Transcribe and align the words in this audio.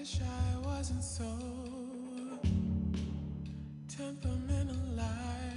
wish 0.00 0.18
I 0.22 0.66
wasn't 0.66 1.04
so 1.04 1.30
temperamental, 3.86 4.98
I 4.98 5.52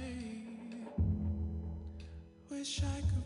Wish 2.50 2.82
I 2.82 3.00
could. 3.00 3.23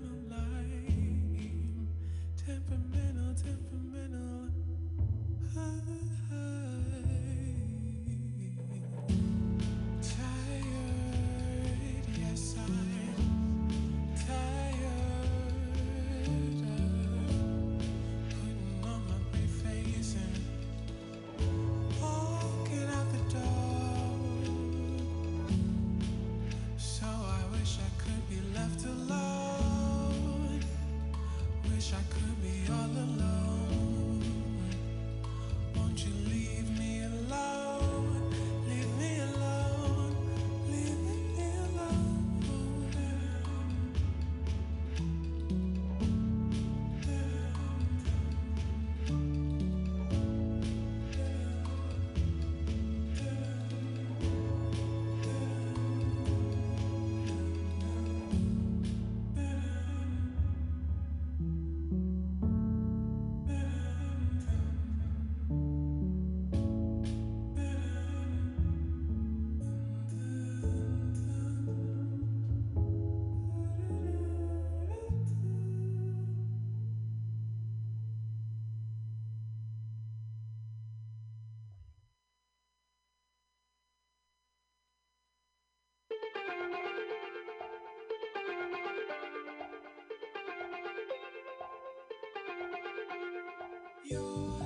you. 94.11 94.58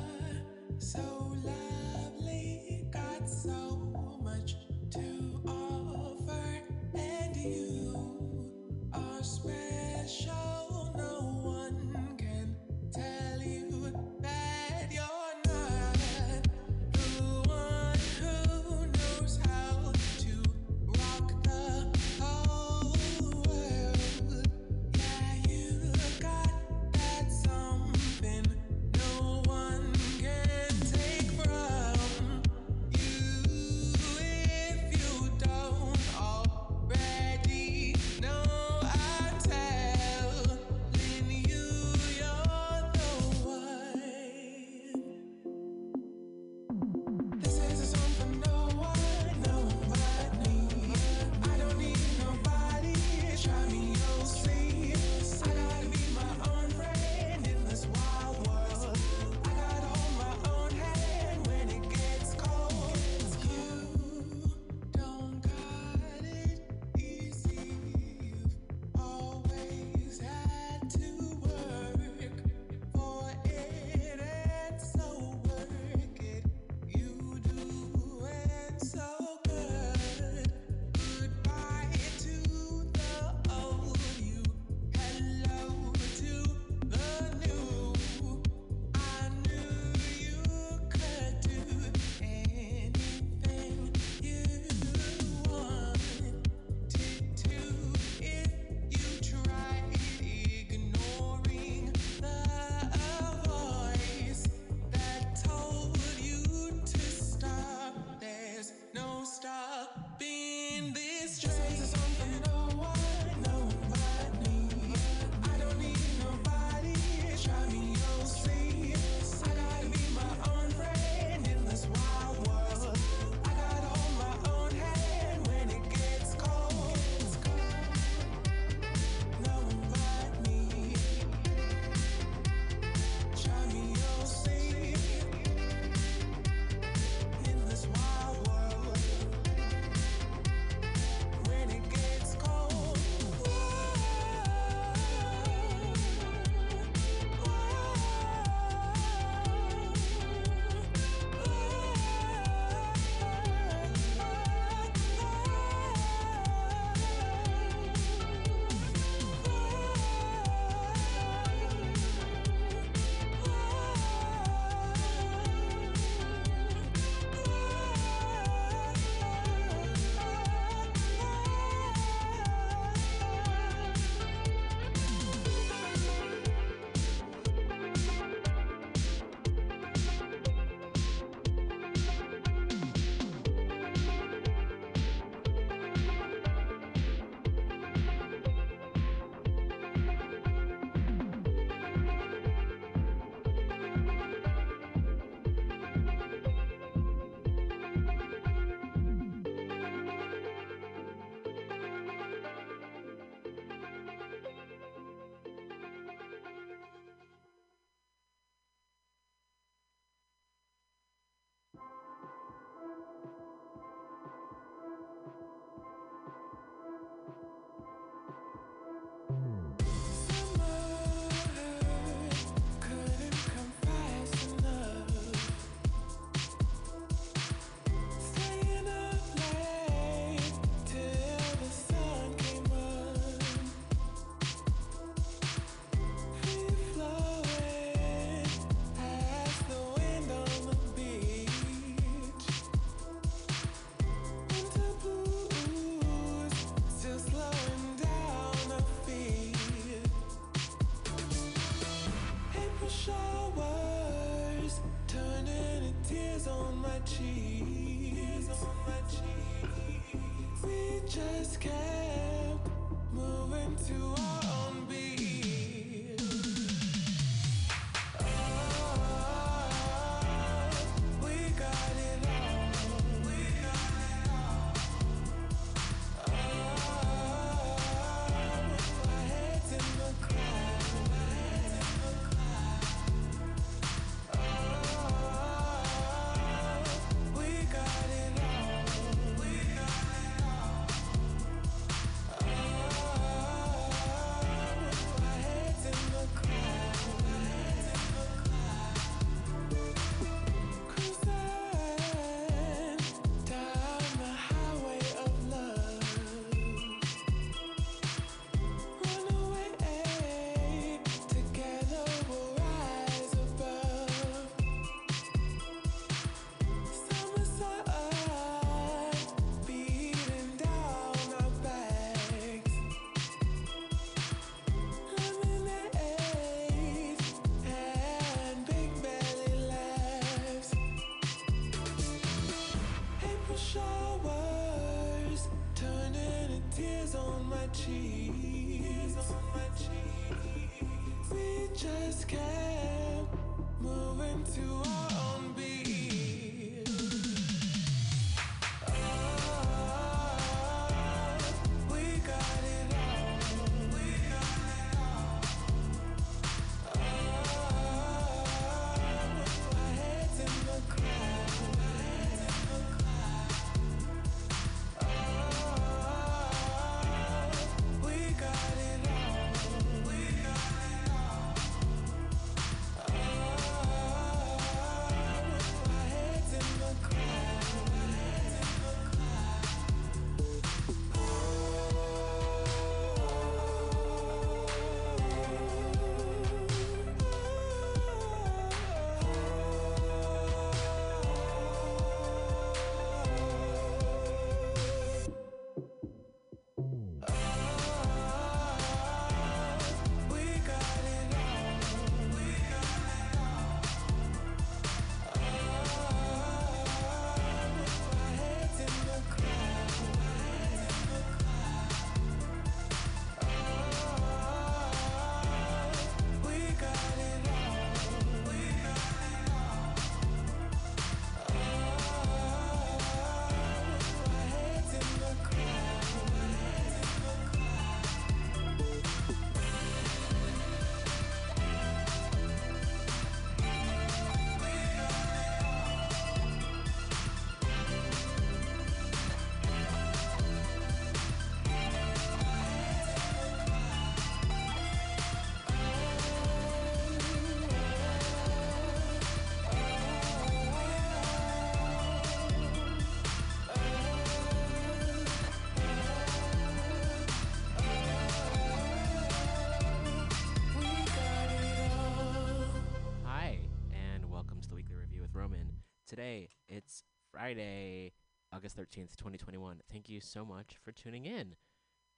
Today, 466.12 466.50
it's 466.68 467.04
Friday, 467.32 468.12
August 468.52 468.76
13th, 468.76 469.16
2021. 469.16 469.80
Thank 469.90 470.10
you 470.10 470.20
so 470.20 470.44
much 470.44 470.76
for 470.84 470.92
tuning 470.92 471.24
in. 471.24 471.54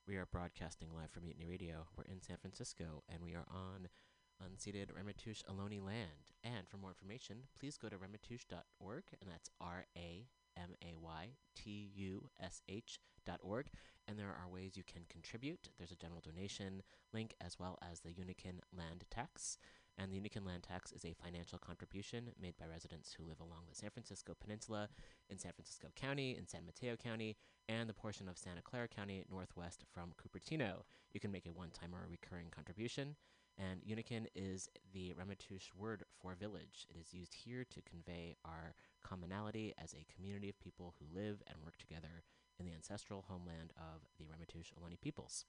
We 0.09 0.17
are 0.17 0.27
broadcasting 0.27 0.89
live 0.93 1.13
from 1.13 1.23
Mutiny 1.23 1.47
Radio. 1.47 1.87
We're 1.97 2.13
in 2.13 2.21
San 2.21 2.39
Francisco, 2.39 3.05
and 3.09 3.23
we 3.23 3.37
are 3.37 3.47
on 3.49 3.87
unceded 4.43 4.87
Ramaytush 4.87 5.45
Ohlone 5.45 5.87
land. 5.87 6.33
And 6.43 6.69
for 6.69 6.77
more 6.77 6.91
information, 6.91 7.45
please 7.57 7.79
go 7.79 7.89
to 7.89 7.95
ramaytush.org, 7.95 9.05
and 9.21 9.31
that's 9.31 9.51
R 9.61 9.85
A 9.97 10.27
M 10.57 10.75
A 10.83 10.97
Y 11.01 11.29
T 11.55 11.93
U 11.95 12.29
S 12.43 12.63
H 12.69 12.99
dot 13.25 13.39
org. 13.45 13.69
And 14.09 14.19
there 14.19 14.27
are 14.27 14.53
ways 14.53 14.77
you 14.77 14.83
can 14.83 15.03
contribute. 15.09 15.69
There's 15.79 15.93
a 15.93 15.97
general 15.97 16.21
donation 16.21 16.83
link, 17.13 17.37
as 17.41 17.61
well 17.61 17.79
as 17.89 18.01
the 18.01 18.11
Unikin 18.11 18.59
land 18.77 19.05
tax. 19.09 19.57
And 19.97 20.11
the 20.11 20.17
Unikin 20.17 20.47
land 20.47 20.65
tax 20.65 20.93
is 20.93 21.05
a 21.05 21.15
financial 21.15 21.59
contribution 21.59 22.31
made 22.41 22.57
by 22.59 22.67
residents 22.67 23.13
who 23.13 23.25
live 23.25 23.41
along 23.41 23.63
the 23.69 23.77
San 23.77 23.91
Francisco 23.91 24.35
Peninsula, 24.41 24.89
in 25.31 25.39
San 25.39 25.53
Francisco 25.53 25.89
County, 25.95 26.37
in 26.37 26.49
San 26.49 26.67
Mateo 26.67 26.97
County, 26.97 27.37
and 27.69 27.89
the 27.89 27.95
portion 27.95 28.29
of 28.29 28.37
Santa 28.37 28.63
Clara 28.63 28.89
County 28.89 29.25
northwest 29.31 29.85
from 29.93 30.13
Cupertino. 30.21 30.83
You 31.13 31.21
can 31.21 31.31
make 31.31 31.47
a 31.47 31.53
one 31.53 31.71
time 31.71 31.95
or 31.95 32.05
a 32.05 32.11
recurring 32.11 32.49
contribution. 32.51 33.15
And 33.57 33.83
Unikin 33.83 34.27
is 34.35 34.69
the 34.93 35.15
Ramaytush 35.15 35.71
word 35.77 36.03
for 36.21 36.35
village. 36.35 36.87
It 36.91 36.99
is 36.99 37.15
used 37.15 37.35
here 37.35 37.65
to 37.71 37.81
convey 37.83 38.37
our 38.45 38.75
commonality 39.05 39.75
as 39.79 39.95
a 39.95 40.07
community 40.13 40.49
of 40.49 40.59
people 40.59 40.95
who 40.99 41.17
live 41.17 41.41
and 41.47 41.63
work 41.63 41.77
together 41.77 42.25
in 42.59 42.67
the 42.67 42.73
ancestral 42.73 43.25
homeland 43.29 43.73
of 43.77 44.03
the 44.19 44.25
Ramaytush 44.25 44.73
Ohlone 44.75 45.01
peoples. 45.01 45.45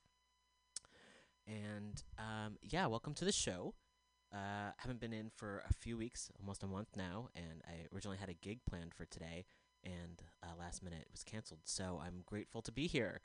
And 1.47 2.03
um, 2.19 2.57
yeah, 2.61 2.85
welcome 2.85 3.13
to 3.15 3.25
the 3.25 3.31
show. 3.31 3.73
Uh, 4.35 4.71
haven't 4.77 4.99
been 4.99 5.13
in 5.13 5.29
for 5.33 5.63
a 5.69 5.73
few 5.73 5.95
weeks, 5.95 6.29
almost 6.41 6.61
a 6.61 6.67
month 6.67 6.89
now, 6.97 7.29
and 7.35 7.61
I 7.65 7.87
originally 7.93 8.17
had 8.17 8.27
a 8.27 8.33
gig 8.33 8.59
planned 8.69 8.93
for 8.93 9.05
today, 9.05 9.45
and 9.81 10.21
uh, 10.43 10.47
last 10.59 10.83
minute 10.83 10.99
it 11.03 11.11
was 11.11 11.23
canceled. 11.23 11.61
So 11.63 12.01
I'm 12.05 12.21
grateful 12.25 12.61
to 12.63 12.71
be 12.71 12.85
here, 12.85 13.21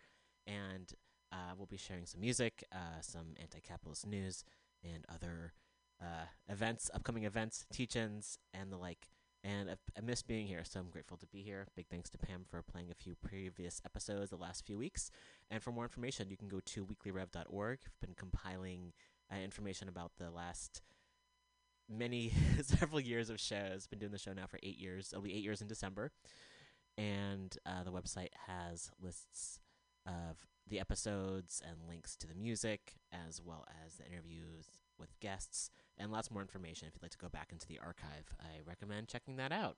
and 0.47 0.93
uh, 1.33 1.55
we'll 1.57 1.67
be 1.67 1.77
sharing 1.77 2.07
some 2.07 2.21
music, 2.21 2.63
uh, 2.73 3.01
some 3.01 3.35
anti-capitalist 3.41 4.07
news, 4.07 4.45
and 4.85 5.05
other 5.13 5.53
uh, 6.01 6.27
events, 6.49 6.91
upcoming 6.95 7.25
events, 7.25 7.67
teach-ins, 7.73 8.39
and 8.55 8.71
the 8.71 8.77
like. 8.77 9.09
And 9.43 9.69
I've, 9.69 9.81
I 9.99 10.03
miss 10.03 10.23
being 10.23 10.47
here, 10.47 10.63
so 10.63 10.79
I'm 10.79 10.91
grateful 10.91 11.17
to 11.17 11.27
be 11.27 11.43
here. 11.43 11.67
Big 11.75 11.87
thanks 11.91 12.11
to 12.11 12.19
Pam 12.19 12.45
for 12.49 12.63
playing 12.63 12.91
a 12.93 12.95
few 12.95 13.17
previous 13.17 13.81
episodes 13.85 14.31
the 14.31 14.37
last 14.37 14.65
few 14.65 14.79
weeks. 14.79 15.11
And 15.51 15.61
for 15.61 15.73
more 15.73 15.85
information, 15.85 16.31
you 16.31 16.37
can 16.37 16.49
go 16.49 16.61
to 16.67 16.87
weeklyrev.org. 16.87 17.79
I've 17.85 18.01
been 18.07 18.15
compiling 18.15 18.93
uh, 19.33 19.39
information 19.39 19.89
about 19.89 20.13
the 20.19 20.31
last 20.31 20.83
many 21.91 22.33
several 22.63 23.01
years 23.01 23.31
of 23.31 23.41
shows. 23.41 23.87
Been 23.87 23.99
doing 23.99 24.13
the 24.13 24.19
show 24.19 24.33
now 24.33 24.47
for 24.47 24.59
eight 24.63 24.79
years. 24.79 25.11
It'll 25.13 25.25
be 25.25 25.35
eight 25.35 25.45
years 25.45 25.61
in 25.61 25.69
December, 25.69 26.13
and 26.97 27.57
uh, 27.67 27.83
the 27.85 27.93
website 27.93 28.31
has 28.47 28.91
lists 29.01 29.59
of 30.07 30.47
the 30.67 30.81
episodes 30.81 31.63
and 31.67 31.89
links 31.89 32.17
to 32.17 32.27
the 32.27 32.35
music, 32.35 32.95
as 33.13 33.41
well 33.43 33.67
as 33.85 33.95
the 33.95 34.07
interviews 34.07 34.67
with 34.99 35.19
guests, 35.21 35.71
and 35.99 36.13
lots 36.13 36.31
more 36.31 36.43
information 36.43 36.87
if 36.87 36.95
you'd 36.95 37.03
like 37.03 37.11
to 37.11 37.19
go 37.19 37.29
back 37.29 37.49
into 37.51 37.67
the 37.67 37.79
archive. 37.79 38.35
I 38.41 38.61
recommend 38.67 39.09
checking 39.09 39.37
that 39.37 39.53
out. 39.53 39.77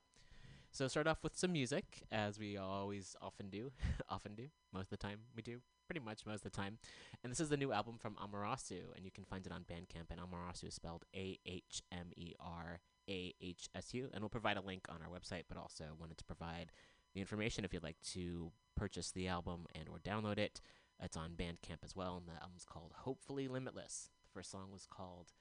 So 0.75 0.89
start 0.89 1.07
off 1.07 1.23
with 1.23 1.37
some 1.37 1.53
music, 1.53 2.03
as 2.11 2.39
we 2.39 2.57
always 2.57 3.15
often 3.21 3.51
do, 3.51 3.73
often 4.09 4.35
do, 4.35 4.49
most 4.73 4.85
of 4.85 4.89
the 4.89 4.97
time 4.97 5.19
we 5.37 5.43
do, 5.43 5.61
pretty 5.87 6.01
much 6.01 6.25
most 6.25 6.47
of 6.47 6.51
the 6.51 6.57
time. 6.57 6.79
And 7.23 7.31
this 7.31 7.41
is 7.41 7.51
the 7.51 7.59
new 7.59 7.73
album 7.73 7.99
from 7.99 8.15
Ahmerahsu, 8.15 8.81
and 8.97 9.05
you 9.05 9.11
can 9.11 9.27
find 9.27 9.45
it 9.45 9.53
on 9.53 9.67
Bandcamp. 9.71 10.11
And 10.11 10.19
Ahmerahsu 10.19 10.69
is 10.69 10.75
spelled 10.75 11.05
A 11.15 11.39
H 11.45 11.83
M 11.93 12.07
E 12.17 12.33
R 12.41 12.81
A 13.11 13.35
H 13.43 13.69
S 13.75 13.93
U, 13.93 14.09
and 14.15 14.23
we'll 14.23 14.31
provide 14.31 14.57
a 14.57 14.63
link 14.63 14.87
on 14.89 15.01
our 15.03 15.11
website, 15.11 15.43
but 15.47 15.59
also 15.59 15.85
wanted 16.01 16.17
to 16.17 16.25
provide 16.25 16.73
the 17.13 17.21
information 17.21 17.67
if 17.67 17.75
you'd 17.75 17.83
like 17.83 18.01
to 18.13 18.51
purchase 18.75 19.11
the 19.11 19.29
album 19.29 19.67
and 19.75 19.91
or 19.91 19.99
download 19.99 20.39
it. 20.39 20.63
It's 21.03 21.19
on 21.19 21.33
Bandcamp 21.33 21.85
as 21.85 21.95
well, 21.95 22.17
and 22.17 22.27
the 22.27 22.43
album's 22.43 22.65
called 22.65 22.95
Hopefully 22.97 23.47
Limitless. 23.47 24.09
The 24.25 24.39
first 24.39 24.51
song 24.51 24.71
was 24.73 24.87
called 24.87 25.33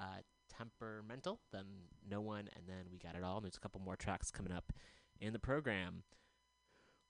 uh, 0.00 0.22
Temperamental, 0.56 1.40
then 1.52 1.64
No 2.08 2.20
One, 2.20 2.48
and 2.56 2.64
then 2.66 2.86
We 2.90 2.98
Got 2.98 3.14
It 3.14 3.24
All. 3.24 3.36
And 3.36 3.44
there's 3.44 3.56
a 3.56 3.60
couple 3.60 3.80
more 3.80 3.96
tracks 3.96 4.30
coming 4.30 4.52
up 4.52 4.72
in 5.20 5.32
the 5.32 5.38
program. 5.38 6.02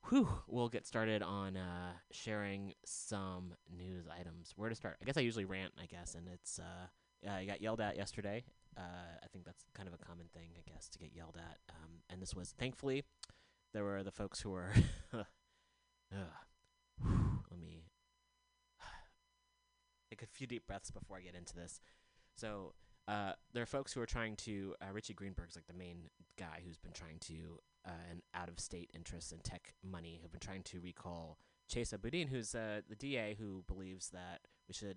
Whew, 0.08 0.28
we'll 0.46 0.68
get 0.68 0.86
started 0.86 1.22
on 1.22 1.56
uh, 1.56 1.92
sharing 2.10 2.72
some 2.84 3.54
news 3.76 4.06
items. 4.08 4.52
Where 4.56 4.70
to 4.70 4.74
start? 4.74 4.96
I 5.02 5.04
guess 5.04 5.16
I 5.16 5.20
usually 5.20 5.44
rant, 5.44 5.72
I 5.80 5.86
guess, 5.86 6.14
and 6.14 6.26
it's 6.28 6.58
uh, 6.58 7.30
I 7.30 7.44
got 7.44 7.60
yelled 7.60 7.80
at 7.80 7.96
yesterday. 7.96 8.44
Uh, 8.76 8.80
I 9.22 9.26
think 9.32 9.44
that's 9.44 9.64
kind 9.74 9.88
of 9.88 9.94
a 9.94 9.98
common 9.98 10.26
thing, 10.32 10.50
I 10.56 10.72
guess, 10.72 10.88
to 10.90 10.98
get 10.98 11.10
yelled 11.14 11.36
at. 11.36 11.58
Um, 11.68 11.90
and 12.08 12.22
this 12.22 12.34
was 12.34 12.54
thankfully 12.58 13.04
there 13.72 13.84
were 13.84 14.02
the 14.02 14.10
folks 14.10 14.40
who 14.40 14.50
were. 14.50 14.72
let 15.12 15.26
me 17.60 17.84
take 20.10 20.22
a 20.22 20.26
few 20.26 20.46
deep 20.46 20.66
breaths 20.66 20.90
before 20.90 21.16
I 21.16 21.20
get 21.20 21.34
into 21.34 21.54
this. 21.54 21.80
So 22.36 22.74
uh, 23.10 23.32
there 23.52 23.62
are 23.62 23.66
folks 23.66 23.92
who 23.92 24.00
are 24.00 24.06
trying 24.06 24.36
to. 24.36 24.74
Uh, 24.80 24.92
Richie 24.92 25.14
Greenberg's 25.14 25.56
like 25.56 25.66
the 25.66 25.74
main 25.74 26.10
guy 26.38 26.62
who's 26.64 26.78
been 26.78 26.92
trying 26.92 27.18
to, 27.22 27.58
uh, 27.84 27.90
and 28.08 28.22
out 28.34 28.48
of 28.48 28.60
state 28.60 28.88
interests 28.94 29.32
and 29.32 29.42
tech 29.42 29.74
money 29.82 30.20
have 30.22 30.30
been 30.30 30.40
trying 30.40 30.62
to 30.62 30.78
recall 30.78 31.36
Chesa 31.68 32.00
Boudin, 32.00 32.28
who's 32.28 32.54
uh, 32.54 32.82
the 32.88 32.94
DA 32.94 33.36
who 33.38 33.64
believes 33.66 34.10
that 34.10 34.42
we 34.68 34.74
should 34.74 34.96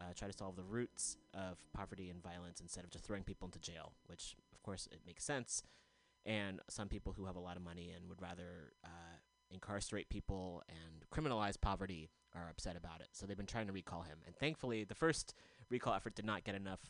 uh, 0.00 0.12
try 0.14 0.28
to 0.28 0.36
solve 0.36 0.54
the 0.54 0.62
roots 0.62 1.16
of 1.34 1.58
poverty 1.72 2.08
and 2.08 2.22
violence 2.22 2.60
instead 2.60 2.84
of 2.84 2.90
just 2.90 3.04
throwing 3.04 3.24
people 3.24 3.46
into 3.46 3.58
jail, 3.58 3.94
which 4.06 4.36
of 4.54 4.62
course 4.62 4.88
it 4.92 5.00
makes 5.04 5.24
sense. 5.24 5.64
And 6.24 6.60
some 6.70 6.88
people 6.88 7.14
who 7.14 7.26
have 7.26 7.36
a 7.36 7.40
lot 7.40 7.56
of 7.56 7.64
money 7.64 7.92
and 7.94 8.08
would 8.08 8.22
rather 8.22 8.74
uh, 8.84 9.16
incarcerate 9.50 10.08
people 10.08 10.62
and 10.68 11.04
criminalize 11.12 11.60
poverty 11.60 12.10
are 12.32 12.48
upset 12.48 12.76
about 12.76 13.00
it. 13.00 13.08
So 13.12 13.26
they've 13.26 13.36
been 13.36 13.46
trying 13.46 13.66
to 13.66 13.72
recall 13.72 14.02
him. 14.02 14.18
And 14.24 14.36
thankfully, 14.36 14.84
the 14.84 14.94
first 14.94 15.34
recall 15.68 15.94
effort 15.94 16.14
did 16.14 16.24
not 16.24 16.44
get 16.44 16.54
enough 16.54 16.80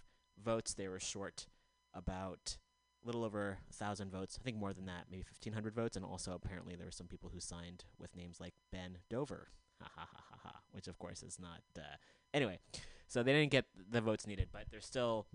votes. 0.43 0.75
They 0.75 0.89
were 0.89 1.01
short 1.01 1.47
about 1.95 2.57
a 3.03 3.07
little 3.07 3.25
over 3.25 3.59
a 3.69 3.73
thousand 3.73 4.11
votes. 4.11 4.39
I 4.41 4.45
think 4.45 4.57
more 4.57 4.73
than 4.73 4.87
that, 4.87 5.07
maybe 5.11 5.23
fifteen 5.23 5.53
hundred 5.53 5.75
votes. 5.75 5.97
And 5.97 6.05
also, 6.05 6.33
apparently, 6.33 6.77
there 6.77 6.87
were 6.87 6.93
some 6.93 7.07
people 7.07 7.31
who 7.33 7.41
signed 7.41 7.85
with 7.99 8.17
names 8.17 8.41
like 8.41 8.55
Ben 8.73 8.99
Dover, 9.11 9.49
ha 9.81 9.91
ha 9.95 10.09
ha 10.11 10.25
ha 10.31 10.39
ha, 10.43 10.61
which 10.73 10.89
of 10.89 10.99
course 10.99 11.23
is 11.23 11.39
not. 11.41 11.63
Uh, 11.77 11.97
anyway, 12.33 12.59
so 13.09 13.23
they 13.23 13.33
didn't 13.33 13.51
get 13.51 13.67
the 13.91 14.01
votes 14.01 14.27
needed, 14.27 14.49
but 14.53 14.65
they're 14.71 14.81
still 14.81 15.27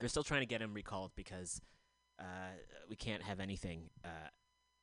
they're 0.00 0.08
still 0.08 0.24
trying 0.24 0.40
to 0.40 0.46
get 0.46 0.62
him 0.62 0.74
recalled 0.74 1.12
because 1.16 1.60
uh, 2.20 2.54
we 2.88 2.96
can't 2.96 3.22
have 3.22 3.40
anything 3.40 3.90
uh, 4.04 4.28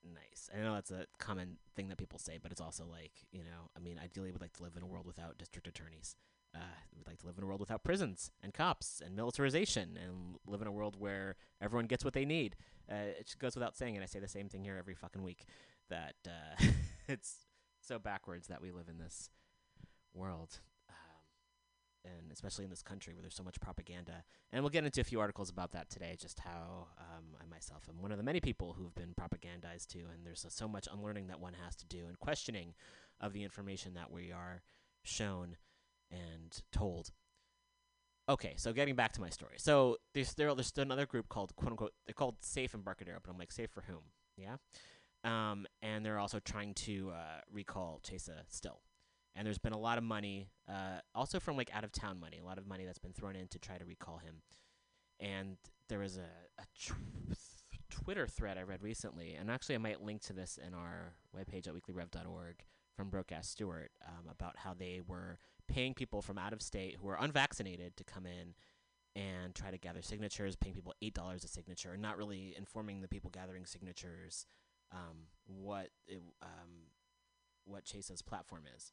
nice. 0.04 0.50
I 0.54 0.62
know 0.62 0.74
that's 0.74 0.92
a 0.92 1.06
common 1.20 1.58
thing 1.76 1.90
that 1.90 1.98
people 1.98 2.20
say, 2.20 2.40
but 2.42 2.52
it's 2.52 2.62
also 2.62 2.86
like 2.86 3.12
you 3.32 3.44
know, 3.44 3.70
I 3.76 3.80
mean, 3.80 4.00
ideally, 4.04 4.32
we'd 4.32 4.42
like 4.42 4.54
to 4.54 4.64
live 4.64 4.76
in 4.76 4.84
a 4.84 4.88
world 4.88 5.06
without 5.06 5.38
district 5.38 5.68
attorneys. 5.68 6.16
Uh, 6.56 6.60
we'd 6.96 7.08
like 7.08 7.20
to 7.20 7.26
live 7.26 7.38
in 7.38 7.44
a 7.44 7.48
world 7.48 7.60
without 7.60 7.84
prisons 7.84 8.32
and 8.42 8.54
cops 8.54 9.02
and 9.04 9.16
militarization, 9.16 9.98
and 10.02 10.36
live 10.48 10.62
in 10.62 10.68
a 10.68 10.72
world 10.72 10.96
where 10.98 11.36
everyone 11.62 11.88
gets 11.88 12.06
what 12.06 12.14
they 12.14 12.26
need. 12.26 12.56
Uh, 12.90 13.12
it 13.20 13.36
goes 13.40 13.56
without 13.56 13.76
saying, 13.76 13.96
and 13.96 14.04
I 14.04 14.08
say 14.08 14.20
the 14.20 14.28
same 14.28 14.48
thing 14.48 14.64
here 14.64 14.78
every 14.78 14.96
fucking 14.96 15.24
week. 15.24 15.46
That 15.90 16.16
uh, 16.26 16.66
it's 17.08 17.46
so 17.82 18.00
backwards 18.00 18.48
that 18.48 18.62
we 18.62 18.72
live 18.72 18.90
in 18.90 18.98
this 18.98 19.30
world, 20.14 20.60
um, 20.90 22.12
and 22.12 22.32
especially 22.32 22.64
in 22.64 22.70
this 22.70 22.82
country 22.82 23.14
where 23.14 23.22
there's 23.22 23.36
so 23.36 23.44
much 23.44 23.60
propaganda. 23.60 24.24
And 24.52 24.64
we'll 24.64 24.70
get 24.70 24.86
into 24.86 25.02
a 25.02 25.04
few 25.04 25.20
articles 25.20 25.50
about 25.50 25.74
that 25.74 25.90
today, 25.90 26.16
just 26.20 26.40
how 26.40 26.88
um, 26.98 27.26
I 27.40 27.46
myself 27.54 27.84
am 27.90 28.02
one 28.02 28.12
of 28.12 28.18
the 28.18 28.24
many 28.24 28.40
people 28.40 28.74
who've 28.78 28.96
been 28.96 29.14
propagandized 29.20 29.88
to, 29.90 30.00
and 30.00 30.26
there's 30.26 30.46
so 30.48 30.68
much 30.68 30.88
unlearning 30.92 31.28
that 31.28 31.40
one 31.40 31.54
has 31.64 31.76
to 31.78 31.86
do 31.86 32.06
and 32.08 32.18
questioning 32.20 32.74
of 33.20 33.34
the 33.34 33.44
information 33.44 33.94
that 33.96 34.12
we 34.12 34.32
are 34.32 34.62
shown 35.04 35.58
and 36.12 36.62
told. 36.72 37.12
Okay, 38.28 38.54
so 38.58 38.74
getting 38.74 38.96
back 38.96 39.12
to 39.14 39.22
my 39.22 39.30
story. 39.30 39.56
So 39.58 39.98
there's 40.14 40.34
there, 40.34 40.54
there's 40.56 40.74
another 40.78 41.06
group 41.06 41.30
called 41.30 41.56
quote 41.56 41.72
unquote 41.72 41.94
they're 42.08 42.14
called 42.14 42.38
Safe 42.42 42.74
Embarcadero, 42.74 43.20
but 43.24 43.32
I'm 43.32 43.38
like 43.38 43.52
safe 43.52 43.70
for 43.70 43.82
whom? 43.82 44.02
Yeah. 44.38 44.56
Um, 45.24 45.66
and 45.82 46.06
they're 46.06 46.20
also 46.20 46.40
trying 46.40 46.74
to 46.76 47.12
uh, 47.12 47.42
recall 47.52 48.00
Chesa 48.04 48.44
still. 48.48 48.82
And 49.36 49.46
there's 49.46 49.58
been 49.58 49.74
a 49.74 49.80
lot 49.80 49.98
of 49.98 50.04
money, 50.04 50.50
uh, 50.70 51.00
also 51.14 51.40
from 51.40 51.58
like 51.58 51.70
out 51.76 51.84
of 51.84 51.92
town 51.92 52.20
money, 52.20 52.40
a 52.40 52.46
lot 52.46 52.58
of 52.58 52.66
money 52.66 52.86
that's 52.86 53.00
been 53.00 53.12
thrown 53.12 53.36
in 53.36 53.48
to 53.50 53.60
try 53.60 53.78
to 53.78 53.84
recall 53.84 54.18
him. 54.18 54.36
And 55.20 55.58
there 55.90 56.00
was 56.00 56.18
a, 56.18 56.62
a 56.62 56.66
tw- 56.80 57.38
Twitter 57.90 58.28
thread 58.28 58.58
I 58.58 58.62
read 58.62 58.82
recently, 58.82 59.34
and 59.34 59.52
actually 59.52 59.76
I 59.76 59.80
might 59.80 60.02
link 60.02 60.22
to 60.24 60.34
this 60.34 60.58
in 60.66 60.74
our 60.74 61.16
webpage 61.36 61.68
at 61.68 61.74
weeklyrev.org 61.74 62.64
from 62.96 63.10
Broadcast 63.10 63.52
Stewart 63.52 63.92
um, 64.08 64.30
about 64.30 64.58
how 64.58 64.74
they 64.74 65.02
were 65.06 65.38
paying 65.68 65.94
people 65.94 66.22
from 66.22 66.38
out 66.38 66.54
of 66.54 66.62
state 66.62 66.98
who 67.00 67.08
were 67.08 67.18
unvaccinated 67.20 67.98
to 67.98 68.04
come 68.04 68.26
in 68.26 68.54
and 69.16 69.56
try 69.56 69.72
to 69.72 69.78
gather 69.78 70.02
signatures, 70.02 70.56
paying 70.56 70.76
people 70.76 70.94
eight 71.02 71.14
dollars 71.14 71.44
a 71.44 71.48
signature, 71.48 71.94
and 71.94 72.02
not 72.02 72.18
really 72.18 72.54
informing 72.58 73.02
the 73.02 73.08
people 73.08 73.30
gathering 73.30 73.66
signatures 73.66 74.46
um, 74.92 75.28
what 75.48 75.90
it, 76.08 76.22
um, 76.42 76.90
what 77.66 77.86
Chesa's 77.86 78.22
platform 78.22 78.64
is. 78.76 78.92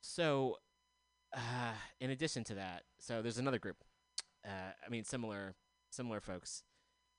So, 0.00 0.56
uh, 1.34 1.74
in 2.00 2.10
addition 2.10 2.44
to 2.44 2.54
that, 2.54 2.82
so 2.98 3.22
there's 3.22 3.38
another 3.38 3.58
group. 3.58 3.84
Uh, 4.44 4.72
I 4.84 4.90
mean, 4.90 5.04
similar 5.04 5.54
similar 5.90 6.20
folks, 6.20 6.62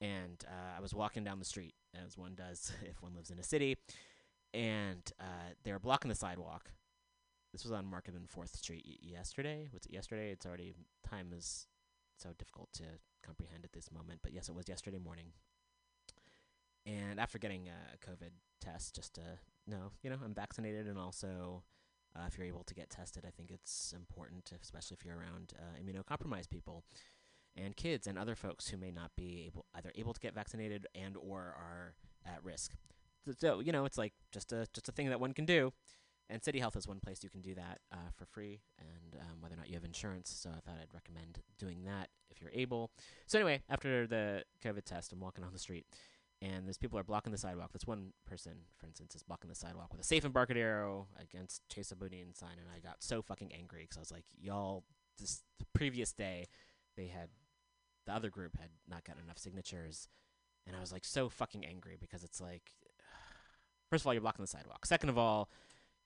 and 0.00 0.44
uh, 0.46 0.76
I 0.78 0.80
was 0.80 0.94
walking 0.94 1.24
down 1.24 1.38
the 1.38 1.44
street 1.44 1.74
as 2.06 2.16
one 2.16 2.34
does 2.34 2.72
if 2.82 3.02
one 3.02 3.14
lives 3.14 3.30
in 3.30 3.38
a 3.38 3.44
city, 3.44 3.76
and 4.54 5.02
uh, 5.20 5.54
they 5.64 5.72
were 5.72 5.78
blocking 5.78 6.08
the 6.08 6.14
sidewalk. 6.14 6.70
This 7.52 7.64
was 7.64 7.72
on 7.72 7.86
Market 7.86 8.14
and 8.14 8.28
Fourth 8.30 8.56
Street 8.56 8.98
yesterday. 9.02 9.68
Was 9.72 9.84
it 9.84 9.92
yesterday? 9.92 10.30
It's 10.30 10.46
already 10.46 10.74
time 11.08 11.32
is 11.36 11.66
so 12.18 12.30
difficult 12.38 12.72
to 12.74 12.84
comprehend 13.24 13.64
at 13.64 13.72
this 13.72 13.90
moment, 13.90 14.20
but 14.22 14.32
yes, 14.32 14.48
it 14.48 14.54
was 14.54 14.68
yesterday 14.68 14.98
morning. 14.98 15.32
And 16.86 17.20
after 17.20 17.38
getting 17.38 17.68
a 17.68 18.10
COVID 18.10 18.30
test, 18.60 18.96
just 18.96 19.14
to 19.14 19.20
know, 19.66 19.92
you 20.02 20.10
know, 20.10 20.16
I'm 20.24 20.34
vaccinated, 20.34 20.86
and 20.88 20.98
also 20.98 21.62
uh, 22.16 22.24
if 22.26 22.36
you're 22.36 22.46
able 22.46 22.64
to 22.64 22.74
get 22.74 22.90
tested, 22.90 23.24
I 23.26 23.30
think 23.30 23.50
it's 23.50 23.92
important, 23.94 24.44
to, 24.46 24.56
especially 24.60 24.96
if 24.98 25.04
you're 25.04 25.16
around 25.16 25.52
uh, 25.58 25.78
immunocompromised 25.80 26.50
people 26.50 26.84
and 27.56 27.76
kids 27.76 28.06
and 28.06 28.18
other 28.18 28.34
folks 28.34 28.68
who 28.68 28.76
may 28.76 28.90
not 28.90 29.10
be 29.16 29.44
able 29.46 29.66
either 29.74 29.92
able 29.94 30.12
to 30.12 30.20
get 30.20 30.34
vaccinated 30.34 30.86
and 30.94 31.16
or 31.16 31.40
are 31.40 31.94
at 32.26 32.42
risk. 32.42 32.72
So, 33.38 33.60
you 33.60 33.72
know, 33.72 33.84
it's 33.84 33.98
like 33.98 34.12
just 34.32 34.52
a 34.52 34.66
just 34.72 34.88
a 34.88 34.92
thing 34.92 35.08
that 35.08 35.20
one 35.20 35.32
can 35.32 35.44
do. 35.44 35.72
And 36.30 36.42
City 36.42 36.60
Health 36.60 36.76
is 36.76 36.88
one 36.88 37.00
place 37.00 37.22
you 37.22 37.28
can 37.28 37.42
do 37.42 37.54
that 37.56 37.80
uh, 37.92 38.10
for 38.16 38.24
free, 38.24 38.62
and 38.78 39.20
um, 39.20 39.40
whether 39.40 39.54
or 39.54 39.58
not 39.58 39.68
you 39.68 39.74
have 39.74 39.84
insurance. 39.84 40.32
So 40.34 40.48
I 40.48 40.60
thought 40.60 40.80
I'd 40.80 40.94
recommend 40.94 41.40
doing 41.58 41.84
that 41.84 42.08
if 42.30 42.40
you're 42.40 42.50
able. 42.54 42.90
So 43.26 43.38
anyway, 43.38 43.60
after 43.68 44.06
the 44.06 44.44
COVID 44.64 44.84
test, 44.84 45.12
I'm 45.12 45.20
walking 45.20 45.44
on 45.44 45.52
the 45.52 45.58
street, 45.58 45.84
and 46.40 46.66
there's 46.66 46.78
people 46.78 46.98
are 46.98 47.04
blocking 47.04 47.32
the 47.32 47.38
sidewalk. 47.38 47.72
This 47.72 47.86
one 47.86 48.12
person, 48.26 48.52
for 48.78 48.86
instance, 48.86 49.14
is 49.14 49.22
blocking 49.22 49.50
the 49.50 49.54
sidewalk 49.54 49.92
with 49.92 50.00
a 50.00 50.04
safe 50.04 50.24
Embarcadero 50.24 51.06
against 51.20 51.62
Chesa 51.68 51.98
Boudin 51.98 52.34
sign, 52.34 52.56
and 52.58 52.68
I 52.74 52.78
got 52.78 53.02
so 53.02 53.20
fucking 53.20 53.52
angry 53.52 53.82
because 53.82 53.98
I 53.98 54.00
was 54.00 54.12
like, 54.12 54.24
y'all, 54.40 54.84
this 55.18 55.42
the 55.58 55.66
previous 55.74 56.12
day, 56.12 56.46
they 56.96 57.08
had 57.08 57.28
the 58.06 58.14
other 58.14 58.30
group 58.30 58.58
had 58.58 58.70
not 58.88 59.04
gotten 59.04 59.22
enough 59.22 59.38
signatures, 59.38 60.08
and 60.66 60.74
I 60.74 60.80
was 60.80 60.92
like 60.92 61.04
so 61.04 61.28
fucking 61.28 61.66
angry 61.66 61.98
because 62.00 62.24
it's 62.24 62.40
like, 62.40 62.72
first 63.92 64.04
of 64.04 64.06
all, 64.06 64.14
you're 64.14 64.22
blocking 64.22 64.42
the 64.42 64.48
sidewalk. 64.48 64.86
Second 64.86 65.10
of 65.10 65.18
all, 65.18 65.50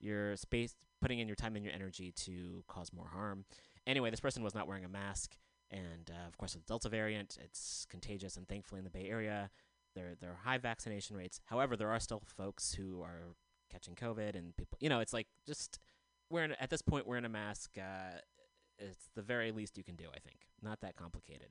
you're 0.01 0.35
space 0.35 0.75
putting 1.01 1.19
in 1.19 1.27
your 1.27 1.35
time 1.35 1.55
and 1.55 1.63
your 1.63 1.73
energy 1.73 2.11
to 2.11 2.65
cause 2.67 2.91
more 2.91 3.07
harm. 3.07 3.45
Anyway, 3.85 4.09
this 4.09 4.19
person 4.19 4.43
was 4.43 4.53
not 4.53 4.67
wearing 4.67 4.83
a 4.83 4.89
mask, 4.89 5.37
and 5.71 6.11
uh, 6.11 6.27
of 6.27 6.37
course, 6.37 6.53
with 6.53 6.65
the 6.65 6.67
Delta 6.67 6.89
variant, 6.89 7.37
it's 7.41 7.87
contagious. 7.89 8.35
And 8.35 8.45
thankfully, 8.45 8.79
in 8.79 8.83
the 8.83 8.89
Bay 8.89 9.07
Area, 9.09 9.49
there 9.95 10.15
there 10.19 10.31
are 10.31 10.39
high 10.43 10.57
vaccination 10.57 11.15
rates. 11.15 11.39
However, 11.45 11.77
there 11.77 11.89
are 11.89 11.99
still 12.01 12.21
folks 12.25 12.73
who 12.73 13.01
are 13.01 13.35
catching 13.71 13.95
COVID, 13.95 14.35
and 14.35 14.53
people, 14.57 14.77
you 14.81 14.89
know, 14.89 14.99
it's 14.99 15.13
like 15.13 15.27
just 15.45 15.79
wearing 16.29 16.51
at 16.59 16.69
this 16.69 16.81
point 16.81 17.07
wearing 17.07 17.23
a 17.23 17.29
mask. 17.29 17.77
Uh, 17.77 18.17
it's 18.79 19.07
the 19.15 19.21
very 19.21 19.53
least 19.53 19.77
you 19.77 19.83
can 19.85 19.95
do. 19.95 20.07
I 20.13 20.19
think 20.19 20.39
not 20.61 20.81
that 20.81 20.97
complicated, 20.97 21.47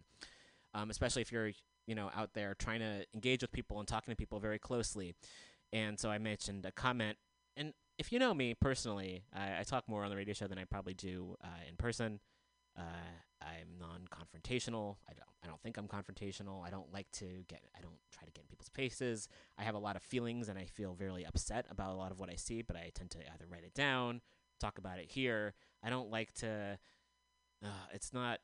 um, 0.75 0.91
especially 0.91 1.23
if 1.23 1.33
you're 1.33 1.53
you 1.87 1.95
know 1.95 2.11
out 2.15 2.35
there 2.35 2.55
trying 2.59 2.81
to 2.81 3.07
engage 3.15 3.41
with 3.41 3.53
people 3.53 3.79
and 3.79 3.89
talking 3.89 4.13
to 4.13 4.17
people 4.17 4.39
very 4.39 4.59
closely. 4.59 5.15
And 5.73 5.99
so 5.99 6.11
I 6.11 6.19
mentioned 6.19 6.65
a 6.65 6.73
comment, 6.73 7.19
and 7.57 7.73
if 7.99 8.13
you 8.13 8.19
know 8.19 8.35
me 8.35 8.55
personally, 8.55 9.25
I, 9.35 9.61
I 9.61 9.63
talk 9.63 9.89
more 9.89 10.05
on 10.05 10.11
the 10.11 10.17
radio 10.17 10.35
show 10.35 10.47
than 10.47 10.59
I 10.59 10.65
probably 10.65 10.95
do 10.95 11.37
uh, 11.43 11.69
in 11.69 11.77
person. 11.77 12.21
Uh, 12.79 12.83
I'm 13.41 13.79
non-confrontational. 13.79 14.97
I 15.09 15.13
don't. 15.15 15.27
I 15.43 15.47
don't 15.47 15.63
think 15.63 15.79
I'm 15.79 15.87
confrontational. 15.87 16.67
I 16.67 16.71
don't 16.71 16.93
like 16.93 17.11
to 17.13 17.45
get. 17.49 17.63
I 17.77 17.81
don't 17.81 17.99
try 18.13 18.25
to 18.25 18.33
get 18.33 18.43
in 18.43 18.49
people's 18.49 18.71
faces. 18.75 19.29
I 19.59 19.63
have 19.63 19.75
a 19.75 19.79
lot 19.79 19.97
of 19.97 20.03
feelings, 20.03 20.49
and 20.49 20.59
I 20.59 20.65
feel 20.65 20.95
very 20.95 21.25
upset 21.25 21.67
about 21.71 21.93
a 21.93 21.97
lot 21.97 22.11
of 22.13 22.19
what 22.19 22.31
I 22.31 22.37
see. 22.37 22.63
But 22.63 22.77
I 22.77 22.91
tend 22.95 23.11
to 23.13 23.19
either 23.19 23.47
write 23.49 23.65
it 23.65 23.75
down, 23.75 24.21
talk 24.61 24.79
about 24.79 24.99
it 24.99 25.11
here. 25.11 25.55
I 25.83 25.91
don't 25.91 26.11
like 26.11 26.33
to. 26.35 26.79
Uh, 27.65 27.87
it's 27.93 28.13
not 28.13 28.41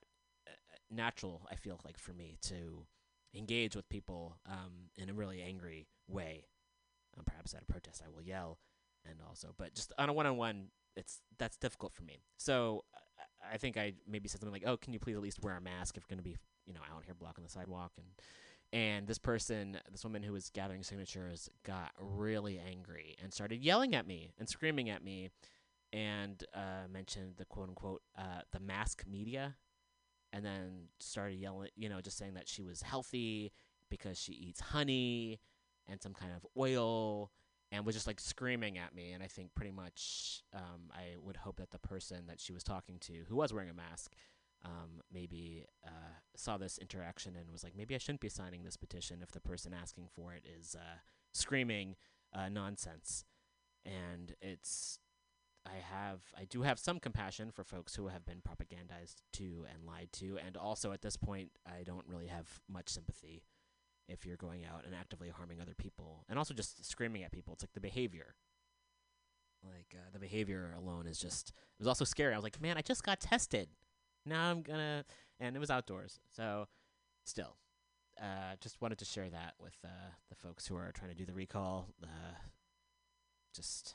uh, 0.46 0.52
natural. 0.90 1.46
I 1.50 1.56
feel 1.56 1.78
like 1.84 1.98
for 1.98 2.12
me 2.12 2.38
to 2.42 2.86
engage 3.34 3.76
with 3.76 3.88
people 3.88 4.38
um, 4.46 4.90
in 4.96 5.10
a 5.10 5.14
really 5.14 5.42
angry 5.42 5.88
way. 6.08 6.44
Um, 7.16 7.24
perhaps 7.24 7.54
at 7.54 7.62
a 7.62 7.66
protest, 7.66 8.02
I 8.04 8.08
will 8.08 8.22
yell, 8.22 8.58
and 9.04 9.16
also, 9.26 9.54
but 9.58 9.74
just 9.74 9.92
on 9.98 10.08
a 10.08 10.12
one-on-one, 10.12 10.68
it's 10.96 11.20
that's 11.38 11.56
difficult 11.56 11.92
for 11.92 12.02
me. 12.04 12.22
So 12.36 12.84
uh, 12.94 13.22
I 13.52 13.56
think 13.56 13.76
I 13.76 13.94
maybe 14.08 14.28
said 14.28 14.40
something 14.40 14.52
like, 14.52 14.66
"Oh, 14.66 14.76
can 14.76 14.92
you 14.92 14.98
please 14.98 15.16
at 15.16 15.22
least 15.22 15.42
wear 15.42 15.56
a 15.56 15.60
mask 15.60 15.96
if 15.96 16.04
you're 16.04 16.16
going 16.16 16.24
to 16.24 16.28
be, 16.28 16.36
you 16.66 16.74
know, 16.74 16.80
out 16.94 17.04
here 17.04 17.14
blocking 17.14 17.44
the 17.44 17.50
sidewalk?" 17.50 17.92
And 17.96 18.06
and 18.72 19.06
this 19.06 19.18
person, 19.18 19.78
this 19.90 20.04
woman 20.04 20.22
who 20.22 20.32
was 20.32 20.50
gathering 20.50 20.82
signatures, 20.82 21.50
got 21.64 21.90
really 21.98 22.58
angry 22.58 23.16
and 23.22 23.32
started 23.32 23.62
yelling 23.62 23.94
at 23.94 24.06
me 24.06 24.32
and 24.38 24.48
screaming 24.48 24.88
at 24.88 25.04
me, 25.04 25.30
and 25.92 26.42
uh, 26.54 26.88
mentioned 26.90 27.34
the 27.36 27.44
quote 27.44 27.68
unquote 27.68 28.02
uh, 28.16 28.42
the 28.52 28.60
mask 28.60 29.04
media, 29.10 29.56
and 30.32 30.44
then 30.44 30.88
started 31.00 31.34
yelling, 31.34 31.68
you 31.76 31.88
know, 31.88 32.00
just 32.00 32.16
saying 32.16 32.34
that 32.34 32.48
she 32.48 32.62
was 32.62 32.82
healthy 32.82 33.52
because 33.90 34.18
she 34.18 34.32
eats 34.32 34.60
honey 34.60 35.38
and 35.88 36.02
some 36.02 36.14
kind 36.14 36.32
of 36.34 36.46
oil 36.56 37.30
and 37.72 37.86
was 37.86 37.94
just 37.94 38.06
like 38.06 38.20
screaming 38.20 38.76
at 38.76 38.94
me. 38.94 39.12
And 39.12 39.22
I 39.22 39.26
think 39.26 39.54
pretty 39.54 39.72
much 39.72 40.42
um, 40.54 40.90
I 40.92 41.16
would 41.20 41.38
hope 41.38 41.56
that 41.56 41.70
the 41.70 41.78
person 41.78 42.26
that 42.28 42.38
she 42.38 42.52
was 42.52 42.62
talking 42.62 42.98
to, 43.00 43.24
who 43.28 43.36
was 43.36 43.52
wearing 43.52 43.70
a 43.70 43.74
mask, 43.74 44.12
um, 44.64 45.00
maybe 45.12 45.64
uh, 45.84 46.18
saw 46.36 46.58
this 46.58 46.78
interaction 46.78 47.34
and 47.34 47.50
was 47.50 47.64
like, 47.64 47.74
maybe 47.76 47.94
I 47.94 47.98
shouldn't 47.98 48.20
be 48.20 48.28
signing 48.28 48.62
this 48.62 48.76
petition 48.76 49.20
if 49.22 49.32
the 49.32 49.40
person 49.40 49.74
asking 49.74 50.08
for 50.14 50.34
it 50.34 50.44
is 50.46 50.76
uh, 50.78 50.98
screaming 51.32 51.96
uh, 52.34 52.50
nonsense. 52.50 53.24
And 53.86 54.34
it's, 54.40 54.98
I 55.66 55.76
have, 55.90 56.20
I 56.38 56.44
do 56.44 56.62
have 56.62 56.78
some 56.78 57.00
compassion 57.00 57.50
for 57.50 57.64
folks 57.64 57.94
who 57.94 58.08
have 58.08 58.26
been 58.26 58.42
propagandized 58.42 59.16
to 59.34 59.66
and 59.72 59.86
lied 59.86 60.10
to. 60.14 60.38
And 60.44 60.56
also 60.56 60.92
at 60.92 61.02
this 61.02 61.16
point, 61.16 61.50
I 61.66 61.82
don't 61.84 62.06
really 62.06 62.26
have 62.26 62.60
much 62.68 62.90
sympathy 62.90 63.42
if 64.12 64.26
you're 64.26 64.36
going 64.36 64.64
out 64.64 64.84
and 64.84 64.94
actively 64.94 65.28
harming 65.28 65.60
other 65.60 65.74
people 65.76 66.24
and 66.28 66.38
also 66.38 66.54
just 66.54 66.84
screaming 66.88 67.22
at 67.22 67.32
people. 67.32 67.54
It's 67.54 67.62
like 67.62 67.72
the 67.72 67.80
behavior. 67.80 68.34
Like 69.64 69.94
uh, 69.94 70.10
the 70.12 70.18
behavior 70.18 70.74
alone 70.76 71.06
is 71.06 71.18
just. 71.18 71.50
It 71.50 71.78
was 71.78 71.88
also 71.88 72.04
scary. 72.04 72.32
I 72.32 72.36
was 72.36 72.42
like, 72.42 72.60
man, 72.60 72.76
I 72.76 72.82
just 72.82 73.04
got 73.04 73.20
tested. 73.20 73.68
Now 74.26 74.50
I'm 74.50 74.62
gonna, 74.62 75.04
and 75.40 75.54
it 75.54 75.58
was 75.58 75.70
outdoors. 75.70 76.18
So, 76.28 76.66
still, 77.24 77.56
uh, 78.20 78.56
just 78.60 78.80
wanted 78.80 78.98
to 78.98 79.04
share 79.04 79.30
that 79.30 79.54
with 79.60 79.76
uh, 79.84 80.10
the 80.30 80.36
folks 80.36 80.66
who 80.66 80.76
are 80.76 80.90
trying 80.92 81.10
to 81.10 81.16
do 81.16 81.24
the 81.24 81.32
recall. 81.32 81.88
Uh, 82.02 82.34
just 83.54 83.94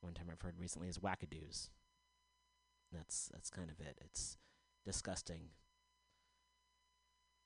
one 0.00 0.14
time 0.14 0.26
I've 0.30 0.40
heard 0.40 0.58
recently 0.58 0.88
is 0.88 0.98
wackadoos. 0.98 1.70
That's 2.92 3.28
that's 3.32 3.50
kind 3.50 3.70
of 3.70 3.80
it. 3.80 3.98
It's 4.04 4.36
disgusting 4.84 5.50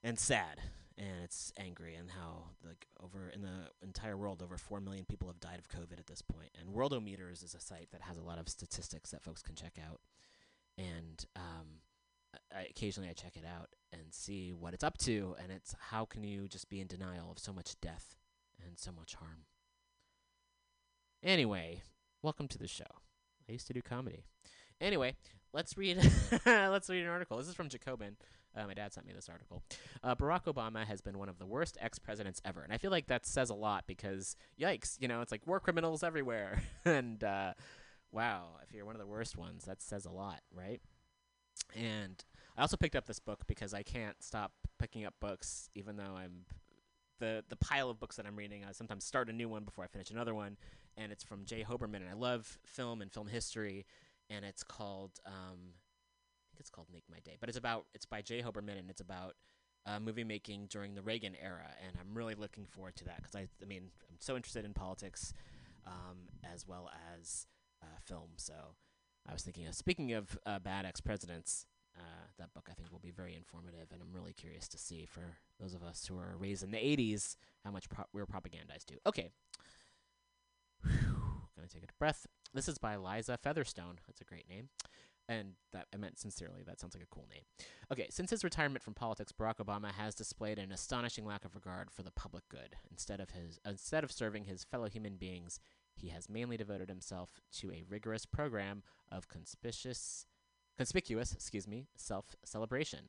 and 0.02 0.18
sad 0.18 0.60
and 0.96 1.24
it's 1.24 1.52
angry 1.58 1.94
and 1.94 2.10
how 2.10 2.44
like 2.64 2.86
over 3.02 3.30
in 3.30 3.42
the 3.42 3.68
entire 3.82 4.16
world 4.16 4.42
over 4.42 4.56
4 4.56 4.80
million 4.80 5.04
people 5.04 5.28
have 5.28 5.40
died 5.40 5.58
of 5.58 5.68
covid 5.68 5.98
at 5.98 6.06
this 6.06 6.22
point 6.22 6.50
and 6.58 6.74
worldometers 6.74 7.44
is 7.44 7.54
a 7.54 7.60
site 7.60 7.88
that 7.92 8.02
has 8.02 8.16
a 8.16 8.22
lot 8.22 8.38
of 8.38 8.48
statistics 8.48 9.10
that 9.10 9.22
folks 9.22 9.42
can 9.42 9.54
check 9.54 9.76
out 9.88 10.00
and 10.78 11.24
um, 11.36 11.80
I, 12.54 12.66
occasionally 12.70 13.08
i 13.08 13.12
check 13.12 13.36
it 13.36 13.44
out 13.44 13.70
and 13.92 14.02
see 14.10 14.52
what 14.52 14.74
it's 14.74 14.84
up 14.84 14.98
to 14.98 15.34
and 15.42 15.50
it's 15.50 15.74
how 15.90 16.04
can 16.04 16.22
you 16.22 16.48
just 16.48 16.68
be 16.68 16.80
in 16.80 16.86
denial 16.86 17.30
of 17.30 17.38
so 17.38 17.52
much 17.52 17.80
death 17.80 18.16
and 18.64 18.78
so 18.78 18.92
much 18.92 19.14
harm? 19.14 19.44
Anyway 21.22 21.82
welcome 22.22 22.48
to 22.48 22.58
the 22.58 22.68
show. 22.68 22.84
I 23.48 23.52
used 23.52 23.66
to 23.68 23.72
do 23.72 23.82
comedy. 23.82 24.24
Anyway 24.80 25.16
let's 25.52 25.76
read 25.76 25.98
let's 26.46 26.88
read 26.88 27.02
an 27.02 27.08
article. 27.08 27.38
This 27.38 27.48
is 27.48 27.54
from 27.54 27.68
jacobin 27.68 28.16
uh, 28.56 28.66
my 28.66 28.74
dad 28.74 28.92
sent 28.92 29.06
me 29.06 29.12
this 29.12 29.28
article. 29.28 29.62
Uh, 30.02 30.14
Barack 30.14 30.44
Obama 30.44 30.84
has 30.84 31.00
been 31.00 31.18
one 31.18 31.28
of 31.28 31.38
the 31.38 31.46
worst 31.46 31.78
ex 31.80 31.98
presidents 31.98 32.40
ever. 32.44 32.62
And 32.62 32.72
I 32.72 32.78
feel 32.78 32.90
like 32.90 33.06
that 33.06 33.26
says 33.26 33.50
a 33.50 33.54
lot 33.54 33.84
because, 33.86 34.36
yikes, 34.60 34.96
you 35.00 35.08
know, 35.08 35.20
it's 35.20 35.32
like 35.32 35.46
war 35.46 35.60
criminals 35.60 36.02
everywhere. 36.02 36.62
and 36.84 37.22
uh, 37.22 37.52
wow, 38.10 38.56
if 38.62 38.74
you're 38.74 38.84
one 38.84 38.96
of 38.96 39.00
the 39.00 39.06
worst 39.06 39.36
ones, 39.36 39.64
that 39.64 39.80
says 39.80 40.04
a 40.04 40.10
lot, 40.10 40.40
right? 40.52 40.80
And 41.76 42.22
I 42.56 42.62
also 42.62 42.76
picked 42.76 42.96
up 42.96 43.06
this 43.06 43.20
book 43.20 43.44
because 43.46 43.72
I 43.72 43.82
can't 43.82 44.20
stop 44.22 44.52
picking 44.78 45.04
up 45.04 45.14
books, 45.20 45.68
even 45.74 45.96
though 45.96 46.16
I'm. 46.16 46.46
The, 47.20 47.44
the 47.50 47.56
pile 47.56 47.90
of 47.90 48.00
books 48.00 48.16
that 48.16 48.24
I'm 48.24 48.34
reading, 48.34 48.64
I 48.66 48.72
sometimes 48.72 49.04
start 49.04 49.28
a 49.28 49.32
new 49.34 49.46
one 49.46 49.62
before 49.62 49.84
I 49.84 49.88
finish 49.88 50.10
another 50.10 50.34
one, 50.34 50.56
and 50.96 51.12
it's 51.12 51.22
from 51.22 51.44
J. 51.44 51.62
Hoberman. 51.68 51.96
And 51.96 52.08
I 52.08 52.14
love 52.14 52.58
film 52.64 53.02
and 53.02 53.12
film 53.12 53.28
history, 53.28 53.84
and 54.30 54.42
it's 54.42 54.62
called 54.62 55.10
um, 55.26 55.74
it's 56.60 56.70
called 56.70 56.88
Make 56.92 57.04
My 57.10 57.18
Day, 57.24 57.36
but 57.40 57.48
it's 57.48 57.58
about 57.58 57.86
it's 57.94 58.06
by 58.06 58.22
J. 58.22 58.42
Hoberman 58.42 58.78
and 58.78 58.90
it's 58.90 59.00
about 59.00 59.34
uh, 59.86 59.98
movie 59.98 60.24
making 60.24 60.66
during 60.68 60.94
the 60.94 61.02
Reagan 61.02 61.34
era, 61.42 61.70
and 61.84 61.96
I'm 61.98 62.16
really 62.16 62.34
looking 62.34 62.66
forward 62.66 62.96
to 62.96 63.04
that 63.04 63.16
because 63.16 63.34
I 63.34 63.48
I 63.62 63.66
mean 63.66 63.90
I'm 64.08 64.16
so 64.18 64.36
interested 64.36 64.64
in 64.64 64.74
politics 64.74 65.32
um, 65.86 66.18
as 66.44 66.66
well 66.66 66.90
as 67.16 67.46
uh, 67.82 67.98
film. 68.04 68.30
So 68.36 68.54
I 69.28 69.32
was 69.32 69.42
thinking 69.42 69.66
of 69.66 69.74
speaking 69.74 70.12
of 70.12 70.38
uh, 70.46 70.58
bad 70.58 70.84
ex 70.84 71.00
presidents. 71.00 71.66
Uh, 71.98 72.26
that 72.38 72.54
book 72.54 72.68
I 72.70 72.74
think 72.74 72.92
will 72.92 73.00
be 73.00 73.10
very 73.10 73.34
informative, 73.34 73.88
and 73.92 74.00
I'm 74.00 74.14
really 74.14 74.32
curious 74.32 74.68
to 74.68 74.78
see 74.78 75.06
for 75.06 75.38
those 75.58 75.74
of 75.74 75.82
us 75.82 76.06
who 76.06 76.16
are 76.18 76.36
raised 76.38 76.62
in 76.62 76.70
the 76.70 76.78
'80s 76.78 77.36
how 77.64 77.70
much 77.72 77.88
pro- 77.88 78.04
we 78.12 78.20
were 78.20 78.26
propagandized 78.26 78.86
to. 78.86 78.94
Okay, 79.06 79.30
Whew. 80.84 81.42
gonna 81.56 81.68
take 81.68 81.82
a 81.82 81.86
breath. 81.98 82.26
This 82.54 82.68
is 82.68 82.78
by 82.78 82.96
Liza 82.96 83.38
Featherstone. 83.42 83.98
That's 84.06 84.20
a 84.20 84.24
great 84.24 84.48
name 84.48 84.68
and 85.30 85.52
that 85.72 85.86
I 85.94 85.96
meant 85.96 86.18
sincerely. 86.18 86.62
That 86.66 86.80
sounds 86.80 86.94
like 86.94 87.04
a 87.04 87.14
cool 87.14 87.28
name. 87.32 87.44
Okay, 87.92 88.08
since 88.10 88.30
his 88.30 88.42
retirement 88.42 88.82
from 88.82 88.94
politics, 88.94 89.32
Barack 89.32 89.64
Obama 89.64 89.92
has 89.92 90.14
displayed 90.14 90.58
an 90.58 90.72
astonishing 90.72 91.24
lack 91.24 91.44
of 91.44 91.54
regard 91.54 91.88
for 91.90 92.02
the 92.02 92.10
public 92.10 92.42
good. 92.48 92.74
Instead 92.90 93.20
of 93.20 93.30
his 93.30 93.60
instead 93.64 94.02
of 94.02 94.10
serving 94.10 94.44
his 94.44 94.64
fellow 94.64 94.88
human 94.88 95.16
beings, 95.16 95.60
he 95.94 96.08
has 96.08 96.28
mainly 96.28 96.56
devoted 96.56 96.88
himself 96.88 97.40
to 97.52 97.70
a 97.70 97.84
rigorous 97.88 98.26
program 98.26 98.82
of 99.10 99.28
conspicuous 99.28 100.26
conspicuous, 100.76 101.32
excuse 101.32 101.68
me, 101.68 101.86
self-celebration. 101.96 103.00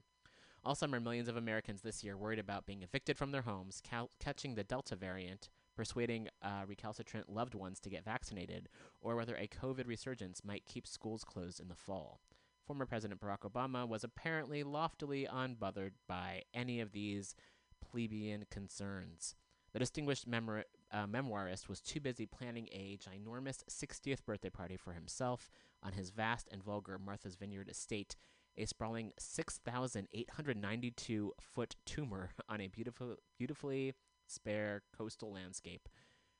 All 0.64 0.76
summer, 0.76 1.00
millions 1.00 1.28
of 1.28 1.38
Americans 1.38 1.82
this 1.82 2.04
year 2.04 2.16
worried 2.16 2.38
about 2.38 2.68
being 2.68 2.84
evicted 2.84 3.18
from 3.18 3.32
their 3.32 3.42
homes, 3.42 3.82
catching 4.20 4.54
the 4.54 4.64
Delta 4.64 4.96
variant, 4.96 5.50
persuading 5.76 6.28
uh, 6.42 6.64
recalcitrant 6.68 7.30
loved 7.30 7.56
ones 7.56 7.80
to 7.82 7.90
get 7.90 8.06
vaccinated, 8.06 8.70
or 9.00 9.16
whether 9.16 9.36
a 9.36 9.48
COVID 9.48 9.88
resurgence 9.88 10.44
might 10.44 10.66
keep 10.66 10.88
schools 10.88 11.24
closed 11.24 11.60
in 11.60 11.68
the 11.68 11.76
fall. 11.76 12.22
Former 12.66 12.86
President 12.86 13.20
Barack 13.20 13.50
Obama 13.50 13.88
was 13.88 14.04
apparently 14.04 14.64
loftily 14.64 15.28
unbothered 15.32 15.92
by 16.08 16.44
any 16.54 16.80
of 16.80 16.92
these 16.92 17.36
plebeian 17.82 18.46
concerns. 18.50 19.36
The 19.74 19.80
distinguished 19.80 20.28
memor- 20.28 20.66
uh, 20.92 21.08
memoirist 21.08 21.70
was 21.70 21.82
too 21.82 22.00
busy 22.00 22.26
planning 22.26 22.68
a 22.72 22.98
ginormous 22.98 23.64
60th 23.70 24.26
birthday 24.26 24.50
party 24.50 24.78
for 24.78 24.94
himself 24.94 25.50
on 25.82 25.94
his 25.94 26.10
vast 26.10 26.48
and 26.52 26.64
vulgar 26.64 27.00
Martha's 27.00 27.36
Vineyard 27.36 27.70
estate, 27.70 28.16
a 28.58 28.66
sprawling 28.66 29.14
6,892 29.18 31.34
foot 31.40 31.76
tumor 31.86 32.32
on 32.50 32.60
a 32.62 32.68
beautiful, 32.68 33.16
beautifully 33.38 33.94
spare 34.32 34.84
coastal 34.98 35.32
landscape, 35.32 35.88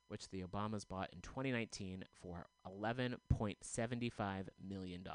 which 0.08 0.30
the 0.30 0.44
Obamas 0.44 0.88
bought 0.88 1.10
in 1.14 1.22
2019 1.22 2.06
for 2.22 2.48
$11.75 2.68 4.48
million. 4.68 5.08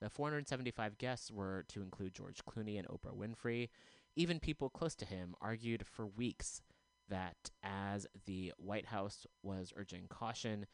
The 0.00 0.10
475 0.10 0.98
guests 0.98 1.30
were 1.30 1.64
to 1.68 1.82
include 1.82 2.14
George 2.14 2.40
Clooney 2.44 2.78
and 2.78 2.88
Oprah 2.88 3.14
Winfrey. 3.14 3.68
Even 4.16 4.40
people 4.40 4.70
close 4.70 4.94
to 4.96 5.04
him 5.04 5.34
argued 5.40 5.86
for 5.86 6.06
weeks 6.06 6.62
that 7.08 7.50
as 7.62 8.06
the 8.24 8.52
White 8.56 8.86
House 8.86 9.26
was 9.42 9.72
urging 9.76 10.06
caution, 10.08 10.66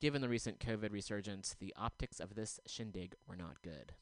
given 0.00 0.22
the 0.22 0.28
recent 0.28 0.58
COVID 0.58 0.92
resurgence, 0.92 1.56
the 1.58 1.74
optics 1.76 2.20
of 2.20 2.34
this 2.34 2.58
shindig 2.66 3.14
were 3.26 3.36
not 3.36 3.60
good. 3.62 3.92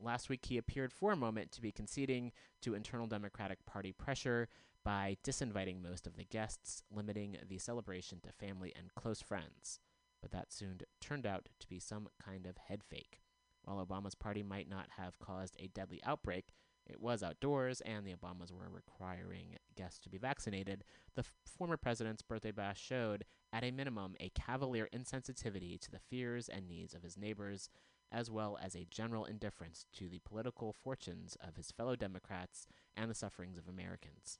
Last 0.00 0.28
week, 0.28 0.46
he 0.46 0.58
appeared 0.58 0.92
for 0.92 1.12
a 1.12 1.16
moment 1.16 1.52
to 1.52 1.62
be 1.62 1.70
conceding 1.70 2.32
to 2.62 2.74
internal 2.74 3.06
Democratic 3.06 3.64
Party 3.64 3.92
pressure 3.92 4.48
by 4.84 5.16
disinviting 5.24 5.82
most 5.82 6.06
of 6.06 6.16
the 6.16 6.24
guests, 6.24 6.82
limiting 6.90 7.36
the 7.48 7.58
celebration 7.58 8.20
to 8.20 8.32
family 8.32 8.72
and 8.76 8.94
close 8.94 9.22
friends. 9.22 9.80
But 10.20 10.30
that 10.32 10.52
soon 10.52 10.80
turned 11.00 11.26
out 11.26 11.48
to 11.60 11.68
be 11.68 11.78
some 11.78 12.08
kind 12.22 12.46
of 12.46 12.56
head 12.56 12.82
fake. 12.88 13.20
While 13.62 13.84
Obama's 13.84 14.14
party 14.14 14.42
might 14.42 14.68
not 14.68 14.88
have 14.98 15.18
caused 15.18 15.56
a 15.58 15.68
deadly 15.68 16.00
outbreak, 16.04 16.52
it 16.86 17.00
was 17.00 17.22
outdoors, 17.22 17.80
and 17.80 18.06
the 18.06 18.14
Obamas 18.14 18.52
were 18.52 18.68
requiring 18.68 19.56
guests 19.74 19.98
to 20.00 20.10
be 20.10 20.18
vaccinated. 20.18 20.84
The 21.14 21.20
f- 21.20 21.34
former 21.46 21.78
president's 21.78 22.20
birthday 22.20 22.50
bash 22.50 22.78
showed, 22.80 23.24
at 23.54 23.64
a 23.64 23.70
minimum, 23.70 24.16
a 24.20 24.28
cavalier 24.30 24.88
insensitivity 24.94 25.80
to 25.80 25.90
the 25.90 25.98
fears 25.98 26.48
and 26.48 26.68
needs 26.68 26.92
of 26.92 27.02
his 27.02 27.16
neighbors, 27.16 27.70
as 28.12 28.30
well 28.30 28.58
as 28.62 28.74
a 28.74 28.86
general 28.90 29.24
indifference 29.24 29.86
to 29.94 30.10
the 30.10 30.20
political 30.26 30.74
fortunes 30.74 31.38
of 31.40 31.56
his 31.56 31.70
fellow 31.70 31.96
Democrats 31.96 32.66
and 32.94 33.10
the 33.10 33.14
sufferings 33.14 33.56
of 33.56 33.66
Americans. 33.66 34.38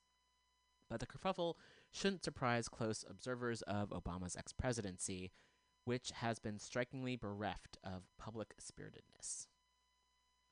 But 0.95 1.01
the 1.01 1.07
kerfuffle 1.09 1.57
shouldn't 1.91 2.23
surprise 2.23 2.69
close 2.69 3.05
observers 3.11 3.63
of 3.63 3.91
Obama's 3.91 4.37
ex 4.37 4.53
presidency, 4.53 5.33
which 5.85 6.13
has 6.13 6.39
been 6.39 6.61
strikingly 6.61 7.17
bereft 7.17 7.79
of 7.83 8.13
public 8.17 8.55
spiritedness. 8.61 9.49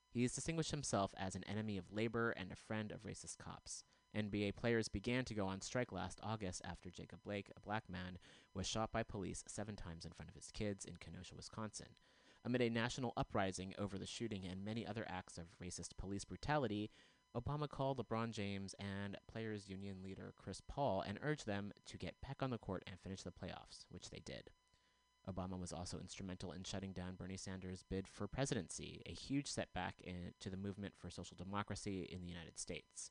He 0.09 0.23
has 0.23 0.33
distinguished 0.33 0.71
himself 0.71 1.13
as 1.15 1.35
an 1.35 1.45
enemy 1.45 1.77
of 1.77 1.93
labor 1.93 2.31
and 2.31 2.51
a 2.51 2.57
friend 2.57 2.91
of 2.91 3.03
racist 3.03 3.37
cops. 3.37 3.85
NBA 4.13 4.57
players 4.57 4.89
began 4.89 5.23
to 5.23 5.33
go 5.33 5.47
on 5.47 5.61
strike 5.61 5.93
last 5.93 6.19
August 6.21 6.61
after 6.65 6.89
Jacob 6.89 7.19
Blake, 7.23 7.49
a 7.55 7.61
black 7.61 7.89
man, 7.89 8.17
was 8.53 8.67
shot 8.67 8.91
by 8.91 9.01
police 9.01 9.45
seven 9.47 9.77
times 9.77 10.03
in 10.03 10.11
front 10.11 10.27
of 10.27 10.35
his 10.35 10.51
kids 10.51 10.83
in 10.83 10.97
Kenosha, 10.97 11.35
Wisconsin. 11.37 11.95
Amid 12.43 12.61
a 12.61 12.69
national 12.69 13.13
uprising 13.15 13.75
over 13.77 13.97
the 13.97 14.05
shooting 14.05 14.45
and 14.45 14.65
many 14.65 14.85
other 14.85 15.05
acts 15.07 15.37
of 15.37 15.57
racist 15.63 15.95
police 15.97 16.25
brutality, 16.25 16.91
Obama 17.35 17.67
called 17.67 17.97
LeBron 17.97 18.31
James 18.31 18.75
and 18.79 19.17
Players 19.31 19.67
Union 19.67 20.03
leader 20.03 20.33
Chris 20.37 20.61
Paul 20.67 21.01
and 21.01 21.17
urged 21.23 21.47
them 21.47 21.73
to 21.87 21.97
get 21.97 22.21
back 22.21 22.43
on 22.43 22.51
the 22.51 22.59
court 22.59 22.83
and 22.85 22.99
finish 22.99 23.23
the 23.23 23.31
playoffs, 23.31 23.85
which 23.89 24.11
they 24.11 24.21
did. 24.23 24.51
Obama 25.27 25.57
was 25.57 25.73
also 25.73 25.99
instrumental 25.99 26.51
in 26.51 26.63
shutting 26.63 26.91
down 26.91 27.15
Bernie 27.15 27.37
Sanders' 27.37 27.83
bid 27.89 28.07
for 28.07 28.27
presidency, 28.27 29.01
a 29.05 29.13
huge 29.13 29.47
setback 29.47 29.95
in, 30.01 30.33
to 30.41 30.49
the 30.49 30.57
movement 30.57 30.93
for 30.97 31.09
social 31.09 31.37
democracy 31.37 32.07
in 32.11 32.21
the 32.21 32.27
United 32.27 32.59
States. 32.59 33.09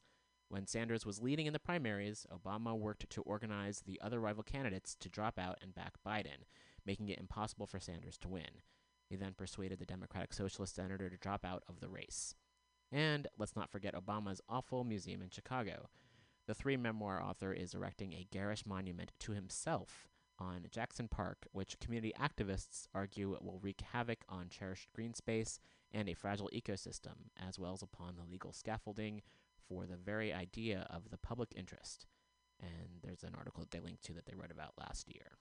When 0.49 0.67
Sanders 0.67 1.07
was 1.07 1.23
leading 1.23 1.47
in 1.47 1.55
the 1.55 1.59
primaries, 1.59 2.27
Obama 2.31 2.79
worked 2.79 3.09
to 3.09 3.23
organize 3.23 3.81
the 3.81 3.99
other 4.03 4.21
rival 4.21 4.43
candidates 4.43 4.95
to 5.01 5.09
drop 5.09 5.39
out 5.39 5.59
and 5.63 5.75
back 5.75 5.95
Biden, 6.07 6.45
making 6.85 7.09
it 7.09 7.19
impossible 7.19 7.67
for 7.67 7.81
Sanders 7.81 8.19
to 8.19 8.29
win. 8.29 8.61
He 9.09 9.17
then 9.17 9.33
persuaded 9.33 9.79
the 9.79 9.87
Democratic 9.87 10.35
Socialist 10.35 10.75
senator 10.75 11.09
to 11.09 11.17
drop 11.17 11.45
out 11.45 11.63
of 11.69 11.81
the 11.81 11.89
race. 11.89 12.35
And 12.93 13.27
let's 13.39 13.57
not 13.57 13.71
forget 13.71 13.95
Obama's 13.95 14.43
awful 14.49 14.85
museum 14.85 15.23
in 15.23 15.31
Chicago. 15.31 15.89
The 16.47 16.55
three 16.55 16.77
memoir 16.77 17.23
author 17.23 17.53
is 17.53 17.75
erecting 17.75 18.13
a 18.13 18.27
garish 18.31 18.67
monument 18.67 19.13
to 19.21 19.33
himself 19.33 20.09
on 20.39 20.67
Jackson 20.71 21.09
Park, 21.09 21.47
which 21.53 21.79
community 21.79 22.13
activists 22.21 22.87
argue 22.95 23.37
will 23.41 23.61
wreak 23.63 23.81
havoc 23.93 24.25
on 24.29 24.49
cherished 24.49 24.93
green 24.93 25.15
space 25.15 25.61
and 25.93 26.09
a 26.09 26.15
fragile 26.15 26.51
ecosystem, 26.53 27.31
as 27.41 27.59
well 27.59 27.73
as 27.73 27.83
upon 27.83 28.17
the 28.17 28.31
legal 28.31 28.53
scaffolding 28.53 29.23
for 29.69 29.87
the 29.87 29.97
very 29.97 30.33
idea 30.33 30.87
of 30.91 31.11
the 31.11 31.19
public 31.19 31.53
interest. 31.57 32.07
And 32.61 33.01
there's 33.03 33.23
an 33.23 33.35
article 33.37 33.63
that 33.63 33.71
they 33.71 33.81
linked 33.81 34.05
to 34.05 34.13
that 34.15 34.27
they 34.27 34.35
wrote 34.35 34.51
about 34.51 34.75
last 34.79 35.09
year. 35.09 35.39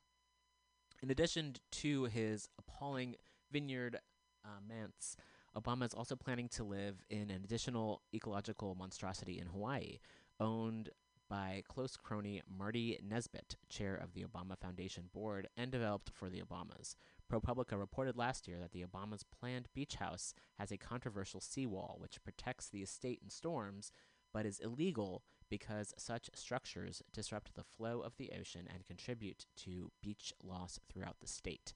In 1.01 1.09
addition 1.09 1.55
to 1.71 2.05
his 2.05 2.47
appalling 2.59 3.15
vineyard 3.51 3.97
uh, 4.45 4.59
manse, 4.67 5.17
Obama 5.57 5.85
is 5.85 5.93
also 5.93 6.15
planning 6.15 6.47
to 6.49 6.63
live 6.63 7.03
in 7.09 7.29
an 7.29 7.41
additional 7.43 8.01
ecological 8.13 8.75
monstrosity 8.75 9.37
in 9.39 9.47
Hawaii, 9.47 9.99
owned 10.39 10.89
by 11.29 11.63
close 11.67 11.95
crony 11.95 12.41
Marty 12.57 12.99
Nesbitt, 13.01 13.55
chair 13.69 13.95
of 13.95 14.13
the 14.13 14.23
Obama 14.23 14.57
Foundation 14.57 15.09
board, 15.13 15.47
and 15.55 15.71
developed 15.71 16.11
for 16.13 16.29
the 16.29 16.41
Obamas. 16.41 16.95
ProPublica 17.31 17.79
reported 17.79 18.17
last 18.17 18.47
year 18.47 18.59
that 18.59 18.71
the 18.73 18.83
Obamas' 18.83 19.23
planned 19.39 19.67
beach 19.73 19.95
house 19.95 20.33
has 20.59 20.71
a 20.71 20.77
controversial 20.77 21.39
seawall 21.39 21.95
which 21.99 22.23
protects 22.23 22.67
the 22.67 22.81
estate 22.81 23.19
in 23.23 23.29
storms, 23.29 23.91
but 24.33 24.45
is 24.45 24.59
illegal 24.59 25.23
because 25.49 25.93
such 25.97 26.29
structures 26.33 27.01
disrupt 27.13 27.55
the 27.55 27.63
flow 27.63 28.01
of 28.01 28.15
the 28.17 28.31
ocean 28.37 28.67
and 28.73 28.85
contribute 28.85 29.45
to 29.57 29.91
beach 30.01 30.33
loss 30.43 30.79
throughout 30.89 31.19
the 31.19 31.27
state. 31.27 31.73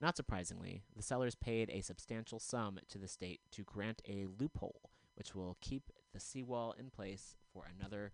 Not 0.00 0.16
surprisingly, 0.16 0.82
the 0.94 1.02
sellers 1.02 1.34
paid 1.34 1.70
a 1.70 1.80
substantial 1.80 2.38
sum 2.38 2.78
to 2.88 2.98
the 2.98 3.08
state 3.08 3.40
to 3.52 3.64
grant 3.64 4.00
a 4.08 4.26
loophole, 4.38 4.90
which 5.16 5.34
will 5.34 5.56
keep 5.60 5.90
the 6.12 6.20
seawall 6.20 6.74
in 6.78 6.90
place 6.90 7.34
for 7.52 7.64
another 7.66 8.12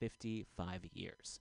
55 0.00 0.86
years. 0.92 1.40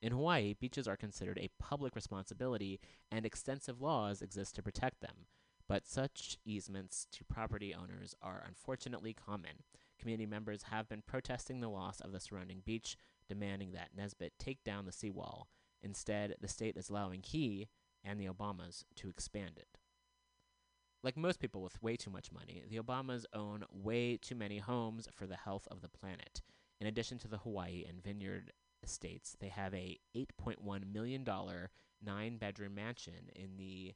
In 0.00 0.12
Hawaii, 0.12 0.54
beaches 0.54 0.88
are 0.88 0.96
considered 0.96 1.38
a 1.38 1.50
public 1.58 1.94
responsibility, 1.94 2.80
and 3.10 3.26
extensive 3.26 3.80
laws 3.80 4.22
exist 4.22 4.54
to 4.54 4.62
protect 4.62 5.00
them. 5.00 5.26
But 5.68 5.86
such 5.86 6.38
easements 6.44 7.06
to 7.12 7.24
property 7.24 7.74
owners 7.74 8.14
are 8.22 8.44
unfortunately 8.46 9.14
common. 9.14 9.64
Community 9.98 10.26
members 10.26 10.64
have 10.64 10.88
been 10.88 11.02
protesting 11.02 11.60
the 11.60 11.68
loss 11.68 12.00
of 12.00 12.12
the 12.12 12.20
surrounding 12.20 12.62
beach, 12.64 12.96
demanding 13.28 13.72
that 13.72 13.90
Nesbitt 13.96 14.34
take 14.38 14.62
down 14.64 14.86
the 14.86 14.92
seawall. 14.92 15.48
Instead, 15.82 16.36
the 16.40 16.48
state 16.48 16.76
is 16.76 16.88
allowing 16.88 17.22
he 17.22 17.68
and 18.06 18.20
the 18.20 18.28
Obamas 18.28 18.84
to 18.96 19.08
expand 19.08 19.52
it. 19.56 19.78
Like 21.02 21.16
most 21.16 21.40
people 21.40 21.62
with 21.62 21.82
way 21.82 21.96
too 21.96 22.10
much 22.10 22.32
money, 22.32 22.64
the 22.68 22.78
Obamas 22.78 23.24
own 23.32 23.64
way 23.70 24.16
too 24.16 24.34
many 24.34 24.58
homes 24.58 25.08
for 25.12 25.26
the 25.26 25.36
health 25.36 25.68
of 25.70 25.80
the 25.80 25.88
planet. 25.88 26.40
In 26.80 26.86
addition 26.86 27.18
to 27.18 27.28
the 27.28 27.38
Hawaii 27.38 27.84
and 27.88 28.02
Vineyard 28.02 28.52
estates, 28.82 29.36
they 29.40 29.48
have 29.48 29.74
a 29.74 29.98
$8.1 30.16 30.92
million 30.92 31.24
nine 32.04 32.38
bedroom 32.38 32.74
mansion 32.74 33.30
in 33.34 33.56
the 33.56 33.94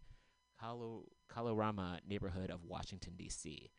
Kalo- 0.61 1.07
Kalorama 1.33 1.99
neighborhood 2.09 2.51
of 2.51 2.65
Washington, 2.65 3.15
D.C. 3.17 3.71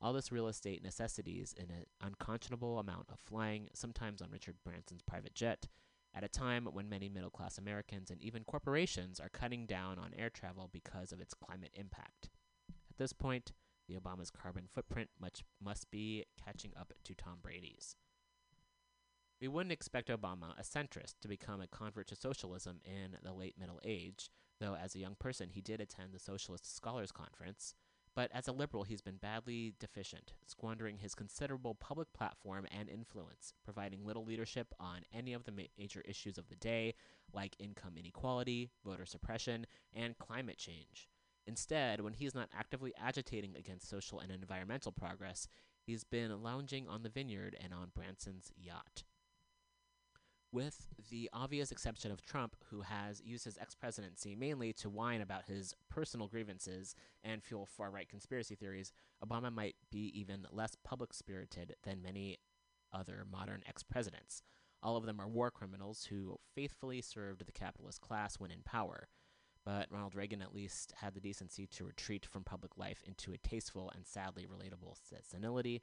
All 0.00 0.12
this 0.12 0.32
real 0.32 0.48
estate 0.48 0.82
necessities 0.82 1.54
an 1.58 1.86
unconscionable 2.00 2.78
amount 2.78 3.06
of 3.10 3.18
flying, 3.20 3.68
sometimes 3.72 4.20
on 4.20 4.30
Richard 4.30 4.56
Branson's 4.64 5.02
private 5.02 5.34
jet, 5.34 5.66
at 6.14 6.24
a 6.24 6.28
time 6.28 6.66
when 6.72 6.88
many 6.88 7.08
middle 7.08 7.30
class 7.30 7.58
Americans 7.58 8.10
and 8.10 8.20
even 8.20 8.44
corporations 8.44 9.18
are 9.18 9.28
cutting 9.28 9.66
down 9.66 9.98
on 9.98 10.12
air 10.16 10.30
travel 10.30 10.70
because 10.72 11.12
of 11.12 11.20
its 11.20 11.34
climate 11.34 11.72
impact. 11.74 12.30
At 12.68 12.98
this 12.98 13.12
point, 13.12 13.52
the 13.88 13.94
Obama's 13.94 14.30
carbon 14.30 14.68
footprint 14.72 15.10
much 15.20 15.42
must 15.62 15.90
be 15.90 16.24
catching 16.42 16.72
up 16.78 16.92
to 17.04 17.14
Tom 17.14 17.38
Brady's. 17.42 17.96
We 19.40 19.48
wouldn't 19.48 19.72
expect 19.72 20.08
Obama, 20.08 20.58
a 20.58 20.62
centrist, 20.62 21.14
to 21.20 21.28
become 21.28 21.60
a 21.60 21.66
convert 21.66 22.06
to 22.08 22.16
socialism 22.16 22.80
in 22.84 23.18
the 23.22 23.32
late 23.32 23.58
middle 23.58 23.80
age, 23.84 24.30
though 24.60 24.76
as 24.76 24.94
a 24.94 25.00
young 25.00 25.16
person 25.18 25.50
he 25.50 25.60
did 25.60 25.80
attend 25.80 26.12
the 26.12 26.18
Socialist 26.18 26.74
Scholars 26.74 27.12
Conference. 27.12 27.74
But 28.14 28.30
as 28.32 28.46
a 28.46 28.52
liberal, 28.52 28.84
he's 28.84 29.00
been 29.02 29.16
badly 29.16 29.74
deficient, 29.80 30.34
squandering 30.46 30.98
his 30.98 31.14
considerable 31.14 31.74
public 31.74 32.12
platform 32.12 32.66
and 32.70 32.88
influence, 32.88 33.54
providing 33.64 34.04
little 34.04 34.24
leadership 34.24 34.72
on 34.78 35.00
any 35.12 35.32
of 35.32 35.44
the 35.44 35.68
major 35.78 36.00
issues 36.02 36.38
of 36.38 36.48
the 36.48 36.54
day, 36.54 36.94
like 37.32 37.56
income 37.58 37.94
inequality, 37.98 38.70
voter 38.84 39.04
suppression, 39.04 39.66
and 39.92 40.16
climate 40.18 40.58
change. 40.58 41.08
Instead, 41.46 42.00
when 42.00 42.12
he's 42.12 42.34
not 42.34 42.48
actively 42.56 42.92
agitating 42.96 43.56
against 43.56 43.88
social 43.88 44.20
and 44.20 44.30
environmental 44.30 44.92
progress, 44.92 45.48
he's 45.82 46.04
been 46.04 46.42
lounging 46.42 46.88
on 46.88 47.02
the 47.02 47.08
vineyard 47.08 47.56
and 47.62 47.74
on 47.74 47.90
Branson's 47.94 48.52
yacht 48.56 49.02
with 50.54 50.86
the 51.10 51.28
obvious 51.32 51.72
exception 51.72 52.12
of 52.12 52.22
Trump, 52.22 52.54
who 52.70 52.82
has 52.82 53.20
used 53.24 53.44
his 53.44 53.58
ex 53.60 53.74
presidency 53.74 54.36
mainly 54.36 54.72
to 54.72 54.88
whine 54.88 55.20
about 55.20 55.46
his 55.46 55.74
personal 55.90 56.28
grievances 56.28 56.94
and 57.24 57.42
fuel 57.42 57.66
far 57.66 57.90
right 57.90 58.08
conspiracy 58.08 58.54
theories, 58.54 58.92
Obama 59.22 59.52
might 59.52 59.74
be 59.90 60.12
even 60.18 60.46
less 60.52 60.76
public 60.84 61.12
spirited 61.12 61.74
than 61.82 62.00
many 62.00 62.38
other 62.92 63.26
modern 63.30 63.62
ex 63.66 63.82
presidents. 63.82 64.42
All 64.80 64.96
of 64.96 65.06
them 65.06 65.20
are 65.20 65.26
war 65.26 65.50
criminals 65.50 66.04
who 66.04 66.38
faithfully 66.54 67.00
served 67.00 67.44
the 67.44 67.52
capitalist 67.52 68.00
class 68.00 68.38
when 68.38 68.52
in 68.52 68.62
power. 68.64 69.08
But 69.64 69.88
Ronald 69.90 70.14
Reagan 70.14 70.42
at 70.42 70.54
least 70.54 70.92
had 70.98 71.14
the 71.14 71.20
decency 71.20 71.66
to 71.68 71.84
retreat 71.86 72.26
from 72.26 72.44
public 72.44 72.76
life 72.76 73.02
into 73.04 73.32
a 73.32 73.38
tasteful 73.38 73.90
and 73.96 74.06
sadly 74.06 74.46
relatable 74.46 74.94
senility. 75.22 75.82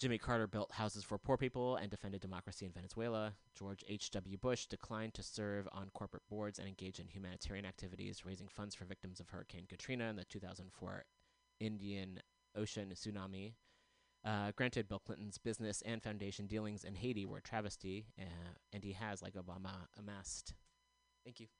Jimmy 0.00 0.16
Carter 0.16 0.46
built 0.46 0.72
houses 0.72 1.04
for 1.04 1.18
poor 1.18 1.36
people 1.36 1.76
and 1.76 1.90
defended 1.90 2.22
democracy 2.22 2.64
in 2.64 2.72
Venezuela. 2.72 3.34
George 3.54 3.84
H.W. 3.86 4.38
Bush 4.38 4.64
declined 4.64 5.12
to 5.12 5.22
serve 5.22 5.68
on 5.72 5.90
corporate 5.92 6.22
boards 6.30 6.58
and 6.58 6.66
engage 6.66 6.98
in 6.98 7.06
humanitarian 7.06 7.66
activities, 7.66 8.24
raising 8.24 8.48
funds 8.48 8.74
for 8.74 8.86
victims 8.86 9.20
of 9.20 9.28
Hurricane 9.28 9.66
Katrina 9.68 10.08
and 10.08 10.18
the 10.18 10.24
2004 10.24 11.04
Indian 11.60 12.18
Ocean 12.56 12.90
tsunami. 12.94 13.52
Uh, 14.24 14.52
granted, 14.56 14.88
Bill 14.88 15.00
Clinton's 15.00 15.36
business 15.36 15.82
and 15.84 16.02
foundation 16.02 16.46
dealings 16.46 16.84
in 16.84 16.94
Haiti 16.94 17.26
were 17.26 17.38
a 17.38 17.42
travesty, 17.42 18.06
uh, 18.18 18.24
and 18.72 18.82
he 18.82 18.92
has, 18.94 19.20
like 19.20 19.34
Obama, 19.34 19.86
amassed. 19.98 20.54
Thank 21.24 21.40
you 21.40 21.59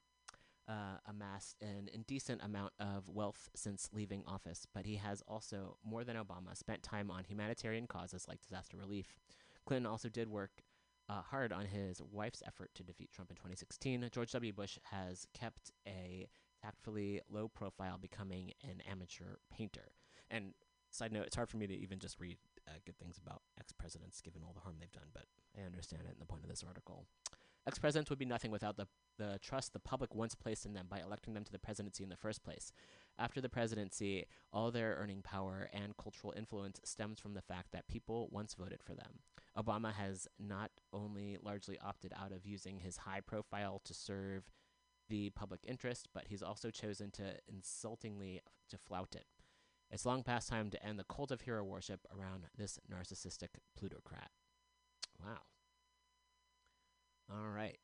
uh, 0.68 0.98
amassed 1.08 1.56
an 1.60 1.88
indecent 1.92 2.40
amount 2.42 2.72
of 2.78 3.08
wealth 3.08 3.48
since 3.54 3.88
leaving 3.92 4.22
office, 4.26 4.66
but 4.74 4.86
he 4.86 4.96
has 4.96 5.22
also, 5.26 5.76
more 5.84 6.04
than 6.04 6.16
Obama, 6.16 6.56
spent 6.56 6.82
time 6.82 7.10
on 7.10 7.24
humanitarian 7.24 7.86
causes 7.86 8.26
like 8.28 8.40
disaster 8.40 8.76
relief. 8.76 9.18
Clinton 9.66 9.90
also 9.90 10.08
did 10.08 10.28
work 10.28 10.62
uh, 11.08 11.22
hard 11.22 11.52
on 11.52 11.64
his 11.64 12.00
wife's 12.12 12.42
effort 12.46 12.70
to 12.74 12.84
defeat 12.84 13.10
Trump 13.10 13.30
in 13.30 13.36
2016. 13.36 14.08
George 14.12 14.30
W. 14.32 14.52
Bush 14.52 14.78
has 14.90 15.26
kept 15.34 15.72
a 15.86 16.28
tactfully 16.62 17.20
low 17.28 17.48
profile, 17.48 17.98
becoming 18.00 18.52
an 18.62 18.80
amateur 18.88 19.36
painter. 19.52 19.92
And 20.30 20.52
side 20.90 21.12
note, 21.12 21.26
it's 21.26 21.36
hard 21.36 21.48
for 21.48 21.56
me 21.56 21.66
to 21.66 21.74
even 21.74 21.98
just 21.98 22.20
read 22.20 22.36
uh, 22.68 22.78
good 22.86 22.98
things 22.98 23.18
about 23.18 23.42
ex 23.58 23.72
presidents 23.72 24.20
given 24.20 24.42
all 24.44 24.52
the 24.52 24.60
harm 24.60 24.76
they've 24.78 24.92
done, 24.92 25.10
but 25.12 25.24
I 25.58 25.66
understand 25.66 26.02
it 26.06 26.12
in 26.12 26.20
the 26.20 26.26
point 26.26 26.44
of 26.44 26.48
this 26.48 26.64
article. 26.66 27.06
Ex 27.70 27.78
presidents 27.78 28.10
would 28.10 28.18
be 28.18 28.24
nothing 28.24 28.50
without 28.50 28.76
the, 28.76 28.88
the 29.16 29.38
trust 29.40 29.72
the 29.72 29.78
public 29.78 30.12
once 30.12 30.34
placed 30.34 30.66
in 30.66 30.72
them 30.72 30.86
by 30.90 30.98
electing 30.98 31.34
them 31.34 31.44
to 31.44 31.52
the 31.52 31.58
presidency 31.60 32.02
in 32.02 32.10
the 32.10 32.16
first 32.16 32.42
place. 32.42 32.72
After 33.16 33.40
the 33.40 33.48
presidency, 33.48 34.26
all 34.52 34.72
their 34.72 34.96
earning 35.00 35.22
power 35.22 35.70
and 35.72 35.96
cultural 35.96 36.34
influence 36.36 36.80
stems 36.82 37.20
from 37.20 37.34
the 37.34 37.40
fact 37.40 37.70
that 37.70 37.86
people 37.86 38.28
once 38.32 38.54
voted 38.54 38.82
for 38.82 38.96
them. 38.96 39.20
Obama 39.56 39.92
has 39.92 40.26
not 40.36 40.72
only 40.92 41.38
largely 41.40 41.78
opted 41.78 42.12
out 42.20 42.32
of 42.32 42.44
using 42.44 42.80
his 42.80 42.96
high 42.96 43.20
profile 43.20 43.80
to 43.84 43.94
serve 43.94 44.50
the 45.08 45.30
public 45.30 45.60
interest, 45.64 46.08
but 46.12 46.24
he's 46.26 46.42
also 46.42 46.72
chosen 46.72 47.12
to 47.12 47.36
insultingly 47.46 48.40
to 48.68 48.78
flout 48.78 49.14
it. 49.14 49.26
It's 49.92 50.04
long 50.04 50.24
past 50.24 50.48
time 50.48 50.70
to 50.70 50.84
end 50.84 50.98
the 50.98 51.04
cult 51.04 51.30
of 51.30 51.42
hero 51.42 51.62
worship 51.62 52.00
around 52.12 52.46
this 52.58 52.80
narcissistic 52.92 53.60
plutocrat. 53.78 54.30
Wow. 55.24 55.38
All 57.30 57.48
right. 57.48 57.78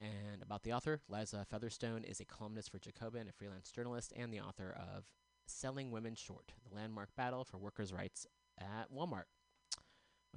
And 0.00 0.42
about 0.42 0.62
the 0.62 0.72
author, 0.72 1.00
Liza 1.08 1.44
Featherstone 1.50 2.04
is 2.04 2.20
a 2.20 2.24
columnist 2.24 2.70
for 2.70 2.78
Jacobin, 2.78 3.28
a 3.28 3.32
freelance 3.32 3.70
journalist, 3.70 4.12
and 4.14 4.32
the 4.32 4.40
author 4.40 4.76
of 4.78 5.04
Selling 5.46 5.90
Women 5.90 6.14
Short, 6.14 6.52
the 6.68 6.74
landmark 6.74 7.08
battle 7.16 7.44
for 7.44 7.58
workers' 7.58 7.92
rights 7.92 8.26
at 8.60 8.92
Walmart. 8.94 9.24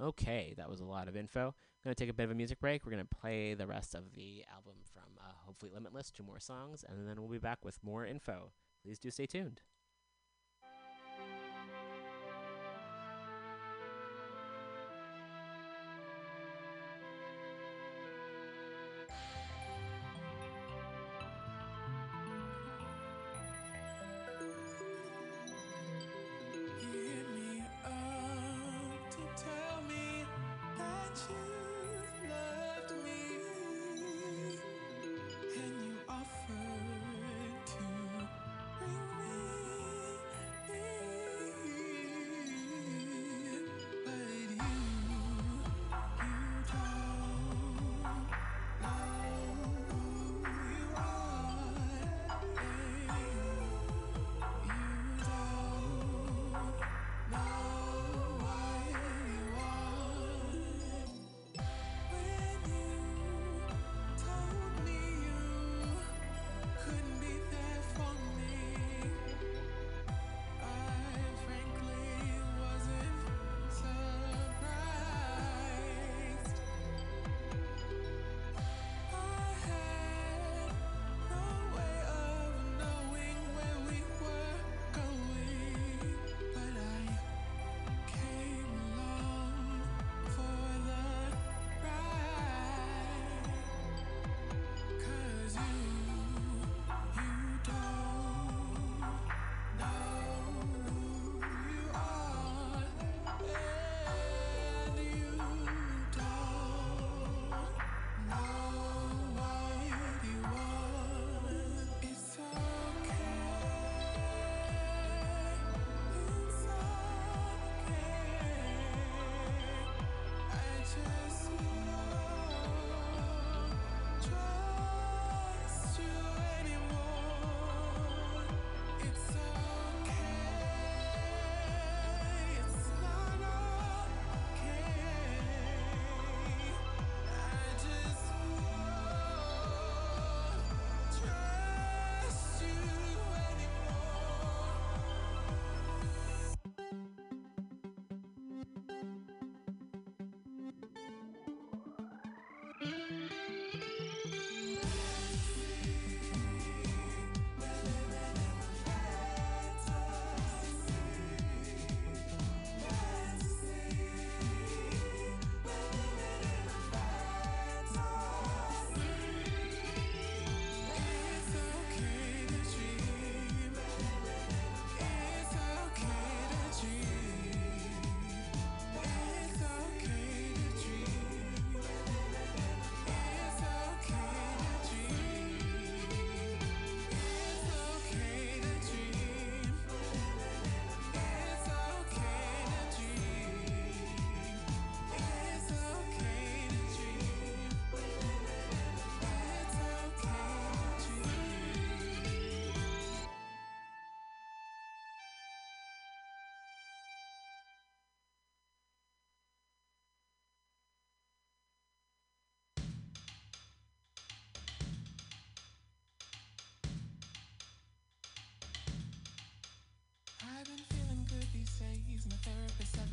Okay, 0.00 0.54
that 0.56 0.70
was 0.70 0.80
a 0.80 0.86
lot 0.86 1.08
of 1.08 1.16
info. 1.16 1.48
I'm 1.48 1.84
going 1.84 1.94
to 1.94 2.02
take 2.02 2.10
a 2.10 2.14
bit 2.14 2.24
of 2.24 2.30
a 2.30 2.34
music 2.34 2.58
break. 2.58 2.86
We're 2.86 2.92
going 2.92 3.06
to 3.06 3.16
play 3.16 3.54
the 3.54 3.66
rest 3.66 3.94
of 3.94 4.14
the 4.14 4.44
album 4.50 4.76
from 4.92 5.18
uh, 5.18 5.32
Hopefully 5.44 5.72
Limitless, 5.74 6.10
two 6.10 6.22
more 6.22 6.40
songs, 6.40 6.84
and 6.88 7.06
then 7.06 7.20
we'll 7.20 7.30
be 7.30 7.38
back 7.38 7.64
with 7.64 7.78
more 7.84 8.06
info. 8.06 8.52
Please 8.82 8.98
do 8.98 9.10
stay 9.10 9.26
tuned. 9.26 9.60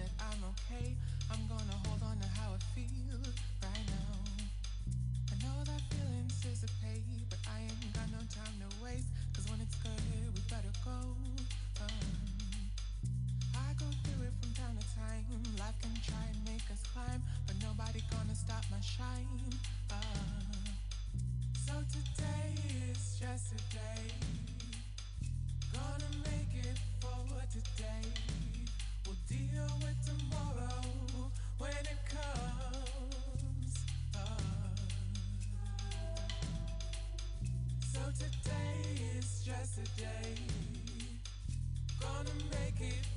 That 0.08 0.24
I'm 0.24 0.44
okay. 0.52 0.96
I'm 1.32 1.48
gonna 1.48 1.78
hold 1.86 2.02
on 2.04 2.20
to 2.20 2.28
how 2.40 2.54
I 2.54 2.60
feel 2.76 3.20
yesterday. 39.58 40.36
Gonna 42.00 42.36
make 42.52 42.80
it 42.80 43.17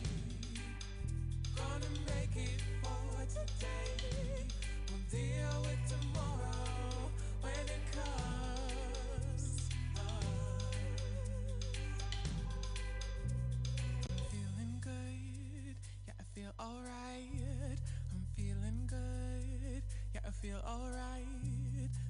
feel 20.41 20.57
alright. 20.65 21.27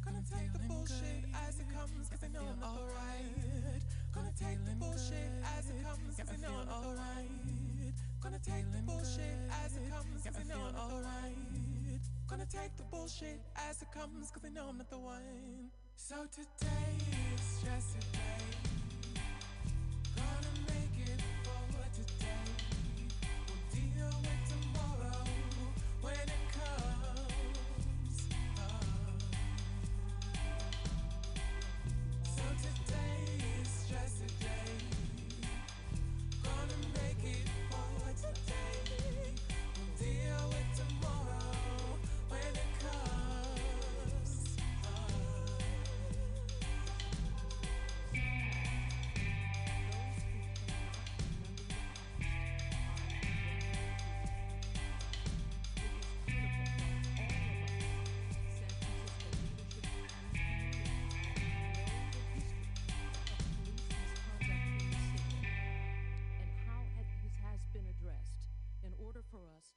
Gonna 0.06 0.24
take 0.24 0.54
the 0.54 0.60
bullshit 0.60 1.28
as 1.48 1.60
it 1.60 1.68
comes, 1.68 2.08
cause 2.08 2.24
I 2.24 2.30
know 2.32 2.48
I'm 2.48 2.64
alright. 2.64 3.84
Gonna 4.14 4.32
take 4.40 4.64
the 4.64 4.72
bullshit 4.76 5.32
as 5.58 5.70
it 5.70 5.84
comes, 5.84 6.16
cause 6.16 6.30
I 6.32 6.38
know 6.42 6.56
I'm 6.62 6.70
alright. 6.70 7.32
Gonna 8.22 8.40
take 8.40 8.72
the 8.72 8.82
bullshit 8.84 9.36
as 9.66 9.76
it 9.76 9.84
comes, 9.92 10.24
cause 10.24 10.36
I 10.40 10.48
know 10.48 10.64
I'm 10.64 10.76
alright. 10.80 11.36
Gonna 12.30 12.46
take 12.46 12.74
the 12.78 12.84
bullshit 12.84 13.42
as 13.70 13.82
it 13.82 13.92
comes, 13.92 14.32
cause 14.32 14.44
I 14.46 14.50
know 14.50 14.68
I'm 14.70 14.78
not 14.78 14.90
the 14.90 15.00
one. 15.00 15.68
So 15.98 16.16
today 16.32 16.96
is 17.36 17.60
just 17.60 17.98
a 18.00 18.04
day. 18.16 18.48
Gonna 20.16 20.56
make 20.72 20.96
it 21.06 21.20
for 21.44 21.84
today. 22.00 22.48
We'll 23.48 23.60
deal 23.76 24.31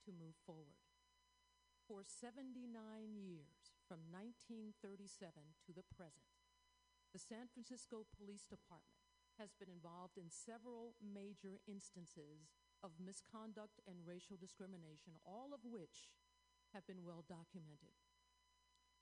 to 0.04 0.12
move 0.12 0.36
forward. 0.44 0.80
For 1.84 2.00
79 2.00 2.64
years, 3.12 3.72
from 3.84 4.08
1937 4.08 5.60
to 5.68 5.72
the 5.72 5.84
present, 5.92 6.32
the 7.12 7.20
San 7.20 7.52
Francisco 7.52 8.08
Police 8.16 8.48
Department 8.48 9.04
has 9.36 9.52
been 9.52 9.68
involved 9.68 10.16
in 10.16 10.32
several 10.32 10.96
major 11.02 11.60
instances 11.68 12.54
of 12.80 12.96
misconduct 13.02 13.80
and 13.84 14.06
racial 14.06 14.40
discrimination, 14.40 15.20
all 15.26 15.52
of 15.52 15.60
which 15.64 16.12
have 16.72 16.86
been 16.86 17.04
well 17.04 17.24
documented. 17.26 17.94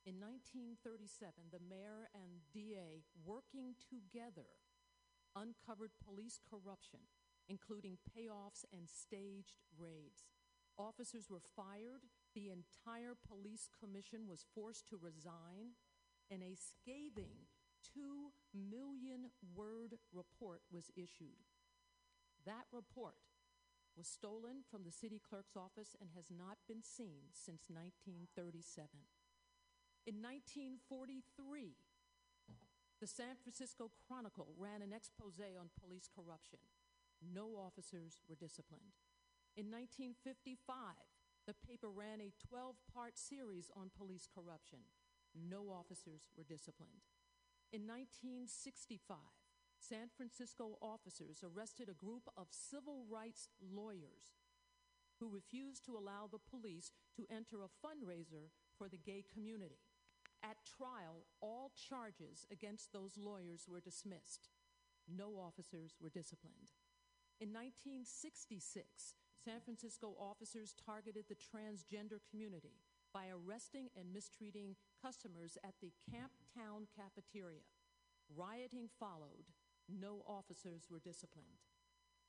In 0.03 0.19
1937, 0.19 1.55
the 1.55 1.63
mayor 1.63 2.11
and 2.11 2.43
DA, 2.51 3.07
working 3.23 3.79
together, 3.79 4.59
uncovered 5.39 5.95
police 6.03 6.43
corruption, 6.43 7.07
including 7.49 8.03
payoffs 8.11 8.67
and 8.75 8.91
staged 8.91 9.63
raids. 9.79 10.27
Officers 10.83 11.31
were 11.31 11.47
fired, 11.55 12.03
the 12.35 12.51
entire 12.51 13.15
police 13.15 13.71
commission 13.79 14.27
was 14.27 14.45
forced 14.53 14.89
to 14.89 14.99
resign, 14.99 15.79
and 16.27 16.43
a 16.43 16.59
scathing 16.59 17.47
two 17.87 18.35
million 18.51 19.31
word 19.55 19.95
report 20.13 20.63
was 20.75 20.91
issued. 20.97 21.47
That 22.47 22.67
report 22.73 23.23
was 23.97 24.09
stolen 24.09 24.67
from 24.67 24.83
the 24.83 24.91
city 24.91 25.23
clerk's 25.23 25.55
office 25.55 25.95
and 26.01 26.11
has 26.17 26.35
not 26.35 26.59
been 26.67 26.83
seen 26.83 27.31
since 27.31 27.71
1937. 27.71 29.07
In 30.03 30.19
1943, 30.19 31.79
the 32.99 33.07
San 33.07 33.39
Francisco 33.39 33.93
Chronicle 34.03 34.51
ran 34.59 34.83
an 34.83 34.91
expose 34.91 35.39
on 35.39 35.71
police 35.79 36.11
corruption. 36.11 36.59
No 37.23 37.55
officers 37.55 38.19
were 38.27 38.35
disciplined. 38.35 38.99
In 39.57 39.69
1955, 39.69 40.65
the 41.47 41.53
paper 41.53 41.91
ran 41.91 42.21
a 42.21 42.33
12 42.49 42.77
part 42.89 43.19
series 43.19 43.71
on 43.77 43.91
police 43.93 44.27
corruption. 44.27 44.81
No 45.37 45.69
officers 45.69 46.29
were 46.37 46.45
disciplined. 46.45 47.05
In 47.73 47.85
1965, 47.85 49.17
San 49.77 50.09
Francisco 50.17 50.79
officers 50.81 51.45
arrested 51.45 51.89
a 51.89 52.05
group 52.05 52.29
of 52.37 52.47
civil 52.51 53.05
rights 53.11 53.49
lawyers 53.61 54.39
who 55.19 55.29
refused 55.29 55.85
to 55.85 55.97
allow 55.97 56.29
the 56.31 56.39
police 56.39 56.93
to 57.17 57.27
enter 57.31 57.63
a 57.63 57.73
fundraiser 57.85 58.49
for 58.79 58.89
the 58.89 58.97
gay 58.97 59.25
community. 59.33 59.85
At 60.43 60.65
trial, 60.65 61.27
all 61.41 61.73
charges 61.77 62.47
against 62.51 62.93
those 62.93 63.19
lawyers 63.19 63.67
were 63.69 63.81
dismissed. 63.81 64.49
No 65.07 65.37
officers 65.39 65.95
were 66.01 66.11
disciplined. 66.11 66.73
In 67.41 67.53
1966, 67.53 69.15
San 69.43 69.59
Francisco 69.59 70.15
officers 70.23 70.71
targeted 70.79 71.27
the 71.27 71.35
transgender 71.35 72.23
community 72.31 72.79
by 73.13 73.27
arresting 73.27 73.91
and 73.99 74.15
mistreating 74.15 74.79
customers 75.03 75.59
at 75.67 75.75
the 75.83 75.91
Camp 76.07 76.31
Town 76.55 76.87
cafeteria. 76.95 77.67
Rioting 78.31 78.87
followed. 79.03 79.51
No 79.91 80.23
officers 80.31 80.87
were 80.87 81.03
disciplined. 81.03 81.67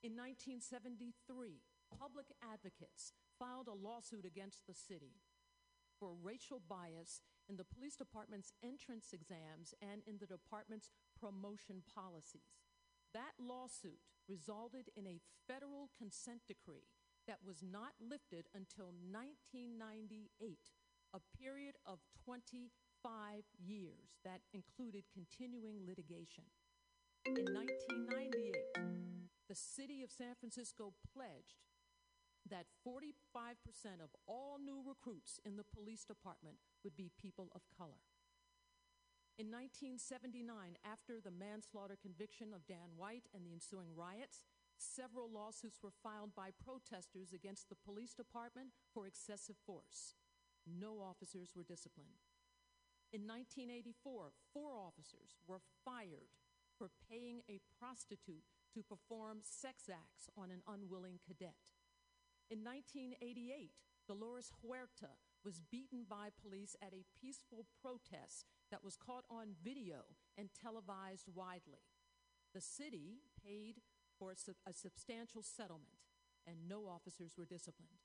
In 0.01 0.17
1973, 0.17 1.61
public 1.93 2.33
advocates 2.41 3.13
filed 3.37 3.69
a 3.69 3.77
lawsuit 3.77 4.25
against 4.25 4.65
the 4.65 4.73
city 4.73 5.21
for 6.01 6.17
racial 6.17 6.65
bias 6.65 7.21
in 7.47 7.61
the 7.61 7.69
police 7.77 7.95
department's 7.95 8.57
entrance 8.65 9.13
exams 9.13 9.77
and 9.85 10.01
in 10.09 10.17
the 10.17 10.25
department's 10.25 10.89
promotion 11.13 11.85
policies. 11.85 12.57
That 13.13 13.37
lawsuit 13.37 14.01
resulted 14.27 14.89
in 14.97 15.05
a 15.05 15.21
federal 15.45 15.93
consent 15.93 16.41
decree 16.49 16.89
that 17.27 17.39
was 17.45 17.63
not 17.63 17.93
lifted 17.99 18.47
until 18.53 18.91
1998, 19.11 20.57
a 21.13 21.21
period 21.37 21.75
of 21.85 21.99
25 22.25 22.69
years 23.59 24.19
that 24.23 24.41
included 24.53 25.03
continuing 25.13 25.85
litigation. 25.85 26.43
In 27.25 27.45
1998, 27.55 28.55
the 29.47 29.55
city 29.55 30.03
of 30.03 30.11
San 30.11 30.35
Francisco 30.39 30.93
pledged 31.13 31.63
that 32.49 32.67
45% 32.85 34.03
of 34.03 34.11
all 34.27 34.59
new 34.59 34.83
recruits 34.83 35.39
in 35.45 35.55
the 35.55 35.63
police 35.63 36.03
department 36.03 36.57
would 36.83 36.95
be 36.97 37.11
people 37.15 37.49
of 37.55 37.61
color. 37.71 38.03
In 39.39 39.47
1979, 39.49 40.77
after 40.85 41.17
the 41.17 41.31
manslaughter 41.31 41.97
conviction 41.97 42.53
of 42.53 42.67
Dan 42.67 42.93
White 42.97 43.25
and 43.33 43.45
the 43.45 43.53
ensuing 43.53 43.95
riots, 43.95 44.45
several 44.77 45.29
lawsuits 45.31 45.79
were 45.81 45.93
filed 46.03 46.35
by 46.35 46.49
protesters 46.63 47.33
against 47.33 47.69
the 47.69 47.75
police 47.75 48.13
department 48.13 48.69
for 48.93 49.07
excessive 49.07 49.55
force. 49.65 50.15
No 50.65 50.99
officers 51.01 51.51
were 51.55 51.63
disciplined. 51.63 52.23
In 53.11 53.27
1984, 53.27 54.33
four 54.53 54.73
officers 54.73 55.37
were 55.45 55.61
fired 55.85 56.33
for 56.77 56.89
paying 57.09 57.41
a 57.47 57.61
prostitute 57.77 58.49
to 58.73 58.81
perform 58.81 59.39
sex 59.43 59.89
acts 59.89 60.29
on 60.35 60.49
an 60.49 60.63
unwilling 60.67 61.19
cadet. 61.21 61.77
In 62.49 62.63
1988, 62.63 63.71
Dolores 64.07 64.51
Huerta 64.61 65.13
was 65.45 65.61
beaten 65.71 66.05
by 66.09 66.29
police 66.41 66.75
at 66.81 66.93
a 66.93 67.05
peaceful 67.21 67.65
protest 67.81 68.45
that 68.71 68.83
was 68.83 68.97
caught 68.97 69.25
on 69.29 69.55
video 69.63 70.09
and 70.37 70.49
televised 70.51 71.27
widely. 71.33 71.85
The 72.53 72.61
city 72.61 73.21
paid 73.45 73.81
for 74.17 74.31
a, 74.31 74.69
a 74.69 74.73
substantial 74.73 75.41
settlement, 75.41 76.01
and 76.47 76.67
no 76.67 76.87
officers 76.87 77.33
were 77.37 77.45
disciplined. 77.45 78.03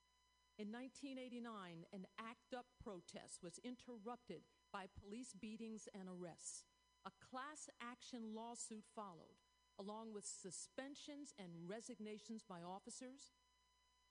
In 0.59 0.75
1989, 0.75 1.87
an 1.95 2.07
ACT 2.19 2.51
UP 2.51 2.67
protest 2.83 3.39
was 3.43 3.63
interrupted 3.63 4.43
by 4.73 4.91
police 4.91 5.31
beatings 5.39 5.87
and 5.95 6.11
arrests. 6.11 6.65
A 7.07 7.15
class 7.23 7.71
action 7.81 8.35
lawsuit 8.35 8.85
followed, 8.95 9.39
along 9.79 10.13
with 10.13 10.27
suspensions 10.27 11.33
and 11.39 11.71
resignations 11.71 12.43
by 12.43 12.61
officers. 12.67 13.31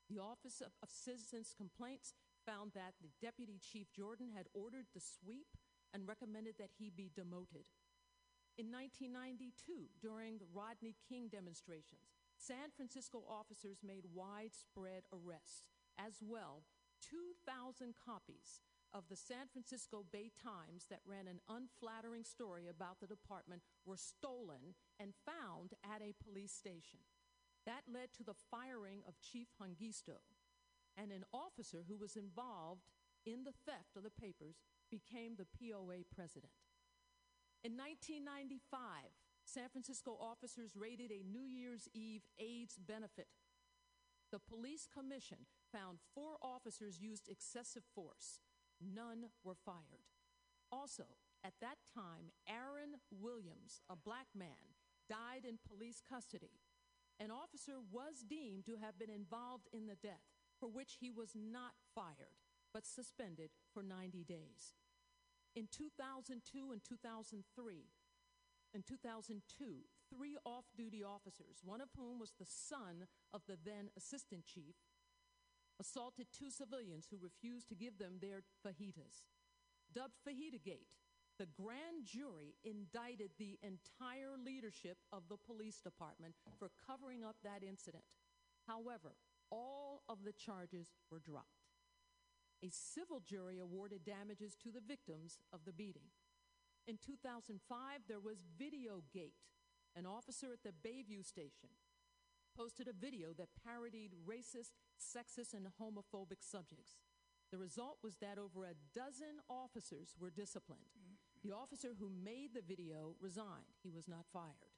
The 0.09 0.19
Office 0.23 0.61
of, 0.61 0.71
of 0.81 0.89
Citizens 0.89 1.51
Complaints 1.51 2.13
found 2.45 2.71
that 2.75 2.95
the 3.03 3.11
Deputy 3.19 3.59
Chief 3.59 3.91
Jordan 3.91 4.31
had 4.31 4.47
ordered 4.53 4.87
the 4.95 5.03
sweep 5.03 5.51
and 5.93 6.07
recommended 6.07 6.55
that 6.59 6.71
he 6.79 6.89
be 6.89 7.11
demoted. 7.13 7.67
In 8.57 8.73
1992, 8.73 9.85
during 10.01 10.41
the 10.41 10.49
Rodney 10.49 10.97
King 11.05 11.29
demonstrations, 11.29 12.09
San 12.41 12.73
Francisco 12.75 13.21
officers 13.29 13.85
made 13.85 14.09
widespread 14.09 15.05
arrests. 15.13 15.61
As 16.01 16.25
well, 16.25 16.65
2,000 17.05 17.93
copies 17.93 18.65
of 18.93 19.05
the 19.09 19.15
San 19.15 19.45
Francisco 19.53 20.05
Bay 20.11 20.31
Times 20.41 20.89
that 20.89 21.05
ran 21.05 21.27
an 21.29 21.37
unflattering 21.45 22.25
story 22.25 22.65
about 22.65 22.97
the 22.99 23.05
department 23.05 23.61
were 23.85 23.97
stolen 23.97 24.73
and 24.99 25.13
found 25.21 25.77
at 25.85 26.01
a 26.01 26.17
police 26.17 26.51
station. 26.51 27.05
That 27.69 27.85
led 27.85 28.09
to 28.17 28.23
the 28.23 28.41
firing 28.49 29.05
of 29.07 29.21
Chief 29.21 29.53
Hongisto, 29.61 30.25
and 30.97 31.11
an 31.11 31.25
officer 31.31 31.85
who 31.87 31.97
was 31.97 32.15
involved 32.15 32.89
in 33.23 33.43
the 33.43 33.53
theft 33.69 33.93
of 33.95 34.01
the 34.01 34.09
papers 34.09 34.65
became 34.89 35.35
the 35.37 35.45
POA 35.45 36.09
president. 36.09 36.57
In 37.63 37.73
1995, 37.73 39.09
San 39.45 39.69
Francisco 39.69 40.17
officers 40.19 40.75
raided 40.75 41.11
a 41.11 41.23
New 41.23 41.45
Year's 41.47 41.87
Eve 41.93 42.23
AIDS 42.37 42.77
benefit. 42.77 43.27
The 44.31 44.39
police 44.39 44.87
commission 44.91 45.47
found 45.71 45.99
four 46.13 46.35
officers 46.41 47.01
used 47.01 47.29
excessive 47.29 47.83
force. 47.95 48.39
None 48.81 49.31
were 49.43 49.55
fired. 49.55 50.11
Also, 50.71 51.17
at 51.43 51.53
that 51.61 51.77
time, 51.95 52.31
Aaron 52.47 52.99
Williams, 53.09 53.81
a 53.89 53.95
black 53.95 54.27
man, 54.35 54.75
died 55.09 55.47
in 55.47 55.57
police 55.65 56.01
custody. 56.07 56.59
An 57.19 57.31
officer 57.31 57.79
was 57.91 58.25
deemed 58.27 58.65
to 58.65 58.77
have 58.83 58.99
been 58.99 59.09
involved 59.09 59.67
in 59.71 59.87
the 59.87 59.95
death, 59.95 60.27
for 60.59 60.69
which 60.69 60.97
he 60.99 61.09
was 61.09 61.31
not 61.33 61.71
fired, 61.95 62.37
but 62.73 62.85
suspended 62.85 63.49
for 63.73 63.81
90 63.81 64.23
days. 64.25 64.75
In 65.57 65.65
2002 65.73 66.69
and 66.71 66.83
2003, 66.85 67.41
in 68.75 68.83
2002, 68.83 69.41
three 70.13 70.37
off 70.45 70.65
duty 70.77 71.03
officers, 71.03 71.65
one 71.65 71.81
of 71.81 71.89
whom 71.97 72.19
was 72.19 72.33
the 72.37 72.45
son 72.45 73.09
of 73.33 73.41
the 73.47 73.57
then 73.65 73.89
assistant 73.97 74.45
chief, 74.45 74.75
assaulted 75.81 76.27
two 76.29 76.51
civilians 76.51 77.07
who 77.09 77.17
refused 77.17 77.69
to 77.69 77.75
give 77.75 77.97
them 77.97 78.21
their 78.21 78.43
fajitas. 78.61 79.25
Dubbed 79.91 80.13
Fajita 80.21 80.61
Gate, 80.63 80.93
the 81.39 81.49
grand 81.59 82.05
jury 82.05 82.53
indicted 82.63 83.31
the 83.39 83.57
entire 83.63 84.37
leadership 84.37 84.97
of 85.11 85.23
the 85.27 85.41
police 85.41 85.81
department 85.81 86.35
for 86.59 86.69
covering 86.85 87.23
up 87.23 87.37
that 87.43 87.65
incident. 87.67 88.05
However, 88.67 89.17
all 89.49 90.03
of 90.07 90.19
the 90.23 90.33
charges 90.33 90.93
were 91.09 91.19
dropped. 91.19 91.56
A 92.63 92.69
civil 92.69 93.19
jury 93.19 93.59
awarded 93.59 94.03
damages 94.03 94.55
to 94.63 94.71
the 94.71 94.81
victims 94.81 95.37
of 95.53 95.65
the 95.65 95.73
beating. 95.73 96.09
In 96.87 96.97
2005, 96.97 97.59
there 98.07 98.19
was 98.19 98.43
Videogate. 98.57 99.35
An 99.95 100.05
officer 100.05 100.47
at 100.53 100.63
the 100.63 100.73
Bayview 100.87 101.25
station 101.25 101.69
posted 102.55 102.87
a 102.87 102.93
video 102.93 103.33
that 103.37 103.49
parodied 103.65 104.13
racist, 104.25 104.73
sexist, 104.97 105.53
and 105.53 105.67
homophobic 105.81 106.41
subjects. 106.41 106.97
The 107.51 107.57
result 107.57 107.97
was 108.03 108.17
that 108.17 108.37
over 108.37 108.65
a 108.65 108.77
dozen 108.93 109.39
officers 109.49 110.15
were 110.19 110.29
disciplined. 110.29 110.89
The 111.43 111.53
officer 111.53 111.89
who 111.99 112.09
made 112.09 112.53
the 112.53 112.61
video 112.61 113.15
resigned. 113.21 113.77
He 113.83 113.89
was 113.89 114.07
not 114.07 114.25
fired. 114.33 114.73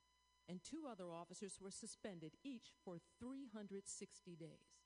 And 0.47 0.59
two 0.63 0.83
other 0.89 1.11
officers 1.13 1.59
were 1.61 1.71
suspended, 1.71 2.33
each 2.43 2.73
for 2.83 2.97
360 3.19 4.35
days. 4.35 4.79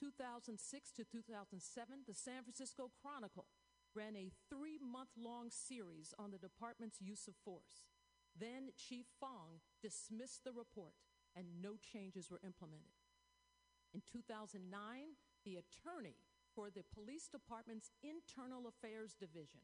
2006 0.00 0.56
to 0.96 1.04
2007, 1.04 1.60
the 2.08 2.16
San 2.16 2.42
Francisco 2.42 2.90
Chronicle 3.04 3.46
ran 3.94 4.16
a 4.16 4.32
three 4.48 4.80
month 4.80 5.12
long 5.20 5.52
series 5.52 6.14
on 6.18 6.32
the 6.32 6.40
department's 6.40 7.00
use 7.00 7.28
of 7.28 7.36
force. 7.44 7.84
Then 8.32 8.72
Chief 8.76 9.04
Fong 9.20 9.60
dismissed 9.82 10.44
the 10.44 10.56
report 10.56 10.96
and 11.36 11.60
no 11.60 11.76
changes 11.76 12.30
were 12.30 12.40
implemented. 12.40 12.96
In 13.92 14.00
2009, 14.08 14.64
the 15.44 15.60
attorney 15.60 16.16
for 16.54 16.70
the 16.70 16.86
police 16.94 17.28
department's 17.28 17.90
internal 18.02 18.66
affairs 18.66 19.14
division 19.14 19.60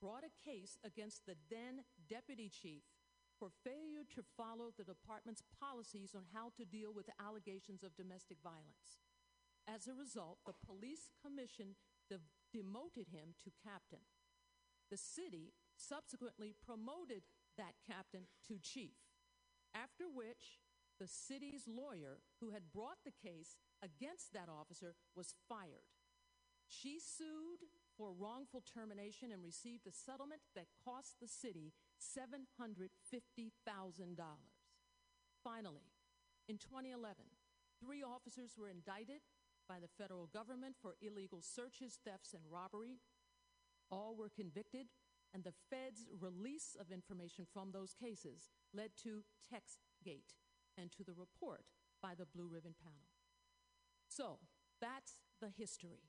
brought 0.00 0.24
a 0.24 0.38
case 0.38 0.78
against 0.84 1.26
the 1.26 1.36
then 1.50 1.84
deputy 2.08 2.48
chief 2.48 2.84
for 3.38 3.50
failure 3.64 4.04
to 4.14 4.22
follow 4.36 4.72
the 4.76 4.84
department's 4.84 5.42
policies 5.58 6.14
on 6.14 6.24
how 6.32 6.52
to 6.56 6.64
deal 6.64 6.92
with 6.92 7.08
allegations 7.20 7.82
of 7.82 7.96
domestic 7.96 8.36
violence. 8.44 9.00
As 9.66 9.86
a 9.86 9.94
result, 9.94 10.38
the 10.46 10.54
police 10.66 11.10
commission 11.22 11.76
de- 12.08 12.20
demoted 12.52 13.08
him 13.08 13.34
to 13.44 13.50
captain. 13.64 14.04
The 14.90 14.96
city 14.96 15.54
subsequently 15.76 16.54
promoted 16.64 17.22
that 17.56 17.74
captain 17.86 18.26
to 18.48 18.58
chief, 18.58 18.96
after 19.74 20.04
which 20.04 20.58
the 20.98 21.06
city's 21.06 21.64
lawyer 21.66 22.20
who 22.40 22.50
had 22.50 22.72
brought 22.72 22.98
the 23.04 23.14
case 23.14 23.56
against 23.82 24.32
that 24.32 24.48
officer 24.48 24.94
was 25.16 25.34
fired. 25.48 25.88
She 26.68 27.00
sued 27.00 27.66
for 27.96 28.12
wrongful 28.12 28.62
termination 28.62 29.32
and 29.32 29.42
received 29.42 29.86
a 29.86 29.92
settlement 29.92 30.42
that 30.54 30.66
cost 30.84 31.16
the 31.20 31.28
city 31.28 31.72
$750,000. 31.98 32.88
Finally, 35.42 35.88
in 36.48 36.58
2011, 36.58 37.24
three 37.82 38.02
officers 38.02 38.56
were 38.58 38.68
indicted 38.68 39.20
by 39.70 39.78
the 39.78 40.02
federal 40.02 40.26
government 40.26 40.74
for 40.82 40.96
illegal 41.00 41.40
searches, 41.40 42.00
thefts, 42.04 42.34
and 42.34 42.42
robbery. 42.50 42.98
All 43.88 44.16
were 44.18 44.28
convicted, 44.28 44.86
and 45.32 45.44
the 45.44 45.54
Fed's 45.70 46.08
release 46.20 46.76
of 46.78 46.90
information 46.90 47.46
from 47.52 47.70
those 47.70 47.94
cases 47.94 48.50
led 48.74 48.90
to 49.04 49.22
TextGate 49.46 50.34
and 50.76 50.90
to 50.90 51.04
the 51.04 51.14
report 51.14 51.66
by 52.02 52.14
the 52.18 52.26
Blue 52.26 52.48
Ribbon 52.52 52.74
Panel. 52.82 53.06
So 54.08 54.40
that's 54.80 55.20
the 55.40 55.50
history. 55.56 56.02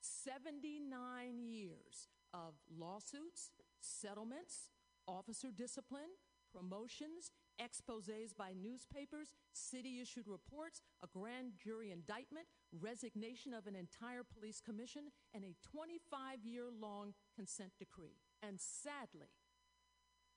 79 0.00 1.38
years 1.38 2.08
of 2.32 2.54
lawsuits, 2.74 3.50
settlements, 3.78 4.70
officer 5.06 5.48
discipline, 5.54 6.16
promotions, 6.50 7.30
exposes 7.58 8.32
by 8.32 8.52
newspapers, 8.52 9.34
city 9.52 10.00
issued 10.00 10.26
reports, 10.28 10.82
a 11.02 11.06
grand 11.06 11.52
jury 11.62 11.90
indictment, 11.90 12.46
resignation 12.72 13.54
of 13.54 13.66
an 13.66 13.74
entire 13.74 14.22
police 14.22 14.60
commission, 14.60 15.02
and 15.34 15.44
a 15.44 15.56
25 15.62 16.44
year 16.44 16.66
long 16.80 17.14
consent 17.34 17.72
decree. 17.78 18.18
And 18.42 18.60
sadly, 18.60 19.28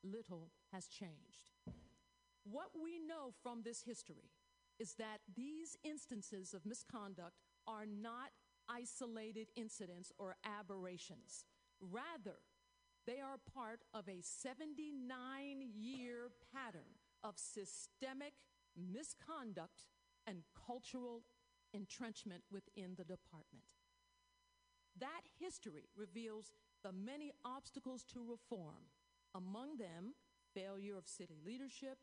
little 0.04 0.52
has 0.72 0.88
changed. 0.88 1.52
What 2.44 2.70
we 2.82 3.00
know 3.00 3.34
from 3.42 3.64
this 3.64 3.84
history 3.84 4.30
is 4.80 4.94
that 4.96 5.20
these 5.36 5.78
instances 5.84 6.54
of 6.54 6.66
misconduct 6.66 7.40
are 7.68 7.86
not 7.86 8.30
isolated 8.70 9.48
incidents 9.56 10.12
or 10.18 10.36
aberrations. 10.46 11.46
Rather, 11.80 12.38
they 13.08 13.20
are 13.20 13.38
part 13.54 13.82
of 13.94 14.08
a 14.10 14.22
79 14.22 15.70
year 15.76 16.30
pattern 16.54 16.98
of 17.26 17.36
systemic 17.38 18.34
misconduct 18.78 19.88
and 20.28 20.44
cultural 20.68 21.24
entrenchment 21.74 22.44
within 22.52 22.94
the 22.96 23.04
department. 23.04 23.66
That 25.00 25.22
history 25.40 25.90
reveals 25.96 26.52
the 26.84 26.92
many 26.94 27.32
obstacles 27.44 28.04
to 28.14 28.24
reform, 28.24 28.94
among 29.34 29.78
them, 29.78 30.14
failure 30.54 30.98
of 30.98 31.08
city 31.08 31.40
leadership, 31.44 31.98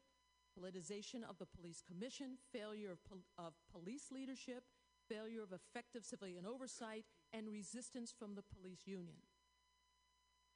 politicization 0.59 1.23
of 1.29 1.39
the 1.39 1.47
police 1.47 1.81
commission, 1.81 2.37
failure 2.53 2.91
of, 2.91 3.03
pol- 3.05 3.25
of 3.39 3.55
police 3.71 4.11
leadership, 4.11 4.65
failure 5.09 5.43
of 5.43 5.53
effective 5.53 6.05
civilian 6.05 6.45
oversight, 6.45 7.05
and 7.33 7.49
resistance 7.49 8.13
from 8.17 8.35
the 8.35 8.43
police 8.43 8.83
union. 8.85 9.17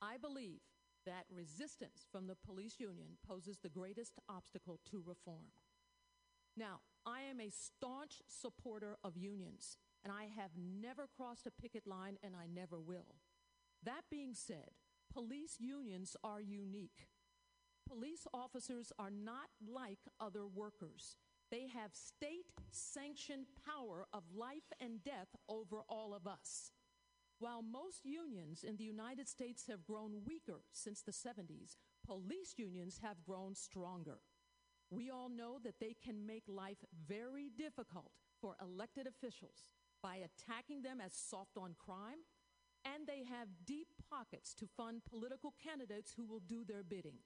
I 0.02 0.18
believe 0.18 0.60
that 1.06 1.24
resistance 1.34 2.06
from 2.10 2.26
the 2.26 2.36
police 2.36 2.78
union 2.78 3.16
poses 3.26 3.58
the 3.58 3.68
greatest 3.68 4.18
obstacle 4.28 4.80
to 4.90 5.02
reform. 5.06 5.46
Now, 6.56 6.80
I 7.06 7.20
am 7.22 7.40
a 7.40 7.50
staunch 7.50 8.22
supporter 8.28 8.96
of 9.04 9.16
unions, 9.16 9.76
and 10.02 10.12
I 10.12 10.24
have 10.24 10.50
never 10.56 11.06
crossed 11.06 11.46
a 11.46 11.62
picket 11.62 11.86
line, 11.86 12.18
and 12.22 12.34
I 12.34 12.46
never 12.52 12.80
will. 12.80 13.14
That 13.82 14.02
being 14.10 14.34
said, 14.34 14.70
police 15.12 15.56
unions 15.60 16.16
are 16.24 16.40
unique. 16.40 17.08
Police 17.86 18.26
officers 18.34 18.92
are 18.98 19.10
not 19.10 19.48
like 19.64 20.00
other 20.18 20.46
workers. 20.46 21.16
They 21.50 21.68
have 21.68 21.94
state 21.94 22.46
sanctioned 22.72 23.46
power 23.64 24.06
of 24.12 24.24
life 24.34 24.72
and 24.80 25.04
death 25.04 25.28
over 25.48 25.82
all 25.88 26.14
of 26.14 26.26
us. 26.26 26.72
While 27.38 27.62
most 27.62 28.04
unions 28.04 28.64
in 28.64 28.76
the 28.76 28.84
United 28.84 29.28
States 29.28 29.66
have 29.68 29.84
grown 29.84 30.24
weaker 30.24 30.62
since 30.72 31.02
the 31.02 31.12
70s, 31.12 31.76
police 32.04 32.54
unions 32.56 33.00
have 33.02 33.24
grown 33.26 33.54
stronger. 33.54 34.20
We 34.90 35.10
all 35.10 35.28
know 35.28 35.58
that 35.62 35.78
they 35.78 35.94
can 36.02 36.26
make 36.26 36.44
life 36.46 36.82
very 37.06 37.50
difficult 37.50 38.12
for 38.40 38.56
elected 38.62 39.06
officials 39.06 39.68
by 40.02 40.16
attacking 40.16 40.82
them 40.82 41.00
as 41.04 41.12
soft 41.12 41.58
on 41.58 41.74
crime, 41.76 42.24
and 42.84 43.06
they 43.06 43.24
have 43.24 43.48
deep 43.66 43.88
pockets 44.08 44.54
to 44.54 44.68
fund 44.76 45.02
political 45.04 45.52
candidates 45.62 46.14
who 46.16 46.24
will 46.24 46.40
do 46.40 46.64
their 46.64 46.84
bidding. 46.84 47.18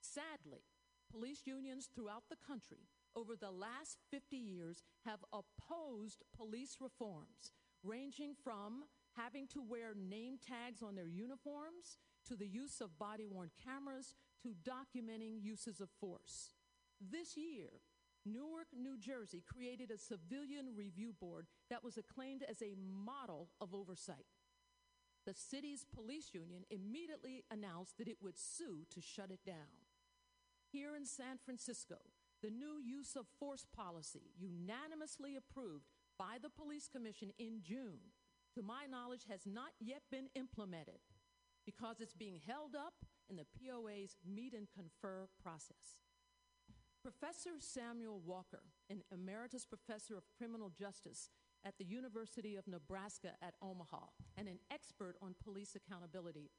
Sadly, 0.00 0.62
police 1.10 1.42
unions 1.44 1.88
throughout 1.94 2.24
the 2.30 2.36
country 2.46 2.88
over 3.14 3.34
the 3.36 3.50
last 3.50 3.98
50 4.10 4.36
years 4.36 4.82
have 5.04 5.24
opposed 5.32 6.22
police 6.36 6.76
reforms, 6.80 7.52
ranging 7.82 8.34
from 8.42 8.84
having 9.16 9.46
to 9.48 9.62
wear 9.62 9.94
name 9.94 10.38
tags 10.46 10.82
on 10.82 10.94
their 10.94 11.08
uniforms 11.08 11.98
to 12.26 12.36
the 12.36 12.46
use 12.46 12.80
of 12.80 12.98
body 12.98 13.26
worn 13.26 13.50
cameras 13.64 14.14
to 14.42 14.54
documenting 14.62 15.42
uses 15.42 15.80
of 15.80 15.88
force. 16.00 16.52
This 17.00 17.36
year, 17.36 17.80
Newark, 18.24 18.66
New 18.76 18.98
Jersey 18.98 19.42
created 19.46 19.90
a 19.90 19.98
civilian 19.98 20.74
review 20.74 21.14
board 21.18 21.46
that 21.70 21.84
was 21.84 21.96
acclaimed 21.96 22.44
as 22.48 22.60
a 22.60 22.74
model 22.76 23.50
of 23.60 23.72
oversight. 23.72 24.26
The 25.24 25.34
city's 25.34 25.84
police 25.84 26.30
union 26.32 26.64
immediately 26.70 27.44
announced 27.50 27.98
that 27.98 28.08
it 28.08 28.18
would 28.20 28.38
sue 28.38 28.84
to 28.90 29.00
shut 29.00 29.30
it 29.30 29.40
down. 29.44 29.86
Here 30.70 30.96
in 30.96 31.06
San 31.06 31.38
Francisco, 31.44 31.96
the 32.42 32.50
new 32.50 32.78
use 32.84 33.16
of 33.16 33.26
force 33.38 33.66
policy, 33.74 34.32
unanimously 34.38 35.36
approved 35.36 35.90
by 36.18 36.38
the 36.42 36.50
Police 36.50 36.88
Commission 36.88 37.30
in 37.38 37.60
June, 37.62 38.12
to 38.54 38.62
my 38.62 38.86
knowledge, 38.90 39.22
has 39.28 39.40
not 39.46 39.72
yet 39.80 40.02
been 40.10 40.28
implemented 40.34 41.00
because 41.64 42.00
it's 42.00 42.14
being 42.14 42.40
held 42.46 42.74
up 42.74 42.94
in 43.28 43.36
the 43.36 43.46
POA's 43.58 44.16
meet 44.24 44.54
and 44.54 44.68
confer 44.74 45.28
process. 45.42 45.98
Professor 47.02 47.50
Samuel 47.58 48.20
Walker, 48.24 48.62
an 48.90 49.02
emeritus 49.12 49.64
professor 49.64 50.16
of 50.16 50.24
criminal 50.36 50.70
justice 50.70 51.30
at 51.64 51.78
the 51.78 51.84
University 51.84 52.56
of 52.56 52.66
Nebraska 52.66 53.32
at 53.42 53.54
Omaha 53.62 54.06
and 54.36 54.48
an 54.48 54.58
expert 54.72 55.16
on 55.22 55.34
police 55.42 55.76
accountability, 55.76 56.50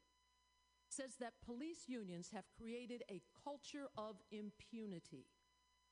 says 0.90 1.16
that 1.20 1.42
police 1.46 1.84
unions 1.88 2.30
have 2.34 2.46
created 2.58 3.04
a 3.10 3.22
culture 3.44 3.88
of 3.98 4.16
impunity. 4.32 5.26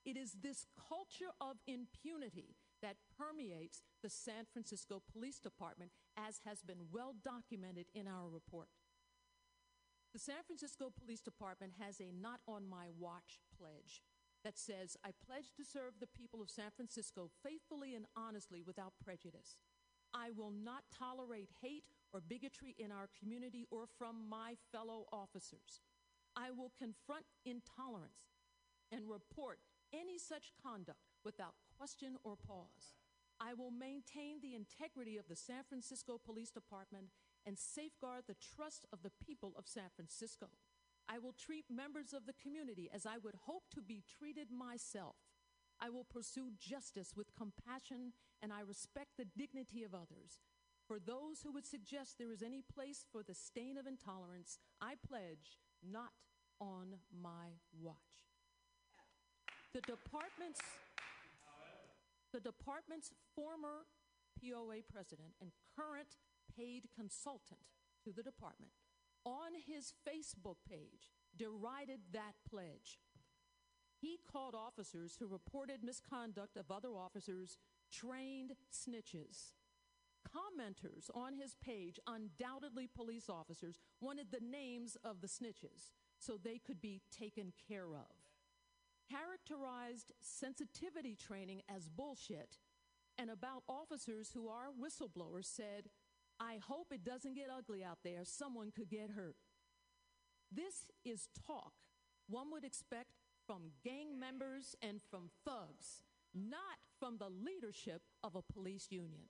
It 0.05 0.17
is 0.17 0.37
this 0.41 0.67
culture 0.87 1.33
of 1.41 1.57
impunity 1.67 2.55
that 2.85 2.97
permeates 3.17 3.81
the 4.03 4.11
San 4.11 4.45
Francisco 4.53 5.01
Police 5.11 5.39
Department, 5.39 5.89
as 6.15 6.41
has 6.45 6.61
been 6.61 6.85
well 6.93 7.15
documented 7.23 7.87
in 7.95 8.07
our 8.07 8.29
report. 8.29 8.69
The 10.13 10.19
San 10.19 10.45
Francisco 10.45 10.93
Police 10.95 11.21
Department 11.21 11.73
has 11.81 11.99
a 11.99 12.13
Not 12.13 12.41
On 12.47 12.69
My 12.69 12.89
Watch 12.95 13.41
pledge 13.57 14.03
that 14.43 14.59
says, 14.59 14.95
I 15.03 15.09
pledge 15.25 15.49
to 15.57 15.65
serve 15.65 15.97
the 15.99 16.05
people 16.05 16.43
of 16.43 16.51
San 16.51 16.69
Francisco 16.75 17.31
faithfully 17.41 17.95
and 17.95 18.05
honestly 18.15 18.61
without 18.61 18.93
prejudice. 19.03 19.57
I 20.13 20.29
will 20.29 20.51
not 20.51 20.83
tolerate 20.95 21.49
hate 21.63 21.85
or 22.13 22.21
bigotry 22.21 22.75
in 22.77 22.91
our 22.91 23.09
community 23.19 23.65
or 23.71 23.85
from 23.97 24.29
my 24.29 24.53
fellow 24.71 25.05
officers. 25.11 25.81
I 26.37 26.51
will 26.51 26.71
confront 26.77 27.25
intolerance 27.47 28.29
and 28.91 29.09
report 29.09 29.57
any 29.91 30.19
such 30.19 30.53
conduct 30.61 31.09
without 31.25 31.55
question 31.77 32.17
or 32.23 32.35
pause. 32.35 32.95
I 33.39 33.53
will 33.53 33.71
maintain 33.71 34.39
the 34.41 34.55
integrity 34.55 35.17
of 35.17 35.27
the 35.27 35.35
San 35.35 35.63
Francisco 35.67 36.19
Police 36.23 36.51
Department 36.51 37.07
and 37.45 37.59
safeguard 37.59 38.23
the 38.27 38.35
trust 38.55 38.85
of 38.93 39.03
the 39.03 39.11
people 39.25 39.53
of 39.57 39.67
San 39.67 39.89
Francisco. 39.95 40.47
I 41.07 41.19
will 41.19 41.33
treat 41.33 41.65
members 41.69 42.13
of 42.13 42.25
the 42.25 42.33
community 42.41 42.89
as 42.93 43.05
I 43.05 43.17
would 43.23 43.35
hope 43.45 43.63
to 43.75 43.81
be 43.81 44.03
treated 44.17 44.47
myself. 44.51 45.15
I 45.79 45.89
will 45.89 46.05
pursue 46.05 46.51
justice 46.57 47.13
with 47.15 47.35
compassion 47.35 48.13
and 48.41 48.51
I 48.53 48.61
respect 48.61 49.17
the 49.17 49.25
dignity 49.25 49.83
of 49.83 49.93
others. 49.93 50.39
For 50.87 50.99
those 50.99 51.41
who 51.43 51.51
would 51.51 51.65
suggest 51.65 52.17
there 52.17 52.31
is 52.31 52.41
any 52.41 52.61
place 52.61 53.05
for 53.11 53.23
the 53.23 53.33
stain 53.33 53.77
of 53.77 53.87
intolerance, 53.87 54.59
I 54.81 54.93
pledge 55.07 55.59
not 55.83 56.11
on 56.59 56.95
my 57.11 57.57
watch. 57.81 57.97
The 59.73 59.81
department's 59.81 60.61
the 62.35 62.41
department's 62.41 63.11
former 63.33 63.87
POA 64.35 64.83
president 64.91 65.35
and 65.39 65.51
current 65.73 66.17
paid 66.53 66.89
consultant 66.93 67.61
to 68.03 68.11
the 68.11 68.23
department 68.23 68.73
on 69.23 69.53
his 69.65 69.93
Facebook 70.05 70.57
page 70.69 71.11
derided 71.37 72.01
that 72.11 72.35
pledge. 72.49 72.99
He 74.01 74.19
called 74.29 74.53
officers 74.53 75.15
who 75.17 75.27
reported 75.27 75.81
misconduct 75.81 76.57
of 76.57 76.69
other 76.69 76.97
officers 76.97 77.57
trained 77.89 78.51
snitches. 78.69 79.53
Commenters 80.27 81.09
on 81.15 81.35
his 81.35 81.55
page, 81.63 81.99
undoubtedly 82.05 82.89
police 82.93 83.29
officers, 83.29 83.79
wanted 84.01 84.27
the 84.31 84.45
names 84.45 84.97
of 85.05 85.21
the 85.21 85.27
snitches 85.27 85.93
so 86.19 86.35
they 86.35 86.59
could 86.59 86.81
be 86.81 87.01
taken 87.17 87.53
care 87.69 87.95
of 87.95 88.24
characterized 89.09 90.11
sensitivity 90.21 91.15
training 91.15 91.61
as 91.73 91.89
bullshit, 91.89 92.57
and 93.17 93.29
about 93.29 93.63
officers 93.67 94.31
who 94.33 94.49
are 94.49 94.67
whistleblowers 94.69 95.45
said, 95.45 95.89
I 96.39 96.59
hope 96.67 96.87
it 96.91 97.03
doesn't 97.03 97.35
get 97.35 97.47
ugly 97.55 97.83
out 97.83 97.99
there. 98.03 98.21
Someone 98.23 98.71
could 98.75 98.89
get 98.89 99.11
hurt. 99.11 99.37
This 100.51 100.91
is 101.05 101.29
talk 101.45 101.73
one 102.27 102.51
would 102.51 102.63
expect 102.63 103.11
from 103.45 103.71
gang 103.83 104.19
members 104.19 104.75
and 104.81 104.99
from 105.01 105.29
thugs, 105.45 106.01
not 106.33 106.79
from 106.99 107.17
the 107.17 107.29
leadership 107.29 108.01
of 108.23 108.35
a 108.35 108.41
police 108.41 108.87
union. 108.89 109.29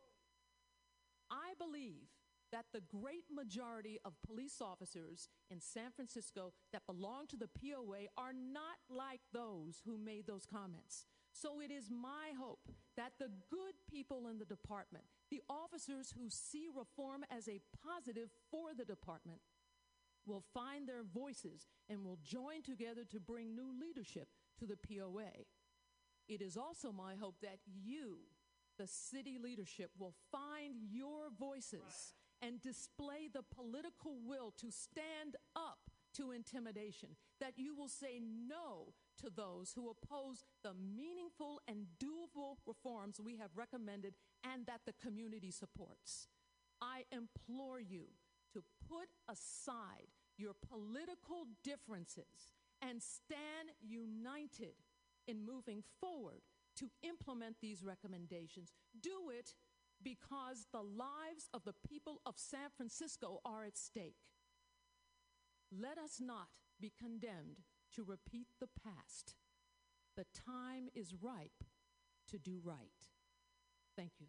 I 1.29 1.53
believe 1.57 2.07
that 2.51 2.65
the 2.73 2.81
great 2.81 3.25
majority 3.33 3.99
of 4.05 4.13
police 4.25 4.61
officers 4.61 5.29
in 5.49 5.59
San 5.59 5.91
Francisco 5.95 6.53
that 6.71 6.85
belong 6.85 7.27
to 7.27 7.37
the 7.37 7.47
POA 7.47 8.07
are 8.17 8.33
not 8.33 8.77
like 8.89 9.21
those 9.33 9.81
who 9.85 9.97
made 9.97 10.27
those 10.27 10.45
comments. 10.45 11.05
So 11.31 11.59
it 11.59 11.69
is 11.69 11.89
my 11.91 12.31
hope 12.39 12.69
that 12.95 13.13
the 13.19 13.29
good 13.49 13.73
people 13.89 14.27
in 14.27 14.37
the 14.39 14.45
department, 14.45 15.03
the 15.29 15.41
officers 15.49 16.13
who 16.17 16.29
see 16.29 16.67
reform 16.73 17.25
as 17.29 17.49
a 17.49 17.59
positive 17.83 18.29
for 18.49 18.69
the 18.77 18.85
department, 18.85 19.41
will 20.25 20.43
find 20.53 20.87
their 20.87 21.03
voices 21.03 21.67
and 21.89 22.03
will 22.03 22.19
join 22.23 22.61
together 22.63 23.03
to 23.11 23.19
bring 23.19 23.53
new 23.53 23.69
leadership 23.79 24.29
to 24.59 24.65
the 24.65 24.77
POA. 24.77 25.45
It 26.27 26.41
is 26.41 26.57
also 26.57 26.91
my 26.91 27.15
hope 27.15 27.35
that 27.41 27.59
you, 27.65 28.17
the 28.77 28.87
city 28.87 29.37
leadership, 29.41 29.91
will 29.99 30.15
find 30.31 30.75
your 30.89 31.29
voices 31.37 32.13
and 32.41 32.61
display 32.61 33.29
the 33.31 33.43
political 33.43 34.17
will 34.25 34.53
to 34.57 34.71
stand 34.71 35.35
up 35.55 35.79
to 36.15 36.31
intimidation, 36.31 37.09
that 37.39 37.53
you 37.57 37.75
will 37.75 37.89
say 37.89 38.21
no 38.21 38.93
to 39.21 39.29
those 39.35 39.73
who 39.75 39.89
oppose 39.89 40.43
the 40.63 40.73
meaningful 40.73 41.61
and 41.67 41.87
doable 41.99 42.57
reforms 42.65 43.19
we 43.23 43.37
have 43.37 43.49
recommended 43.55 44.15
and 44.43 44.65
that 44.65 44.81
the 44.85 44.93
community 45.01 45.51
supports. 45.51 46.27
I 46.81 47.03
implore 47.11 47.79
you 47.79 48.05
to 48.53 48.63
put 48.87 49.07
aside 49.29 50.07
your 50.37 50.53
political 50.69 51.47
differences 51.63 52.53
and 52.81 53.01
stand 53.01 53.71
united 53.81 54.75
in 55.27 55.45
moving 55.45 55.83
forward 55.99 56.41
to 56.77 56.89
implement 57.03 57.55
these 57.61 57.83
recommendations. 57.83 58.73
Do 59.01 59.29
it 59.31 59.53
because 60.03 60.67
the 60.71 60.81
lives 60.81 61.49
of 61.53 61.63
the 61.63 61.75
people 61.87 62.21
of 62.25 62.35
San 62.37 62.69
Francisco 62.75 63.39
are 63.45 63.65
at 63.65 63.77
stake. 63.77 64.15
Let 65.71 65.97
us 65.97 66.19
not 66.19 66.47
be 66.79 66.91
condemned 66.97 67.61
to 67.95 68.03
repeat 68.03 68.47
the 68.59 68.69
past. 68.83 69.35
The 70.15 70.25
time 70.33 70.89
is 70.93 71.13
ripe 71.21 71.63
to 72.29 72.37
do 72.37 72.59
right. 72.63 72.77
Thank 73.95 74.11
you. 74.19 74.27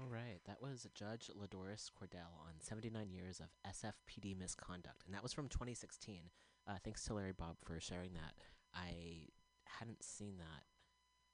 All 0.00 0.08
right, 0.08 0.40
that 0.46 0.60
was 0.60 0.88
Judge 0.94 1.30
LaDoris 1.36 1.90
Cordell 1.90 2.34
on 2.40 2.60
79 2.60 3.10
years 3.10 3.40
of 3.40 3.54
SFPD 3.70 4.36
misconduct, 4.36 5.04
and 5.06 5.14
that 5.14 5.22
was 5.22 5.32
from 5.32 5.48
2016. 5.48 6.30
Uh, 6.68 6.74
thanks 6.84 7.04
to 7.04 7.14
Larry 7.14 7.32
Bob 7.32 7.56
for 7.64 7.80
sharing 7.80 8.12
that. 8.14 8.34
I 8.74 9.28
hadn't 9.64 10.02
seen 10.02 10.34
that, 10.38 10.64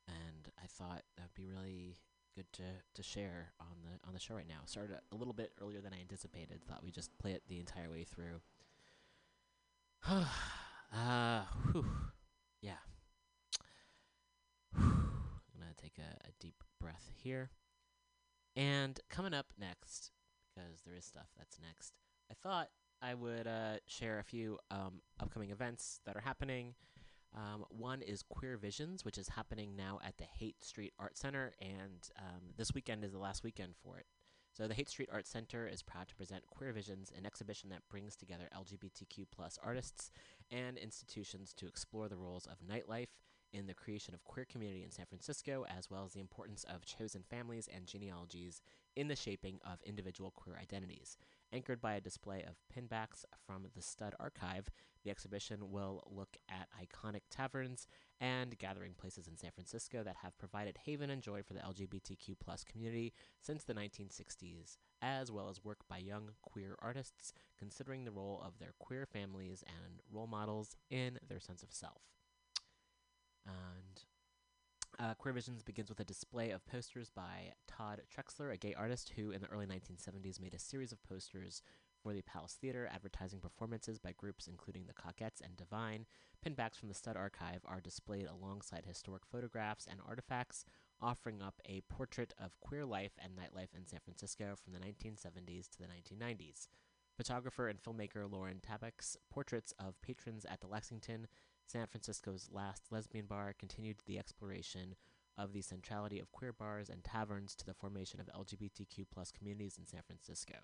and 0.08 0.48
I 0.62 0.66
thought 0.66 1.02
that'd 1.16 1.34
be 1.34 1.46
really 1.46 1.98
good 2.34 2.50
to, 2.54 2.62
to 2.94 3.02
share 3.02 3.52
on 3.60 3.76
the 3.82 4.06
on 4.06 4.14
the 4.14 4.20
show 4.20 4.34
right 4.34 4.48
now. 4.48 4.60
Started 4.64 4.96
a 5.12 5.16
little 5.16 5.34
bit 5.34 5.52
earlier 5.60 5.80
than 5.80 5.92
I 5.92 6.00
anticipated. 6.00 6.62
Thought 6.64 6.82
we'd 6.82 6.94
just 6.94 7.16
play 7.18 7.32
it 7.32 7.42
the 7.48 7.58
entire 7.58 7.90
way 7.90 8.04
through. 8.04 8.40
uh, 10.08 11.42
whew. 11.72 11.86
yeah. 12.62 12.78
I'm 14.76 15.58
gonna 15.58 15.72
take 15.80 15.98
a, 15.98 16.26
a 16.26 16.30
deep 16.40 16.62
breath 16.80 17.10
here. 17.22 17.50
And 18.56 18.98
coming 19.10 19.34
up 19.34 19.46
next, 19.58 20.10
because 20.54 20.80
there 20.82 20.94
is 20.94 21.04
stuff 21.04 21.28
that's 21.36 21.58
next, 21.60 21.92
I 22.30 22.34
thought 22.34 22.70
I 23.00 23.14
would 23.14 23.46
uh, 23.46 23.76
share 23.86 24.18
a 24.18 24.24
few 24.24 24.58
um, 24.70 25.00
upcoming 25.20 25.50
events 25.50 26.00
that 26.04 26.16
are 26.16 26.20
happening. 26.20 26.74
Um, 27.36 27.64
one 27.68 28.02
is 28.02 28.22
Queer 28.22 28.56
Visions, 28.56 29.04
which 29.04 29.18
is 29.18 29.28
happening 29.28 29.76
now 29.76 30.00
at 30.04 30.16
the 30.16 30.24
Haight 30.24 30.64
Street 30.64 30.92
Art 30.98 31.16
Center, 31.16 31.54
and 31.60 32.08
um, 32.18 32.40
this 32.56 32.72
weekend 32.74 33.04
is 33.04 33.12
the 33.12 33.18
last 33.18 33.44
weekend 33.44 33.74
for 33.82 33.98
it. 33.98 34.06
So 34.56 34.66
the 34.66 34.74
Haight 34.74 34.88
Street 34.88 35.10
Art 35.12 35.26
Center 35.26 35.68
is 35.68 35.82
proud 35.82 36.08
to 36.08 36.16
present 36.16 36.46
Queer 36.46 36.72
Visions, 36.72 37.12
an 37.16 37.26
exhibition 37.26 37.68
that 37.70 37.86
brings 37.88 38.16
together 38.16 38.48
LGBTQ 38.56 39.26
plus 39.30 39.58
artists 39.62 40.10
and 40.50 40.78
institutions 40.78 41.52
to 41.58 41.66
explore 41.66 42.08
the 42.08 42.16
roles 42.16 42.46
of 42.46 42.56
nightlife 42.66 43.08
in 43.52 43.66
the 43.66 43.74
creation 43.74 44.14
of 44.14 44.24
queer 44.24 44.44
community 44.44 44.82
in 44.84 44.90
San 44.90 45.06
Francisco, 45.06 45.64
as 45.76 45.90
well 45.90 46.04
as 46.04 46.12
the 46.12 46.20
importance 46.20 46.64
of 46.64 46.84
chosen 46.84 47.22
families 47.22 47.68
and 47.74 47.86
genealogies 47.86 48.60
in 48.96 49.08
the 49.08 49.16
shaping 49.16 49.58
of 49.64 49.78
individual 49.84 50.32
queer 50.32 50.58
identities. 50.60 51.16
Anchored 51.50 51.80
by 51.80 51.94
a 51.94 52.00
display 52.00 52.42
of 52.42 52.56
pinbacks 52.68 53.24
from 53.46 53.66
the 53.74 53.80
Stud 53.80 54.14
Archive, 54.20 54.68
the 55.02 55.10
exhibition 55.10 55.70
will 55.70 56.02
look 56.10 56.36
at 56.50 56.68
iconic 56.78 57.22
taverns 57.30 57.86
and 58.20 58.58
gathering 58.58 58.92
places 58.92 59.26
in 59.26 59.38
San 59.38 59.52
Francisco 59.52 60.02
that 60.02 60.16
have 60.22 60.36
provided 60.36 60.76
haven 60.84 61.08
and 61.08 61.22
joy 61.22 61.42
for 61.42 61.54
the 61.54 61.60
LGBTQ 61.60 62.36
community 62.66 63.14
since 63.40 63.64
the 63.64 63.72
1960s, 63.72 64.76
as 65.00 65.32
well 65.32 65.48
as 65.48 65.64
work 65.64 65.78
by 65.88 65.96
young 65.96 66.32
queer 66.42 66.76
artists 66.80 67.32
considering 67.58 68.04
the 68.04 68.12
role 68.12 68.42
of 68.44 68.58
their 68.58 68.74
queer 68.78 69.06
families 69.06 69.64
and 69.66 70.00
role 70.12 70.26
models 70.26 70.76
in 70.90 71.18
their 71.26 71.40
sense 71.40 71.62
of 71.62 71.72
self. 71.72 72.02
And 73.46 74.04
uh, 74.98 75.14
Queer 75.14 75.32
Visions 75.32 75.62
begins 75.62 75.88
with 75.88 76.00
a 76.00 76.04
display 76.04 76.50
of 76.50 76.66
posters 76.66 77.08
by 77.08 77.52
Todd 77.68 78.02
Trexler, 78.12 78.52
a 78.52 78.56
gay 78.56 78.74
artist 78.74 79.12
who, 79.14 79.30
in 79.30 79.40
the 79.40 79.46
early 79.46 79.66
1970s, 79.66 80.40
made 80.40 80.54
a 80.54 80.58
series 80.58 80.90
of 80.90 81.02
posters 81.02 81.62
for 82.02 82.12
the 82.12 82.22
Palace 82.22 82.56
Theater, 82.60 82.88
advertising 82.92 83.38
performances 83.38 83.98
by 83.98 84.12
groups 84.12 84.48
including 84.48 84.86
the 84.86 84.94
Cockettes 84.94 85.40
and 85.42 85.56
Divine. 85.56 86.06
Pinbacks 86.44 86.76
from 86.76 86.88
the 86.88 86.94
Stud 86.94 87.16
Archive 87.16 87.60
are 87.64 87.80
displayed 87.80 88.26
alongside 88.26 88.84
historic 88.86 89.22
photographs 89.24 89.86
and 89.88 90.00
artifacts, 90.06 90.64
offering 91.00 91.42
up 91.42 91.60
a 91.64 91.82
portrait 91.88 92.34
of 92.38 92.58
queer 92.60 92.84
life 92.84 93.12
and 93.22 93.34
nightlife 93.36 93.76
in 93.76 93.86
San 93.86 94.00
Francisco 94.04 94.54
from 94.56 94.72
the 94.72 94.80
1970s 94.80 95.68
to 95.70 95.78
the 95.78 95.86
1990s. 95.86 96.66
Photographer 97.16 97.68
and 97.68 97.80
filmmaker 97.80 98.30
Lauren 98.30 98.60
Tabak's 98.60 99.16
portraits 99.30 99.72
of 99.78 100.00
patrons 100.02 100.44
at 100.44 100.60
the 100.60 100.68
Lexington, 100.68 101.26
San 101.68 101.86
Francisco's 101.86 102.48
last 102.50 102.84
lesbian 102.90 103.26
bar, 103.26 103.54
continued 103.58 103.96
the 104.06 104.18
exploration 104.18 104.94
of 105.36 105.52
the 105.52 105.60
centrality 105.60 106.18
of 106.18 106.32
queer 106.32 106.52
bars 106.52 106.88
and 106.88 107.04
taverns 107.04 107.54
to 107.54 107.66
the 107.66 107.74
formation 107.74 108.20
of 108.20 108.28
LGBTQ 108.34 109.04
plus 109.12 109.30
communities 109.30 109.76
in 109.78 109.86
San 109.86 110.00
Francisco. 110.06 110.54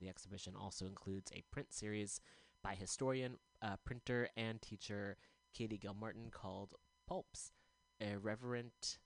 The 0.00 0.08
exhibition 0.08 0.54
also 0.60 0.86
includes 0.86 1.30
a 1.32 1.44
print 1.52 1.72
series 1.72 2.20
by 2.62 2.74
historian, 2.74 3.38
uh, 3.62 3.76
printer, 3.84 4.28
and 4.36 4.60
teacher 4.60 5.16
Katie 5.54 5.78
Gilmartin 5.78 6.30
called 6.30 6.74
Pulps, 7.06 7.52
irreverent 8.00 8.98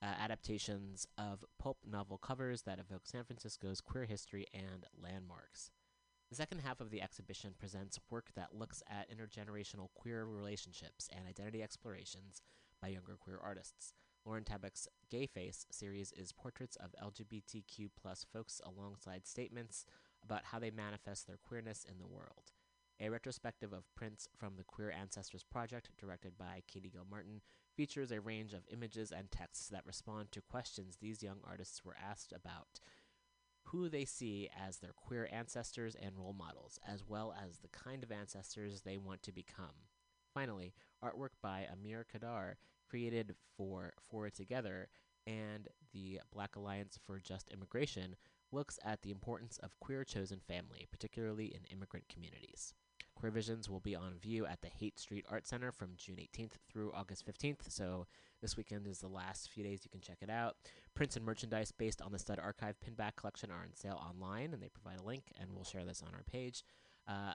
uh, 0.00 0.06
adaptations 0.18 1.06
of 1.18 1.44
pulp 1.58 1.78
novel 1.84 2.18
covers 2.18 2.62
that 2.62 2.78
evoke 2.78 3.06
San 3.06 3.24
Francisco's 3.24 3.80
queer 3.80 4.04
history 4.04 4.46
and 4.54 4.86
landmarks. 5.00 5.70
The 6.32 6.36
second 6.36 6.60
half 6.60 6.80
of 6.80 6.88
the 6.88 7.02
exhibition 7.02 7.52
presents 7.58 8.00
work 8.08 8.30
that 8.36 8.54
looks 8.54 8.82
at 8.88 9.10
intergenerational 9.10 9.92
queer 9.92 10.24
relationships 10.24 11.10
and 11.14 11.28
identity 11.28 11.62
explorations 11.62 12.40
by 12.80 12.88
younger 12.88 13.18
queer 13.20 13.38
artists. 13.38 13.92
Lauren 14.24 14.42
Tabak's 14.42 14.88
Gay 15.10 15.26
Face 15.26 15.66
series 15.70 16.10
is 16.12 16.32
portraits 16.32 16.76
of 16.76 16.94
LGBTQ 17.04 17.90
plus 18.00 18.24
folks 18.32 18.62
alongside 18.64 19.26
statements 19.26 19.84
about 20.24 20.44
how 20.44 20.58
they 20.58 20.70
manifest 20.70 21.26
their 21.26 21.36
queerness 21.36 21.84
in 21.86 21.98
the 21.98 22.06
world. 22.06 22.52
A 22.98 23.10
retrospective 23.10 23.74
of 23.74 23.94
prints 23.94 24.26
from 24.34 24.56
the 24.56 24.64
Queer 24.64 24.90
Ancestors 24.90 25.44
Project, 25.44 25.90
directed 25.98 26.38
by 26.38 26.62
Katie 26.66 26.88
Gilmartin, 26.88 27.42
features 27.76 28.10
a 28.10 28.22
range 28.22 28.54
of 28.54 28.62
images 28.72 29.12
and 29.12 29.30
texts 29.30 29.68
that 29.68 29.84
respond 29.84 30.32
to 30.32 30.40
questions 30.40 30.96
these 30.96 31.22
young 31.22 31.40
artists 31.46 31.84
were 31.84 31.96
asked 32.02 32.32
about 32.32 32.80
who 33.72 33.88
they 33.88 34.04
see 34.04 34.50
as 34.68 34.76
their 34.78 34.92
queer 34.92 35.28
ancestors 35.32 35.96
and 36.00 36.16
role 36.16 36.34
models, 36.34 36.78
as 36.86 37.02
well 37.08 37.34
as 37.42 37.58
the 37.58 37.68
kind 37.68 38.04
of 38.04 38.12
ancestors 38.12 38.82
they 38.82 38.98
want 38.98 39.22
to 39.22 39.32
become. 39.32 39.88
Finally, 40.34 40.74
artwork 41.02 41.30
by 41.42 41.66
Amir 41.72 42.04
Khadar, 42.12 42.54
created 42.88 43.34
for 43.56 43.94
For 44.10 44.28
Together 44.28 44.88
and 45.26 45.68
the 45.94 46.20
Black 46.30 46.56
Alliance 46.56 46.98
for 47.06 47.18
Just 47.18 47.48
Immigration, 47.48 48.14
looks 48.50 48.78
at 48.84 49.00
the 49.00 49.10
importance 49.10 49.58
of 49.62 49.80
queer 49.80 50.04
chosen 50.04 50.40
family, 50.46 50.86
particularly 50.90 51.46
in 51.46 51.64
immigrant 51.74 52.06
communities. 52.08 52.74
Queer 53.22 53.30
Visions 53.30 53.70
will 53.70 53.78
be 53.78 53.94
on 53.94 54.18
view 54.20 54.46
at 54.46 54.62
the 54.62 54.68
Haight 54.80 54.98
Street 54.98 55.24
Art 55.30 55.46
Center 55.46 55.70
from 55.70 55.90
June 55.96 56.16
18th 56.16 56.54
through 56.68 56.90
August 56.92 57.24
15th, 57.24 57.60
so 57.70 58.08
this 58.40 58.56
weekend 58.56 58.88
is 58.88 58.98
the 58.98 59.06
last 59.06 59.48
few 59.48 59.62
days 59.62 59.82
you 59.84 59.90
can 59.90 60.00
check 60.00 60.16
it 60.22 60.28
out. 60.28 60.56
Prints 60.96 61.14
and 61.14 61.24
merchandise 61.24 61.70
based 61.70 62.02
on 62.02 62.10
the 62.10 62.18
Stud 62.18 62.40
Archive 62.40 62.74
pinback 62.80 63.14
collection 63.14 63.52
are 63.52 63.62
on 63.62 63.76
sale 63.76 64.02
online, 64.04 64.52
and 64.52 64.60
they 64.60 64.70
provide 64.70 64.98
a 64.98 65.04
link, 65.04 65.26
and 65.40 65.52
we'll 65.54 65.62
share 65.62 65.84
this 65.84 66.02
on 66.02 66.12
our 66.14 66.24
page. 66.24 66.64
Uh, 67.06 67.34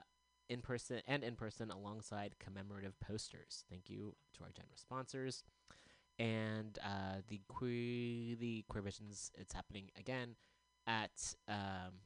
in 0.50 0.60
person 0.60 1.00
and 1.06 1.24
in 1.24 1.36
person 1.36 1.70
alongside 1.70 2.34
commemorative 2.38 3.00
posters. 3.00 3.64
Thank 3.70 3.88
you 3.88 4.14
to 4.34 4.44
our 4.44 4.50
generous 4.50 4.82
sponsors. 4.82 5.42
And 6.18 6.78
uh, 6.84 7.22
the 7.28 7.40
queer 7.48 8.36
the 8.36 8.62
Queer 8.68 8.82
Visions, 8.82 9.32
it's 9.38 9.54
happening 9.54 9.88
again 9.98 10.36
at 10.86 11.34
um, 11.48 12.02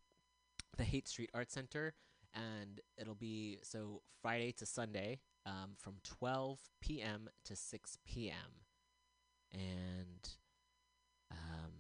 the 0.76 0.84
Haight 0.84 1.08
Street 1.08 1.30
Art 1.34 1.50
Center, 1.50 1.94
and 2.34 2.80
it'll 2.98 3.14
be 3.14 3.58
so 3.62 4.02
Friday 4.20 4.52
to 4.52 4.66
Sunday 4.66 5.20
um, 5.46 5.72
from 5.76 5.94
12 6.04 6.58
p.m. 6.80 7.28
to 7.44 7.56
6 7.56 7.98
p.m. 8.06 8.34
And 9.52 10.28
um, 11.30 11.72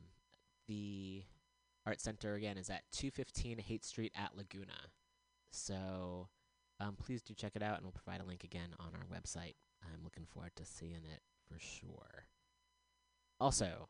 the 0.68 1.24
art 1.86 2.00
center 2.00 2.34
again 2.34 2.58
is 2.58 2.70
at 2.70 2.82
215 2.92 3.58
Haight 3.58 3.84
Street 3.84 4.12
at 4.16 4.36
Laguna. 4.36 4.90
So 5.50 6.28
um, 6.80 6.96
please 6.96 7.22
do 7.22 7.34
check 7.34 7.52
it 7.54 7.62
out, 7.62 7.76
and 7.76 7.84
we'll 7.84 7.92
provide 7.92 8.20
a 8.20 8.26
link 8.26 8.44
again 8.44 8.70
on 8.78 8.90
our 8.94 9.16
website. 9.16 9.54
I'm 9.82 10.02
looking 10.04 10.26
forward 10.26 10.52
to 10.56 10.64
seeing 10.64 11.04
it 11.12 11.20
for 11.48 11.58
sure. 11.58 12.26
Also, 13.40 13.88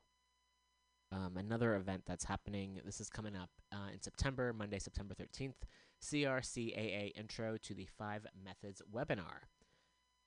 um, 1.13 1.37
another 1.37 1.75
event 1.75 2.05
that's 2.07 2.25
happening, 2.25 2.81
this 2.85 3.01
is 3.01 3.11
coming 3.11 3.37
up 3.37 3.51
uh, 3.73 3.91
in 3.93 4.01
September, 4.01 4.53
Monday, 4.53 4.79
September 4.79 5.15
13th, 5.15 5.55
CRCAA 6.03 7.13
Intro 7.17 7.57
to 7.59 7.75
the 7.75 7.89
Five 7.99 8.27
Methods 8.45 8.83
webinar. 8.93 9.47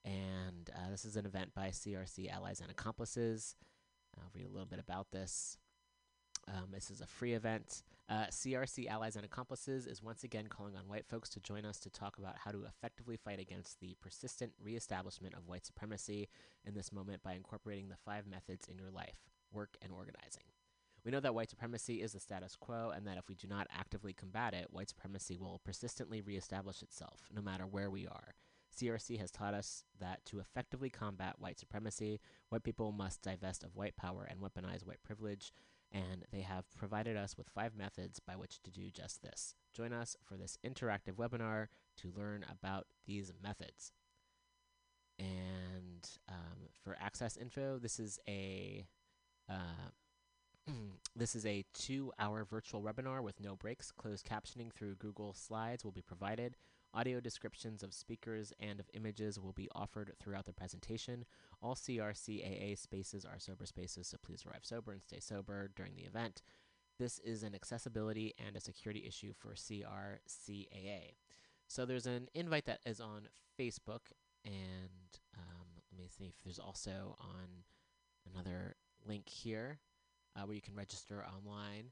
And 0.04 0.70
uh, 0.74 0.92
this 0.92 1.06
is 1.06 1.16
an 1.16 1.26
event 1.26 1.54
by 1.54 1.70
CRC 1.70 2.32
Allies 2.32 2.62
and 2.62 2.70
Accomplices. 2.70 3.56
I'll 4.18 4.30
read 4.34 4.46
a 4.46 4.52
little 4.52 4.68
bit 4.68 4.80
about 4.80 5.12
this. 5.12 5.58
Um, 6.48 6.68
this 6.72 6.92
is 6.92 7.02
a 7.02 7.08
free 7.08 7.34
event. 7.34 7.84
Uh, 8.08 8.28
CRC 8.30 8.88
Allies 8.88 9.16
and 9.16 9.26
Accomplices 9.26 9.88
is 9.88 10.04
once 10.04 10.24
again 10.24 10.46
calling 10.48 10.76
on 10.76 10.88
white 10.88 11.08
folks 11.08 11.28
to 11.30 11.40
join 11.40 11.66
us 11.66 11.80
to 11.80 11.90
talk 11.90 12.20
about 12.20 12.36
how 12.38 12.52
to 12.52 12.66
effectively 12.66 13.18
fight 13.18 13.40
against 13.40 13.80
the 13.80 13.96
persistent 14.00 14.52
reestablishment 14.62 15.34
of 15.34 15.48
white 15.48 15.66
supremacy 15.66 16.30
in 16.66 16.76
this 16.76 16.92
moment 16.92 17.24
by 17.24 17.34
incorporating 17.34 17.90
the 17.90 17.98
five 18.06 18.28
methods 18.28 18.68
in 18.68 18.78
your 18.78 18.92
life 18.92 19.18
work 19.52 19.76
and 19.82 19.92
organizing. 19.92 20.44
We 21.06 21.12
know 21.12 21.20
that 21.20 21.36
white 21.36 21.52
supremacy 21.52 22.02
is 22.02 22.14
the 22.14 22.20
status 22.20 22.56
quo, 22.56 22.92
and 22.96 23.06
that 23.06 23.18
if 23.18 23.30
we 23.30 23.36
do 23.36 23.48
not 23.48 23.68
actively 23.72 24.12
combat 24.12 24.56
it, 24.56 24.68
white 24.72 24.90
supremacy 24.90 25.38
will 25.38 25.62
persistently 25.64 26.22
reestablish 26.22 26.82
itself, 26.82 27.30
no 27.34 27.42
matter 27.42 27.68
where 27.68 27.92
we 27.92 28.08
are. 28.08 28.34
CRC 28.76 29.20
has 29.20 29.32
taught 29.32 29.54
us 29.54 29.84
that 30.00 30.26
to 30.26 30.40
effectively 30.40 30.90
combat 30.90 31.36
white 31.38 31.60
supremacy, 31.60 32.20
white 32.50 32.64
people 32.64 32.92
must 32.92 33.22
divest 33.22 33.64
of 33.64 33.76
white 33.76 33.96
power 33.96 34.28
and 34.30 34.42
weaponize 34.42 34.86
white 34.86 35.02
privilege 35.04 35.54
and 35.92 36.26
they 36.32 36.42
have 36.42 36.66
provided 36.76 37.16
us 37.16 37.38
with 37.38 37.48
five 37.50 37.76
methods 37.76 38.20
by 38.20 38.36
which 38.36 38.62
to 38.64 38.72
do 38.72 38.90
just 38.92 39.22
this. 39.22 39.56
Join 39.74 39.94
us 39.94 40.18
for 40.24 40.36
this 40.36 40.58
interactive 40.66 41.14
webinar 41.14 41.68
to 41.98 42.14
learn 42.16 42.46
about 42.52 42.86
these 43.06 43.32
methods. 43.42 43.92
And 45.18 46.08
um, 46.28 46.68
for 46.84 46.98
access 47.00 47.38
info, 47.38 47.80
this 47.80 48.00
is 48.00 48.20
a 48.28 48.86
uh, 49.50 49.90
this 51.16 51.36
is 51.36 51.46
a 51.46 51.66
two 51.74 52.12
hour 52.20 52.44
virtual 52.44 52.82
webinar 52.82 53.22
with 53.22 53.40
no 53.40 53.56
breaks. 53.56 53.92
Closed 53.92 54.26
captioning 54.26 54.72
through 54.72 54.96
Google 54.96 55.34
Slides 55.34 55.84
will 55.84 55.92
be 55.92 56.02
provided. 56.02 56.58
Audio 56.94 57.20
descriptions 57.20 57.84
of 57.84 57.94
speakers 57.94 58.54
and 58.60 58.80
of 58.80 58.90
images 58.94 59.40
will 59.40 59.52
be 59.52 59.70
offered 59.76 60.14
throughout 60.20 60.46
the 60.46 60.54
presentation. 60.54 61.26
All 61.62 61.76
CRCAA 61.76 62.78
spaces 62.78 63.26
are 63.26 63.38
sober 63.38 63.66
spaces, 63.66 64.08
so 64.08 64.18
please 64.24 64.46
arrive 64.46 64.64
sober 64.64 64.94
and 64.94 65.02
stay 65.02 65.20
sober 65.20 65.70
during 65.76 65.96
the 65.96 66.06
event. 66.06 66.42
This 66.98 67.20
is 67.20 67.44
an 67.44 67.54
accessibility 67.54 68.34
and 68.46 68.56
a 68.56 68.62
security 68.62 69.04
issue 69.06 69.34
for 69.38 69.56
CRCAA. 69.56 71.16
So 71.68 71.86
there's 71.86 72.06
an 72.06 72.30
invite 72.34 72.66
that 72.66 72.80
is 72.86 73.02
on 73.02 73.28
Facebook, 73.60 74.12
and 74.46 75.20
um, 75.38 75.68
let 75.92 76.00
me 76.00 76.08
see 76.08 76.26
if 76.26 76.36
there's 76.44 76.60
also 76.60 77.18
on 77.20 77.66
another 78.34 78.76
link 79.06 79.28
here 79.28 79.80
uh, 80.36 80.46
where 80.46 80.56
you 80.56 80.62
can 80.62 80.76
register 80.76 81.24
online. 81.26 81.92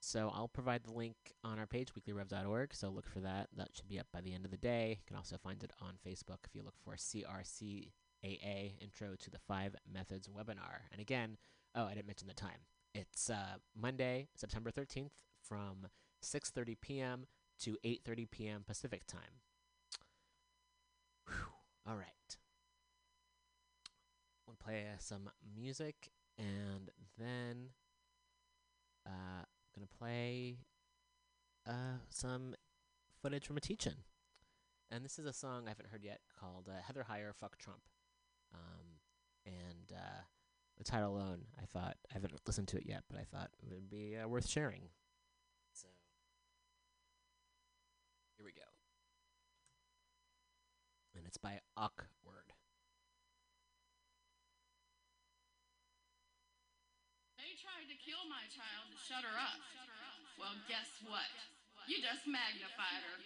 So 0.00 0.32
I'll 0.34 0.48
provide 0.48 0.84
the 0.84 0.92
link 0.92 1.16
on 1.44 1.58
our 1.58 1.66
page, 1.66 1.90
weeklyrev.org. 1.94 2.74
So 2.74 2.88
look 2.88 3.06
for 3.06 3.20
that. 3.20 3.48
That 3.56 3.68
should 3.74 3.88
be 3.88 4.00
up 4.00 4.06
by 4.12 4.22
the 4.22 4.32
end 4.32 4.46
of 4.46 4.50
the 4.50 4.56
day. 4.56 4.96
You 4.98 5.04
can 5.06 5.16
also 5.16 5.36
find 5.36 5.62
it 5.62 5.72
on 5.82 5.98
Facebook 6.06 6.38
if 6.46 6.54
you 6.54 6.62
look 6.62 6.78
for 6.82 6.94
CRCAA 6.94 8.80
Intro 8.80 9.14
to 9.18 9.30
the 9.30 9.38
Five 9.46 9.76
Methods 9.92 10.28
webinar. 10.28 10.88
And 10.90 11.00
again, 11.00 11.36
oh, 11.74 11.84
I 11.84 11.94
didn't 11.94 12.06
mention 12.06 12.28
the 12.28 12.34
time. 12.34 12.60
It's 12.94 13.28
uh, 13.28 13.58
Monday, 13.78 14.28
September 14.34 14.70
13th 14.70 15.12
from 15.42 15.88
6:30 16.24 16.76
p.m. 16.80 17.26
to 17.60 17.76
8:30 17.84 18.30
p.m. 18.30 18.64
Pacific 18.66 19.06
time. 19.06 19.42
Whew. 21.26 21.34
All 21.86 21.96
right. 21.96 22.36
We'll 24.46 24.56
play 24.56 24.86
uh, 24.92 24.96
some 24.98 25.30
music 25.54 26.10
and 26.40 26.90
then 27.18 27.68
uh, 29.06 29.44
I'm 29.44 29.74
gonna 29.74 29.86
play 29.98 30.58
uh, 31.68 31.98
some 32.08 32.54
footage 33.22 33.46
from 33.46 33.56
a 33.56 33.60
teach-in. 33.60 33.94
And 34.90 35.04
this 35.04 35.18
is 35.18 35.26
a 35.26 35.32
song 35.32 35.64
I 35.66 35.70
haven't 35.70 35.90
heard 35.90 36.02
yet 36.02 36.20
called 36.38 36.68
uh, 36.68 36.80
Heather 36.84 37.06
Heyer 37.08 37.34
Fuck 37.34 37.58
Trump. 37.58 37.82
Um, 38.52 38.98
and 39.46 39.92
uh, 39.94 40.22
the 40.78 40.84
title 40.84 41.14
alone, 41.16 41.42
I 41.60 41.66
thought, 41.66 41.96
I 42.10 42.14
haven't 42.14 42.32
listened 42.46 42.68
to 42.68 42.78
it 42.78 42.84
yet, 42.86 43.04
but 43.08 43.20
I 43.20 43.24
thought 43.24 43.50
it 43.62 43.72
would 43.72 43.90
be 43.90 44.16
uh, 44.16 44.26
worth 44.26 44.48
sharing. 44.48 44.82
So, 45.72 45.86
here 48.36 48.44
we 48.44 48.52
go. 48.52 48.62
And 51.14 51.24
it's 51.26 51.38
by 51.38 51.60
Awkward. 51.76 52.08
They 57.40 57.56
tried 57.56 57.88
to 57.88 57.89
kill 58.04 58.24
my 58.28 58.44
child 58.48 58.88
shut 58.96 59.24
her 59.24 59.36
up. 59.36 59.60
Well, 60.38 60.56
guess 60.68 60.88
what? 61.04 61.28
You 61.86 61.96
just 61.96 62.26
magnified 62.26 63.02
her. 63.04 63.18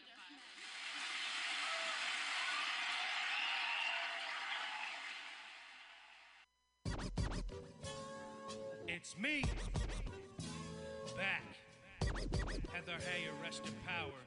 It's 8.88 9.16
me. 9.18 9.44
Back. 11.16 11.44
Heather 12.72 12.98
Heyer, 12.98 13.42
rest 13.42 13.62
in 13.66 13.74
power. 13.86 14.20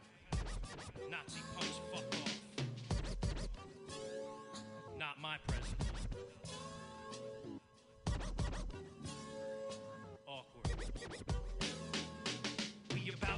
Nazi 1.10 1.42
punks, 1.56 1.82
fuck 1.92 2.06
off. 2.22 2.40
Not 4.98 5.20
my 5.20 5.38
president. 5.48 5.97
Spring 11.08 11.37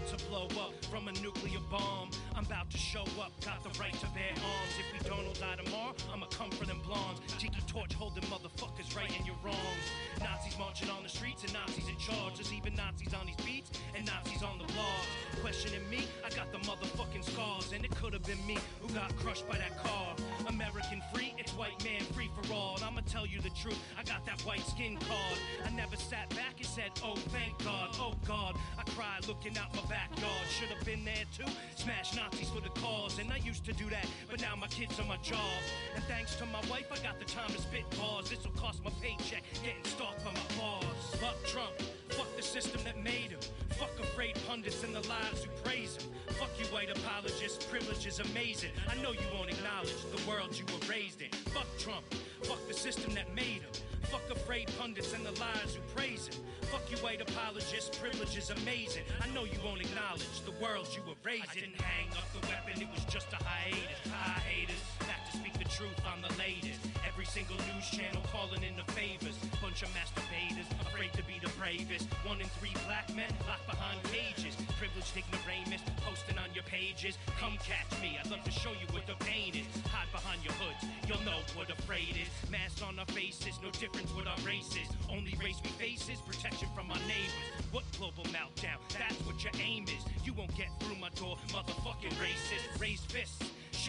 to 0.09 0.25
blow 0.25 0.47
up 0.57 0.73
from 0.85 1.07
a 1.07 1.11
nuclear 1.21 1.59
bomb. 1.69 2.09
I'm 2.35 2.45
about 2.45 2.71
to 2.71 2.77
show 2.77 3.03
up, 3.21 3.31
got 3.45 3.61
the 3.63 3.69
right 3.79 3.93
to 3.93 4.07
bear 4.17 4.33
arms. 4.33 4.73
If 4.79 4.87
we 4.91 5.07
don't 5.07 5.21
all 5.27 5.33
die 5.33 5.61
tomorrow, 5.61 5.93
I'ma 6.11 6.25
come 6.27 6.49
for 6.49 6.65
them 6.65 6.81
blondes. 6.83 7.21
Tiki 7.37 7.61
torch 7.67 7.93
holding 7.93 8.23
motherfuckers 8.23 8.95
right 8.97 9.11
in 9.19 9.25
your 9.25 9.35
wrongs. 9.45 9.85
Nazis 10.19 10.57
marching 10.57 10.89
on 10.89 11.03
the 11.03 11.09
streets 11.09 11.43
and 11.43 11.53
Nazis 11.53 11.87
in 11.87 11.97
charge. 11.97 12.35
There's 12.37 12.51
even 12.51 12.73
Nazis 12.73 13.13
on 13.13 13.27
these 13.27 13.45
beats 13.45 13.69
and 13.95 14.03
Nazis 14.05 14.41
on 14.41 14.57
the 14.57 14.65
blogs. 14.73 15.05
Questioning 15.41 15.87
me, 15.91 16.07
I 16.25 16.29
got 16.29 16.51
the 16.51 16.57
motherfucking 16.65 17.23
scars. 17.23 17.71
And 17.71 17.85
it 17.85 17.91
could 17.91 18.13
have 18.13 18.23
been 18.23 18.43
me 18.47 18.57
who 18.81 18.91
got 18.93 19.15
crushed 19.17 19.47
by 19.47 19.57
that 19.57 19.77
car. 19.83 20.15
American 20.47 21.03
free, 21.13 21.35
it's 21.37 21.51
white 21.53 21.83
man 21.83 22.01
free 22.17 22.29
for 22.33 22.51
all. 22.51 22.75
And 22.77 22.83
I'ma 22.83 23.01
tell 23.05 23.27
you 23.27 23.41
the 23.41 23.51
truth, 23.51 23.77
I 23.97 24.03
got 24.03 24.25
that 24.25 24.41
white 24.41 24.65
skin 24.65 24.97
card. 24.97 25.37
I 25.65 25.69
never 25.69 25.95
sat 25.95 26.29
back 26.31 26.57
and 26.57 26.65
said, 26.65 26.91
oh, 27.03 27.15
thank 27.29 27.53
God, 27.63 27.89
oh 27.99 28.13
God. 28.27 28.55
I 28.77 28.83
cried 28.89 29.27
looking 29.27 29.55
out 29.57 29.69
my 29.75 29.81
backyard. 29.99 30.47
Should 30.49 30.69
have 30.69 30.85
been 30.85 31.03
there 31.03 31.25
too. 31.35 31.51
Smash 31.75 32.15
Nazis 32.15 32.49
for 32.49 32.61
the 32.61 32.73
cause. 32.81 33.19
And 33.19 33.31
I 33.31 33.37
used 33.37 33.65
to 33.65 33.73
do 33.73 33.89
that, 33.89 34.07
but 34.29 34.39
now 34.41 34.55
my 34.55 34.67
kids 34.67 34.99
are 34.99 35.05
my 35.05 35.17
job. 35.17 35.59
And 35.95 36.03
thanks 36.05 36.35
to 36.35 36.45
my 36.45 36.61
wife, 36.69 36.87
I 36.91 36.97
got 37.03 37.19
the 37.19 37.25
time 37.25 37.49
to 37.49 37.59
spit 37.61 37.85
bars. 37.97 38.29
This'll 38.29 38.51
cost 38.51 38.83
my 38.83 38.91
paycheck, 39.01 39.43
getting 39.63 39.83
stalked 39.83 40.23
by 40.23 40.31
my 40.31 40.47
boss. 40.57 41.15
Fuck 41.19 41.37
Trump, 41.45 41.73
fuck 42.09 42.29
the 42.35 42.43
system 42.43 42.81
that 42.85 42.97
made 43.03 43.31
him. 43.35 43.39
Fuck 43.79 43.97
afraid 43.97 44.35
pundits 44.45 44.83
and 44.83 44.93
the 44.93 45.07
lies 45.07 45.41
who 45.41 45.49
praise 45.63 45.95
him. 45.95 46.11
Fuck 46.35 46.49
you 46.59 46.65
white 46.65 46.89
apologists, 46.89 47.65
privilege 47.65 48.05
is 48.05 48.19
amazing. 48.19 48.71
I 48.89 49.01
know 49.01 49.13
you 49.13 49.23
won't 49.33 49.49
acknowledge 49.49 49.95
the 50.13 50.29
world 50.29 50.51
you 50.59 50.65
were 50.65 50.85
raised 50.91 51.21
in. 51.21 51.29
Fuck 51.55 51.65
Trump, 51.77 52.03
fuck 52.43 52.59
the 52.67 52.73
system 52.73 53.13
that 53.13 53.33
made 53.33 53.63
him. 53.63 53.71
Fuck 54.11 54.29
afraid 54.29 54.69
pundits 54.77 55.13
and 55.13 55.25
the 55.25 55.31
lies 55.39 55.75
who 55.75 55.81
praise 55.95 56.27
him. 56.27 56.43
Fuck 56.63 56.91
you 56.91 56.97
white 56.97 57.21
apologists, 57.21 57.97
privilege 57.97 58.37
is 58.37 58.49
amazing. 58.49 59.03
I 59.21 59.29
know 59.33 59.45
you 59.45 59.59
won't 59.63 59.79
acknowledge 59.79 60.27
the 60.43 60.51
world 60.61 60.89
you 60.93 61.01
were 61.07 61.15
raised 61.23 61.55
in. 61.55 61.63
I 61.63 61.65
didn't 61.71 61.81
hang 61.81 62.09
up 62.17 62.27
the 62.35 62.45
weapon, 62.47 62.81
it 62.81 62.89
was 62.93 63.05
just 63.05 63.31
a 63.31 63.41
hiatus. 63.41 64.11
Hiatus, 64.11 64.83
back 65.07 65.23
to 65.31 65.37
speak 65.37 65.53
the 65.53 65.69
truth 65.71 66.03
on 66.05 66.21
the 66.21 66.35
latest. 66.37 66.88
Single 67.29 67.61
news 67.69 67.85
channel 67.93 68.25
calling 68.33 68.63
in 68.65 68.73
the 68.73 68.81
favors. 68.97 69.37
Bunch 69.61 69.83
of 69.85 69.89
masturbators, 69.93 70.65
afraid 70.81 71.13
to 71.13 71.21
be 71.29 71.37
the 71.37 71.49
bravest. 71.61 72.09
One 72.25 72.41
in 72.41 72.49
three 72.57 72.73
black 72.89 73.05
men 73.13 73.29
locked 73.45 73.69
behind 73.69 74.01
cages. 74.09 74.57
Privileged 74.81 75.13
ignoramus, 75.13 75.85
posting 76.01 76.41
on 76.41 76.49
your 76.57 76.65
pages. 76.65 77.21
Come 77.37 77.53
catch 77.61 77.93
me, 78.01 78.17
I'd 78.17 78.31
love 78.33 78.43
to 78.45 78.51
show 78.51 78.73
you 78.73 78.89
what 78.89 79.05
the 79.05 79.13
pain 79.21 79.53
is. 79.53 79.69
Hide 79.93 80.09
behind 80.09 80.41
your 80.41 80.57
hoods, 80.57 80.81
you'll 81.05 81.21
know 81.21 81.37
what 81.53 81.69
afraid 81.69 82.17
is. 82.17 82.33
Masks 82.49 82.81
on 82.81 82.97
our 82.97 83.05
faces, 83.13 83.61
no 83.61 83.69
difference 83.77 84.09
with 84.17 84.25
our 84.25 84.41
races. 84.41 84.89
Only 85.05 85.37
race 85.37 85.61
we 85.61 85.69
face 85.77 86.09
is 86.09 86.17
protection 86.25 86.67
from 86.73 86.89
our 86.89 87.03
neighbors. 87.05 87.45
What 87.69 87.85
global 87.93 88.25
meltdown? 88.33 88.81
That's 88.97 89.21
what 89.29 89.37
your 89.45 89.53
aim 89.61 89.85
is. 89.85 90.01
You 90.25 90.33
won't 90.33 90.57
get 90.57 90.73
through 90.81 90.97
my 90.97 91.13
door, 91.13 91.37
motherfucking 91.53 92.17
racist. 92.17 92.81
Raise 92.81 93.05
fists. 93.05 93.37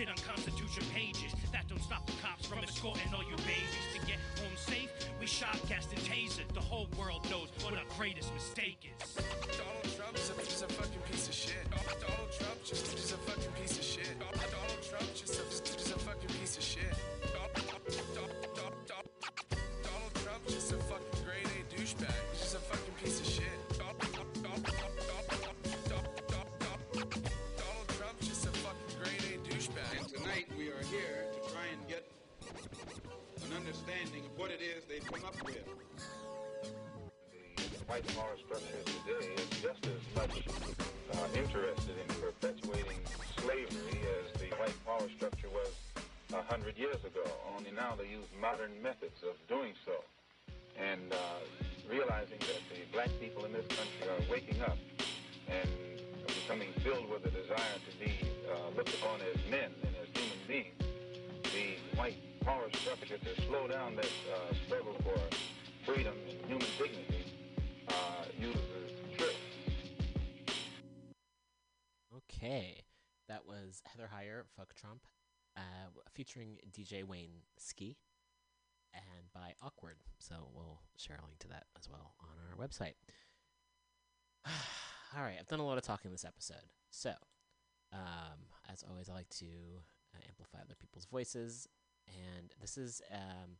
Shit 0.00 0.08
on 0.08 0.16
Constitution 0.16 0.82
pages. 0.94 1.34
That 1.52 1.68
don't 1.68 1.82
stop 1.82 2.06
the 2.06 2.12
cops 2.22 2.46
from 2.46 2.60
escorting 2.60 3.12
all 3.12 3.20
you 3.20 3.36
babies 3.44 3.84
to 3.92 4.00
get 4.06 4.16
home 4.40 4.56
safe. 4.56 4.88
We 5.20 5.26
shot, 5.26 5.60
gassed, 5.68 5.92
and 5.92 6.00
tasered. 6.00 6.48
The 6.54 6.60
whole 6.60 6.88
world 6.98 7.28
knows 7.28 7.48
what 7.60 7.74
our 7.74 7.84
greatest 7.98 8.32
mistake 8.32 8.80
is. 8.88 9.12
Donald 9.60 9.84
Trump 9.94 10.16
is 10.16 10.30
a, 10.30 10.64
a 10.64 10.68
fucking 10.72 11.02
piece 11.10 11.28
of 11.28 11.34
shit. 11.34 11.68
Donald 11.68 12.32
Trump 12.32 12.64
just 12.64 12.94
is 12.96 13.12
a 13.12 13.18
fucking 13.28 13.52
piece 13.60 13.76
of 13.76 13.84
shit. 13.84 14.18
Donald 14.18 14.82
Trump 14.88 15.04
just 15.14 15.34
a, 15.36 15.44
just 15.76 15.89
up 35.18 35.34
with. 35.44 35.58
The 37.56 37.84
white 37.86 38.06
power 38.14 38.36
structure 38.46 38.82
today 38.86 39.26
is 39.34 39.50
just 39.60 39.82
as 39.86 40.02
much 40.14 40.46
uh, 40.46 41.26
interested 41.34 41.96
in 41.98 42.06
perpetuating 42.22 43.00
slavery 43.42 43.98
as 44.06 44.40
the 44.40 44.54
white 44.54 44.78
power 44.86 45.08
structure 45.16 45.50
was 45.50 45.74
a 46.32 46.42
hundred 46.42 46.78
years 46.78 47.02
ago. 47.04 47.26
Only 47.56 47.72
now 47.72 47.94
they 47.98 48.06
use 48.06 48.26
modern 48.40 48.70
methods 48.82 49.18
of 49.26 49.34
doing 49.48 49.74
so. 49.84 50.04
And 50.78 51.12
uh, 51.12 51.16
realizing 51.90 52.38
that 52.38 52.62
the 52.70 52.86
black 52.92 53.10
people 53.20 53.44
in 53.44 53.52
this 53.52 53.66
country 53.66 54.06
are 54.06 54.22
waking 54.30 54.62
up 54.62 54.78
and 55.50 55.68
becoming 56.28 56.70
filled 56.84 57.10
with 57.10 57.26
a 57.26 57.30
desire 57.30 57.78
to 57.82 57.92
be 57.98 58.14
uh, 58.46 58.76
looked 58.76 58.94
upon 58.94 59.18
as 59.26 59.36
men 59.50 59.74
and 59.82 59.94
as 59.98 60.06
human 60.14 60.38
beings, 60.46 60.78
the 61.50 61.98
white 61.98 62.16
power 62.44 62.68
structure 62.72 63.18
to 63.18 63.42
slow 63.42 63.68
down 63.68 63.96
that 63.96 64.06
uh, 64.32 64.54
struggle 64.66 64.94
for 65.04 65.18
freedom 65.84 66.14
and 66.28 66.38
human 66.46 66.66
dignity 66.78 67.24
uh, 67.88 68.24
uses. 68.38 68.60
Okay, 72.16 72.82
that 73.28 73.46
was 73.46 73.82
Heather 73.84 74.08
Heyer, 74.14 74.44
Fuck 74.56 74.74
Trump, 74.74 75.02
uh, 75.56 75.60
featuring 76.14 76.58
DJ 76.72 77.04
Wayne 77.04 77.42
Ski, 77.58 77.98
and 78.94 79.30
by 79.34 79.52
Awkward. 79.62 79.96
So 80.18 80.34
we'll 80.54 80.80
share 80.96 81.18
a 81.22 81.26
link 81.26 81.38
to 81.40 81.48
that 81.48 81.64
as 81.78 81.88
well 81.88 82.14
on 82.20 82.28
our 82.48 82.66
website. 82.66 82.94
All 85.16 85.22
right, 85.22 85.36
I've 85.38 85.48
done 85.48 85.60
a 85.60 85.66
lot 85.66 85.76
of 85.76 85.84
talking 85.84 86.10
this 86.10 86.24
episode. 86.24 86.64
So, 86.90 87.12
um, 87.92 88.38
as 88.72 88.84
always, 88.88 89.08
I 89.10 89.14
like 89.14 89.28
to 89.30 89.46
uh, 90.14 90.20
amplify 90.26 90.58
other 90.64 90.76
people's 90.80 91.06
voices, 91.06 91.68
and 92.36 92.52
this 92.60 92.76
is 92.76 93.02
um, 93.12 93.56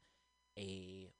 a 0.59 1.11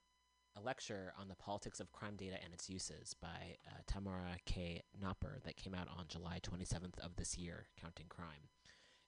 a 0.57 0.61
lecture 0.61 1.13
on 1.19 1.29
the 1.29 1.37
politics 1.37 1.81
of 1.81 1.93
crime 1.93 2.17
data 2.17 2.37
and 2.43 2.53
its 2.53 2.69
uses 2.69 3.15
by 3.21 3.57
uh, 3.69 3.81
Tamara 3.87 4.37
K. 4.47 4.83
Nopper 5.01 5.39
that 5.45 5.57
came 5.57 5.75
out 5.75 5.89
on 5.97 6.07
July 6.09 6.41
27th 6.43 6.99
of 6.99 7.17
this 7.17 7.39
year, 7.39 7.67
Counting 7.81 8.07
Crime. 8.09 8.49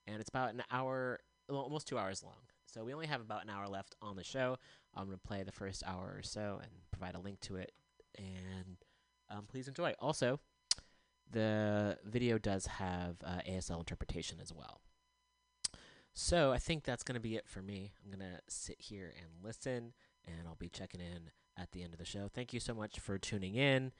And 0.07 0.19
it's 0.19 0.29
about 0.29 0.53
an 0.53 0.63
hour, 0.71 1.19
almost 1.49 1.87
two 1.87 1.97
hours 1.97 2.23
long. 2.23 2.47
So 2.65 2.83
we 2.83 2.93
only 2.93 3.07
have 3.07 3.21
about 3.21 3.43
an 3.43 3.49
hour 3.49 3.67
left 3.67 3.95
on 4.01 4.15
the 4.15 4.23
show. 4.23 4.57
I'm 4.95 5.05
going 5.05 5.17
to 5.17 5.27
play 5.27 5.43
the 5.43 5.51
first 5.51 5.83
hour 5.85 6.15
or 6.17 6.23
so 6.23 6.59
and 6.61 6.71
provide 6.91 7.15
a 7.15 7.19
link 7.19 7.39
to 7.41 7.57
it. 7.57 7.71
And 8.17 8.77
um, 9.29 9.45
please 9.47 9.67
enjoy. 9.67 9.93
Also, 9.99 10.39
the 11.29 11.97
video 12.05 12.37
does 12.37 12.67
have 12.67 13.17
uh, 13.23 13.39
ASL 13.47 13.79
interpretation 13.79 14.39
as 14.41 14.53
well. 14.53 14.81
So 16.13 16.51
I 16.51 16.59
think 16.59 16.83
that's 16.83 17.03
going 17.03 17.15
to 17.15 17.21
be 17.21 17.35
it 17.35 17.47
for 17.47 17.61
me. 17.61 17.91
I'm 18.03 18.17
going 18.17 18.31
to 18.31 18.39
sit 18.47 18.79
here 18.79 19.13
and 19.17 19.27
listen 19.43 19.93
and 20.27 20.47
I'll 20.47 20.55
be 20.55 20.69
checking 20.69 21.01
in 21.01 21.31
at 21.57 21.71
the 21.71 21.83
end 21.83 21.93
of 21.93 21.99
the 21.99 22.05
show. 22.05 22.29
Thank 22.31 22.53
you 22.53 22.59
so 22.59 22.73
much 22.73 22.99
for 22.99 23.17
tuning 23.17 23.55
in. 23.55 23.91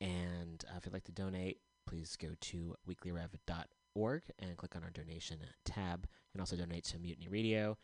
And 0.00 0.64
uh, 0.68 0.78
if 0.78 0.86
you'd 0.86 0.94
like 0.94 1.04
to 1.04 1.12
donate, 1.12 1.58
please 1.86 2.16
go 2.16 2.30
to 2.40 2.74
weeklyrev.org 2.88 4.22
and 4.38 4.56
click 4.56 4.74
on 4.74 4.82
our 4.82 4.90
donation 4.90 5.38
tab. 5.64 6.04
You 6.04 6.32
can 6.32 6.40
also 6.40 6.56
donate 6.56 6.84
to 6.84 6.98
Mutiny 6.98 7.28
Radio. 7.28 7.76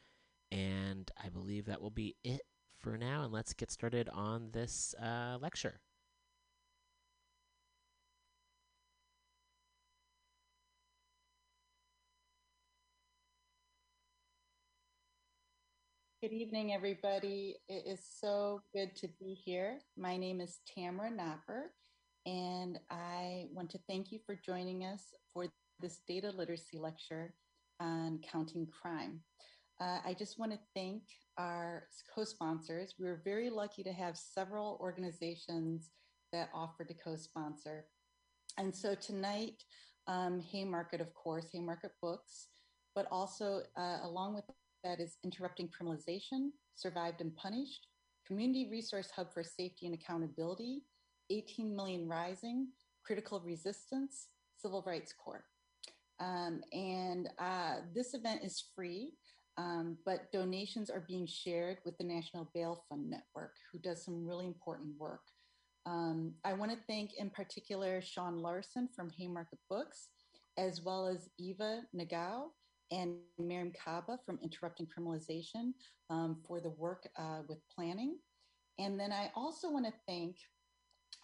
And 0.51 1.11
I 1.22 1.29
believe 1.29 1.66
that 1.66 1.83
will 1.83 1.91
be 1.91 2.16
it 2.24 2.43
for 2.79 2.97
now. 2.97 3.24
And 3.24 3.33
let's 3.33 3.53
get 3.53 3.70
started 3.70 4.09
on 4.09 4.51
this 4.53 4.95
uh, 5.03 5.37
lecture. 5.41 5.81
Good 16.27 16.35
evening, 16.35 16.74
everybody. 16.74 17.55
It 17.68 17.85
is 17.87 18.01
so 18.20 18.61
good 18.74 18.97
to 18.97 19.07
be 19.20 19.33
here. 19.33 19.79
My 19.97 20.16
name 20.16 20.41
is 20.41 20.59
Tamara 20.66 21.09
Nopper, 21.09 21.70
and 22.27 22.81
I 22.91 23.45
want 23.53 23.70
to 23.70 23.79
thank 23.89 24.11
you 24.11 24.18
for 24.27 24.35
joining 24.35 24.85
us 24.85 25.14
for 25.33 25.47
this 25.79 26.01
data 26.09 26.33
literacy 26.37 26.79
lecture 26.79 27.33
on 27.79 28.18
counting 28.29 28.66
crime. 28.66 29.20
Uh, 29.81 29.99
I 30.05 30.16
just 30.18 30.37
want 30.37 30.51
to 30.51 30.59
thank 30.74 31.03
our 31.39 31.85
co-sponsors. 32.12 32.97
We 32.99 33.07
were 33.07 33.20
very 33.24 33.49
lucky 33.49 33.85
to 33.85 33.93
have 33.93 34.16
several 34.16 34.79
organizations 34.81 35.91
that 36.33 36.49
offered 36.53 36.89
to 36.89 36.95
co-sponsor. 36.95 37.87
And 38.59 38.74
so 38.74 38.97
tonight, 38.97 39.62
um, 40.09 40.41
Haymarket, 40.41 41.01
of 41.01 41.14
course, 41.14 41.51
Haymarket 41.53 41.93
Books, 42.03 42.49
but 42.97 43.07
also 43.12 43.62
uh, 43.79 43.99
along 44.03 44.35
with 44.35 44.45
that 44.87 45.01
is 45.01 45.18
Interrupting 45.24 45.68
Criminalization, 45.68 46.51
Survived 46.76 47.20
and 47.20 47.34
Punished, 47.34 47.89
Community 48.24 48.68
Resource 48.70 49.11
Hub 49.16 49.32
for 49.34 49.43
Safety 49.43 49.87
and 49.87 49.95
Accountability, 49.95 50.82
18 51.30 51.74
Million 51.74 52.09
Rising, 52.09 52.68
Critical 53.05 53.41
Resistance, 53.41 54.28
Civil 54.57 54.84
Rights 54.87 55.12
Corps. 55.12 55.45
Um, 56.20 56.61
and 56.72 57.28
uh, 57.41 57.76
this 57.95 58.14
event 58.14 58.43
is 58.45 58.62
free, 58.76 59.14
um, 59.59 59.99
but 60.07 60.30
donations 60.32 60.89
are 60.89 61.05
being 61.09 61.26
shared 61.26 61.78
with 61.84 61.99
the 61.99 62.05
National 62.05 62.49
Bail 62.55 62.84
Fund 62.89 63.11
Network, 63.11 63.55
who 63.72 63.80
does 63.80 64.05
some 64.05 64.24
really 64.24 64.47
important 64.47 64.91
work. 64.99 65.22
Um, 65.84 66.34
I 66.45 66.53
want 66.53 66.70
to 66.70 66.78
thank 66.87 67.11
in 67.18 67.30
particular 67.30 68.01
Sean 68.01 68.39
Larson 68.39 68.89
from 68.95 69.11
Haymarket 69.18 69.59
Books, 69.68 70.09
as 70.57 70.80
well 70.80 71.09
as 71.09 71.28
Eva 71.39 71.82
Nagao 71.93 72.51
and 72.91 73.16
Mariame 73.41 73.74
Kaba 73.74 74.18
from 74.24 74.39
Interrupting 74.43 74.87
Criminalization 74.87 75.72
um, 76.11 76.39
for 76.47 76.61
the 76.61 76.70
work 76.70 77.09
uh, 77.18 77.41
with 77.49 77.59
planning. 77.74 78.18
And 78.78 78.99
then 78.99 79.12
I 79.12 79.30
also 79.34 79.70
want 79.70 79.87
to 79.87 79.93
thank 80.07 80.37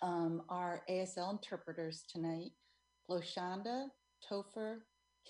um, 0.00 0.42
our 0.48 0.82
ASL 0.90 1.30
interpreters 1.30 2.04
tonight, 2.10 2.52
Floshanda, 3.08 3.86
Topher, 4.28 4.78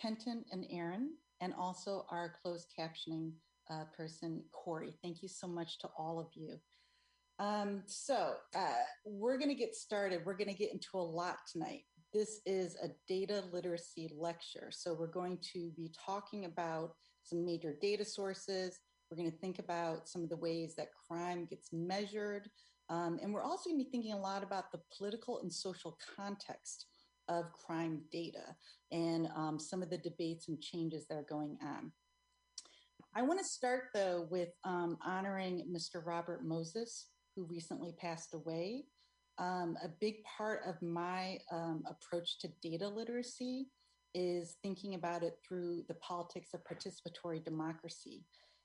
Kenton, 0.01 0.45
and 0.53 0.65
Aaron, 0.71 1.15
and 1.41 1.53
also 1.59 2.07
our 2.11 2.37
closed 2.43 2.73
captioning 2.79 3.33
uh, 3.71 3.85
person, 3.97 4.43
Corey. 4.53 4.95
Thank 5.03 5.23
you 5.23 5.29
so 5.29 5.47
much 5.47 5.79
to 5.81 5.89
all 5.99 6.19
of 6.19 6.29
you. 6.35 6.57
Um, 7.39 7.83
so 7.87 8.35
uh, 8.55 8.85
we're 9.05 9.39
going 9.39 9.49
to 9.49 9.55
get 9.55 9.75
started. 9.75 10.23
We're 10.25 10.37
going 10.37 10.49
to 10.49 10.55
get 10.55 10.73
into 10.73 10.91
a 10.95 10.99
lot 10.99 11.39
tonight. 11.51 11.83
This 12.13 12.43
is 12.45 12.77
a 12.83 12.91
data 13.09 13.43
literacy 13.53 14.13
lecture. 14.15 14.69
So 14.71 14.93
we're 14.93 15.07
going 15.07 15.39
to 15.55 15.71
be 15.75 15.91
talking 16.05 16.45
about 16.45 16.93
some 17.23 17.43
major 17.43 17.75
data 17.81 18.05
sources. 18.05 18.79
We're 19.11 19.17
going 19.17 19.31
to 19.31 19.39
think 19.39 19.59
about 19.59 20.09
some 20.11 20.23
of 20.23 20.29
the 20.29 20.37
ways 20.37 20.75
that 20.77 20.89
crime 21.09 21.47
gets 21.49 21.71
measured. 21.73 22.51
Um, 22.91 23.19
and 23.23 23.33
we're 23.33 23.43
also 23.43 23.71
going 23.71 23.79
to 23.79 23.85
be 23.85 23.91
thinking 23.91 24.13
a 24.13 24.21
lot 24.21 24.43
about 24.43 24.71
the 24.73 24.81
political 24.97 25.41
and 25.41 25.51
social 25.51 25.97
context 26.17 26.87
of 27.29 27.51
crime 27.53 28.03
data 28.13 28.57
and 28.91 29.29
um, 29.35 29.59
some 29.59 29.83
of 29.83 29.89
the 29.89 29.97
debates 29.97 30.49
and 30.49 30.61
changes 30.61 31.07
that 31.07 31.15
are 31.15 31.27
going 31.31 31.57
on. 31.63 31.93
I 33.15 33.23
want 33.23 33.39
to 33.39 33.45
start 33.45 33.85
though 33.95 34.27
with 34.31 34.51
um, 34.65 34.99
honoring 35.03 35.67
Mr. 35.75 36.05
Robert 36.05 36.45
Moses, 36.45 37.07
who 37.35 37.45
recently 37.45 37.93
passed 37.99 38.35
away. 38.35 38.85
Um, 39.39 39.77
a 39.83 39.89
big 40.01 40.17
part 40.25 40.61
of 40.67 40.81
my 40.83 41.39
um, 41.51 41.85
approach 41.89 42.39
to 42.41 42.49
data 42.63 42.89
literacy 42.89 43.69
is 44.15 44.57
thinking 44.63 44.95
about 44.95 45.23
it 45.23 45.39
through 45.47 45.85
the 45.89 45.95
politics 45.95 46.51
of 46.55 46.61
participatory 46.65 47.43
democracy. 47.43 48.25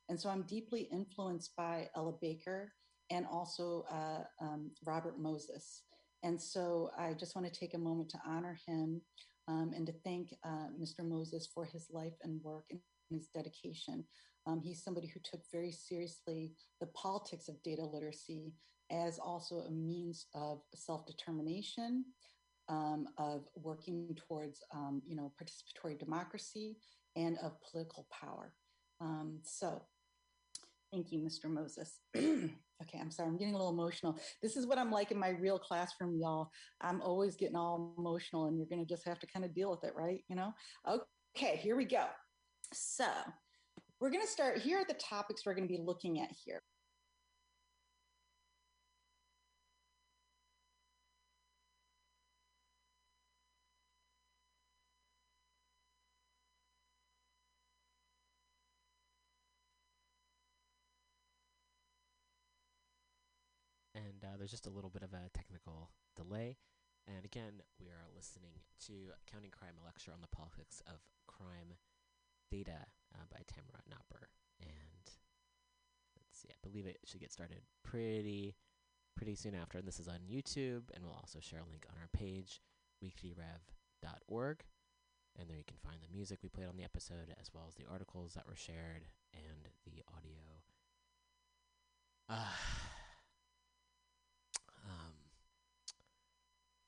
And 0.10 0.20
so 0.20 0.30
I'm 0.30 0.44
deeply 0.44 0.90
influenced 0.92 1.56
by 1.56 1.90
Ella 1.96 2.14
Baker 2.22 2.72
and 3.10 3.26
also 3.32 3.86
uh, 3.92 4.24
um, 4.44 4.72
Robert 4.86 5.20
Moses. 5.20 5.84
And 6.24 6.42
so 6.42 6.92
I 6.98 7.14
just 7.14 7.36
want 7.36 7.52
to 7.52 7.60
take 7.60 7.74
a 7.74 7.80
moment 7.80 8.10
to 8.10 8.20
honor 8.26 8.58
him 8.66 9.02
um, 9.48 9.72
and 9.76 9.86
to 9.88 9.94
thank 10.04 10.34
uh, 10.44 10.68
Mr. 10.80 11.08
Moses 11.08 11.48
for 11.54 11.66
his 11.66 11.88
life 11.92 12.16
and 12.24 12.42
work 12.44 12.66
and 12.72 12.82
his 13.10 13.30
dedication. 13.34 14.04
Um, 14.46 14.62
he's 14.62 14.84
somebody 14.84 15.08
who 15.08 15.20
took 15.24 15.42
very 15.52 15.72
seriously 15.72 16.54
the 16.80 16.88
politics 16.88 17.48
of 17.48 17.62
data 17.64 17.84
literacy 17.84 18.54
as 18.92 19.20
also 19.20 19.58
a 19.60 19.72
means 19.72 20.28
of 20.34 20.62
self-determination, 20.74 22.06
um, 22.70 23.08
of 23.18 23.46
working 23.56 24.16
towards, 24.28 24.62
um, 24.74 25.02
you 25.06 25.16
know, 25.16 25.32
participatory 25.42 25.98
democracy 25.98 26.78
and 27.16 27.38
of 27.44 27.54
political 27.70 28.08
power. 28.12 28.54
Um, 29.00 29.40
so 29.44 29.84
thank 30.92 31.12
you, 31.12 31.20
Mr. 31.20 31.50
Moses. 31.50 32.00
okay, 32.18 33.00
I'm 33.00 33.12
sorry, 33.12 33.30
I'm 33.30 33.38
getting 33.38 33.54
a 33.54 33.58
little 33.58 33.74
emotional. 33.74 34.18
This 34.42 34.58
is 34.58 34.66
what 34.66 34.78
I'm 34.78 34.92
like 34.92 35.12
in 35.12 35.20
my 35.20 35.30
real 35.30 35.60
classroom, 35.60 36.18
y'all. 36.20 36.50
I'm 36.82 37.02
always 37.02 37.36
getting 37.36 37.56
all 37.56 37.94
emotional 37.98 38.46
and 38.46 38.58
you're 38.58 38.68
gonna 38.68 38.86
just 38.86 39.06
have 39.08 39.20
to 39.20 39.28
kind 39.28 39.46
of 39.46 39.54
deal 39.54 39.72
with 39.72 39.84
it, 39.84 39.94
right? 39.96 40.24
You 40.28 40.36
know? 40.36 40.54
Okay, 40.88 41.58
here 41.58 41.76
we 41.76 41.86
go. 41.86 42.06
So 42.74 43.08
we're 44.00 44.12
gonna 44.12 44.28
start, 44.28 44.60
here 44.60 44.80
are 44.80 44.86
the 44.86 44.94
topics 44.96 45.46
we're 45.46 45.56
gonna 45.56 45.68
be 45.68 45.80
looking 45.82 46.20
at 46.20 46.30
here. 46.46 46.62
and 63.98 64.24
uh, 64.24 64.27
there's 64.40 64.52
just 64.52 64.68
a 64.68 64.72
little 64.72 64.90
bit 64.90 65.04
of 65.04 65.14
a 65.14 65.30
technical 65.34 65.92
delay. 66.16 66.58
And 67.08 67.24
again, 67.24 67.64
we 67.80 67.88
are 67.88 68.12
listening 68.16 68.60
to 68.88 69.16
Counting 69.32 69.52
Crime, 69.52 69.80
a 69.82 69.86
lecture 69.86 70.12
on 70.12 70.22
the 70.22 70.36
politics 70.36 70.82
of 70.88 71.00
crime 71.28 71.80
data 72.52 72.86
uh, 73.16 73.26
by 73.32 73.42
Tamara 73.48 73.84
Nopper. 73.90 74.28
And 74.60 75.06
let's 76.16 76.36
see, 76.42 76.50
I 76.52 76.60
believe 76.62 76.86
it 76.86 77.00
should 77.06 77.22
get 77.22 77.32
started 77.32 77.62
pretty, 77.84 78.56
pretty 79.16 79.36
soon 79.36 79.56
after. 79.56 79.78
And 79.78 79.88
this 79.88 80.00
is 80.00 80.08
on 80.08 80.28
YouTube, 80.30 80.92
and 80.94 81.04
we'll 81.04 81.16
also 81.16 81.40
share 81.40 81.60
a 81.60 81.70
link 81.70 81.86
on 81.90 81.96
our 82.00 82.10
page, 82.12 82.62
weeklyrev.org. 83.04 84.64
And 85.40 85.50
there 85.50 85.58
you 85.58 85.68
can 85.68 85.78
find 85.78 85.98
the 86.02 86.14
music 86.14 86.40
we 86.42 86.50
played 86.50 86.68
on 86.68 86.78
the 86.78 86.84
episode, 86.84 87.34
as 87.40 87.52
well 87.54 87.66
as 87.68 87.76
the 87.76 87.86
articles 87.90 88.34
that 88.34 88.48
were 88.48 88.56
shared 88.56 89.06
and 89.34 89.70
the 89.86 90.04
audio. 90.12 90.44
Uh, 92.28 92.52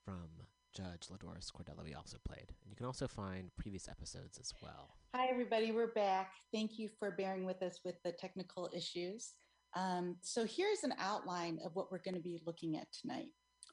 from 0.10 0.30
Judge 0.74 1.07
LaDoris 1.10 1.51
Cordella 1.51 1.84
we 1.84 1.93
also 1.93 2.18
played. 2.28 2.53
And 2.64 2.72
you 2.72 2.76
can 2.76 2.86
also 2.86 3.07
find 3.07 3.51
previous 3.55 3.88
episodes 3.88 4.39
as 4.39 4.53
well. 4.62 4.95
Hi, 5.16 5.28
everybody. 5.30 5.72
We're 5.72 5.93
back. 5.93 6.32
Thank 6.51 6.80
you 6.80 6.89
for 6.97 7.12
bearing 7.12 7.45
with 7.45 7.62
us 7.62 7.80
with 7.86 7.95
the 8.03 8.12
technical 8.14 8.70
issues. 8.76 9.34
Um, 9.76 10.16
so 10.22 10.45
here's 10.45 10.84
an 10.84 10.93
outline 10.99 11.60
of 11.64 11.76
what 11.76 11.91
we're 11.91 12.01
going 12.03 12.16
to 12.16 12.22
be 12.22 12.41
looking 12.45 12.78
at 12.78 12.88
tonight. 12.91 13.28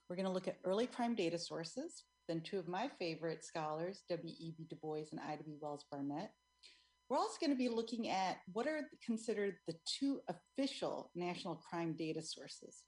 We're 0.08 0.16
going 0.16 0.26
to 0.26 0.32
look 0.32 0.46
at 0.46 0.58
early 0.64 0.86
crime 0.86 1.14
data 1.14 1.38
sources. 1.38 2.04
then 2.28 2.42
two 2.42 2.58
of 2.58 2.68
my 2.68 2.90
favorite 2.98 3.44
scholars, 3.44 4.02
W.E.B. 4.10 4.66
Du 4.68 4.76
Bois 4.76 5.08
and 5.12 5.20
Ida 5.20 5.42
B. 5.44 5.56
Wells 5.60 5.86
Barnett. 5.90 6.32
We're 7.08 7.18
also 7.18 7.36
going 7.40 7.52
to 7.52 7.56
be 7.56 7.68
looking 7.68 8.10
at 8.10 8.38
what 8.52 8.66
are 8.66 8.80
considered 9.04 9.54
the 9.66 9.76
two 9.86 10.20
official 10.28 11.12
national 11.14 11.62
crime 11.70 11.94
data 11.96 12.20
sources 12.20 12.82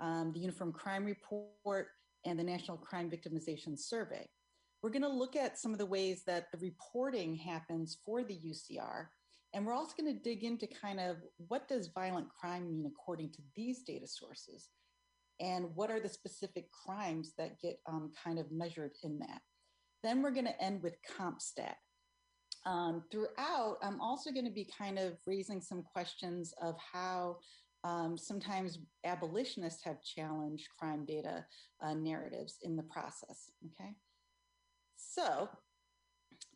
um, 0.00 0.32
the 0.32 0.40
Uniform 0.40 0.72
Crime 0.72 1.04
Report 1.04 1.88
and 2.24 2.38
the 2.38 2.44
National 2.44 2.76
Crime 2.76 3.10
Victimization 3.10 3.78
Survey. 3.78 4.28
We're 4.82 4.90
going 4.90 5.02
to 5.02 5.08
look 5.08 5.36
at 5.36 5.58
some 5.58 5.72
of 5.72 5.78
the 5.78 5.86
ways 5.86 6.22
that 6.26 6.50
the 6.52 6.58
reporting 6.58 7.36
happens 7.36 7.98
for 8.04 8.22
the 8.24 8.38
UCR. 8.38 9.06
And 9.52 9.66
we're 9.66 9.74
also 9.74 9.94
going 10.00 10.14
to 10.14 10.22
dig 10.22 10.44
into 10.44 10.66
kind 10.66 11.00
of 11.00 11.16
what 11.48 11.68
does 11.68 11.88
violent 11.88 12.28
crime 12.28 12.70
mean 12.70 12.86
according 12.86 13.32
to 13.32 13.42
these 13.56 13.82
data 13.82 14.06
sources? 14.06 14.68
And 15.40 15.74
what 15.74 15.90
are 15.90 16.00
the 16.00 16.08
specific 16.08 16.66
crimes 16.70 17.32
that 17.36 17.60
get 17.60 17.80
um, 17.86 18.12
kind 18.22 18.38
of 18.38 18.52
measured 18.52 18.92
in 19.02 19.18
that? 19.18 19.40
Then 20.02 20.22
we're 20.22 20.30
going 20.30 20.46
to 20.46 20.62
end 20.62 20.82
with 20.82 20.96
CompStat. 21.18 21.74
Um, 22.66 23.04
throughout, 23.10 23.78
I'm 23.82 24.00
also 24.00 24.30
going 24.30 24.44
to 24.44 24.50
be 24.50 24.68
kind 24.78 24.98
of 24.98 25.14
raising 25.26 25.60
some 25.60 25.82
questions 25.82 26.52
of 26.62 26.76
how 26.92 27.38
um, 27.84 28.18
sometimes 28.18 28.78
abolitionists 29.04 29.82
have 29.84 30.02
challenged 30.02 30.68
crime 30.78 31.04
data 31.04 31.44
uh, 31.82 31.94
narratives 31.94 32.58
in 32.62 32.76
the 32.76 32.82
process. 32.82 33.50
Okay. 33.66 33.94
So 34.96 35.48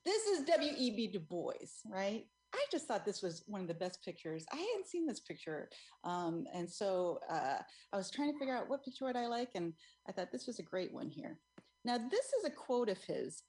this 0.05 0.27
is 0.27 0.45
W.E.B. 0.45 1.09
Du 1.09 1.21
Bois, 1.21 1.53
right? 1.89 2.27
I 2.55 2.65
just 2.71 2.87
thought 2.87 3.05
this 3.05 3.23
was 3.23 3.43
one 3.47 3.63
of 3.63 3.69
the 3.69 3.75
best 3.75 4.05
pictures. 4.05 4.45
I 4.53 4.57
hadn't 4.57 4.87
seen 4.87 5.07
this 5.07 5.21
picture. 5.21 5.69
Um, 6.05 6.45
and 6.55 6.71
so 6.71 7.19
uh, 7.29 7.59
I 7.93 7.97
was 7.97 8.11
trying 8.11 8.33
to 8.33 8.39
figure 8.39 8.57
out 8.57 8.69
what 8.69 8.85
picture 8.85 9.07
would 9.07 9.17
I 9.17 9.27
like. 9.27 9.51
And 9.55 9.73
I 10.09 10.13
thought 10.13 10.31
this 10.31 10.47
was 10.47 10.61
a 10.61 10.63
great 10.63 10.93
one 10.93 11.09
here. 11.09 11.39
Now, 11.85 11.99
this 11.99 12.27
is 12.27 12.45
a 12.47 12.51
quote 12.51 12.89
of 12.89 13.03
his. 13.03 13.43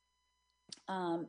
Um, 0.87 1.27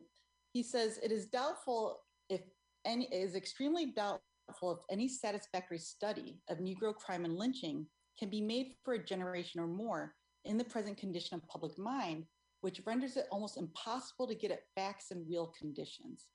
he 0.52 0.62
says, 0.62 0.98
It 1.02 1.12
is 1.12 1.26
doubtful 1.26 2.00
if 2.30 2.40
any, 2.86 3.06
is 3.06 3.34
extremely 3.34 3.86
doubtful 3.86 4.22
if 4.48 4.78
any 4.90 5.08
satisfactory 5.08 5.78
study 5.78 6.40
of 6.48 6.58
Negro 6.58 6.94
crime 6.94 7.24
and 7.24 7.36
lynching 7.36 7.86
can 8.18 8.30
be 8.30 8.40
made 8.40 8.74
for 8.84 8.94
a 8.94 9.04
generation 9.04 9.60
or 9.60 9.66
more 9.66 10.14
in 10.44 10.56
the 10.56 10.64
present 10.64 10.96
condition 10.96 11.36
of 11.36 11.48
public 11.48 11.78
mind 11.78 12.24
which 12.60 12.82
renders 12.84 13.16
it 13.16 13.28
almost 13.30 13.56
impossible 13.56 14.26
to 14.26 14.34
get 14.34 14.50
at 14.50 14.64
facts 14.74 15.10
and 15.10 15.28
real 15.28 15.52
conditions. 15.58 16.26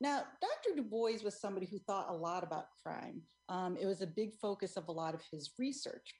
Now, 0.00 0.22
Dr. 0.40 0.74
Du 0.76 0.82
Bois 0.82 1.22
was 1.22 1.38
somebody 1.38 1.66
who 1.66 1.78
thought 1.80 2.08
a 2.08 2.14
lot 2.14 2.42
about 2.42 2.66
crime. 2.82 3.20
Um, 3.48 3.76
it 3.78 3.86
was 3.86 4.00
a 4.00 4.06
big 4.06 4.34
focus 4.40 4.76
of 4.76 4.88
a 4.88 4.92
lot 4.92 5.14
of 5.14 5.20
his 5.30 5.50
research. 5.58 6.14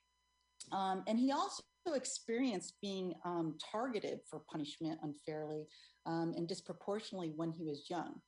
Um, 0.73 1.03
and 1.07 1.19
he 1.19 1.33
also 1.33 1.63
experienced 1.95 2.75
being 2.83 3.15
um, 3.25 3.57
targeted 3.73 4.21
for 4.29 4.43
punishment 4.53 5.01
unfairly 5.03 5.67
um, 6.05 6.35
and 6.37 6.47
disproportionately 6.47 7.33
when 7.35 7.51
he 7.51 7.65
was 7.65 7.87
young. 7.89 8.21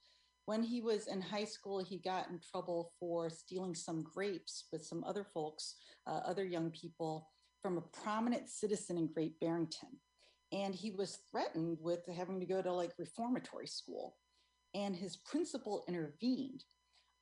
When 0.47 0.63
he 0.63 0.81
was 0.81 1.07
in 1.07 1.21
high 1.21 1.45
school, 1.45 1.83
he 1.83 1.99
got 1.99 2.29
in 2.29 2.41
trouble 2.51 2.93
for 2.99 3.31
stealing 3.31 3.75
some 3.75 4.03
grapes 4.03 4.65
with 4.73 4.85
some 4.85 5.05
other 5.05 5.25
folks, 5.25 5.77
uh, 6.07 6.21
other 6.27 6.45
young 6.45 6.71
people, 6.71 7.29
from 7.61 7.79
a 7.79 8.03
prominent 8.03 8.49
citizen 8.49 8.99
in 8.99 9.07
Great 9.07 9.39
Barrington. 9.39 10.01
And 10.51 10.75
he 10.75 10.91
was 10.91 11.21
threatened 11.31 11.79
with 11.81 12.01
having 12.07 12.41
to 12.41 12.47
go 12.47 12.61
to 12.61 12.73
like 12.73 12.93
reformatory 12.99 13.69
school. 13.69 14.17
And 14.75 14.97
his 14.97 15.17
principal 15.17 15.85
intervened. 15.87 16.65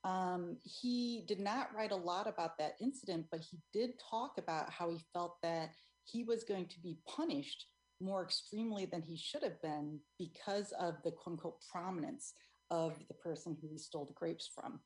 Um, 0.02 0.56
he 0.64 1.24
did 1.28 1.40
not 1.40 1.68
write 1.76 1.92
a 1.92 1.96
lot 1.96 2.26
about 2.26 2.56
that 2.56 2.76
incident 2.80 3.26
but 3.30 3.40
he 3.40 3.58
did 3.70 4.00
talk 4.10 4.38
about 4.38 4.70
how 4.70 4.88
he 4.88 5.04
felt 5.12 5.36
that 5.42 5.72
he 6.04 6.24
was 6.24 6.42
going 6.42 6.68
to 6.68 6.80
be 6.80 6.96
punished 7.06 7.66
more 8.00 8.22
extremely 8.22 8.86
than 8.86 9.02
he 9.02 9.16
should 9.16 9.42
have 9.42 9.60
been 9.60 10.00
because 10.18 10.72
of 10.80 10.94
the 11.04 11.10
quote 11.10 11.34
unquote 11.34 11.60
prominence 11.70 12.32
of 12.70 12.96
the 13.08 13.14
person 13.14 13.56
who 13.60 13.68
he 13.68 13.78
stole 13.78 14.04
the 14.04 14.12
grapes 14.12 14.50
from 14.54 14.80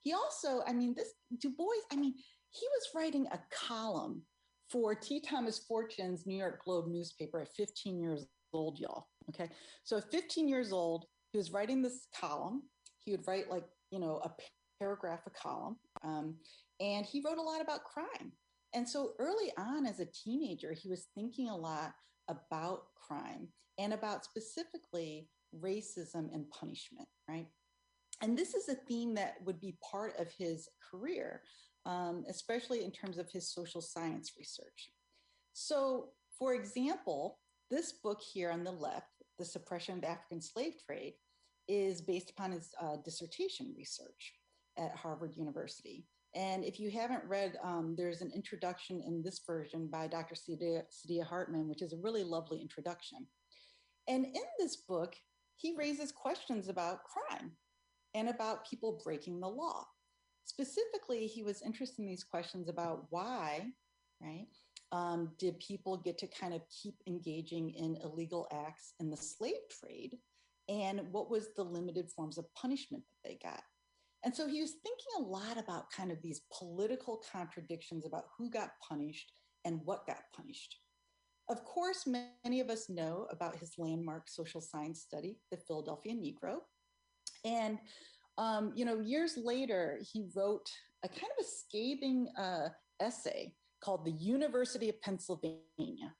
he 0.00 0.12
also 0.12 0.62
i 0.66 0.72
mean 0.72 0.94
this 0.94 1.12
du 1.38 1.50
bois 1.50 1.66
i 1.92 1.96
mean 1.96 2.14
he 2.50 2.66
was 2.74 2.88
writing 2.94 3.26
a 3.32 3.40
column 3.52 4.22
for 4.70 4.94
T. 4.94 5.20
Thomas 5.20 5.58
Fortune's 5.58 6.26
New 6.26 6.38
York 6.38 6.62
Globe 6.64 6.86
newspaper 6.88 7.40
at 7.40 7.48
15 7.56 7.98
years 8.00 8.26
old, 8.52 8.78
y'all. 8.78 9.08
Okay. 9.28 9.50
So 9.82 9.98
at 9.98 10.10
15 10.10 10.48
years 10.48 10.72
old, 10.72 11.06
he 11.32 11.38
was 11.38 11.52
writing 11.52 11.82
this 11.82 12.06
column. 12.18 12.62
He 12.98 13.10
would 13.10 13.26
write 13.26 13.50
like, 13.50 13.64
you 13.90 13.98
know, 13.98 14.20
a 14.24 14.30
paragraph 14.80 15.20
a 15.26 15.30
column. 15.30 15.76
Um, 16.04 16.36
and 16.80 17.04
he 17.04 17.22
wrote 17.24 17.38
a 17.38 17.42
lot 17.42 17.60
about 17.60 17.84
crime. 17.84 18.32
And 18.74 18.88
so 18.88 19.12
early 19.18 19.52
on 19.58 19.86
as 19.86 19.98
a 19.98 20.06
teenager, 20.06 20.72
he 20.72 20.88
was 20.88 21.08
thinking 21.14 21.48
a 21.48 21.56
lot 21.56 21.92
about 22.28 22.84
crime 22.94 23.48
and 23.78 23.92
about 23.92 24.24
specifically 24.24 25.28
racism 25.58 26.32
and 26.34 26.50
punishment, 26.50 27.08
right? 27.28 27.48
And 28.22 28.36
this 28.36 28.54
is 28.54 28.68
a 28.68 28.74
theme 28.74 29.14
that 29.14 29.36
would 29.44 29.60
be 29.60 29.76
part 29.90 30.18
of 30.18 30.28
his 30.36 30.68
career 30.90 31.42
um, 31.86 32.24
especially 32.28 32.84
in 32.84 32.90
terms 32.90 33.18
of 33.18 33.30
his 33.30 33.52
social 33.52 33.80
science 33.80 34.32
research. 34.38 34.90
So, 35.52 36.10
for 36.38 36.54
example, 36.54 37.38
this 37.70 37.92
book 37.92 38.20
here 38.20 38.50
on 38.50 38.64
the 38.64 38.70
left, 38.70 39.06
The 39.38 39.44
Suppression 39.44 39.96
of 39.96 40.00
the 40.02 40.10
African 40.10 40.40
Slave 40.40 40.74
Trade, 40.84 41.14
is 41.68 42.00
based 42.00 42.30
upon 42.30 42.52
his 42.52 42.70
uh, 42.80 42.96
dissertation 43.04 43.72
research 43.76 44.34
at 44.78 44.96
Harvard 44.96 45.36
University. 45.36 46.06
And 46.34 46.64
if 46.64 46.78
you 46.78 46.90
haven't 46.90 47.24
read, 47.24 47.56
um, 47.62 47.94
there's 47.96 48.20
an 48.20 48.30
introduction 48.34 49.02
in 49.04 49.22
this 49.22 49.40
version 49.46 49.88
by 49.90 50.06
Dr. 50.06 50.34
Saidiya 50.34 51.24
Hartman, 51.24 51.68
which 51.68 51.82
is 51.82 51.92
a 51.92 51.98
really 51.98 52.22
lovely 52.22 52.60
introduction. 52.60 53.26
And 54.08 54.24
in 54.26 54.42
this 54.58 54.76
book, 54.76 55.14
he 55.60 55.74
raises 55.76 56.10
questions 56.10 56.68
about 56.68 57.04
crime 57.04 57.52
and 58.14 58.28
about 58.28 58.68
people 58.68 59.00
breaking 59.04 59.40
the 59.40 59.48
law. 59.48 59.84
Specifically, 60.44 61.26
he 61.26 61.42
was 61.42 61.62
interested 61.62 62.00
in 62.00 62.08
these 62.08 62.24
questions 62.24 62.68
about 62.68 63.06
why, 63.10 63.66
right? 64.20 64.46
Um, 64.92 65.32
did 65.38 65.60
people 65.60 65.98
get 65.98 66.18
to 66.18 66.26
kind 66.26 66.54
of 66.54 66.62
keep 66.70 66.94
engaging 67.06 67.70
in 67.70 67.98
illegal 68.02 68.48
acts 68.52 68.94
in 68.98 69.10
the 69.10 69.16
slave 69.16 69.60
trade? 69.70 70.16
And 70.68 71.02
what 71.12 71.30
was 71.30 71.48
the 71.56 71.62
limited 71.62 72.10
forms 72.10 72.38
of 72.38 72.52
punishment 72.54 73.04
that 73.04 73.28
they 73.28 73.38
got? 73.42 73.62
And 74.24 74.34
so 74.34 74.48
he 74.48 74.60
was 74.60 74.72
thinking 74.72 75.12
a 75.18 75.22
lot 75.22 75.58
about 75.58 75.90
kind 75.90 76.10
of 76.10 76.20
these 76.22 76.42
political 76.52 77.22
contradictions 77.32 78.04
about 78.04 78.24
who 78.36 78.50
got 78.50 78.72
punished 78.86 79.32
and 79.64 79.80
what 79.84 80.06
got 80.06 80.22
punished. 80.34 80.76
Of 81.50 81.64
course, 81.64 82.06
many 82.06 82.60
of 82.60 82.70
us 82.70 82.88
know 82.88 83.26
about 83.30 83.56
his 83.56 83.74
landmark 83.76 84.28
social 84.28 84.60
science 84.60 85.00
study, 85.00 85.40
the 85.50 85.56
Philadelphia 85.56 86.14
Negro. 86.14 86.58
And 87.44 87.78
um, 88.38 88.72
you 88.76 88.84
know, 88.84 89.00
years 89.00 89.36
later, 89.36 89.98
he 90.12 90.28
wrote 90.34 90.70
a 91.02 91.08
kind 91.08 91.30
of 91.38 91.44
a 91.44 91.48
scathing 91.48 92.28
uh, 92.38 92.68
essay 93.00 93.52
called 93.82 94.04
The 94.04 94.12
University 94.12 94.88
of 94.88 95.00
Pennsylvania. 95.02 96.14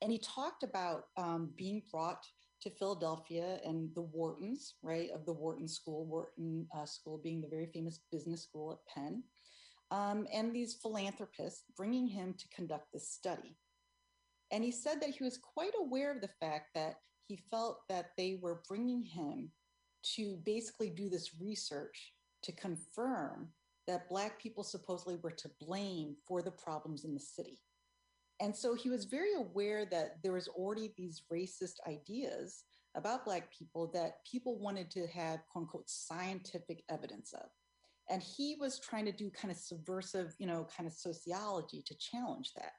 And 0.00 0.12
he 0.12 0.18
talked 0.18 0.62
about 0.62 1.06
um, 1.16 1.50
being 1.56 1.82
brought 1.90 2.24
to 2.62 2.70
Philadelphia 2.70 3.58
and 3.64 3.90
the 3.94 4.04
Whartons, 4.04 4.74
right, 4.82 5.10
of 5.10 5.26
the 5.26 5.32
Wharton 5.32 5.66
School, 5.66 6.06
Wharton 6.06 6.66
uh, 6.76 6.86
School 6.86 7.20
being 7.22 7.40
the 7.40 7.48
very 7.48 7.66
famous 7.66 8.00
business 8.12 8.42
school 8.42 8.72
at 8.72 8.94
Penn, 8.94 9.24
um, 9.90 10.26
and 10.32 10.54
these 10.54 10.74
philanthropists 10.74 11.64
bringing 11.76 12.06
him 12.06 12.34
to 12.38 12.48
conduct 12.54 12.92
this 12.92 13.10
study. 13.10 13.56
And 14.52 14.64
he 14.64 14.72
said 14.72 15.00
that 15.00 15.10
he 15.10 15.22
was 15.22 15.38
quite 15.38 15.72
aware 15.78 16.12
of 16.12 16.20
the 16.20 16.28
fact 16.40 16.70
that 16.74 16.96
he 17.26 17.36
felt 17.50 17.80
that 17.88 18.10
they 18.16 18.38
were 18.42 18.62
bringing 18.68 19.04
him 19.04 19.50
to 20.16 20.38
basically 20.44 20.90
do 20.90 21.08
this 21.08 21.40
research 21.40 22.12
to 22.42 22.52
confirm 22.52 23.48
that 23.86 24.08
Black 24.08 24.40
people 24.40 24.64
supposedly 24.64 25.16
were 25.22 25.30
to 25.30 25.50
blame 25.60 26.16
for 26.26 26.42
the 26.42 26.50
problems 26.50 27.04
in 27.04 27.14
the 27.14 27.20
city. 27.20 27.60
And 28.40 28.56
so 28.56 28.74
he 28.74 28.88
was 28.88 29.04
very 29.04 29.34
aware 29.34 29.84
that 29.86 30.16
there 30.22 30.32
was 30.32 30.48
already 30.48 30.92
these 30.96 31.22
racist 31.32 31.74
ideas 31.86 32.64
about 32.96 33.24
Black 33.24 33.52
people 33.56 33.90
that 33.94 34.24
people 34.30 34.58
wanted 34.58 34.90
to 34.92 35.06
have, 35.08 35.40
quote 35.52 35.64
unquote, 35.64 35.88
scientific 35.88 36.82
evidence 36.88 37.32
of. 37.34 37.48
And 38.08 38.22
he 38.22 38.56
was 38.58 38.80
trying 38.80 39.04
to 39.04 39.12
do 39.12 39.30
kind 39.30 39.52
of 39.52 39.58
subversive, 39.58 40.34
you 40.38 40.46
know, 40.46 40.66
kind 40.76 40.86
of 40.86 40.92
sociology 40.92 41.82
to 41.86 41.94
challenge 41.98 42.52
that. 42.56 42.72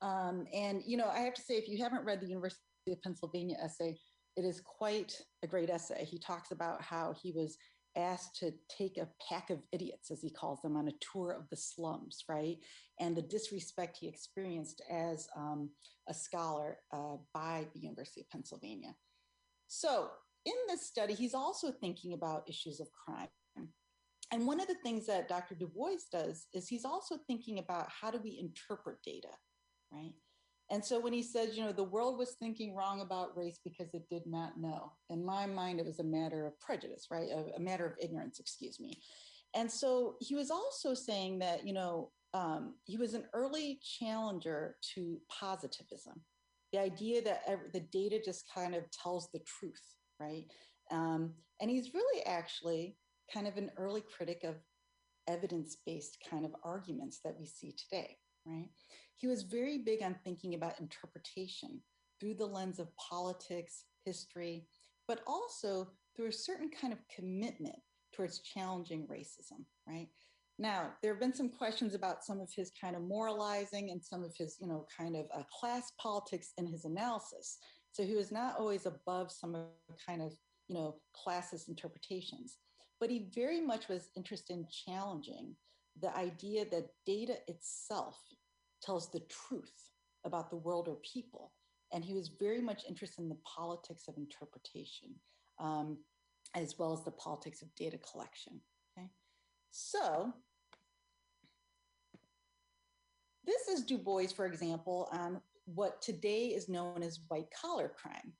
Um, 0.00 0.46
and, 0.52 0.82
you 0.86 0.96
know, 0.96 1.08
I 1.08 1.20
have 1.20 1.34
to 1.34 1.42
say, 1.42 1.54
if 1.54 1.68
you 1.68 1.82
haven't 1.82 2.04
read 2.04 2.20
the 2.20 2.28
University 2.28 2.60
of 2.88 3.02
Pennsylvania 3.02 3.56
essay, 3.62 3.96
it 4.36 4.44
is 4.44 4.60
quite 4.60 5.12
a 5.42 5.46
great 5.46 5.70
essay. 5.70 6.04
He 6.04 6.18
talks 6.18 6.52
about 6.52 6.80
how 6.82 7.14
he 7.20 7.32
was 7.32 7.56
asked 7.96 8.36
to 8.36 8.52
take 8.68 8.96
a 8.96 9.08
pack 9.28 9.50
of 9.50 9.58
idiots, 9.72 10.10
as 10.10 10.20
he 10.20 10.30
calls 10.30 10.62
them, 10.62 10.76
on 10.76 10.88
a 10.88 10.92
tour 11.12 11.32
of 11.32 11.48
the 11.50 11.56
slums, 11.56 12.24
right? 12.28 12.58
And 13.00 13.16
the 13.16 13.22
disrespect 13.22 13.98
he 14.00 14.08
experienced 14.08 14.82
as 14.90 15.28
um, 15.36 15.70
a 16.08 16.14
scholar 16.14 16.78
uh, 16.92 17.16
by 17.34 17.66
the 17.74 17.80
University 17.80 18.20
of 18.20 18.30
Pennsylvania. 18.30 18.94
So, 19.66 20.08
in 20.46 20.54
this 20.68 20.86
study, 20.86 21.14
he's 21.14 21.34
also 21.34 21.72
thinking 21.72 22.14
about 22.14 22.48
issues 22.48 22.80
of 22.80 22.88
crime. 22.92 23.28
And 24.30 24.46
one 24.46 24.60
of 24.60 24.66
the 24.66 24.76
things 24.82 25.06
that 25.06 25.28
Dr. 25.28 25.54
Du 25.54 25.66
Bois 25.66 25.96
does 26.12 26.46
is 26.52 26.68
he's 26.68 26.84
also 26.84 27.16
thinking 27.26 27.58
about 27.58 27.88
how 27.88 28.10
do 28.10 28.20
we 28.22 28.38
interpret 28.38 28.98
data, 29.02 29.28
right? 29.92 30.12
And 30.70 30.84
so 30.84 31.00
when 31.00 31.14
he 31.14 31.22
says, 31.22 31.56
you 31.56 31.64
know, 31.64 31.72
the 31.72 31.82
world 31.82 32.18
was 32.18 32.36
thinking 32.38 32.74
wrong 32.74 33.00
about 33.00 33.36
race 33.36 33.58
because 33.64 33.94
it 33.94 34.08
did 34.10 34.26
not 34.26 34.60
know, 34.60 34.92
in 35.08 35.24
my 35.24 35.46
mind, 35.46 35.80
it 35.80 35.86
was 35.86 35.98
a 35.98 36.04
matter 36.04 36.46
of 36.46 36.60
prejudice, 36.60 37.06
right? 37.10 37.28
A, 37.30 37.56
a 37.56 37.60
matter 37.60 37.86
of 37.86 37.94
ignorance, 38.00 38.38
excuse 38.38 38.78
me. 38.78 39.00
And 39.54 39.70
so 39.70 40.16
he 40.20 40.34
was 40.34 40.50
also 40.50 40.92
saying 40.92 41.38
that, 41.38 41.66
you 41.66 41.72
know, 41.72 42.10
um, 42.34 42.74
he 42.84 42.98
was 42.98 43.14
an 43.14 43.24
early 43.32 43.80
challenger 43.82 44.76
to 44.94 45.18
positivism, 45.30 46.20
the 46.72 46.78
idea 46.78 47.22
that 47.22 47.42
ev- 47.46 47.72
the 47.72 47.80
data 47.80 48.20
just 48.22 48.44
kind 48.52 48.74
of 48.74 48.84
tells 48.90 49.30
the 49.32 49.40
truth, 49.40 49.94
right? 50.20 50.44
Um, 50.90 51.32
and 51.60 51.70
he's 51.70 51.94
really 51.94 52.24
actually 52.26 52.96
kind 53.32 53.46
of 53.46 53.56
an 53.56 53.70
early 53.78 54.02
critic 54.02 54.44
of 54.44 54.56
evidence 55.26 55.76
based 55.86 56.18
kind 56.30 56.44
of 56.44 56.54
arguments 56.62 57.20
that 57.24 57.34
we 57.38 57.46
see 57.46 57.72
today, 57.72 58.16
right? 58.46 58.68
He 59.18 59.26
was 59.26 59.42
very 59.42 59.78
big 59.78 60.02
on 60.02 60.16
thinking 60.24 60.54
about 60.54 60.80
interpretation 60.80 61.80
through 62.18 62.34
the 62.34 62.46
lens 62.46 62.78
of 62.78 62.88
politics, 62.96 63.84
history, 64.04 64.66
but 65.06 65.20
also 65.26 65.90
through 66.16 66.28
a 66.28 66.32
certain 66.32 66.70
kind 66.70 66.92
of 66.92 67.00
commitment 67.14 67.76
towards 68.14 68.40
challenging 68.40 69.06
racism, 69.06 69.64
right? 69.86 70.08
Now, 70.58 70.92
there 71.02 71.12
have 71.12 71.20
been 71.20 71.34
some 71.34 71.50
questions 71.50 71.94
about 71.94 72.24
some 72.24 72.40
of 72.40 72.50
his 72.54 72.72
kind 72.80 72.96
of 72.96 73.02
moralizing 73.02 73.90
and 73.90 74.02
some 74.02 74.24
of 74.24 74.34
his, 74.36 74.56
you 74.60 74.66
know, 74.66 74.86
kind 74.96 75.14
of 75.14 75.26
uh, 75.32 75.42
class 75.60 75.92
politics 76.00 76.52
in 76.58 76.66
his 76.66 76.84
analysis. 76.84 77.58
So 77.92 78.02
he 78.02 78.16
was 78.16 78.32
not 78.32 78.56
always 78.58 78.86
above 78.86 79.30
some 79.30 79.54
of 79.54 79.66
kind 80.04 80.22
of, 80.22 80.32
you 80.68 80.74
know, 80.74 80.96
classist 81.14 81.68
interpretations, 81.68 82.58
but 83.00 83.10
he 83.10 83.30
very 83.34 83.60
much 83.60 83.88
was 83.88 84.10
interested 84.16 84.54
in 84.54 84.66
challenging 84.86 85.54
the 86.00 86.16
idea 86.16 86.64
that 86.70 86.90
data 87.06 87.36
itself 87.46 88.16
tells 88.82 89.10
the 89.10 89.22
truth 89.48 89.90
about 90.24 90.50
the 90.50 90.56
world 90.56 90.88
or 90.88 90.96
people. 90.96 91.52
And 91.92 92.04
he 92.04 92.14
was 92.14 92.28
very 92.28 92.60
much 92.60 92.82
interested 92.86 93.22
in 93.22 93.28
the 93.28 93.38
politics 93.44 94.08
of 94.08 94.16
interpretation, 94.16 95.14
um, 95.58 95.98
as 96.54 96.78
well 96.78 96.92
as 96.92 97.02
the 97.04 97.12
politics 97.12 97.62
of 97.62 97.74
data 97.74 97.98
collection. 97.98 98.60
Okay. 98.96 99.08
So 99.70 100.32
this 103.44 103.68
is 103.68 103.84
Du 103.84 103.96
Bois, 103.96 104.26
for 104.34 104.46
example, 104.46 105.08
on 105.12 105.40
what 105.64 106.02
today 106.02 106.48
is 106.48 106.68
known 106.68 107.02
as 107.02 107.20
white 107.28 107.48
collar 107.58 107.88
crime. 107.88 108.32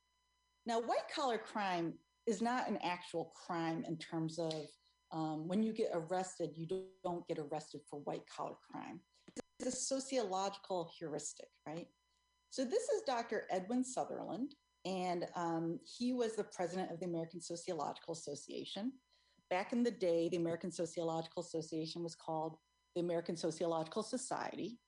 Now, 0.65 0.79
white 0.79 1.09
collar 1.13 1.39
crime 1.39 1.93
is 2.27 2.41
not 2.41 2.67
an 2.69 2.77
actual 2.83 3.33
crime 3.35 3.83
in 3.87 3.97
terms 3.97 4.37
of 4.37 4.53
um, 5.11 5.47
when 5.47 5.63
you 5.63 5.73
get 5.73 5.89
arrested, 5.93 6.51
you 6.55 6.67
don't 7.03 7.27
get 7.27 7.39
arrested 7.39 7.81
for 7.89 7.99
white 8.01 8.23
collar 8.35 8.55
crime. 8.71 8.99
A 9.65 9.71
sociological 9.71 10.89
heuristic, 10.97 11.49
right? 11.67 11.87
So, 12.49 12.63
this 12.63 12.83
is 12.83 13.01
Dr. 13.05 13.43
Edwin 13.51 13.83
Sutherland, 13.83 14.55
and 14.85 15.25
um, 15.35 15.79
he 15.83 16.13
was 16.13 16.35
the 16.35 16.45
president 16.45 16.91
of 16.91 16.99
the 16.99 17.05
American 17.05 17.41
Sociological 17.41 18.13
Association. 18.13 18.93
Back 19.49 19.73
in 19.73 19.83
the 19.83 19.91
day, 19.91 20.29
the 20.29 20.37
American 20.37 20.71
Sociological 20.71 21.43
Association 21.43 22.03
was 22.03 22.15
called 22.15 22.55
the 22.95 23.01
American 23.01 23.35
Sociological 23.35 24.01
Society 24.01 24.79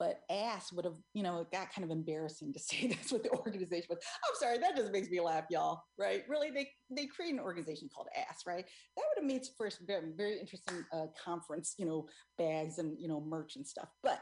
but 0.00 0.22
ass 0.30 0.72
would 0.72 0.86
have, 0.86 0.96
you 1.12 1.22
know, 1.22 1.40
it 1.40 1.52
got 1.52 1.72
kind 1.72 1.84
of 1.84 1.90
embarrassing 1.90 2.54
to 2.54 2.58
say 2.58 2.88
that's 2.88 3.12
what 3.12 3.22
the 3.22 3.30
organization 3.30 3.86
was. 3.90 3.98
I'm 4.26 4.34
sorry, 4.36 4.58
that 4.58 4.74
just 4.76 4.90
makes 4.90 5.10
me 5.10 5.20
laugh, 5.20 5.44
y'all. 5.50 5.82
Right? 5.98 6.24
Really, 6.28 6.50
they 6.50 6.70
they 6.90 7.06
create 7.06 7.34
an 7.34 7.40
organization 7.40 7.88
called 7.94 8.08
ass, 8.16 8.42
right? 8.46 8.64
That 8.96 9.04
would 9.08 9.22
have 9.22 9.30
made 9.30 9.46
for 9.56 9.66
a 9.66 9.70
very, 9.86 10.10
very 10.16 10.40
interesting 10.40 10.84
uh, 10.92 11.06
conference, 11.22 11.74
you 11.78 11.84
know, 11.84 12.08
bags 12.38 12.78
and 12.78 12.96
you 12.98 13.06
know 13.08 13.20
merch 13.20 13.54
and 13.56 13.66
stuff. 13.66 13.90
But 14.02 14.20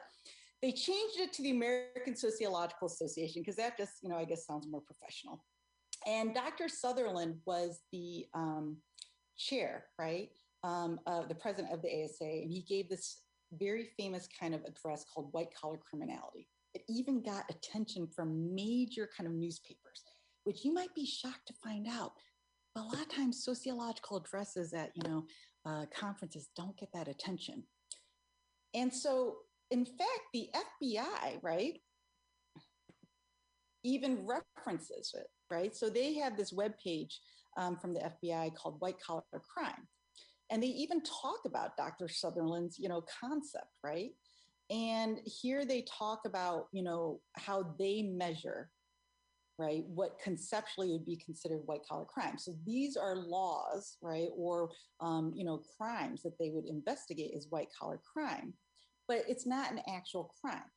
they 0.60 0.72
changed 0.72 1.20
it 1.20 1.32
to 1.34 1.42
the 1.42 1.52
American 1.52 2.16
Sociological 2.16 2.88
Association 2.88 3.42
because 3.42 3.54
that 3.56 3.76
just, 3.76 3.92
you 4.02 4.08
know, 4.08 4.16
I 4.16 4.24
guess 4.24 4.44
sounds 4.44 4.66
more 4.66 4.80
professional. 4.80 5.44
And 6.04 6.34
Dr. 6.34 6.68
Sutherland 6.68 7.36
was 7.46 7.78
the 7.92 8.26
um, 8.34 8.78
chair, 9.36 9.84
right? 10.00 10.30
Um, 10.64 10.98
uh, 11.06 11.22
the 11.28 11.34
president 11.36 11.72
of 11.72 11.80
the 11.82 12.04
ASA, 12.04 12.24
and 12.24 12.50
he 12.50 12.62
gave 12.62 12.88
this 12.88 13.18
very 13.52 13.88
famous 13.98 14.28
kind 14.38 14.54
of 14.54 14.62
address 14.64 15.04
called 15.04 15.28
White 15.32 15.54
Collar 15.54 15.78
Criminality. 15.78 16.48
It 16.74 16.82
even 16.88 17.22
got 17.22 17.44
attention 17.50 18.08
from 18.14 18.54
major 18.54 19.08
kind 19.16 19.26
of 19.26 19.34
newspapers, 19.34 20.04
which 20.44 20.64
you 20.64 20.72
might 20.72 20.94
be 20.94 21.06
shocked 21.06 21.46
to 21.46 21.54
find 21.62 21.86
out. 21.88 22.12
A 22.76 22.80
lot 22.80 23.00
of 23.00 23.08
times, 23.08 23.44
sociological 23.44 24.18
addresses 24.18 24.72
at 24.74 24.92
you 24.94 25.08
know 25.08 25.24
uh, 25.66 25.86
conferences 25.94 26.48
don't 26.56 26.78
get 26.78 26.90
that 26.92 27.08
attention. 27.08 27.64
And 28.74 28.92
so, 28.92 29.36
in 29.70 29.84
fact, 29.84 30.20
the 30.32 30.48
FBI, 30.82 31.42
right, 31.42 31.80
even 33.84 34.26
references 34.26 35.14
it, 35.14 35.26
right? 35.50 35.74
So 35.74 35.88
they 35.88 36.14
have 36.14 36.36
this 36.36 36.52
web 36.52 36.74
page 36.82 37.20
um, 37.56 37.76
from 37.76 37.94
the 37.94 38.00
FBI 38.00 38.54
called 38.54 38.80
White 38.80 39.00
Collar 39.04 39.22
Crime, 39.32 39.88
and 40.50 40.62
they 40.62 40.68
even 40.68 41.02
talk 41.02 41.40
about 41.44 41.76
Dr. 41.76 42.08
Sutherland's, 42.08 42.78
you 42.78 42.88
know, 42.88 43.04
concept, 43.20 43.76
right? 43.84 44.12
And 44.70 45.20
here 45.24 45.64
they 45.64 45.82
talk 45.82 46.20
about, 46.26 46.68
you 46.72 46.82
know, 46.82 47.20
how 47.34 47.74
they 47.78 48.02
measure, 48.02 48.70
right, 49.58 49.84
what 49.86 50.18
conceptually 50.22 50.90
would 50.90 51.06
be 51.06 51.16
considered 51.16 51.62
white 51.66 51.86
collar 51.88 52.04
crime. 52.04 52.38
So 52.38 52.54
these 52.64 52.96
are 52.96 53.16
laws, 53.16 53.96
right, 54.02 54.28
or, 54.36 54.70
um, 55.00 55.32
you 55.34 55.44
know, 55.44 55.62
crimes 55.76 56.22
that 56.22 56.38
they 56.38 56.50
would 56.50 56.66
investigate 56.66 57.32
as 57.36 57.46
white 57.50 57.68
collar 57.78 58.00
crime, 58.12 58.54
but 59.06 59.22
it's 59.28 59.46
not 59.46 59.70
an 59.70 59.80
actual 59.88 60.32
crime. 60.40 60.70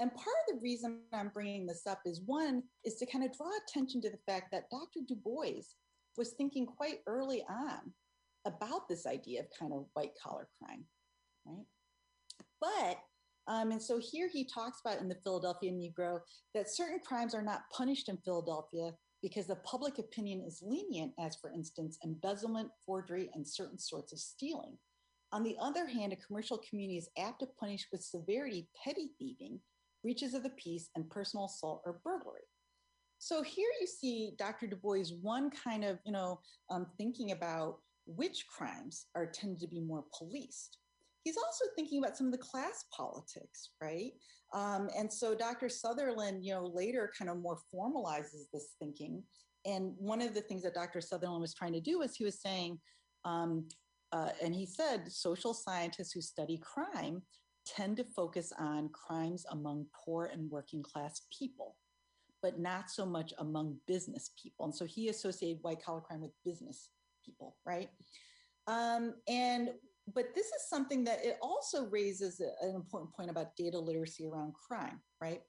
And 0.00 0.14
part 0.14 0.36
of 0.48 0.54
the 0.54 0.62
reason 0.62 1.00
I'm 1.12 1.30
bringing 1.30 1.66
this 1.66 1.86
up 1.86 2.00
is 2.04 2.22
one, 2.24 2.62
is 2.84 2.96
to 2.96 3.06
kind 3.06 3.24
of 3.24 3.36
draw 3.36 3.50
attention 3.66 4.00
to 4.02 4.10
the 4.10 4.18
fact 4.26 4.52
that 4.52 4.70
Dr. 4.70 5.00
Du 5.06 5.16
Bois 5.16 5.62
was 6.16 6.30
thinking 6.30 6.66
quite 6.66 6.98
early 7.06 7.44
on 7.48 7.92
about 8.46 8.88
this 8.88 9.06
idea 9.06 9.40
of 9.40 9.46
kind 9.58 9.72
of 9.72 9.86
white 9.94 10.12
collar 10.22 10.48
crime, 10.58 10.84
right? 11.46 11.64
But 12.60 12.98
um, 13.48 13.70
and 13.70 13.82
so 13.82 13.98
here 13.98 14.28
he 14.28 14.44
talks 14.44 14.80
about 14.84 15.00
in 15.00 15.08
the 15.08 15.16
Philadelphia 15.24 15.72
Negro 15.72 16.20
that 16.54 16.70
certain 16.70 17.00
crimes 17.00 17.34
are 17.34 17.42
not 17.42 17.62
punished 17.74 18.10
in 18.10 18.18
Philadelphia 18.18 18.92
because 19.22 19.46
the 19.46 19.56
public 19.56 19.98
opinion 19.98 20.44
is 20.46 20.62
lenient, 20.62 21.12
as 21.18 21.36
for 21.36 21.50
instance, 21.50 21.98
embezzlement, 22.04 22.68
forgery, 22.84 23.30
and 23.34 23.48
certain 23.48 23.78
sorts 23.78 24.12
of 24.12 24.18
stealing. 24.18 24.76
On 25.32 25.42
the 25.42 25.56
other 25.60 25.86
hand, 25.86 26.12
a 26.12 26.16
commercial 26.16 26.60
community 26.68 26.98
is 26.98 27.08
apt 27.18 27.40
to 27.40 27.48
punish 27.58 27.86
with 27.90 28.02
severity 28.02 28.68
petty 28.84 29.10
thieving, 29.18 29.60
breaches 30.02 30.34
of 30.34 30.42
the 30.42 30.50
peace, 30.50 30.90
and 30.94 31.08
personal 31.10 31.46
assault 31.46 31.82
or 31.84 32.00
burglary. 32.04 32.46
So 33.18 33.42
here 33.42 33.68
you 33.80 33.86
see 33.86 34.34
Dr. 34.38 34.68
Du 34.68 34.76
Bois, 34.76 35.06
one 35.20 35.50
kind 35.50 35.84
of, 35.84 35.98
you 36.04 36.12
know, 36.12 36.40
um, 36.70 36.86
thinking 36.96 37.32
about 37.32 37.78
which 38.08 38.46
crimes 38.46 39.06
are 39.14 39.26
tended 39.26 39.60
to 39.60 39.68
be 39.68 39.80
more 39.80 40.04
policed. 40.16 40.78
He's 41.24 41.36
also 41.36 41.66
thinking 41.76 41.98
about 42.02 42.16
some 42.16 42.26
of 42.26 42.32
the 42.32 42.38
class 42.38 42.86
politics, 42.96 43.70
right? 43.82 44.12
Um, 44.54 44.88
and 44.96 45.12
so 45.12 45.34
Dr. 45.34 45.68
Sutherland, 45.68 46.42
you 46.42 46.54
know, 46.54 46.70
later 46.74 47.12
kind 47.16 47.30
of 47.30 47.38
more 47.38 47.58
formalizes 47.74 48.46
this 48.52 48.70
thinking. 48.78 49.22
And 49.66 49.92
one 49.98 50.22
of 50.22 50.32
the 50.32 50.40
things 50.40 50.62
that 50.62 50.74
Dr. 50.74 51.00
Sutherland 51.00 51.42
was 51.42 51.52
trying 51.52 51.74
to 51.74 51.80
do 51.80 51.98
was 51.98 52.16
he 52.16 52.24
was 52.24 52.40
saying, 52.40 52.78
um, 53.26 53.68
uh, 54.12 54.30
and 54.42 54.54
he 54.54 54.64
said, 54.64 55.12
social 55.12 55.52
scientists 55.52 56.12
who 56.12 56.22
study 56.22 56.58
crime 56.62 57.20
tend 57.66 57.98
to 57.98 58.04
focus 58.04 58.50
on 58.58 58.88
crimes 58.88 59.44
among 59.50 59.84
poor 59.92 60.30
and 60.32 60.50
working 60.50 60.82
class 60.82 61.26
people, 61.36 61.76
but 62.40 62.58
not 62.58 62.88
so 62.88 63.04
much 63.04 63.34
among 63.38 63.76
business 63.86 64.30
people. 64.42 64.64
And 64.64 64.74
so 64.74 64.86
he 64.86 65.10
associated 65.10 65.58
white 65.60 65.82
collar 65.84 66.00
crime 66.00 66.22
with 66.22 66.30
business 66.42 66.88
people, 67.28 67.56
right? 67.66 67.88
Um, 68.66 69.14
and 69.28 69.70
but 70.14 70.34
this 70.34 70.46
is 70.46 70.68
something 70.70 71.04
that 71.04 71.24
it 71.24 71.36
also 71.42 71.84
raises 71.86 72.40
an 72.40 72.74
important 72.74 73.12
point 73.12 73.30
about 73.30 73.56
data 73.56 73.78
literacy 73.78 74.26
around 74.26 74.54
crime, 74.54 75.00
right? 75.20 75.42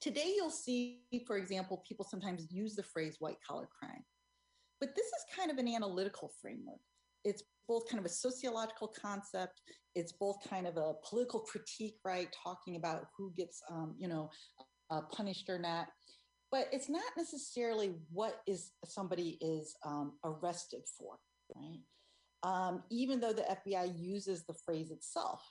Today, 0.00 0.32
you'll 0.34 0.50
see, 0.50 1.02
for 1.26 1.36
example, 1.36 1.84
people 1.86 2.04
sometimes 2.04 2.50
use 2.50 2.74
the 2.74 2.82
phrase 2.82 3.16
white 3.20 3.38
collar 3.46 3.68
crime, 3.78 4.04
but 4.80 4.96
this 4.96 5.06
is 5.06 5.36
kind 5.36 5.50
of 5.50 5.58
an 5.58 5.68
analytical 5.68 6.32
framework. 6.42 6.80
It's 7.24 7.44
both 7.68 7.88
kind 7.88 8.00
of 8.00 8.04
a 8.04 8.12
sociological 8.12 8.88
concept, 8.88 9.60
it's 9.94 10.12
both 10.12 10.36
kind 10.48 10.66
of 10.66 10.76
a 10.76 10.94
political 11.08 11.40
critique, 11.40 11.96
right? 12.04 12.34
Talking 12.42 12.76
about 12.76 13.06
who 13.16 13.32
gets, 13.36 13.62
um, 13.70 13.94
you 13.96 14.08
know, 14.08 14.28
uh, 14.90 15.02
punished 15.12 15.48
or 15.48 15.58
not 15.58 15.86
but 16.54 16.68
it's 16.70 16.88
not 16.88 17.02
necessarily 17.16 17.94
what 18.12 18.40
is 18.46 18.70
somebody 18.84 19.38
is 19.40 19.74
um, 19.84 20.12
arrested 20.24 20.82
for, 20.96 21.16
right? 21.56 21.80
Um, 22.44 22.84
even 22.92 23.18
though 23.18 23.32
the 23.32 23.58
FBI 23.66 23.98
uses 23.98 24.44
the 24.44 24.54
phrase 24.64 24.92
itself. 24.92 25.42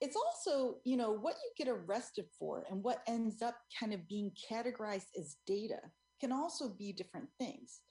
It's 0.00 0.16
also, 0.16 0.78
you 0.84 0.96
know, 0.96 1.12
what 1.12 1.36
you 1.36 1.64
get 1.64 1.72
arrested 1.72 2.24
for 2.36 2.64
and 2.68 2.82
what 2.82 3.04
ends 3.06 3.42
up 3.42 3.54
kind 3.78 3.94
of 3.94 4.08
being 4.08 4.32
categorized 4.50 5.06
as 5.16 5.36
data 5.46 5.78
can 6.20 6.32
also 6.32 6.68
be 6.68 6.92
different 6.92 7.28
things. 7.38 7.82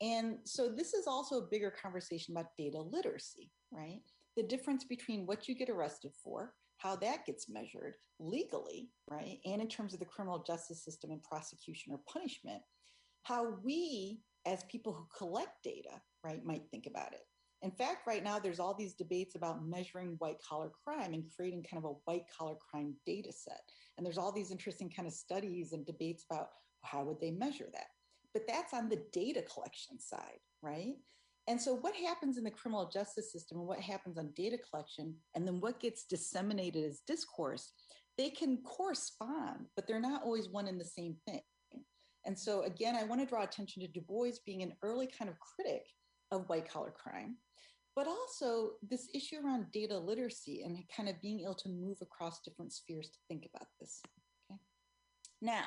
And 0.00 0.38
so 0.44 0.70
this 0.70 0.94
is 0.94 1.06
also 1.06 1.40
a 1.40 1.50
bigger 1.50 1.70
conversation 1.70 2.34
about 2.34 2.56
data 2.56 2.80
literacy, 2.80 3.50
right? 3.70 4.00
The 4.38 4.42
difference 4.42 4.84
between 4.84 5.26
what 5.26 5.48
you 5.48 5.54
get 5.54 5.68
arrested 5.68 6.12
for, 6.24 6.54
how 6.80 6.96
that 6.96 7.26
gets 7.26 7.48
measured 7.48 7.94
legally, 8.18 8.88
right? 9.08 9.38
And 9.44 9.60
in 9.60 9.68
terms 9.68 9.92
of 9.92 10.00
the 10.00 10.06
criminal 10.06 10.42
justice 10.46 10.82
system 10.82 11.10
and 11.10 11.22
prosecution 11.22 11.92
or 11.92 12.00
punishment, 12.10 12.62
how 13.22 13.58
we 13.62 14.20
as 14.46 14.64
people 14.64 14.94
who 14.94 15.06
collect 15.16 15.62
data, 15.62 16.00
right, 16.24 16.44
might 16.44 16.62
think 16.70 16.86
about 16.86 17.12
it. 17.12 17.20
In 17.62 17.70
fact, 17.70 18.06
right 18.06 18.24
now 18.24 18.38
there's 18.38 18.58
all 18.58 18.74
these 18.74 18.94
debates 18.94 19.34
about 19.34 19.66
measuring 19.66 20.16
white 20.18 20.38
collar 20.46 20.70
crime 20.82 21.12
and 21.12 21.24
creating 21.36 21.62
kind 21.70 21.84
of 21.84 21.90
a 21.90 21.94
white 22.06 22.24
collar 22.36 22.54
crime 22.70 22.94
data 23.04 23.30
set. 23.32 23.60
And 23.98 24.06
there's 24.06 24.16
all 24.16 24.32
these 24.32 24.50
interesting 24.50 24.90
kind 24.90 25.06
of 25.06 25.12
studies 25.12 25.74
and 25.74 25.84
debates 25.84 26.24
about 26.30 26.48
how 26.82 27.04
would 27.04 27.20
they 27.20 27.30
measure 27.30 27.68
that. 27.74 27.88
But 28.32 28.44
that's 28.48 28.72
on 28.72 28.88
the 28.88 29.04
data 29.12 29.42
collection 29.42 30.00
side, 30.00 30.40
right? 30.62 30.94
And 31.48 31.60
so 31.60 31.74
what 31.74 31.94
happens 31.94 32.38
in 32.38 32.44
the 32.44 32.50
criminal 32.50 32.88
justice 32.92 33.32
system 33.32 33.58
and 33.58 33.66
what 33.66 33.80
happens 33.80 34.18
on 34.18 34.32
data 34.36 34.58
collection 34.58 35.16
and 35.34 35.46
then 35.46 35.60
what 35.60 35.80
gets 35.80 36.04
disseminated 36.04 36.84
as 36.84 37.00
discourse, 37.06 37.72
they 38.16 38.30
can 38.30 38.58
correspond, 38.58 39.66
but 39.74 39.86
they're 39.86 40.00
not 40.00 40.22
always 40.22 40.48
one 40.48 40.68
and 40.68 40.80
the 40.80 40.84
same 40.84 41.16
thing. 41.26 41.40
And 42.26 42.38
so 42.38 42.62
again, 42.62 42.94
I 42.94 43.04
want 43.04 43.20
to 43.20 43.26
draw 43.26 43.42
attention 43.42 43.82
to 43.82 43.88
Du 43.88 44.02
Bois 44.02 44.32
being 44.44 44.62
an 44.62 44.74
early 44.82 45.06
kind 45.06 45.30
of 45.30 45.36
critic 45.38 45.82
of 46.30 46.48
white 46.48 46.70
collar 46.70 46.92
crime 46.92 47.36
but 47.96 48.06
also 48.06 48.72
this 48.88 49.08
issue 49.14 49.36
around 49.44 49.66
data 49.72 49.98
literacy 49.98 50.62
and 50.64 50.78
kind 50.94 51.08
of 51.08 51.20
being 51.20 51.40
able 51.40 51.54
to 51.54 51.68
move 51.68 51.98
across 52.00 52.40
different 52.40 52.72
spheres 52.72 53.10
to 53.10 53.18
think 53.28 53.48
about 53.52 53.66
this. 53.80 54.00
Okay. 54.50 54.58
Now, 55.42 55.64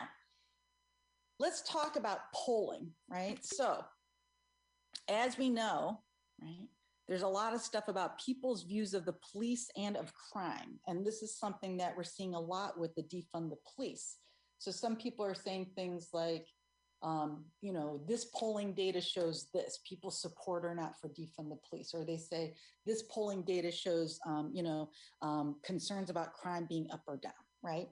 let's 1.39 1.61
talk 1.69 1.95
about 1.95 2.19
polling, 2.33 2.91
right? 3.09 3.37
So, 3.43 3.83
as 5.09 5.37
we 5.37 5.49
know, 5.49 5.99
right, 6.41 6.67
there's 7.07 7.21
a 7.21 7.27
lot 7.27 7.53
of 7.53 7.61
stuff 7.61 7.89
about 7.89 8.19
people's 8.19 8.63
views 8.63 8.93
of 8.93 9.05
the 9.05 9.15
police 9.31 9.69
and 9.75 9.97
of 9.97 10.13
crime. 10.13 10.79
And 10.87 11.05
this 11.05 11.21
is 11.21 11.37
something 11.37 11.77
that 11.77 11.95
we're 11.95 12.03
seeing 12.03 12.33
a 12.33 12.39
lot 12.39 12.79
with 12.79 12.95
the 12.95 13.03
defund 13.03 13.49
the 13.49 13.57
police. 13.75 14.17
So, 14.59 14.71
some 14.71 14.95
people 14.95 15.25
are 15.25 15.35
saying 15.35 15.71
things 15.75 16.09
like, 16.13 16.47
um, 17.01 17.43
you 17.61 17.73
know, 17.73 17.99
this 18.07 18.27
polling 18.33 18.73
data 18.73 19.01
shows 19.01 19.47
this, 19.53 19.79
people 19.87 20.09
support 20.09 20.63
or 20.63 20.73
not 20.73 20.93
for 20.99 21.09
defund 21.09 21.49
the 21.49 21.59
police, 21.69 21.93
or 21.93 22.05
they 22.05 22.15
say 22.15 22.55
this 22.85 23.03
polling 23.11 23.41
data 23.41 23.69
shows, 23.69 24.19
um, 24.25 24.51
you 24.53 24.63
know, 24.63 24.89
um, 25.21 25.57
concerns 25.65 26.09
about 26.09 26.33
crime 26.33 26.65
being 26.69 26.87
up 26.93 27.01
or 27.05 27.17
down, 27.17 27.33
right? 27.61 27.89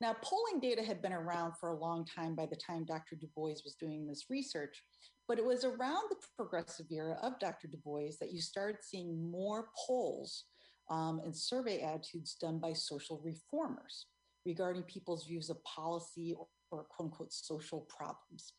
Now, 0.00 0.14
polling 0.22 0.60
data 0.60 0.82
had 0.82 1.02
been 1.02 1.12
around 1.12 1.54
for 1.58 1.70
a 1.70 1.78
long 1.78 2.04
time 2.04 2.36
by 2.36 2.46
the 2.46 2.56
time 2.56 2.84
Dr. 2.84 3.16
Du 3.16 3.26
Bois 3.34 3.54
was 3.64 3.76
doing 3.80 4.06
this 4.06 4.26
research, 4.30 4.84
but 5.28 5.38
it 5.38 5.44
was 5.44 5.64
around 5.64 6.02
the 6.10 6.16
progressive 6.36 6.86
era 6.90 7.18
of 7.22 7.38
Dr. 7.38 7.68
Du 7.68 7.76
Bois 7.78 8.10
that 8.20 8.32
you 8.32 8.40
started 8.40 8.76
seeing 8.82 9.30
more 9.30 9.68
polls 9.86 10.44
um, 10.90 11.20
and 11.24 11.34
survey 11.34 11.80
attitudes 11.80 12.36
done 12.40 12.58
by 12.58 12.72
social 12.72 13.20
reformers 13.24 14.06
regarding 14.44 14.82
people's 14.82 15.26
views 15.26 15.48
of 15.48 15.62
policy 15.64 16.34
or 16.38 16.46
or 16.74 16.84
quote 16.84 17.06
unquote 17.06 17.32
social 17.32 17.86
problems. 17.88 18.52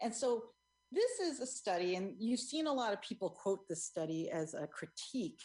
And 0.00 0.14
so 0.14 0.44
this 0.90 1.20
is 1.20 1.40
a 1.40 1.46
study, 1.46 1.96
and 1.96 2.14
you've 2.18 2.40
seen 2.40 2.66
a 2.66 2.72
lot 2.72 2.92
of 2.92 3.02
people 3.02 3.30
quote 3.30 3.68
this 3.68 3.84
study 3.84 4.30
as 4.30 4.54
a 4.54 4.66
critique 4.66 5.40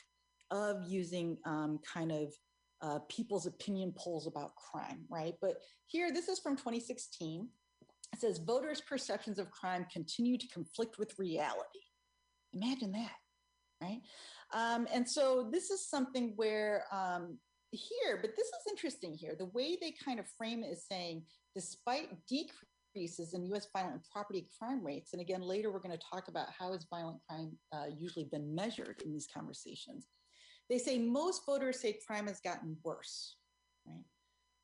of 0.52 0.84
using 0.88 1.38
um, 1.45 1.80
kind 1.91 2.12
of 2.12 2.34
uh, 2.82 3.00
people's 3.10 3.45
opinion 3.45 3.94
polls 3.98 4.28
about 4.28 4.56
crime, 4.56 5.06
right? 5.10 5.34
But 5.41 5.58
here, 5.86 6.14
this 6.14 6.30
is 6.30 6.40
from 6.40 6.56
2016. 6.56 7.50
It 8.14 8.22
says 8.22 8.38
voters' 8.38 8.81
perceptions 8.81 9.40
of 9.40 9.49
crime 9.49 9.88
continue 9.91 10.38
to 10.38 10.48
conflict 10.48 10.99
with 10.99 11.18
reality. 11.18 11.80
Imagine 12.53 12.91
that, 12.91 13.15
right? 13.81 14.02
Um, 14.53 14.88
and 14.94 15.10
so 15.10 15.49
this 15.52 15.72
is 15.72 15.90
something 15.90 16.34
where 16.35 16.85
um, 16.91 17.40
here, 17.72 18.19
but 18.22 18.35
this 18.38 18.48
is 18.48 18.69
interesting 18.69 19.15
here. 19.15 19.35
The 19.38 19.48
way 19.48 19.77
they 19.81 19.94
kind 20.06 20.19
of 20.19 20.27
frame 20.38 20.64
it 20.64 20.68
is 20.68 20.85
saying 20.90 21.23
despite 21.56 22.10
decreases 22.27 23.34
in 23.34 23.52
US 23.53 23.68
violent 23.73 24.02
property 24.11 24.48
crime 24.60 24.85
rates, 24.85 25.14
and 25.14 25.22
again, 25.22 25.41
later 25.41 25.72
we're 25.72 25.80
going 25.80 25.98
to 25.98 26.06
talk 26.11 26.27
about 26.27 26.48
how 26.57 26.72
has 26.72 26.85
violent 26.91 27.18
crime 27.27 27.57
uh, 27.72 27.85
usually 27.98 28.26
been 28.26 28.53
measured 28.53 29.02
in 29.03 29.11
these 29.11 29.27
conversations. 29.34 30.06
They 30.69 30.77
say 30.77 30.99
most 30.99 31.48
voters 31.48 31.81
say 31.81 31.98
crime 32.06 32.27
has 32.27 32.40
gotten 32.40 32.77
worse, 32.84 33.38
right? 33.88 34.03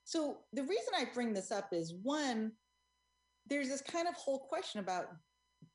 So 0.04 0.38
the 0.54 0.64
reason 0.64 0.94
I 0.96 1.06
bring 1.14 1.34
this 1.34 1.52
up 1.52 1.70
is 1.72 1.94
one, 2.02 2.52
there's 3.50 3.70
this 3.70 3.82
kind 3.82 4.08
of 4.08 4.16
whole 4.16 4.40
question 4.40 4.80
about 4.80 5.08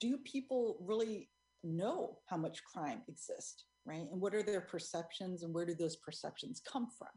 do 0.01 0.18
people 0.18 0.78
really 0.80 1.28
know 1.62 2.18
how 2.26 2.36
much 2.36 2.62
crime 2.64 3.02
exists, 3.09 3.64
right? 3.84 4.06
And 4.10 4.20
what 4.20 4.34
are 4.34 4.42
their 4.42 4.60
perceptions 4.60 5.42
and 5.42 5.52
where 5.52 5.66
do 5.66 5.74
those 5.74 5.96
perceptions 5.96 6.60
come 6.66 6.88
from? 6.98 7.09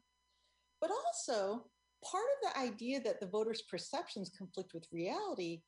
But 0.82 0.92
also, 0.92 1.66
part 2.04 2.24
of 2.24 2.54
the 2.54 2.60
idea 2.60 3.00
that 3.02 3.20
the 3.20 3.28
voters' 3.28 3.64
perceptions 3.70 4.32
conflict 4.38 4.74
with 4.74 4.88
reality 4.92 5.62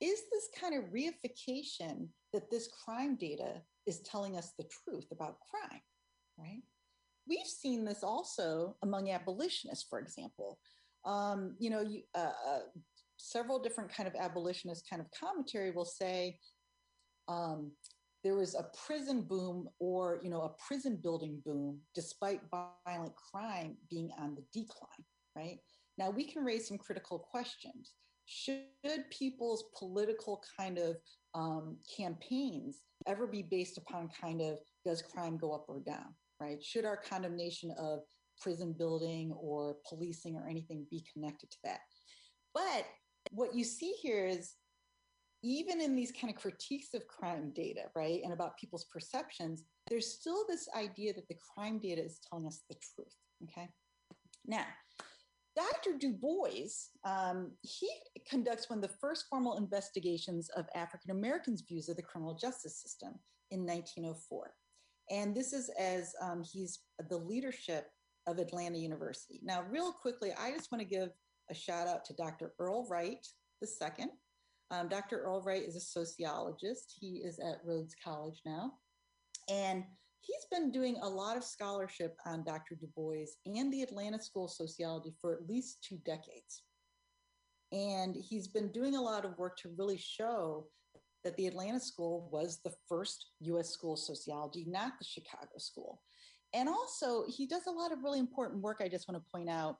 is 0.00 0.20
this 0.30 0.48
kind 0.58 0.74
of 0.74 0.92
reification 0.92 2.08
that 2.32 2.50
this 2.50 2.68
crime 2.84 3.16
data 3.16 3.62
is 3.86 4.00
telling 4.00 4.36
us 4.36 4.52
the 4.58 4.68
truth 4.84 5.06
about 5.12 5.38
crime, 5.50 5.80
right? 6.38 6.62
We've 7.28 7.46
seen 7.46 7.84
this 7.84 8.02
also 8.02 8.76
among 8.82 9.10
abolitionists, 9.10 9.86
for 9.88 9.98
example. 9.98 10.58
Um, 11.04 11.56
you 11.58 11.70
know, 11.70 11.82
you, 11.82 12.02
uh, 12.14 12.32
uh, 12.48 12.60
several 13.18 13.58
different 13.58 13.92
kind 13.92 14.08
of 14.08 14.14
abolitionist 14.14 14.88
kind 14.88 15.02
of 15.02 15.06
commentary 15.18 15.70
will 15.70 15.84
say 15.84 16.38
um, 17.28 17.70
there 18.24 18.34
was 18.34 18.54
a 18.54 18.66
prison 18.86 19.22
boom 19.22 19.68
or 19.78 20.18
you 20.22 20.30
know 20.30 20.42
a 20.42 20.54
prison 20.66 20.98
building 21.02 21.40
boom 21.44 21.78
despite 21.94 22.40
violent 22.86 23.12
crime 23.16 23.76
being 23.90 24.10
on 24.18 24.34
the 24.34 24.42
decline 24.52 25.04
right? 25.38 25.58
Now 25.96 26.10
we 26.10 26.24
can 26.24 26.44
raise 26.44 26.68
some 26.68 26.78
critical 26.78 27.18
questions. 27.18 27.94
Should 28.26 28.64
people's 29.10 29.64
political 29.78 30.42
kind 30.58 30.78
of 30.78 30.96
um, 31.34 31.78
campaigns 31.96 32.80
ever 33.06 33.26
be 33.26 33.42
based 33.42 33.78
upon 33.78 34.10
kind 34.20 34.42
of 34.42 34.58
does 34.84 35.02
crime 35.02 35.38
go 35.38 35.52
up 35.52 35.64
or 35.68 35.80
down, 35.80 36.14
right? 36.40 36.62
Should 36.62 36.84
our 36.84 36.96
condemnation 36.96 37.72
of 37.78 38.00
prison 38.40 38.74
building 38.76 39.32
or 39.32 39.76
policing 39.88 40.36
or 40.36 40.46
anything 40.48 40.86
be 40.90 41.04
connected 41.12 41.50
to 41.50 41.56
that? 41.64 41.80
But 42.54 42.84
what 43.30 43.54
you 43.54 43.64
see 43.64 43.92
here 44.00 44.26
is 44.26 44.54
even 45.42 45.80
in 45.80 45.94
these 45.94 46.12
kind 46.12 46.34
of 46.34 46.40
critiques 46.40 46.94
of 46.94 47.06
crime 47.06 47.52
data, 47.54 47.82
right, 47.94 48.20
and 48.24 48.32
about 48.32 48.58
people's 48.58 48.86
perceptions, 48.92 49.64
there's 49.88 50.12
still 50.12 50.44
this 50.48 50.68
idea 50.76 51.12
that 51.14 51.28
the 51.28 51.36
crime 51.54 51.78
data 51.78 52.04
is 52.04 52.20
telling 52.28 52.46
us 52.46 52.62
the 52.68 52.76
truth. 52.94 53.14
Okay. 53.44 53.68
Now, 54.46 54.64
Dr. 55.54 55.98
Du 55.98 56.12
Bois, 56.12 56.68
um, 57.04 57.52
he 57.62 57.88
conducts 58.28 58.70
one 58.70 58.78
of 58.78 58.82
the 58.82 58.96
first 59.00 59.26
formal 59.28 59.56
investigations 59.56 60.48
of 60.50 60.66
African 60.74 61.10
Americans' 61.10 61.64
views 61.68 61.88
of 61.88 61.96
the 61.96 62.02
criminal 62.02 62.34
justice 62.34 62.80
system 62.80 63.14
in 63.50 63.66
1904. 63.66 64.52
And 65.10 65.34
this 65.34 65.52
is 65.52 65.70
as 65.78 66.14
um, 66.22 66.42
he's 66.44 66.80
the 67.08 67.16
leadership 67.16 67.86
of 68.26 68.38
Atlanta 68.38 68.78
University. 68.78 69.40
Now, 69.42 69.64
real 69.70 69.92
quickly, 69.92 70.32
I 70.38 70.52
just 70.52 70.70
want 70.70 70.82
to 70.82 70.88
give 70.88 71.08
a 71.50 71.54
shout 71.54 71.88
out 71.88 72.04
to 72.06 72.14
Dr. 72.14 72.52
Earl 72.58 72.86
Wright 72.88 73.26
II. 73.62 74.06
Um, 74.70 74.88
Dr. 74.88 75.20
Earl 75.20 75.42
Wright 75.42 75.62
is 75.62 75.76
a 75.76 75.80
sociologist. 75.80 76.94
He 77.00 77.22
is 77.24 77.38
at 77.38 77.60
Rhodes 77.64 77.94
College 78.04 78.40
now. 78.44 78.72
And 79.48 79.84
he's 80.20 80.46
been 80.50 80.70
doing 80.70 80.96
a 81.00 81.08
lot 81.08 81.36
of 81.36 81.44
scholarship 81.44 82.16
on 82.26 82.44
Dr. 82.44 82.74
Du 82.74 82.86
Bois 82.94 83.26
and 83.46 83.72
the 83.72 83.82
Atlanta 83.82 84.20
School 84.20 84.44
of 84.44 84.50
Sociology 84.50 85.14
for 85.20 85.32
at 85.32 85.48
least 85.48 85.82
two 85.82 85.98
decades. 86.04 86.62
And 87.72 88.14
he's 88.16 88.48
been 88.48 88.70
doing 88.72 88.96
a 88.96 89.02
lot 89.02 89.24
of 89.24 89.38
work 89.38 89.56
to 89.58 89.74
really 89.76 89.98
show 89.98 90.66
that 91.24 91.36
the 91.36 91.46
Atlanta 91.46 91.80
School 91.80 92.28
was 92.32 92.60
the 92.64 92.72
first 92.88 93.26
US 93.40 93.70
school 93.70 93.94
of 93.94 93.98
sociology, 93.98 94.64
not 94.66 94.92
the 94.98 95.04
Chicago 95.04 95.58
School. 95.58 96.00
And 96.54 96.68
also, 96.68 97.24
he 97.28 97.46
does 97.46 97.66
a 97.66 97.70
lot 97.70 97.92
of 97.92 98.02
really 98.02 98.18
important 98.18 98.62
work, 98.62 98.78
I 98.80 98.88
just 98.88 99.08
want 99.08 99.22
to 99.22 99.30
point 99.30 99.50
out, 99.50 99.76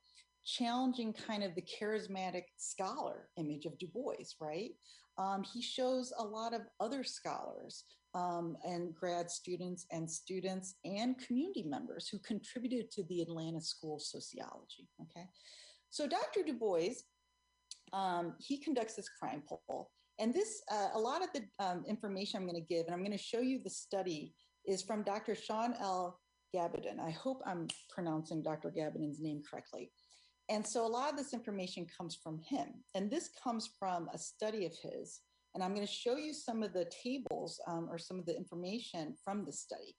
challenging 0.48 1.12
kind 1.12 1.44
of 1.44 1.54
the 1.54 1.62
charismatic 1.62 2.44
scholar 2.56 3.28
image 3.36 3.66
of 3.66 3.78
Du 3.78 3.86
Bois, 3.86 4.14
right? 4.40 4.70
Um, 5.18 5.42
he 5.42 5.60
shows 5.60 6.12
a 6.18 6.24
lot 6.24 6.54
of 6.54 6.62
other 6.80 7.04
scholars 7.04 7.84
um, 8.14 8.56
and 8.64 8.94
grad 8.94 9.30
students 9.30 9.84
and 9.92 10.10
students 10.10 10.76
and 10.84 11.18
community 11.18 11.64
members 11.64 12.08
who 12.08 12.18
contributed 12.20 12.90
to 12.92 13.02
the 13.04 13.20
Atlanta 13.20 13.60
School 13.60 13.96
of 13.96 14.02
Sociology. 14.02 14.88
Okay, 15.02 15.26
so 15.90 16.06
Dr. 16.06 16.42
Du 16.46 16.54
Bois, 16.54 16.94
um, 17.92 18.34
he 18.38 18.58
conducts 18.58 18.94
this 18.94 19.08
crime 19.08 19.42
poll, 19.46 19.90
and 20.18 20.32
this 20.32 20.62
uh, 20.72 20.88
a 20.94 20.98
lot 20.98 21.22
of 21.22 21.28
the 21.34 21.42
um, 21.62 21.84
information 21.86 22.38
I'm 22.38 22.48
going 22.48 22.62
to 22.62 22.74
give, 22.74 22.86
and 22.86 22.94
I'm 22.94 23.04
going 23.04 23.12
to 23.12 23.22
show 23.22 23.40
you 23.40 23.60
the 23.62 23.70
study 23.70 24.32
is 24.66 24.82
from 24.82 25.02
Dr. 25.02 25.34
Shaun 25.34 25.74
L. 25.80 26.18
Gabbidon. 26.54 26.98
I 26.98 27.10
hope 27.10 27.42
I'm 27.46 27.68
pronouncing 27.90 28.42
Dr. 28.42 28.70
Gabbidon's 28.70 29.20
name 29.20 29.42
correctly. 29.48 29.90
And 30.50 30.66
so 30.66 30.86
a 30.86 30.88
lot 30.88 31.10
of 31.10 31.16
this 31.16 31.34
information 31.34 31.86
comes 31.96 32.16
from 32.16 32.38
him, 32.38 32.68
and 32.94 33.10
this 33.10 33.30
comes 33.42 33.70
from 33.78 34.08
a 34.14 34.18
study 34.18 34.64
of 34.64 34.72
his 34.82 35.20
and 35.54 35.64
I'm 35.64 35.74
going 35.74 35.86
to 35.86 35.92
show 35.92 36.16
you 36.16 36.32
some 36.32 36.62
of 36.62 36.72
the 36.72 36.88
tables 37.02 37.60
um, 37.66 37.88
or 37.90 37.98
some 37.98 38.18
of 38.18 38.26
the 38.26 38.36
information 38.36 39.14
from 39.24 39.44
the 39.44 39.52
study. 39.52 39.96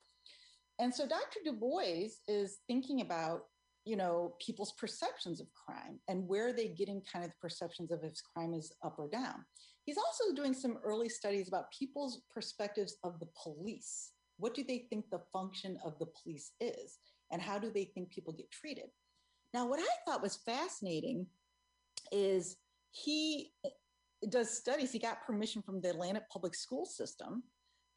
And 0.79 0.93
so 0.93 1.05
Dr. 1.05 1.39
Du 1.43 1.51
Bois 1.51 2.07
is 2.27 2.59
thinking 2.67 3.01
about 3.01 3.41
you 3.85 3.95
know, 3.95 4.35
people's 4.39 4.73
perceptions 4.73 5.39
of 5.41 5.47
crime 5.53 5.99
and 6.07 6.27
where 6.27 6.47
are 6.47 6.53
they 6.53 6.67
getting 6.67 7.01
kind 7.11 7.25
of 7.25 7.31
the 7.31 7.37
perceptions 7.41 7.91
of 7.91 8.03
if 8.03 8.13
crime 8.35 8.53
is 8.53 8.71
up 8.83 8.95
or 8.99 9.09
down. 9.09 9.43
He's 9.85 9.97
also 9.97 10.35
doing 10.35 10.53
some 10.53 10.77
early 10.83 11.09
studies 11.09 11.47
about 11.47 11.71
people's 11.77 12.21
perspectives 12.31 12.97
of 13.03 13.19
the 13.19 13.29
police. 13.41 14.11
What 14.37 14.53
do 14.53 14.63
they 14.63 14.85
think 14.89 15.09
the 15.09 15.21
function 15.33 15.79
of 15.83 15.97
the 15.97 16.07
police 16.21 16.51
is? 16.59 16.99
And 17.31 17.41
how 17.41 17.57
do 17.57 17.71
they 17.71 17.85
think 17.85 18.11
people 18.11 18.33
get 18.33 18.51
treated? 18.51 18.89
Now, 19.53 19.67
what 19.67 19.79
I 19.79 19.87
thought 20.05 20.21
was 20.21 20.39
fascinating 20.45 21.25
is 22.11 22.57
he 22.91 23.51
does 24.29 24.49
studies. 24.49 24.91
He 24.91 24.99
got 24.99 25.25
permission 25.25 25.61
from 25.61 25.81
the 25.81 25.89
Atlanta 25.89 26.21
public 26.31 26.55
school 26.55 26.85
system 26.85 27.43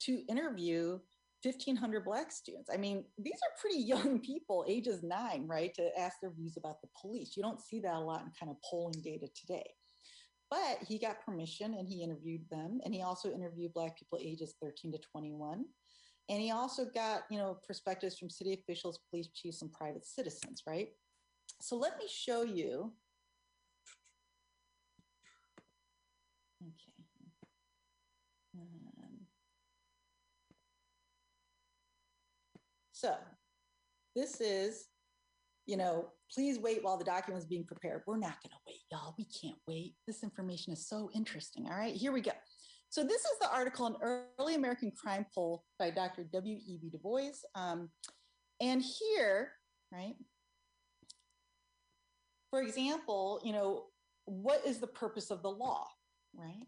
to 0.00 0.24
interview 0.28 0.98
1,500 1.42 2.04
Black 2.04 2.30
students. 2.30 2.70
I 2.72 2.76
mean, 2.76 3.04
these 3.18 3.34
are 3.34 3.60
pretty 3.60 3.78
young 3.84 4.20
people, 4.20 4.64
ages 4.68 5.02
nine, 5.02 5.46
right, 5.46 5.74
to 5.74 5.98
ask 5.98 6.16
their 6.20 6.30
views 6.32 6.56
about 6.56 6.80
the 6.80 6.88
police. 7.00 7.36
You 7.36 7.42
don't 7.42 7.60
see 7.60 7.80
that 7.80 7.94
a 7.94 8.00
lot 8.00 8.22
in 8.22 8.30
kind 8.38 8.50
of 8.50 8.56
polling 8.68 9.00
data 9.02 9.26
today. 9.34 9.68
But 10.50 10.78
he 10.86 10.98
got 10.98 11.24
permission 11.24 11.74
and 11.74 11.88
he 11.88 12.02
interviewed 12.02 12.42
them. 12.50 12.78
And 12.84 12.94
he 12.94 13.02
also 13.02 13.32
interviewed 13.32 13.72
Black 13.72 13.98
people 13.98 14.18
ages 14.22 14.54
13 14.62 14.92
to 14.92 14.98
21. 14.98 15.64
And 16.28 16.40
he 16.40 16.50
also 16.50 16.84
got, 16.84 17.22
you 17.30 17.38
know, 17.38 17.58
perspectives 17.66 18.18
from 18.18 18.28
city 18.28 18.52
officials, 18.52 19.00
police 19.10 19.28
chiefs, 19.34 19.62
and 19.62 19.72
private 19.72 20.06
citizens, 20.06 20.62
right? 20.66 20.88
So 21.62 21.76
let 21.76 21.96
me 21.96 22.06
show 22.08 22.42
you. 22.42 22.92
Okay. 26.60 26.72
Um, 28.58 29.20
so 32.90 33.14
this 34.16 34.40
is, 34.40 34.86
you 35.66 35.76
know, 35.76 36.06
please 36.34 36.58
wait 36.58 36.82
while 36.82 36.96
the 36.96 37.04
document 37.04 37.40
is 37.40 37.48
being 37.48 37.64
prepared. 37.64 38.02
We're 38.08 38.16
not 38.16 38.42
going 38.42 38.50
to 38.50 38.56
wait, 38.66 38.80
y'all. 38.90 39.14
We 39.16 39.26
can't 39.26 39.54
wait. 39.68 39.94
This 40.08 40.24
information 40.24 40.72
is 40.72 40.88
so 40.88 41.10
interesting. 41.14 41.68
All 41.70 41.78
right, 41.78 41.94
here 41.94 42.10
we 42.10 42.22
go. 42.22 42.32
So 42.88 43.04
this 43.04 43.20
is 43.20 43.38
the 43.40 43.52
article, 43.52 43.86
An 43.86 43.94
Early 44.40 44.56
American 44.56 44.90
Crime 45.00 45.26
Poll 45.32 45.62
by 45.78 45.90
Dr. 45.90 46.24
W.E.B. 46.24 46.90
Du 46.90 46.98
Bois. 46.98 47.30
Um, 47.54 47.88
and 48.60 48.82
here, 48.82 49.52
right, 49.92 50.16
for 52.52 52.60
example, 52.60 53.40
you 53.42 53.50
know, 53.50 53.84
what 54.26 54.60
is 54.66 54.78
the 54.78 54.86
purpose 54.86 55.30
of 55.30 55.42
the 55.42 55.50
law, 55.50 55.86
right? 56.36 56.66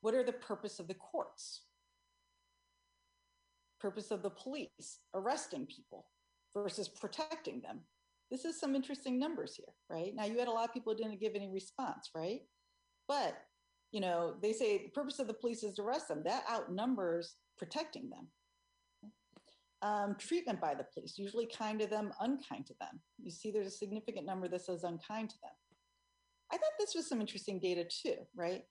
What 0.00 0.14
are 0.14 0.24
the 0.24 0.32
purpose 0.32 0.80
of 0.80 0.88
the 0.88 0.94
courts? 0.94 1.60
Purpose 3.82 4.10
of 4.10 4.22
the 4.22 4.30
police, 4.30 5.00
arresting 5.14 5.66
people 5.66 6.06
versus 6.54 6.88
protecting 6.88 7.60
them. 7.60 7.80
This 8.30 8.46
is 8.46 8.58
some 8.58 8.74
interesting 8.74 9.18
numbers 9.18 9.54
here, 9.54 9.74
right? 9.90 10.14
Now 10.14 10.24
you 10.24 10.38
had 10.38 10.48
a 10.48 10.50
lot 10.50 10.66
of 10.66 10.72
people 10.72 10.94
didn't 10.94 11.20
give 11.20 11.34
any 11.34 11.50
response, 11.52 12.08
right? 12.14 12.40
But 13.08 13.36
you 13.92 14.00
know, 14.00 14.36
they 14.40 14.54
say 14.54 14.78
the 14.78 14.88
purpose 14.88 15.18
of 15.18 15.26
the 15.26 15.34
police 15.34 15.62
is 15.62 15.74
to 15.74 15.82
arrest 15.82 16.08
them. 16.08 16.22
That 16.24 16.44
outnumbers 16.50 17.34
protecting 17.58 18.08
them. 18.08 18.28
Um, 19.84 20.16
treatment 20.18 20.62
by 20.62 20.74
the 20.74 20.86
police, 20.94 21.18
usually 21.18 21.46
kind 21.46 21.78
to 21.78 21.86
them, 21.86 22.10
unkind 22.20 22.64
to 22.68 22.74
them. 22.80 23.02
You 23.22 23.30
see, 23.30 23.50
there's 23.50 23.66
a 23.66 23.70
significant 23.70 24.24
number 24.24 24.48
that 24.48 24.62
says 24.62 24.82
unkind 24.82 25.28
to 25.28 25.36
them. 25.42 25.52
I 26.50 26.56
thought 26.56 26.72
this 26.78 26.94
was 26.94 27.06
some 27.06 27.20
interesting 27.20 27.60
data 27.60 27.84
too, 27.84 28.14
right? 28.34 28.62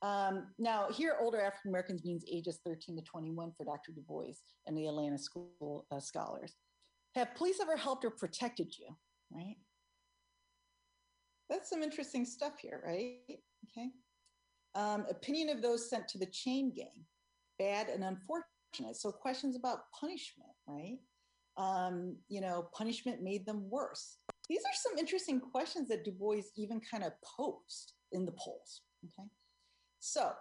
Um, 0.00 0.48
now, 0.58 0.88
here, 0.90 1.16
older 1.20 1.38
African 1.38 1.70
Americans 1.70 2.02
means 2.02 2.24
ages 2.32 2.60
13 2.64 2.96
to 2.96 3.02
21 3.02 3.52
for 3.56 3.64
Dr. 3.64 3.92
Du 3.92 4.00
Bois 4.00 4.32
and 4.66 4.76
the 4.76 4.86
Atlanta 4.86 5.18
School 5.18 5.86
uh, 5.92 6.00
scholars. 6.00 6.54
Have 7.14 7.34
police 7.34 7.60
ever 7.60 7.76
helped 7.76 8.04
or 8.06 8.10
protected 8.10 8.74
you, 8.78 8.86
right? 9.30 9.56
That's 11.50 11.68
some 11.68 11.82
interesting 11.82 12.24
stuff 12.24 12.54
here, 12.58 12.82
right? 12.84 13.38
Okay. 13.68 13.90
Um, 14.74 15.04
opinion 15.10 15.50
of 15.50 15.60
those 15.60 15.90
sent 15.90 16.08
to 16.08 16.18
the 16.18 16.26
chain 16.26 16.72
gang, 16.74 17.04
bad 17.58 17.88
and 17.88 18.02
unfortunate. 18.02 18.46
So 18.92 19.12
questions 19.12 19.56
about 19.56 19.90
punishment, 19.98 20.50
right? 20.66 20.98
Um, 21.56 22.16
you 22.28 22.40
know, 22.40 22.68
punishment 22.72 23.22
made 23.22 23.44
them 23.44 23.68
worse. 23.68 24.16
These 24.48 24.60
are 24.60 24.74
some 24.74 24.98
interesting 24.98 25.40
questions 25.40 25.88
that 25.88 26.04
Du 26.04 26.12
Bois 26.12 26.42
even 26.56 26.80
kind 26.80 27.04
of 27.04 27.12
posed 27.22 27.92
in 28.12 28.24
the 28.24 28.32
polls. 28.32 28.82
Okay. 29.04 29.28
So 30.00 30.32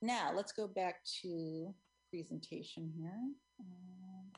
now 0.00 0.32
let's 0.34 0.52
go 0.52 0.66
back 0.66 0.96
to 1.22 1.74
presentation 2.10 2.90
here. 2.98 3.12
Um, 3.60 4.30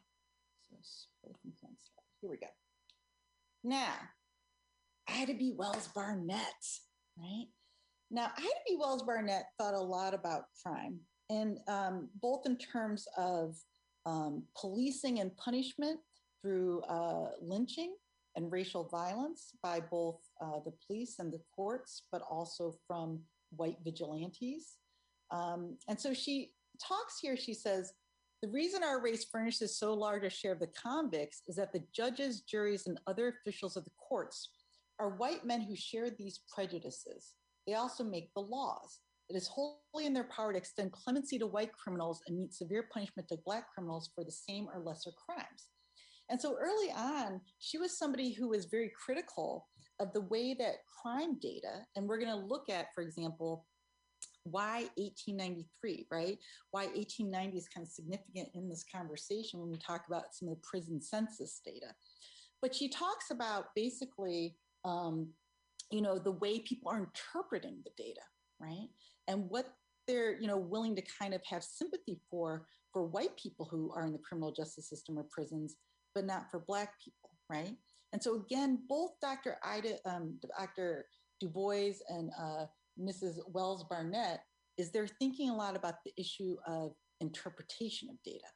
here 2.21 2.31
we 2.31 2.37
go. 2.37 2.47
Now, 3.63 3.95
Ida 5.09 5.35
B. 5.35 5.55
Wells 5.57 5.89
Barnett, 5.95 6.65
right? 7.19 7.47
Now, 8.11 8.31
Ida 8.37 8.61
B. 8.67 8.77
Wells 8.79 9.03
Barnett 9.03 9.45
thought 9.59 9.75
a 9.75 9.81
lot 9.81 10.15
about 10.15 10.45
crime, 10.63 11.01
and 11.31 11.59
um, 11.69 12.09
both 12.21 12.47
in 12.47 12.57
terms 12.57 13.07
of 13.17 13.57
um, 14.07 14.43
policing 14.57 15.21
and 15.21 15.37
punishment 15.37 15.99
through 16.43 16.83
uh, 16.83 17.31
lynching 17.41 17.95
and 18.37 18.51
racial 18.53 18.85
violence 18.85 19.53
by 19.63 19.81
both 19.81 20.21
uh, 20.41 20.59
the 20.65 20.73
police 20.87 21.19
and 21.19 21.33
the 21.33 21.41
courts, 21.55 22.03
but 22.13 22.23
also 22.29 22.75
from 22.87 23.21
white 23.51 23.79
vigilantes. 23.85 24.75
Um, 25.31 25.79
and 25.89 25.99
so 25.99 26.13
she 26.13 26.53
talks 26.83 27.19
here, 27.21 27.37
she 27.37 27.55
says, 27.55 27.93
the 28.43 28.51
reason 28.51 28.83
our 28.83 29.01
race 29.01 29.25
furnishes 29.25 29.79
so 29.79 29.95
large 29.95 30.25
a 30.25 30.29
share 30.29 30.53
of 30.53 30.59
the 30.59 30.67
convicts 30.67 31.43
is 31.49 31.57
that 31.57 31.73
the 31.73 31.83
judges, 31.95 32.43
juries, 32.43 32.87
and 32.87 33.01
other 33.07 33.29
officials 33.29 33.77
of 33.77 33.85
the 33.85 33.91
courts 33.97 34.51
are 34.99 35.17
white 35.17 35.47
men 35.47 35.63
who 35.63 35.75
share 35.75 36.11
these 36.11 36.41
prejudices. 36.55 37.33
They 37.67 37.75
also 37.75 38.05
make 38.05 38.35
the 38.35 38.43
laws. 38.43 39.01
It 39.29 39.37
is 39.37 39.49
wholly 39.49 40.07
in 40.07 40.13
their 40.13 40.25
power 40.25 40.53
to 40.53 40.59
extend 40.59 40.93
clemency 40.93 41.39
to 41.39 41.47
white 41.47 41.73
criminals 41.73 42.21
and 42.27 42.39
meet 42.39 42.53
severe 42.53 42.89
punishment 42.93 43.29
to 43.29 43.39
Black 43.45 43.67
criminals 43.73 44.11
for 44.15 44.25
the 44.25 44.31
same 44.31 44.69
or 44.73 44.81
lesser 44.81 45.13
crimes. 45.13 45.71
And 46.31 46.41
so 46.41 46.57
early 46.59 46.91
on, 46.91 47.41
she 47.59 47.79
was 47.79 47.99
somebody 47.99 48.33
who 48.33 48.49
was 48.49 48.67
very 48.67 48.91
critical 49.05 49.69
of 50.01 50.13
the 50.13 50.23
way 50.23 50.55
that 50.55 50.77
crime 51.03 51.39
data, 51.41 51.85
and 51.97 52.07
we're 52.07 52.19
going 52.19 52.31
to 52.31 52.47
look 52.47 52.69
at, 52.71 52.87
for 52.95 53.03
example, 53.03 53.67
why 54.45 54.89
1893, 54.97 56.07
right? 56.11 56.39
Why 56.71 56.87
1890 56.87 57.57
is 57.57 57.69
kind 57.69 57.87
of 57.87 57.91
significant 57.91 58.49
in 58.55 58.69
this 58.69 58.85
conversation 58.85 59.61
when 59.61 59.71
we 59.71 59.79
talk 59.79 60.05
about 60.07 60.35
some 60.35 60.49
of 60.49 60.55
the 60.55 60.67
prison 60.69 61.01
census 61.01 61.61
data. 61.65 61.95
But 62.61 62.75
she 62.75 62.89
talks 62.89 63.31
about 63.31 63.67
basically 63.75 64.57
um, 64.85 65.29
you 65.91 66.03
know 66.03 66.19
the 66.19 66.33
way 66.33 66.59
people 66.61 66.91
are 66.91 66.99
interpreting 66.99 67.79
the 67.85 67.91
data 67.97 68.21
right? 68.65 68.89
And 69.29 69.49
what 69.49 69.67
they're 70.07 70.39
you 70.39 70.47
know 70.47 70.59
willing 70.59 70.95
to 70.97 71.03
kind 71.19 71.35
of 71.35 71.41
have 71.47 71.65
sympathy 71.65 72.21
for 72.31 72.67
for 72.93 73.05
white 73.05 73.37
people 73.37 73.67
who 73.71 73.93
are 73.95 74.05
in 74.05 74.13
the 74.13 74.19
criminal 74.19 74.53
justice 74.53 74.89
system 74.89 75.19
or 75.19 75.25
prisons 75.31 75.77
but 76.15 76.25
not 76.25 76.51
for 76.51 76.61
black 76.61 76.93
people 77.03 77.31
right? 77.51 77.77
And 78.13 78.23
so 78.23 78.37
again 78.37 78.81
both 78.89 79.13
dr 79.21 79.57
ida 79.65 79.97
um, 80.07 80.39
dr 80.59 81.07
du 81.41 81.49
bois 81.49 81.93
and 82.09 82.31
uh, 82.39 82.67
mrs 83.01 83.39
wells 83.49 83.85
barnett 83.89 84.41
is 84.77 84.91
they're 84.91 85.07
thinking 85.07 85.51
a 85.51 85.57
lot 85.57 85.77
about 85.77 85.97
the 86.05 86.13
issue 86.17 86.57
of 86.67 86.93
interpretation 87.21 88.09
of 88.11 88.17
data. 88.25 88.47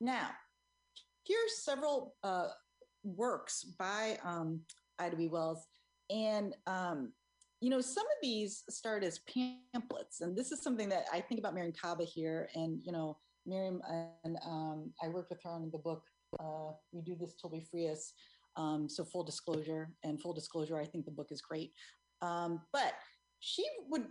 Now 0.00 0.30
here's 1.24 1.62
several 1.62 2.14
uh, 2.22 2.48
works 3.04 3.64
by 3.78 4.18
um, 4.24 4.60
ida 4.98 5.16
b. 5.16 5.28
Wells 5.28 5.66
and, 6.10 6.54
um, 6.66 7.12
you 7.60 7.70
know, 7.70 7.80
some 7.80 8.04
of 8.04 8.22
these 8.22 8.62
start 8.70 9.02
as 9.02 9.20
pamphlets. 9.20 10.20
And 10.20 10.36
this 10.36 10.52
is 10.52 10.62
something 10.62 10.88
that 10.90 11.06
I 11.12 11.20
think 11.20 11.40
about 11.40 11.54
Mariame 11.54 11.78
Kaba 11.78 12.04
here. 12.04 12.48
And, 12.54 12.80
you 12.84 12.92
know, 12.92 13.16
Mariame 13.48 13.80
and 14.24 14.38
um, 14.46 14.92
I 15.02 15.08
worked 15.08 15.30
with 15.30 15.42
her 15.42 15.50
on 15.50 15.70
the 15.70 15.78
book, 15.78 16.02
uh, 16.38 16.72
We 16.92 17.02
Do 17.02 17.16
This 17.18 17.34
Till 17.34 17.50
We 17.50 17.66
Free 17.70 17.88
Us. 17.88 18.12
Um, 18.56 18.88
so 18.88 19.04
full 19.04 19.24
disclosure 19.24 19.90
and 20.04 20.20
full 20.20 20.32
disclosure, 20.32 20.78
I 20.78 20.84
think 20.84 21.04
the 21.04 21.12
book 21.12 21.28
is 21.30 21.40
great. 21.40 21.72
Um, 22.22 22.60
but 22.72 22.94
she 23.40 23.64
would, 23.88 24.06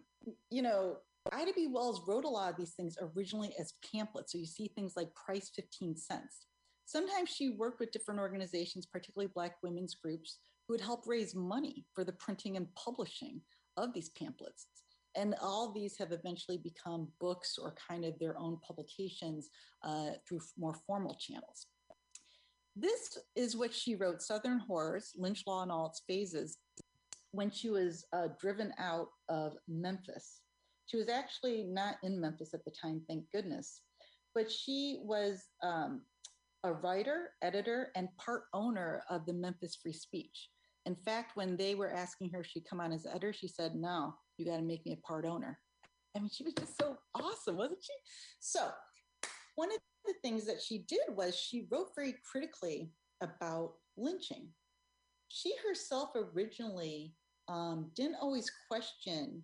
you 0.49 0.61
know, 0.61 0.97
Ida 1.33 1.51
B. 1.53 1.67
Wells 1.67 2.01
wrote 2.07 2.23
a 2.23 2.29
lot 2.29 2.51
of 2.51 2.57
these 2.57 2.73
things 2.73 2.97
originally 3.15 3.53
as 3.59 3.73
pamphlets. 3.91 4.31
So 4.31 4.37
you 4.37 4.45
see 4.45 4.67
things 4.67 4.93
like 4.95 5.09
price 5.15 5.51
15 5.55 5.97
cents. 5.97 6.45
Sometimes 6.85 7.29
she 7.29 7.49
worked 7.49 7.81
with 7.81 7.91
different 7.91 8.21
organizations, 8.21 8.85
particularly 8.85 9.29
Black 9.33 9.55
women's 9.61 9.95
groups, 9.95 10.39
who 10.67 10.73
would 10.73 10.81
help 10.81 11.07
raise 11.07 11.33
money 11.35 11.85
for 11.93 12.03
the 12.03 12.13
printing 12.13 12.57
and 12.57 12.67
publishing 12.75 13.41
of 13.77 13.93
these 13.93 14.09
pamphlets. 14.09 14.67
And 15.15 15.33
all 15.41 15.71
these 15.71 15.97
have 15.97 16.11
eventually 16.11 16.57
become 16.57 17.07
books 17.19 17.57
or 17.57 17.75
kind 17.89 18.05
of 18.05 18.19
their 18.19 18.37
own 18.37 18.59
publications 18.65 19.49
uh, 19.83 20.09
through 20.27 20.41
more 20.57 20.75
formal 20.85 21.17
channels. 21.19 21.67
This 22.75 23.17
is 23.35 23.57
what 23.57 23.73
she 23.73 23.95
wrote, 23.95 24.21
Southern 24.21 24.59
Horrors, 24.59 25.13
Lynch 25.17 25.43
Law 25.47 25.63
in 25.63 25.71
All 25.71 25.87
Its 25.87 26.03
Phases, 26.07 26.59
when 27.31 27.49
she 27.49 27.69
was 27.69 28.05
uh, 28.13 28.27
driven 28.39 28.71
out 28.77 29.07
of 29.29 29.53
Memphis. 29.67 30.41
She 30.85 30.97
was 30.97 31.09
actually 31.09 31.63
not 31.63 31.95
in 32.03 32.21
Memphis 32.21 32.53
at 32.53 32.63
the 32.65 32.71
time, 32.71 33.01
thank 33.07 33.23
goodness, 33.31 33.81
but 34.35 34.51
she 34.51 34.99
was 35.01 35.47
um, 35.63 36.01
a 36.63 36.71
writer, 36.71 37.31
editor, 37.41 37.91
and 37.95 38.09
part 38.17 38.43
owner 38.53 39.01
of 39.09 39.25
the 39.25 39.33
Memphis 39.33 39.77
Free 39.81 39.93
Speech. 39.93 40.49
In 40.87 40.95
fact, 40.95 41.35
when 41.35 41.57
they 41.57 41.75
were 41.75 41.91
asking 41.91 42.29
her 42.29 42.39
if 42.39 42.47
she'd 42.47 42.67
come 42.67 42.79
on 42.79 42.93
as 42.93 43.05
editor, 43.05 43.33
she 43.33 43.49
said, 43.49 43.75
No, 43.75 44.15
you 44.37 44.45
got 44.45 44.55
to 44.55 44.63
make 44.63 44.85
me 44.85 44.93
a 44.93 45.05
part 45.05 45.25
owner. 45.25 45.59
I 46.15 46.19
mean, 46.19 46.29
she 46.33 46.45
was 46.45 46.53
just 46.53 46.79
so 46.79 46.95
awesome, 47.13 47.57
wasn't 47.57 47.83
she? 47.83 47.93
So, 48.39 48.69
one 49.55 49.69
of 49.69 49.79
the 50.05 50.13
things 50.23 50.45
that 50.45 50.61
she 50.61 50.79
did 50.87 51.01
was 51.09 51.35
she 51.35 51.67
wrote 51.69 51.89
very 51.93 52.15
critically 52.31 52.93
about 53.21 53.73
lynching. 53.97 54.47
She 55.27 55.51
herself 55.67 56.11
originally 56.15 57.13
um, 57.49 57.91
didn't 57.93 58.15
always 58.21 58.49
question 58.69 59.43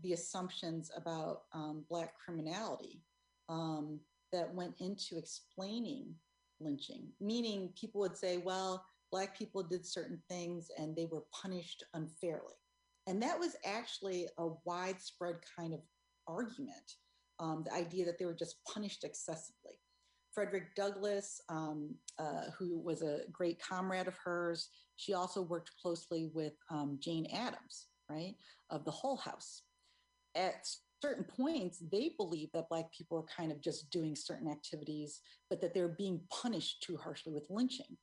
the 0.00 0.12
assumptions 0.12 0.92
about 0.96 1.40
um, 1.52 1.84
Black 1.90 2.12
criminality 2.24 3.02
um, 3.48 3.98
that 4.32 4.54
went 4.54 4.74
into 4.78 5.18
explaining 5.18 6.14
lynching, 6.60 7.08
meaning 7.20 7.72
people 7.76 8.00
would 8.00 8.16
say, 8.16 8.36
well, 8.36 8.84
Black 9.14 9.38
people 9.38 9.62
did 9.62 9.86
certain 9.86 10.20
things 10.28 10.66
and 10.76 10.96
they 10.96 11.06
were 11.06 11.22
punished 11.30 11.84
unfairly. 11.94 12.58
And 13.06 13.22
that 13.22 13.38
was 13.38 13.54
actually 13.64 14.26
a 14.38 14.48
widespread 14.64 15.36
kind 15.56 15.72
of 15.72 15.78
argument 16.26 16.96
um, 17.38 17.62
the 17.64 17.72
idea 17.72 18.04
that 18.06 18.18
they 18.18 18.24
were 18.24 18.34
just 18.34 18.56
punished 18.72 19.04
excessively. 19.04 19.74
Frederick 20.32 20.74
Douglass, 20.74 21.40
um, 21.48 21.94
uh, 22.18 22.50
who 22.58 22.80
was 22.80 23.02
a 23.02 23.20
great 23.30 23.60
comrade 23.62 24.08
of 24.08 24.16
hers, 24.16 24.68
she 24.96 25.14
also 25.14 25.42
worked 25.42 25.70
closely 25.80 26.32
with 26.34 26.54
um, 26.68 26.98
Jane 27.00 27.26
Addams, 27.32 27.86
right, 28.10 28.34
of 28.70 28.84
the 28.84 28.90
Hull 28.90 29.16
House. 29.16 29.62
At 30.34 30.66
certain 31.00 31.24
points, 31.24 31.84
they 31.92 32.14
believed 32.16 32.50
that 32.54 32.68
Black 32.68 32.92
people 32.92 33.18
were 33.18 33.26
kind 33.36 33.52
of 33.52 33.60
just 33.60 33.90
doing 33.90 34.16
certain 34.16 34.50
activities, 34.50 35.20
but 35.50 35.60
that 35.60 35.72
they 35.72 35.82
were 35.82 35.94
being 35.96 36.20
punished 36.30 36.82
too 36.82 36.96
harshly 36.96 37.32
with 37.32 37.46
lynching. 37.48 37.96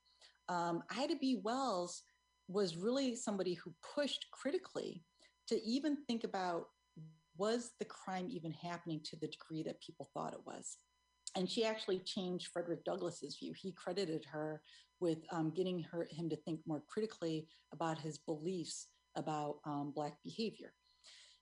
Um, 0.50 0.84
Ida 0.96 1.16
B. 1.20 1.40
Wells 1.44 2.04
was 2.48 2.76
really 2.76 3.16
somebody 3.16 3.54
who 3.54 3.74
pushed 3.96 4.26
critically 4.32 5.04
to 5.48 5.62
even 5.64 5.98
think 6.08 6.24
about 6.24 6.66
was 7.38 7.72
the 7.80 7.86
crime 7.86 8.28
even 8.30 8.52
happening 8.52 9.00
to 9.04 9.16
the 9.16 9.28
degree 9.28 9.64
that 9.64 9.82
people 9.82 10.10
thought 10.14 10.34
it 10.34 10.46
was? 10.46 10.78
And 11.36 11.50
she 11.50 11.66
actually 11.66 12.00
changed 12.00 12.50
Frederick 12.52 12.84
Douglass's 12.84 13.38
view. 13.38 13.54
He 13.56 13.72
credited 13.72 14.26
her 14.26 14.62
with 15.00 15.20
um, 15.32 15.52
getting 15.56 15.82
her 15.84 16.08
him 16.12 16.30
to 16.30 16.36
think 16.36 16.60
more 16.68 16.84
critically 16.88 17.48
about 17.74 17.98
his 17.98 18.18
beliefs 18.18 18.88
about 19.16 19.58
um, 19.66 19.92
Black 19.96 20.14
behavior. 20.24 20.74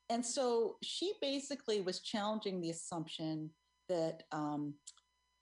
And 0.10 0.26
so 0.26 0.78
she 0.84 1.14
basically 1.22 1.82
was 1.82 2.02
challenging 2.02 2.62
the 2.62 2.72
assumption 2.72 3.52
that 3.90 4.24
um, 4.32 4.74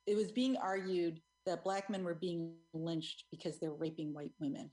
it 0.05 0.15
was 0.15 0.31
being 0.31 0.57
argued 0.57 1.21
that 1.47 1.63
Black 1.63 1.89
men 1.89 2.03
were 2.03 2.13
being 2.13 2.53
lynched 2.73 3.23
because 3.31 3.57
they're 3.57 3.71
raping 3.71 4.13
white 4.13 4.33
women. 4.39 4.69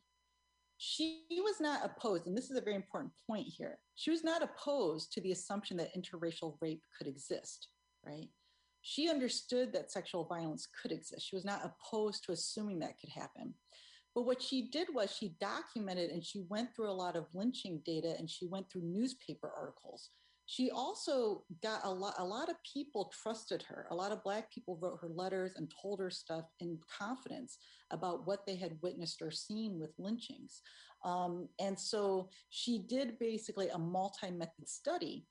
She 0.77 1.23
was 1.31 1.61
not 1.61 1.85
opposed, 1.85 2.27
and 2.27 2.37
this 2.37 2.51
is 2.51 2.59
a 2.59 2.61
very 2.61 2.77
important 2.77 3.13
point 3.27 3.47
here. 3.47 3.79
She 3.95 4.11
was 4.11 4.25
not 4.25 4.43
opposed 4.43 5.13
to 5.13 5.21
the 5.21 5.33
assumption 5.33 5.77
that 5.79 5.95
interracial 5.97 6.57
rape 6.61 6.83
could 6.99 7.07
exist, 7.07 7.69
right? 8.05 8.29
She 8.83 9.09
understood 9.09 9.73
that 9.73 9.91
sexual 9.91 10.25
violence 10.25 10.69
could 10.83 10.93
exist. 10.93 11.27
She 11.27 11.37
was 11.37 11.45
not 11.45 11.63
opposed 11.65 12.25
to 12.25 12.33
assuming 12.33 12.81
that 12.81 12.99
could 13.01 13.09
happen. 13.09 13.55
But 14.15 14.27
what 14.27 14.43
she 14.43 14.69
did 14.69 14.89
was 14.93 15.17
she 15.17 15.37
documented 15.41 16.11
and 16.11 16.25
she 16.25 16.45
went 16.49 16.75
through 16.75 16.91
a 16.91 16.93
lot 16.93 17.17
of 17.17 17.27
lynching 17.33 17.81
data 17.87 18.15
and 18.19 18.29
she 18.29 18.47
went 18.47 18.71
through 18.71 18.83
newspaper 18.83 19.51
articles. 19.57 20.11
She 20.47 20.71
also 20.71 21.45
got 21.62 21.81
a 21.85 21.91
lot, 21.91 22.15
a 22.19 22.25
lot 22.25 22.51
of 22.51 22.57
people 22.71 23.11
trusted 23.23 23.62
her. 23.62 23.87
A 23.91 23.95
lot 23.95 24.12
of 24.12 24.23
Black 24.23 24.53
people 24.53 24.79
wrote 24.81 24.99
her 25.01 25.09
letters 25.09 25.53
and 25.57 25.73
told 25.83 26.01
her 26.01 26.11
stuff 26.11 26.45
in 26.61 26.79
confidence 26.99 27.59
about 27.91 28.27
what 28.27 28.47
they 28.47 28.57
had 28.57 28.77
witnessed 28.83 29.23
or 29.23 29.31
seen 29.31 29.79
with 29.79 29.95
lynchings. 29.99 30.61
Um, 31.05 31.49
and 31.61 31.79
so 31.79 32.29
she 32.51 32.79
did 32.79 33.19
basically 33.19 33.69
a 33.69 33.79
multi 33.79 34.31
method 34.31 34.69
study 34.69 35.27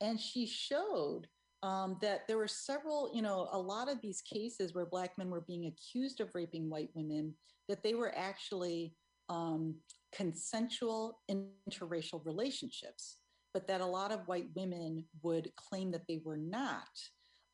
and 0.00 0.20
she 0.20 0.46
showed 0.46 1.26
um, 1.62 1.96
that 2.02 2.26
there 2.28 2.36
were 2.36 2.48
several, 2.48 3.10
you 3.14 3.22
know, 3.22 3.48
a 3.52 3.58
lot 3.58 3.90
of 3.90 4.00
these 4.00 4.20
cases 4.22 4.74
where 4.74 4.86
Black 4.86 5.16
men 5.18 5.30
were 5.30 5.40
being 5.40 5.66
accused 5.66 6.20
of 6.20 6.34
raping 6.34 6.68
white 6.68 6.90
women, 6.94 7.34
that 7.68 7.82
they 7.82 7.94
were 7.94 8.14
actually 8.16 8.94
um, 9.28 9.74
consensual 10.14 11.18
interracial 11.30 12.24
relationships, 12.24 13.18
but 13.56 13.66
that 13.66 13.80
a 13.80 13.86
lot 13.86 14.12
of 14.12 14.28
white 14.28 14.48
women 14.54 15.02
would 15.22 15.50
claim 15.56 15.90
that 15.90 16.06
they 16.06 16.20
were 16.22 16.36
not. 16.36 16.92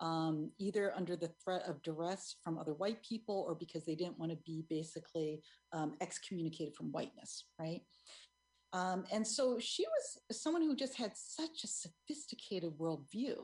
Um, 0.00 0.50
either 0.58 0.92
under 0.96 1.14
the 1.14 1.30
threat 1.44 1.62
of 1.68 1.80
duress 1.82 2.34
from 2.42 2.58
other 2.58 2.74
white 2.74 3.00
people 3.08 3.44
or 3.46 3.54
because 3.54 3.84
they 3.84 3.94
didn't 3.94 4.18
want 4.18 4.32
to 4.32 4.38
be 4.44 4.64
basically 4.68 5.40
um, 5.72 5.94
excommunicated 6.00 6.74
from 6.74 6.90
whiteness, 6.90 7.44
right? 7.56 7.82
Um, 8.72 9.04
and 9.12 9.24
so 9.24 9.60
she 9.60 9.84
was 9.84 10.40
someone 10.40 10.62
who 10.62 10.74
just 10.74 10.96
had 10.96 11.12
such 11.14 11.62
a 11.62 11.68
sophisticated 11.68 12.72
worldview. 12.80 13.36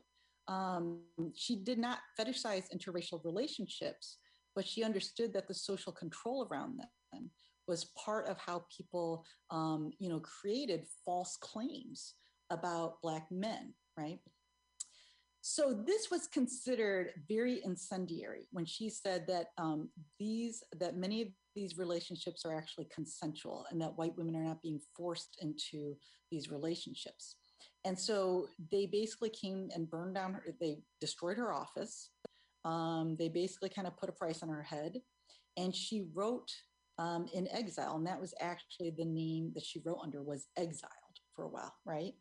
Um, 0.49 1.03
she 1.37 1.55
did 1.55 1.79
not 1.79 2.01
fetishize 2.19 2.75
interracial 2.75 3.25
relationships, 3.25 4.17
but 4.57 4.67
she 4.67 4.83
understood 4.83 5.33
that 5.35 5.47
the 5.47 5.55
social 5.55 5.93
control 5.93 6.49
around 6.51 6.81
them 7.13 7.31
was 7.69 7.93
part 8.05 8.27
of 8.27 8.37
how 8.39 8.65
people, 8.77 9.25
um, 9.53 9.93
you 10.01 10.09
know, 10.09 10.19
created 10.19 10.87
false 11.05 11.37
claims 11.37 12.15
about 12.51 13.01
Black 13.03 13.31
men, 13.31 13.75
right? 13.97 14.19
So 15.41 15.73
this 15.73 16.11
was 16.11 16.27
considered 16.27 17.13
very 17.29 17.63
incendiary 17.65 18.49
when 18.51 18.67
she 18.67 18.91
said 18.91 19.27
that 19.29 19.47
um, 19.57 19.89
these 20.19 20.63
that 20.79 20.97
many 20.97 21.23
of 21.23 21.29
these 21.55 21.79
relationships 21.79 22.45
are 22.45 22.55
actually 22.55 22.87
consensual 22.95 23.65
and 23.71 23.81
that 23.81 23.97
white 23.97 24.17
women 24.17 24.37
are 24.37 24.45
not 24.45 24.63
being 24.63 24.81
forced 24.97 25.39
into 25.41 25.97
these 26.31 26.51
relationships. 26.51 27.37
And 27.85 27.99
so 27.99 28.49
they 28.71 28.87
basically 28.87 29.31
came 29.31 29.71
and 29.75 29.89
burned 29.89 30.15
down 30.15 30.35
her, 30.35 30.45
they 30.61 30.79
destroyed 31.01 31.39
her 31.39 31.53
office. 31.53 32.11
Um, 32.65 33.17
they 33.19 33.29
basically 33.29 33.71
kind 33.71 33.87
of 33.87 33.97
put 33.97 34.09
a 34.09 34.13
price 34.13 34.43
on 34.43 34.49
her 34.49 34.63
head. 34.63 35.01
And 35.57 35.75
she 35.75 36.05
wrote 36.15 36.51
um, 36.99 37.27
in 37.33 37.49
exile. 37.49 37.97
And 37.97 38.07
that 38.07 38.21
was 38.21 38.35
actually 38.41 38.91
the 38.91 39.05
name 39.05 39.53
that 39.55 39.65
she 39.65 39.81
wrote 39.85 40.01
under 40.03 40.23
was 40.23 40.49
exiled 40.57 40.93
for 41.35 41.45
a 41.45 41.49
while, 41.49 41.75
right? 41.87 42.13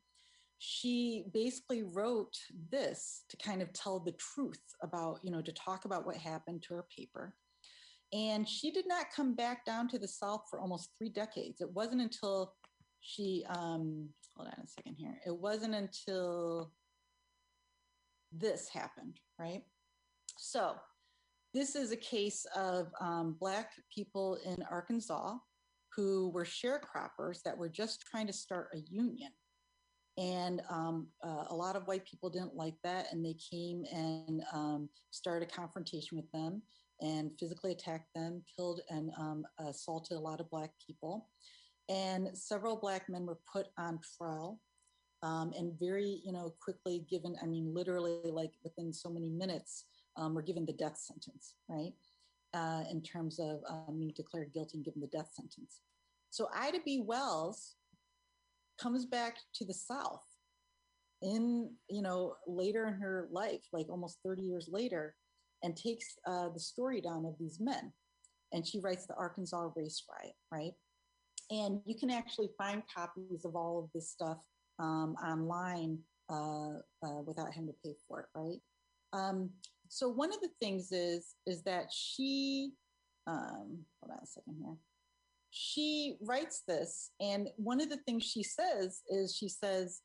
She 0.59 1.25
basically 1.33 1.83
wrote 1.83 2.35
this 2.71 3.23
to 3.29 3.37
kind 3.37 3.61
of 3.61 3.71
tell 3.73 3.99
the 3.99 4.13
truth 4.13 4.61
about, 4.81 5.19
you 5.23 5.31
know, 5.31 5.41
to 5.41 5.51
talk 5.51 5.85
about 5.85 6.05
what 6.05 6.17
happened 6.17 6.63
to 6.63 6.73
her 6.75 6.85
paper. 6.95 7.35
And 8.13 8.47
she 8.47 8.71
did 8.71 8.87
not 8.87 9.11
come 9.15 9.35
back 9.35 9.65
down 9.65 9.87
to 9.89 9.99
the 9.99 10.07
South 10.07 10.43
for 10.49 10.59
almost 10.59 10.91
three 10.97 11.09
decades. 11.09 11.61
It 11.61 11.71
wasn't 11.73 12.01
until 12.01 12.53
she 13.01 13.45
um, 13.49 14.09
hold 14.35 14.47
on 14.47 14.63
a 14.63 14.67
second 14.67 14.95
here. 14.97 15.19
It 15.25 15.35
wasn't 15.35 15.75
until 15.75 16.71
this 18.31 18.69
happened, 18.69 19.19
right? 19.39 19.63
So 20.37 20.75
this 21.53 21.75
is 21.75 21.91
a 21.91 21.97
case 21.97 22.45
of 22.55 22.91
um, 23.01 23.35
Black 23.39 23.71
people 23.93 24.37
in 24.45 24.57
Arkansas 24.69 25.35
who 25.95 26.29
were 26.29 26.45
sharecroppers 26.45 27.41
that 27.43 27.57
were 27.57 27.69
just 27.69 28.01
trying 28.01 28.27
to 28.27 28.33
start 28.33 28.69
a 28.73 28.79
union. 28.89 29.31
And 30.17 30.61
um, 30.69 31.07
uh, 31.23 31.45
a 31.49 31.55
lot 31.55 31.75
of 31.75 31.87
white 31.87 32.05
people 32.05 32.29
didn't 32.29 32.55
like 32.55 32.75
that, 32.83 33.07
and 33.11 33.23
they 33.23 33.35
came 33.35 33.83
and 33.93 34.41
um, 34.51 34.89
started 35.11 35.47
a 35.47 35.51
confrontation 35.51 36.17
with 36.17 36.31
them 36.31 36.61
and 37.01 37.31
physically 37.39 37.71
attacked 37.71 38.09
them, 38.15 38.41
killed 38.55 38.81
and 38.89 39.11
um, 39.19 39.43
assaulted 39.59 40.17
a 40.17 40.19
lot 40.19 40.39
of 40.39 40.49
Black 40.49 40.71
people. 40.85 41.29
And 41.89 42.35
several 42.35 42.75
black 42.75 43.07
men 43.07 43.25
were 43.25 43.39
put 43.53 43.67
on 43.77 43.99
trial 44.17 44.59
um, 45.23 45.51
and 45.57 45.73
very 45.79 46.21
you 46.23 46.31
know 46.31 46.53
quickly 46.61 47.05
given 47.09 47.35
i 47.41 47.45
mean 47.45 47.73
literally 47.73 48.31
like 48.31 48.51
within 48.63 48.93
so 48.93 49.09
many 49.09 49.29
minutes 49.29 49.85
um, 50.15 50.33
were 50.33 50.41
given 50.41 50.65
the 50.65 50.73
death 50.73 50.97
sentence 50.97 51.55
right? 51.69 51.93
Uh, 52.53 52.83
in 52.89 53.01
terms 53.01 53.39
of 53.39 53.59
um, 53.69 53.99
being 53.99 54.13
declared 54.15 54.51
guilty 54.53 54.77
and 54.77 54.85
given 54.85 55.01
the 55.01 55.07
death 55.07 55.29
sentence. 55.33 55.81
So 56.29 56.47
ida 56.55 56.79
b. 56.83 57.03
Wells 57.05 57.75
comes 58.79 59.05
back 59.05 59.37
to 59.55 59.65
the 59.65 59.73
south 59.73 60.23
in 61.21 61.69
you 61.89 62.01
know 62.01 62.35
later 62.45 62.87
in 62.87 62.93
her 62.93 63.27
life 63.31 63.63
like 63.73 63.87
almost 63.89 64.19
30 64.23 64.43
years 64.43 64.69
later 64.71 65.15
and 65.63 65.75
takes 65.75 66.17
uh, 66.27 66.49
the 66.49 66.59
story 66.59 67.01
down 67.01 67.25
of 67.25 67.33
these 67.39 67.59
men 67.59 67.91
and 68.53 68.67
she 68.67 68.79
writes 68.79 69.07
the 69.07 69.15
arkansas 69.15 69.67
race 69.75 70.03
riot 70.09 70.35
right 70.51 70.73
and 71.49 71.81
you 71.85 71.95
can 71.97 72.09
actually 72.09 72.49
find 72.57 72.83
copies 72.93 73.45
of 73.45 73.55
all 73.55 73.79
of 73.79 73.89
this 73.93 74.09
stuff 74.11 74.37
um, 74.79 75.15
online 75.25 75.97
uh, 76.29 76.79
uh, 77.03 77.21
without 77.25 77.53
having 77.53 77.67
to 77.67 77.75
pay 77.83 77.95
for 78.07 78.21
it, 78.21 78.25
right? 78.35 78.59
Um, 79.13 79.49
so 79.87 80.09
one 80.09 80.33
of 80.33 80.41
the 80.41 80.49
things 80.59 80.91
is 80.91 81.35
is 81.45 81.63
that 81.63 81.85
she, 81.91 82.71
um, 83.25 83.79
hold 84.01 84.11
on 84.11 84.19
a 84.21 84.25
second 84.25 84.55
here. 84.61 84.75
She 85.51 86.17
writes 86.21 86.63
this, 86.67 87.11
and 87.19 87.49
one 87.57 87.81
of 87.81 87.89
the 87.89 87.97
things 88.05 88.23
she 88.23 88.43
says 88.43 89.01
is 89.09 89.35
she 89.35 89.49
says, 89.49 90.01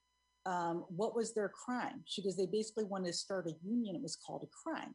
um, 0.47 0.85
"What 0.89 1.15
was 1.15 1.35
their 1.35 1.49
crime?" 1.49 2.03
She 2.07 2.23
goes, 2.23 2.37
"They 2.37 2.47
basically 2.47 2.85
wanted 2.85 3.09
to 3.09 3.13
start 3.13 3.47
a 3.47 3.57
union. 3.63 3.97
It 3.97 4.03
was 4.03 4.17
called 4.17 4.45
a 4.45 4.71
crime." 4.71 4.95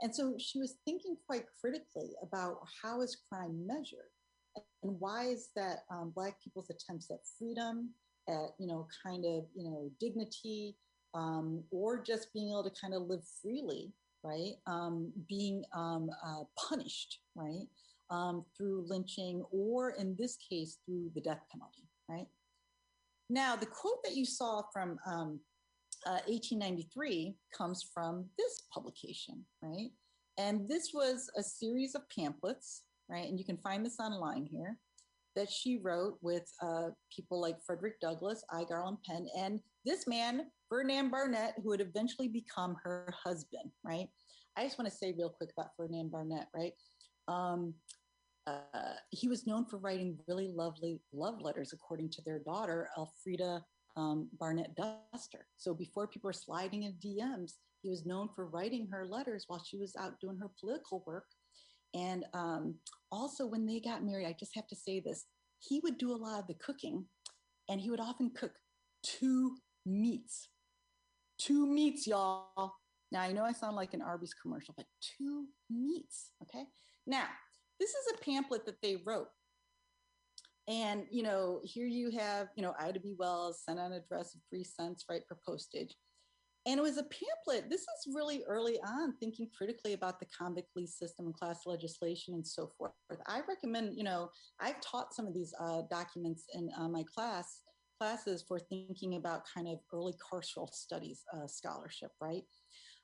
And 0.00 0.14
so 0.14 0.34
she 0.38 0.58
was 0.60 0.76
thinking 0.84 1.16
quite 1.26 1.46
critically 1.60 2.10
about 2.22 2.60
how 2.82 3.00
is 3.00 3.16
crime 3.28 3.66
measured 3.66 4.10
and 4.82 4.98
why 5.00 5.24
is 5.24 5.48
that 5.56 5.84
um, 5.90 6.12
Black 6.14 6.42
people's 6.42 6.70
attempts 6.70 7.10
at 7.10 7.18
freedom, 7.38 7.90
at, 8.28 8.50
you 8.58 8.66
know, 8.66 8.86
kind 9.04 9.24
of, 9.24 9.44
you 9.54 9.64
know, 9.64 9.90
dignity, 10.00 10.76
um, 11.14 11.62
or 11.70 12.02
just 12.02 12.32
being 12.32 12.50
able 12.50 12.64
to 12.64 12.80
kind 12.80 12.94
of 12.94 13.02
live 13.02 13.22
freely, 13.42 13.92
right, 14.22 14.54
um, 14.66 15.12
being 15.28 15.64
um, 15.74 16.10
uh, 16.24 16.44
punished, 16.68 17.20
right, 17.34 17.66
um, 18.10 18.44
through 18.56 18.84
lynching, 18.86 19.44
or 19.50 19.90
in 19.90 20.16
this 20.18 20.36
case, 20.36 20.78
through 20.84 21.10
the 21.14 21.20
death 21.20 21.42
penalty, 21.50 21.88
right? 22.08 22.26
Now, 23.30 23.56
the 23.56 23.66
quote 23.66 24.02
that 24.04 24.16
you 24.16 24.24
saw 24.24 24.62
from 24.72 24.98
um, 25.06 25.40
uh, 26.06 26.22
1893 26.26 27.34
comes 27.56 27.82
from 27.82 28.24
this 28.38 28.62
publication, 28.72 29.44
right? 29.62 29.90
And 30.38 30.68
this 30.68 30.92
was 30.94 31.30
a 31.36 31.42
series 31.42 31.94
of 31.94 32.02
pamphlets, 32.16 32.82
right? 33.10 33.28
And 33.28 33.38
you 33.38 33.44
can 33.44 33.58
find 33.58 33.84
this 33.84 33.98
online 34.00 34.46
here 34.50 34.78
that 35.36 35.50
she 35.50 35.78
wrote 35.78 36.18
with 36.22 36.50
uh, 36.62 36.88
people 37.14 37.40
like 37.40 37.62
Frederick 37.64 38.00
Douglass, 38.00 38.42
I. 38.50 38.64
Garland 38.64 38.98
Penn, 39.06 39.26
and 39.36 39.60
this 39.84 40.06
man, 40.06 40.46
Ferdinand 40.68 41.10
Barnett, 41.10 41.54
who 41.62 41.68
would 41.70 41.80
eventually 41.80 42.28
become 42.28 42.76
her 42.82 43.12
husband, 43.24 43.70
right? 43.84 44.08
I 44.56 44.64
just 44.64 44.78
want 44.78 44.90
to 44.90 44.96
say 44.96 45.14
real 45.16 45.30
quick 45.30 45.50
about 45.56 45.70
Ferdinand 45.76 46.10
Barnett, 46.10 46.48
right? 46.54 46.72
Um, 47.28 47.74
uh, 48.48 48.94
he 49.10 49.28
was 49.28 49.46
known 49.46 49.64
for 49.66 49.78
writing 49.78 50.18
really 50.26 50.48
lovely 50.48 51.00
love 51.12 51.40
letters, 51.40 51.72
according 51.72 52.10
to 52.10 52.22
their 52.22 52.38
daughter, 52.40 52.88
Alfreda 52.96 53.60
um, 53.96 54.28
Barnett 54.38 54.74
Duster. 54.76 55.46
So 55.56 55.74
before 55.74 56.06
people 56.06 56.28
were 56.28 56.32
sliding 56.32 56.84
in 56.84 56.92
DMs, 56.94 57.54
he 57.82 57.90
was 57.90 58.06
known 58.06 58.28
for 58.34 58.46
writing 58.46 58.88
her 58.90 59.06
letters 59.06 59.44
while 59.48 59.62
she 59.62 59.76
was 59.76 59.94
out 59.98 60.20
doing 60.20 60.38
her 60.38 60.50
political 60.60 61.02
work. 61.06 61.26
And 61.94 62.24
um, 62.34 62.76
also, 63.10 63.46
when 63.46 63.66
they 63.66 63.80
got 63.80 64.04
married, 64.04 64.26
I 64.26 64.36
just 64.38 64.54
have 64.54 64.68
to 64.68 64.76
say 64.76 65.00
this 65.00 65.26
he 65.60 65.80
would 65.82 65.98
do 65.98 66.12
a 66.12 66.16
lot 66.16 66.38
of 66.38 66.46
the 66.46 66.54
cooking, 66.54 67.04
and 67.68 67.80
he 67.80 67.90
would 67.90 68.00
often 68.00 68.30
cook 68.30 68.52
two 69.02 69.56
meats. 69.84 70.48
Two 71.38 71.66
meats, 71.66 72.06
y'all. 72.06 72.74
Now, 73.10 73.22
I 73.22 73.32
know 73.32 73.44
I 73.44 73.52
sound 73.52 73.74
like 73.74 73.94
an 73.94 74.02
Arby's 74.02 74.34
commercial, 74.34 74.74
but 74.76 74.86
two 75.00 75.46
meats, 75.70 76.30
okay? 76.42 76.64
Now, 77.06 77.24
this 77.80 77.90
is 77.90 78.12
a 78.14 78.24
pamphlet 78.24 78.66
that 78.66 78.80
they 78.82 79.02
wrote 79.06 79.28
and, 80.68 81.06
you 81.10 81.22
know, 81.22 81.60
here 81.64 81.86
you 81.86 82.10
have, 82.10 82.48
you 82.54 82.62
know, 82.62 82.74
Ida 82.78 83.00
B. 83.00 83.14
Wells 83.18 83.62
sent 83.64 83.78
an 83.78 83.94
address 83.94 84.34
of 84.34 84.42
three 84.50 84.64
cents, 84.64 85.06
right, 85.10 85.22
for 85.26 85.38
postage. 85.46 85.96
And 86.66 86.78
it 86.78 86.82
was 86.82 86.98
a 86.98 87.04
pamphlet. 87.04 87.70
This 87.70 87.80
is 87.80 88.14
really 88.14 88.44
early 88.46 88.78
on 88.86 89.14
thinking 89.16 89.48
critically 89.56 89.94
about 89.94 90.20
the 90.20 90.26
convict 90.26 90.68
lease 90.76 90.98
system 90.98 91.24
and 91.24 91.34
class 91.34 91.60
legislation 91.64 92.34
and 92.34 92.46
so 92.46 92.70
forth. 92.76 92.92
I 93.26 93.40
recommend, 93.48 93.96
you 93.96 94.04
know, 94.04 94.28
I've 94.60 94.78
taught 94.82 95.14
some 95.14 95.26
of 95.26 95.32
these 95.32 95.54
uh, 95.58 95.82
documents 95.90 96.44
in 96.52 96.68
uh, 96.78 96.88
my 96.88 97.04
class 97.14 97.62
classes 97.98 98.44
for 98.46 98.58
thinking 98.58 99.14
about 99.14 99.44
kind 99.52 99.68
of 99.68 99.78
early 99.94 100.14
carceral 100.20 100.68
studies 100.70 101.22
uh, 101.34 101.46
scholarship, 101.46 102.10
right? 102.20 102.42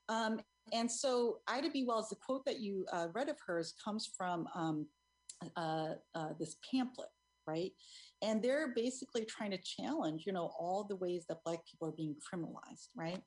Um, 0.08 0.40
and 0.72 0.90
so 0.90 1.38
Ida 1.46 1.70
B. 1.70 1.84
Wells, 1.84 2.08
the 2.08 2.16
quote 2.16 2.44
that 2.46 2.60
you 2.60 2.86
uh, 2.92 3.08
read 3.12 3.28
of 3.28 3.36
hers 3.46 3.74
comes 3.82 4.10
from 4.16 4.46
um, 4.54 4.86
uh, 5.56 5.94
uh, 6.14 6.28
this 6.38 6.56
pamphlet 6.70 7.08
right? 7.46 7.72
And 8.22 8.42
they're 8.42 8.72
basically 8.74 9.24
trying 9.24 9.50
to 9.50 9.58
challenge, 9.58 10.24
you 10.26 10.32
know, 10.32 10.52
all 10.58 10.84
the 10.88 10.96
ways 10.96 11.24
that 11.28 11.44
Black 11.44 11.60
people 11.70 11.88
are 11.88 11.92
being 11.92 12.14
criminalized, 12.14 12.88
right? 12.96 13.20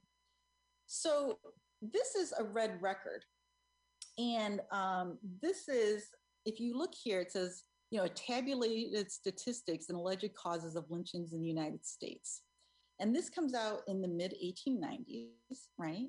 So 0.88 1.40
this 1.82 2.16
is 2.16 2.34
a 2.38 2.44
red 2.44 2.82
record. 2.82 3.24
And 4.18 4.62
um, 4.72 5.20
this 5.42 5.68
is, 5.68 6.08
if 6.46 6.60
you 6.60 6.78
look 6.78 6.94
here, 6.96 7.20
it 7.22 7.32
says, 7.32 7.64
you 7.92 8.00
know, 8.00 8.08
tabulated 8.16 9.12
statistics 9.12 9.90
and 9.90 9.98
alleged 9.98 10.34
causes 10.34 10.76
of 10.76 10.86
lynchings 10.90 11.34
in 11.34 11.42
the 11.42 11.48
United 11.48 11.86
States. 11.86 12.42
And 13.00 13.16
this 13.16 13.30
comes 13.30 13.54
out 13.54 13.82
in 13.88 14.02
the 14.02 14.08
mid 14.08 14.34
1890s, 14.44 15.28
right? 15.78 16.08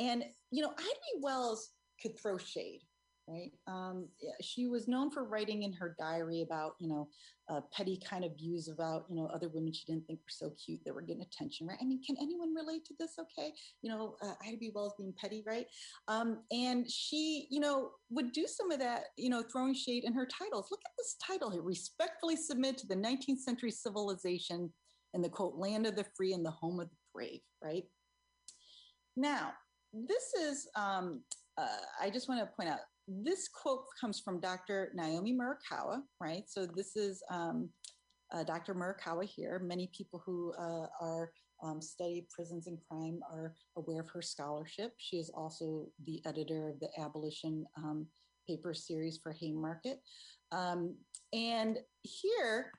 And, 0.00 0.24
you 0.50 0.62
know, 0.62 0.70
Ida 0.70 1.20
Wells 1.20 1.70
could 2.00 2.18
throw 2.18 2.38
shade, 2.38 2.80
right? 3.28 3.52
Um, 3.66 4.08
she 4.40 4.66
was 4.66 4.88
known 4.88 5.10
for 5.10 5.24
writing 5.24 5.62
in 5.62 5.74
her 5.74 5.94
diary 5.98 6.40
about, 6.40 6.72
you 6.80 6.88
know, 6.88 7.08
uh, 7.50 7.60
petty 7.70 8.00
kind 8.08 8.24
of 8.24 8.34
views 8.34 8.68
about, 8.68 9.04
you 9.10 9.16
know, 9.16 9.26
other 9.26 9.50
women 9.50 9.74
she 9.74 9.84
didn't 9.84 10.06
think 10.06 10.20
were 10.20 10.30
so 10.30 10.52
cute 10.64 10.80
that 10.86 10.94
were 10.94 11.02
getting 11.02 11.22
attention, 11.22 11.66
right? 11.66 11.76
I 11.82 11.84
mean, 11.84 12.02
can 12.02 12.16
anyone 12.18 12.54
relate 12.54 12.86
to 12.86 12.94
this? 12.98 13.16
Okay, 13.18 13.52
you 13.82 13.90
know, 13.90 14.16
uh, 14.22 14.32
Ida 14.46 14.56
B. 14.58 14.70
Wells 14.74 14.94
being 14.96 15.12
petty, 15.20 15.42
right? 15.46 15.66
Um, 16.08 16.44
and 16.50 16.90
she, 16.90 17.46
you 17.50 17.60
know, 17.60 17.90
would 18.08 18.32
do 18.32 18.46
some 18.46 18.70
of 18.70 18.78
that, 18.78 19.06
you 19.18 19.28
know, 19.28 19.42
throwing 19.42 19.74
shade 19.74 20.04
in 20.04 20.14
her 20.14 20.26
titles. 20.26 20.68
Look 20.70 20.80
at 20.86 20.92
this 20.96 21.16
title 21.22 21.50
here: 21.50 21.62
"Respectfully 21.62 22.36
submit 22.36 22.78
to 22.78 22.86
the 22.86 22.96
19th 22.96 23.40
century 23.40 23.70
civilization 23.70 24.72
and 25.12 25.22
the 25.22 25.28
quote 25.28 25.56
land 25.56 25.86
of 25.86 25.94
the 25.94 26.06
free 26.16 26.32
and 26.32 26.44
the 26.44 26.50
home 26.50 26.80
of 26.80 26.88
the 26.88 26.96
brave." 27.12 27.40
Right 27.62 27.84
now, 29.16 29.52
this 29.92 30.34
is. 30.40 30.68
Um, 30.76 31.22
uh, 31.58 31.66
I 32.00 32.10
just 32.10 32.28
want 32.28 32.40
to 32.40 32.46
point 32.56 32.70
out 32.70 32.78
this 33.06 33.48
quote 33.48 33.84
comes 34.00 34.20
from 34.20 34.40
Dr. 34.40 34.92
Naomi 34.94 35.34
Murakawa, 35.34 36.00
right? 36.20 36.44
So 36.46 36.64
this 36.64 36.96
is 36.96 37.22
um, 37.30 37.68
uh, 38.32 38.44
Dr. 38.44 38.74
Murakawa 38.74 39.24
here. 39.24 39.58
Many 39.58 39.90
people 39.96 40.22
who 40.24 40.54
uh, 40.58 40.86
are 41.00 41.32
um, 41.62 41.82
study 41.82 42.26
prisons 42.34 42.66
and 42.66 42.78
crime 42.88 43.20
are 43.30 43.54
aware 43.76 44.00
of 44.00 44.08
her 44.10 44.22
scholarship. 44.22 44.92
She 44.96 45.16
is 45.16 45.30
also 45.34 45.88
the 46.06 46.22
editor 46.24 46.70
of 46.70 46.80
the 46.80 46.88
abolition 46.98 47.66
um, 47.76 48.06
paper 48.48 48.72
series 48.72 49.18
for 49.22 49.32
Haymarket. 49.32 50.00
Um, 50.52 50.96
and 51.32 51.78
here, 52.02 52.72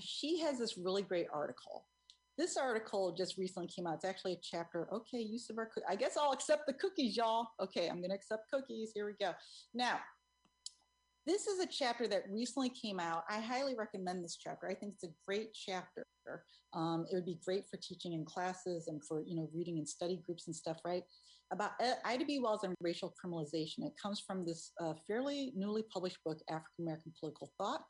she 0.00 0.40
has 0.40 0.58
this 0.58 0.78
really 0.78 1.02
great 1.02 1.26
article 1.32 1.86
this 2.38 2.56
article 2.56 3.14
just 3.16 3.38
recently 3.38 3.68
came 3.68 3.86
out. 3.86 3.94
It's 3.94 4.04
actually 4.04 4.34
a 4.34 4.40
chapter. 4.42 4.88
Okay, 4.92 5.18
use 5.18 5.48
of 5.50 5.58
our, 5.58 5.70
I 5.88 5.96
guess 5.96 6.16
I'll 6.16 6.32
accept 6.32 6.66
the 6.66 6.74
cookies, 6.74 7.16
y'all. 7.16 7.48
Okay, 7.60 7.88
I'm 7.88 7.98
going 7.98 8.10
to 8.10 8.16
accept 8.16 8.50
cookies. 8.52 8.92
Here 8.94 9.06
we 9.06 9.12
go. 9.18 9.32
Now, 9.74 10.00
this 11.26 11.48
is 11.48 11.60
a 11.60 11.66
chapter 11.66 12.06
that 12.06 12.22
recently 12.30 12.68
came 12.70 13.00
out. 13.00 13.24
I 13.28 13.40
highly 13.40 13.74
recommend 13.76 14.22
this 14.22 14.36
chapter. 14.36 14.68
I 14.68 14.74
think 14.74 14.94
it's 14.94 15.04
a 15.04 15.14
great 15.26 15.52
chapter. 15.54 16.06
Um, 16.72 17.04
it 17.10 17.14
would 17.14 17.24
be 17.24 17.40
great 17.44 17.64
for 17.68 17.78
teaching 17.78 18.12
in 18.12 18.24
classes 18.24 18.86
and 18.86 19.02
for 19.04 19.22
you 19.26 19.34
know 19.34 19.48
reading 19.52 19.78
in 19.78 19.86
study 19.86 20.22
groups 20.24 20.46
and 20.46 20.54
stuff, 20.54 20.78
right? 20.84 21.02
About 21.52 21.72
uh, 21.82 21.94
Ida 22.04 22.26
B. 22.26 22.38
Wells 22.38 22.64
and 22.64 22.74
racial 22.80 23.12
criminalization. 23.24 23.84
It 23.84 23.94
comes 24.00 24.22
from 24.24 24.44
this 24.44 24.72
uh, 24.80 24.94
fairly 25.06 25.52
newly 25.56 25.84
published 25.92 26.18
book, 26.24 26.38
African 26.48 26.84
American 26.84 27.12
Political 27.18 27.50
Thought. 27.58 27.86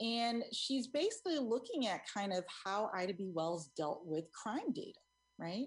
And 0.00 0.44
she's 0.52 0.86
basically 0.86 1.38
looking 1.38 1.88
at 1.88 2.02
kind 2.12 2.32
of 2.32 2.44
how 2.64 2.90
Ida 2.94 3.14
B. 3.14 3.30
Wells 3.32 3.70
dealt 3.76 4.02
with 4.04 4.30
crime 4.32 4.72
data, 4.72 4.98
right? 5.38 5.66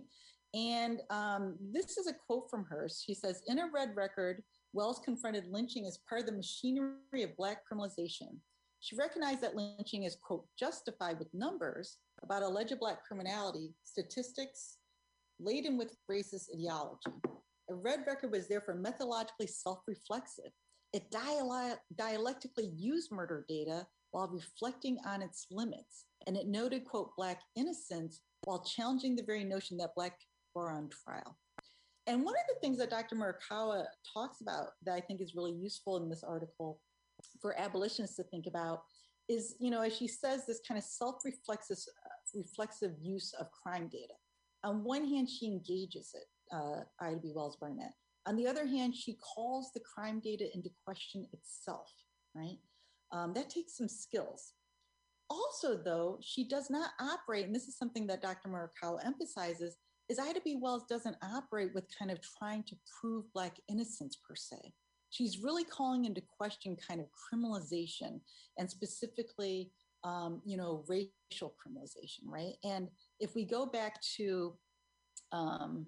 And 0.54 1.02
um, 1.10 1.58
this 1.60 1.98
is 1.98 2.08
a 2.08 2.14
quote 2.14 2.50
from 2.50 2.66
her. 2.66 2.88
She 2.90 3.14
says, 3.14 3.42
In 3.48 3.60
a 3.60 3.70
red 3.74 3.96
record, 3.96 4.42
Wells 4.74 5.02
confronted 5.04 5.48
lynching 5.50 5.86
as 5.86 6.00
part 6.08 6.22
of 6.22 6.28
the 6.28 6.34
machinery 6.34 7.24
of 7.24 7.36
Black 7.36 7.60
criminalization. 7.72 8.38
She 8.80 8.96
recognized 8.96 9.42
that 9.42 9.56
lynching 9.56 10.04
is, 10.04 10.18
quote, 10.22 10.46
justified 10.58 11.20
with 11.20 11.34
numbers 11.34 11.98
about 12.24 12.42
alleged 12.42 12.80
Black 12.80 13.06
criminality, 13.06 13.74
statistics 13.84 14.78
laden 15.40 15.78
with 15.78 15.96
racist 16.10 16.54
ideology. 16.54 17.12
A 17.70 17.76
red 17.76 18.02
record 18.08 18.32
was 18.32 18.48
therefore 18.48 18.76
methodologically 18.76 19.48
self 19.50 19.80
reflexive. 19.88 20.52
It 20.94 21.10
dialectically 21.12 22.72
used 22.76 23.12
murder 23.12 23.46
data 23.48 23.88
while 24.12 24.28
reflecting 24.28 24.98
on 25.06 25.22
its 25.22 25.48
limits. 25.52 26.06
And 26.28 26.38
it 26.38 26.48
noted, 26.48 26.86
quote, 26.86 27.16
Black 27.18 27.42
innocence 27.56 28.22
while 28.44 28.64
challenging 28.64 29.16
the 29.16 29.24
very 29.24 29.44
notion 29.44 29.78
that 29.78 29.96
Black 29.96 30.18
are 30.56 30.72
on 30.72 30.90
trial. 30.90 31.38
And 32.08 32.24
one 32.24 32.34
of 32.34 32.42
the 32.48 32.60
things 32.60 32.78
that 32.80 32.90
Dr. 32.90 33.16
Murakawa 33.16 33.86
talks 34.14 34.42
about 34.42 34.70
that 34.84 34.96
I 34.96 35.02
think 35.02 35.22
is 35.22 35.36
really 35.36 35.54
useful 35.54 35.98
in 35.98 36.10
this 36.10 36.24
article 36.24 36.82
for 37.42 37.58
abolitionists 37.60 38.16
to 38.18 38.24
think 38.24 38.48
about 38.48 38.82
is, 39.30 39.56
you 39.60 39.70
know, 39.70 39.82
as 39.82 39.96
she 39.96 40.08
says, 40.08 40.46
this 40.46 40.60
kind 40.68 40.78
of 40.78 40.84
self-reflexive 40.84 41.78
reflexive 42.34 42.94
use 43.00 43.34
of 43.40 43.48
crime 43.52 43.88
data. 43.92 44.14
On 44.64 44.84
one 44.84 45.08
hand, 45.08 45.30
she 45.30 45.48
engages 45.48 46.14
it, 46.14 46.56
uh, 46.56 46.84
Ida 47.00 47.18
B. 47.18 47.32
Wells 47.36 47.58
Barnett. 47.60 47.94
On 48.26 48.36
the 48.36 48.48
other 48.48 48.66
hand, 48.66 48.96
she 48.96 49.18
calls 49.18 49.72
the 49.74 49.82
crime 49.82 50.20
data 50.20 50.46
into 50.54 50.70
question 50.86 51.28
itself, 51.34 51.92
right? 52.36 52.58
Um, 53.12 53.34
that 53.34 53.50
takes 53.50 53.78
some 53.78 53.90
skills. 53.90 54.54
Also, 55.30 55.78
though, 55.78 56.20
she 56.22 56.48
does 56.48 56.70
not 56.70 56.92
operate, 57.00 57.46
and 57.46 57.56
this 57.56 57.68
is 57.68 57.78
something 57.78 58.06
that 58.08 58.22
Dr. 58.22 58.50
Murakawa 58.50 59.06
emphasizes, 59.06 59.78
is 60.10 60.20
Ida 60.20 60.42
B. 60.44 60.58
Wells 60.62 60.84
doesn't 60.90 61.16
operate 61.24 61.74
with 61.74 61.86
kind 61.98 62.12
of 62.12 62.20
trying 62.38 62.64
to 62.64 62.76
prove 63.00 63.32
Black 63.34 63.58
innocence 63.70 64.18
per 64.28 64.36
se. 64.36 64.74
She's 65.10 65.40
really 65.40 65.64
calling 65.64 66.06
into 66.06 66.22
question 66.38 66.76
kind 66.76 67.00
of 67.00 67.08
criminalization 67.08 68.20
and 68.58 68.70
specifically, 68.70 69.72
um, 70.04 70.42
you 70.46 70.58
know, 70.58 70.84
racial 70.88 71.54
criminalization, 71.56 72.26
right? 72.26 72.56
And 72.64 72.90
if 73.20 73.36
we 73.36 73.46
go 73.46 73.66
back 73.66 74.02
to 74.18 74.54
um, 75.32 75.86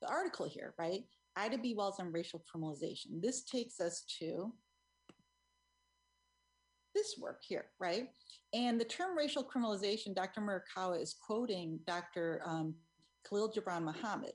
the 0.00 0.08
article 0.08 0.48
here, 0.48 0.74
right? 0.78 1.02
Ida 1.36 1.58
B. 1.58 1.74
Wells 1.74 2.00
on 2.00 2.12
racial 2.12 2.42
criminalization. 2.42 3.22
This 3.22 3.44
takes 3.44 3.80
us 3.80 4.04
to 4.18 4.52
this 6.94 7.16
work 7.20 7.40
here, 7.46 7.66
right? 7.78 8.08
And 8.54 8.80
the 8.80 8.84
term 8.84 9.16
racial 9.16 9.44
criminalization, 9.44 10.14
Dr. 10.14 10.40
Murakawa 10.40 11.00
is 11.00 11.14
quoting 11.14 11.78
Dr. 11.86 12.42
Um, 12.44 12.74
Khalil 13.28 13.52
Gibran 13.52 13.82
Muhammad. 13.82 14.32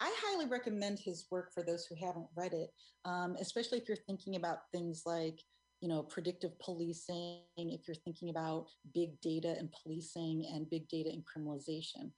I 0.00 0.14
highly 0.22 0.46
recommend 0.46 0.98
his 0.98 1.26
work 1.30 1.52
for 1.54 1.62
those 1.62 1.86
who 1.86 1.94
haven't 1.94 2.26
read 2.36 2.52
it, 2.52 2.70
um, 3.04 3.36
especially 3.40 3.78
if 3.78 3.88
you're 3.88 3.96
thinking 3.96 4.36
about 4.36 4.70
things 4.72 5.02
like, 5.06 5.40
you 5.80 5.88
know, 5.88 6.02
predictive 6.02 6.58
policing, 6.58 7.40
if 7.56 7.86
you're 7.86 7.94
thinking 7.94 8.28
about 8.28 8.66
big 8.94 9.18
data 9.20 9.54
and 9.58 9.72
policing 9.82 10.46
and 10.52 10.68
big 10.68 10.86
data 10.88 11.10
and 11.10 11.24
criminalization. 11.24 12.10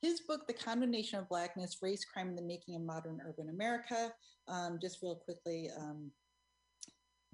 His 0.00 0.20
book, 0.20 0.46
The 0.46 0.54
Condemnation 0.54 1.18
of 1.18 1.28
Blackness, 1.28 1.78
Race, 1.82 2.04
Crime, 2.04 2.28
and 2.28 2.38
the 2.38 2.42
Making 2.42 2.76
of 2.76 2.82
Modern 2.82 3.20
Urban 3.26 3.48
America, 3.48 4.12
um, 4.46 4.78
just 4.80 5.02
real 5.02 5.16
quickly, 5.16 5.70
um, 5.76 6.12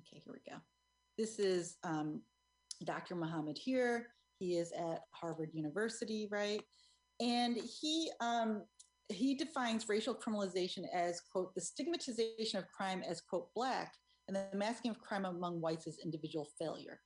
okay, 0.01 0.23
here 0.25 0.33
we 0.33 0.51
go. 0.51 0.57
This 1.17 1.39
is 1.39 1.77
um, 1.85 2.23
Dr. 2.85 3.15
Muhammad 3.15 3.57
here. 3.57 4.09
He 4.39 4.57
is 4.57 4.73
at 4.73 5.03
Harvard 5.13 5.51
University, 5.53 6.29
right? 6.31 6.61
And 7.21 7.57
he 7.57 8.11
um, 8.21 8.63
he 9.09 9.35
defines 9.35 9.89
racial 9.89 10.15
criminalization 10.15 10.85
as 10.93 11.21
quote 11.21 11.55
the 11.55 11.61
stigmatization 11.61 12.59
of 12.59 12.67
crime 12.69 13.03
as 13.09 13.21
quote 13.21 13.49
black 13.55 13.93
and 14.27 14.37
the 14.37 14.47
masking 14.55 14.91
of 14.91 14.99
crime 14.99 15.25
among 15.25 15.61
whites 15.61 15.87
as 15.87 15.99
individual 16.03 16.49
failure. 16.59 17.01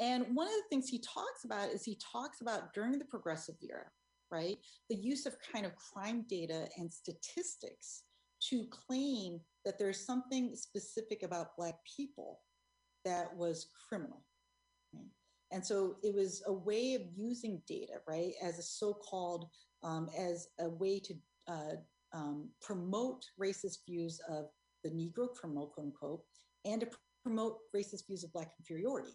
And 0.00 0.26
one 0.34 0.46
of 0.46 0.52
the 0.54 0.68
things 0.68 0.88
he 0.88 0.98
talks 0.98 1.44
about 1.44 1.70
is 1.70 1.84
he 1.84 1.98
talks 2.12 2.40
about 2.40 2.74
during 2.74 2.98
the 2.98 3.04
progressive 3.04 3.54
era, 3.62 3.86
right, 4.30 4.58
the 4.88 4.96
use 4.96 5.26
of 5.26 5.36
kind 5.52 5.64
of 5.64 5.72
crime 5.76 6.24
data 6.28 6.66
and 6.76 6.92
statistics 6.92 8.02
to 8.48 8.66
claim 8.70 9.40
that 9.64 9.78
there's 9.78 10.04
something 10.04 10.56
specific 10.56 11.22
about 11.22 11.56
Black 11.56 11.74
people 11.96 12.40
that 13.04 13.34
was 13.36 13.68
criminal. 13.88 14.22
And 15.52 15.64
so 15.66 15.96
it 16.02 16.14
was 16.14 16.42
a 16.46 16.52
way 16.52 16.94
of 16.94 17.02
using 17.16 17.60
data, 17.66 17.94
right, 18.06 18.32
as 18.42 18.58
a 18.58 18.62
so 18.62 18.94
called, 18.94 19.46
um, 19.82 20.08
as 20.16 20.48
a 20.60 20.68
way 20.68 21.00
to 21.00 21.14
uh, 21.48 21.74
um, 22.12 22.48
promote 22.62 23.24
racist 23.40 23.78
views 23.86 24.20
of 24.28 24.46
the 24.84 24.90
Negro 24.90 25.32
criminal, 25.34 25.66
quote 25.66 25.86
unquote, 25.86 26.22
and 26.64 26.80
to 26.80 26.88
promote 27.22 27.58
racist 27.74 28.06
views 28.06 28.22
of 28.22 28.32
Black 28.32 28.50
inferiority. 28.58 29.10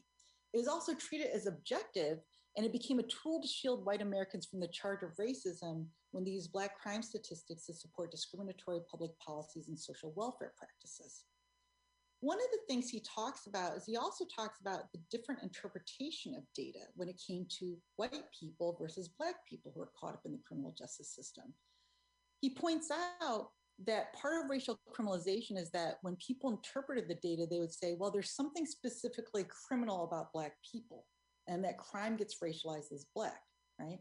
It 0.53 0.57
was 0.57 0.67
also 0.67 0.93
treated 0.93 1.27
as 1.33 1.47
objective 1.47 2.19
and 2.57 2.65
it 2.65 2.71
became 2.71 2.99
a 2.99 3.03
tool 3.03 3.41
to 3.41 3.47
shield 3.47 3.85
white 3.85 4.01
Americans 4.01 4.45
from 4.45 4.61
the 4.61 4.69
charge 4.69 5.03
of 5.03 5.09
racism 5.19 5.87
when 6.11 6.23
they 6.23 6.31
used 6.31 6.53
Black 6.53 6.79
crime 6.79 7.01
statistics 7.01 7.65
to 7.65 7.73
support 7.73 8.11
discriminatory 8.11 8.79
public 8.89 9.11
policies 9.19 9.67
and 9.67 9.77
social 9.77 10.13
welfare 10.15 10.53
practices. 10.57 11.23
One 12.25 12.39
of 12.39 12.47
the 12.51 12.65
things 12.67 12.89
he 12.89 13.01
talks 13.01 13.45
about 13.45 13.77
is 13.77 13.85
he 13.85 13.97
also 13.97 14.25
talks 14.35 14.59
about 14.59 14.91
the 14.91 14.99
different 15.11 15.43
interpretation 15.43 16.33
of 16.33 16.41
data 16.55 16.79
when 16.95 17.07
it 17.07 17.21
came 17.25 17.45
to 17.59 17.77
white 17.97 18.23
people 18.37 18.75
versus 18.81 19.07
Black 19.07 19.35
people 19.47 19.71
who 19.75 19.81
are 19.83 19.91
caught 19.95 20.15
up 20.15 20.23
in 20.25 20.31
the 20.31 20.39
criminal 20.43 20.73
justice 20.75 21.13
system. 21.15 21.53
He 22.41 22.49
points 22.49 22.89
out 23.21 23.49
that 23.85 24.11
part 24.13 24.43
of 24.43 24.49
racial 24.49 24.79
criminalization 24.91 25.55
is 25.55 25.69
that 25.69 25.99
when 26.01 26.15
people 26.15 26.49
interpreted 26.49 27.07
the 27.07 27.13
data, 27.21 27.45
they 27.47 27.59
would 27.59 27.71
say, 27.71 27.95
well, 27.95 28.09
there's 28.09 28.31
something 28.31 28.65
specifically 28.65 29.45
criminal 29.67 30.03
about 30.05 30.33
Black 30.33 30.53
people, 30.71 31.05
and 31.47 31.63
that 31.63 31.77
crime 31.77 32.17
gets 32.17 32.37
racialized 32.43 32.91
as 32.91 33.05
Black, 33.13 33.43
right? 33.79 33.99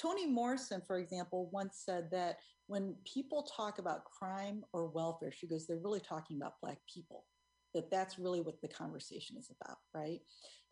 Toni 0.00 0.26
Morrison, 0.26 0.80
for 0.86 0.98
example, 0.98 1.50
once 1.52 1.82
said 1.84 2.08
that 2.10 2.38
when 2.68 2.94
people 3.04 3.42
talk 3.54 3.78
about 3.78 4.06
crime 4.06 4.64
or 4.72 4.86
welfare, 4.86 5.30
she 5.30 5.46
goes, 5.46 5.66
they're 5.66 5.76
really 5.76 6.00
talking 6.00 6.38
about 6.38 6.54
Black 6.62 6.78
people, 6.90 7.26
that 7.74 7.90
that's 7.90 8.18
really 8.18 8.40
what 8.40 8.60
the 8.60 8.68
conversation 8.68 9.36
is 9.36 9.50
about, 9.60 9.78
right? 9.94 10.20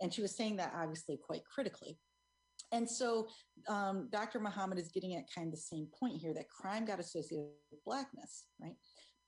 And 0.00 0.12
she 0.12 0.22
was 0.22 0.36
saying 0.36 0.56
that 0.56 0.72
obviously 0.76 1.16
quite 1.16 1.42
critically. 1.44 1.98
And 2.72 2.88
so 2.88 3.28
um, 3.68 4.08
Dr. 4.10 4.40
Muhammad 4.40 4.78
is 4.78 4.88
getting 4.88 5.14
at 5.16 5.24
kind 5.34 5.46
of 5.46 5.52
the 5.52 5.60
same 5.60 5.88
point 5.98 6.20
here 6.20 6.34
that 6.34 6.48
crime 6.48 6.84
got 6.84 7.00
associated 7.00 7.48
with 7.70 7.84
Blackness, 7.84 8.44
right? 8.60 8.74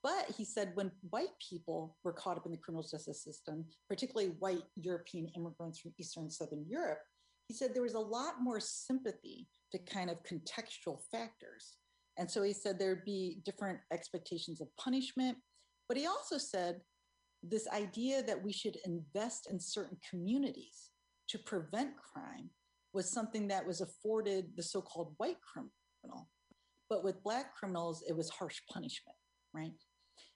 But 0.03 0.33
he 0.35 0.45
said 0.45 0.71
when 0.73 0.91
white 1.09 1.33
people 1.47 1.97
were 2.03 2.13
caught 2.13 2.37
up 2.37 2.45
in 2.45 2.51
the 2.51 2.57
criminal 2.57 2.83
justice 2.83 3.23
system, 3.23 3.65
particularly 3.87 4.33
white 4.39 4.63
European 4.75 5.27
immigrants 5.35 5.79
from 5.79 5.93
Eastern 5.99 6.23
and 6.23 6.33
Southern 6.33 6.65
Europe, 6.67 6.99
he 7.47 7.53
said 7.53 7.73
there 7.73 7.83
was 7.83 7.93
a 7.93 7.99
lot 7.99 8.35
more 8.41 8.59
sympathy 8.59 9.47
to 9.71 9.77
kind 9.79 10.09
of 10.09 10.17
contextual 10.23 10.99
factors. 11.11 11.77
And 12.17 12.29
so 12.29 12.41
he 12.41 12.53
said 12.53 12.77
there'd 12.77 13.05
be 13.05 13.41
different 13.45 13.79
expectations 13.91 14.61
of 14.61 14.67
punishment. 14.77 15.37
But 15.87 15.97
he 15.97 16.07
also 16.07 16.37
said 16.37 16.81
this 17.43 17.67
idea 17.69 18.21
that 18.23 18.41
we 18.41 18.51
should 18.51 18.77
invest 18.85 19.49
in 19.49 19.59
certain 19.59 19.97
communities 20.09 20.91
to 21.29 21.39
prevent 21.39 21.91
crime 21.97 22.49
was 22.93 23.09
something 23.09 23.47
that 23.47 23.65
was 23.65 23.81
afforded 23.81 24.51
the 24.55 24.63
so 24.63 24.81
called 24.81 25.13
white 25.17 25.37
criminal. 25.41 26.29
But 26.89 27.03
with 27.03 27.23
Black 27.23 27.55
criminals, 27.55 28.03
it 28.07 28.15
was 28.15 28.29
harsh 28.29 28.59
punishment, 28.71 29.15
right? 29.53 29.71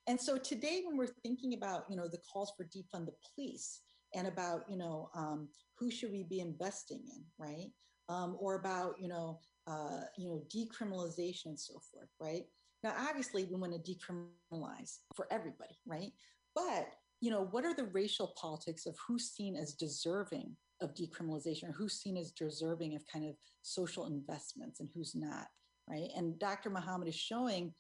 And 0.08 0.20
so 0.20 0.38
today, 0.38 0.84
when 0.86 0.98
we're 0.98 1.14
thinking 1.24 1.54
about, 1.54 1.86
you 1.90 1.98
know, 1.98 2.08
the 2.08 2.20
calls 2.32 2.54
for 2.56 2.66
defund 2.66 3.08
the 3.08 3.14
police 3.36 3.82
and 4.14 4.28
about, 4.28 4.62
you 4.70 4.78
know, 4.78 5.10
um, 5.16 5.50
who 5.78 5.92
should 5.92 6.12
we 6.12 6.24
be 6.24 6.40
investing 6.40 7.04
in, 7.14 7.24
right? 7.38 7.72
Um, 8.08 8.38
or 8.40 8.56
about, 8.56 8.96
you 9.00 9.10
know, 9.10 9.40
uh, 9.68 10.02
you 10.18 10.28
know, 10.30 10.44
decriminalization 10.56 11.48
and 11.48 11.60
so 11.60 11.74
forth, 11.92 12.10
right? 12.22 12.44
Now, 12.84 12.94
obviously, 13.10 13.46
we 13.46 13.56
want 13.56 13.74
to 13.74 13.92
decriminalize 13.92 15.00
for 15.16 15.28
everybody, 15.32 15.76
right? 15.88 16.12
But 16.56 16.88
you 17.22 17.32
know, 17.32 17.48
what 17.52 17.66
are 17.66 17.74
the 17.74 17.86
racial 17.86 18.34
politics 18.40 18.86
of 18.86 18.96
who's 19.08 19.32
seen 19.32 19.56
as 19.56 19.74
deserving 19.74 20.56
of 20.82 20.94
decriminalization 20.94 21.70
or 21.70 21.72
who's 21.72 22.02
seen 22.02 22.18
as 22.18 22.32
deserving 22.32 22.96
of 22.96 23.04
kind 23.12 23.26
of 23.26 23.36
social 23.62 24.06
investments 24.08 24.80
and 24.80 24.90
who's 24.94 25.16
not, 25.16 25.48
right? 25.90 26.10
And 26.16 26.38
Dr. 26.40 26.70
Muhammad 26.70 27.08
is 27.08 27.16
showing 27.16 27.74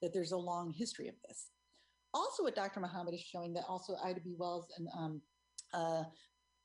that 0.00 0.12
there's 0.12 0.32
a 0.32 0.36
long 0.36 0.72
history 0.72 1.08
of 1.08 1.14
this. 1.26 1.48
Also, 2.14 2.44
what 2.44 2.54
Dr. 2.54 2.80
Muhammad 2.80 3.14
is 3.14 3.20
showing 3.20 3.52
that 3.54 3.64
also 3.68 3.96
Ida 4.04 4.20
B. 4.20 4.34
Wells 4.38 4.68
and 4.78 4.88
um, 4.96 5.20
uh, 5.74 6.04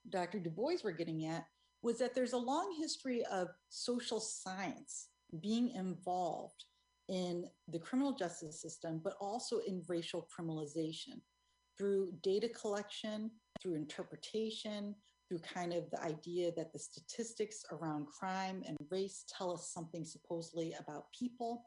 Dr. 0.10 0.40
Du 0.40 0.50
Bois 0.50 0.78
were 0.84 0.92
getting 0.92 1.26
at 1.26 1.46
was 1.82 1.98
that 1.98 2.14
there's 2.14 2.34
a 2.34 2.38
long 2.38 2.76
history 2.80 3.26
of 3.32 3.48
social 3.70 4.20
science 4.20 5.10
being 5.42 5.72
involved 5.72 6.66
in 7.10 7.46
the 7.68 7.80
criminal 7.80 8.14
justice 8.14 8.62
system, 8.62 9.02
but 9.04 9.16
also 9.20 9.60
in 9.68 9.84
racial 9.88 10.28
criminalization 10.32 11.20
through 11.82 12.14
data 12.22 12.48
collection, 12.49 13.32
through 13.60 13.74
interpretation, 13.74 14.94
through 15.28 15.40
kind 15.40 15.74
of 15.74 15.90
the 15.90 15.99
idea 16.03 16.52
that 16.56 16.72
the 16.72 16.78
statistics 16.78 17.66
around 17.72 18.06
crime 18.06 18.62
and 18.68 18.78
race 18.91 19.26
tell 19.36 19.52
us 19.52 19.72
something 19.74 20.06
supposedly 20.06 20.76
about 20.80 21.06
people, 21.18 21.64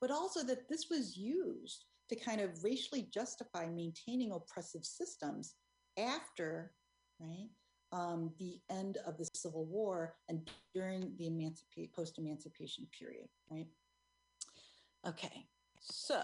but 0.00 0.10
also 0.10 0.42
that 0.42 0.70
this 0.70 0.86
was 0.90 1.18
used 1.18 1.84
to 2.08 2.16
kind 2.16 2.40
of 2.40 2.64
racially 2.64 3.10
justify 3.12 3.66
maintaining 3.66 4.32
oppressive 4.32 4.86
systems 4.86 5.56
after, 5.98 6.72
right, 7.20 7.50
um, 7.92 8.32
the 8.38 8.58
end 8.70 8.96
of 9.06 9.18
the 9.18 9.28
Civil 9.34 9.66
War 9.66 10.14
and 10.30 10.48
during 10.74 11.12
the 11.18 11.26
emancipate 11.26 11.92
post-emancipation 11.92 12.86
period, 12.98 13.28
right? 13.50 13.66
Okay, 15.06 15.44
so 15.78 16.22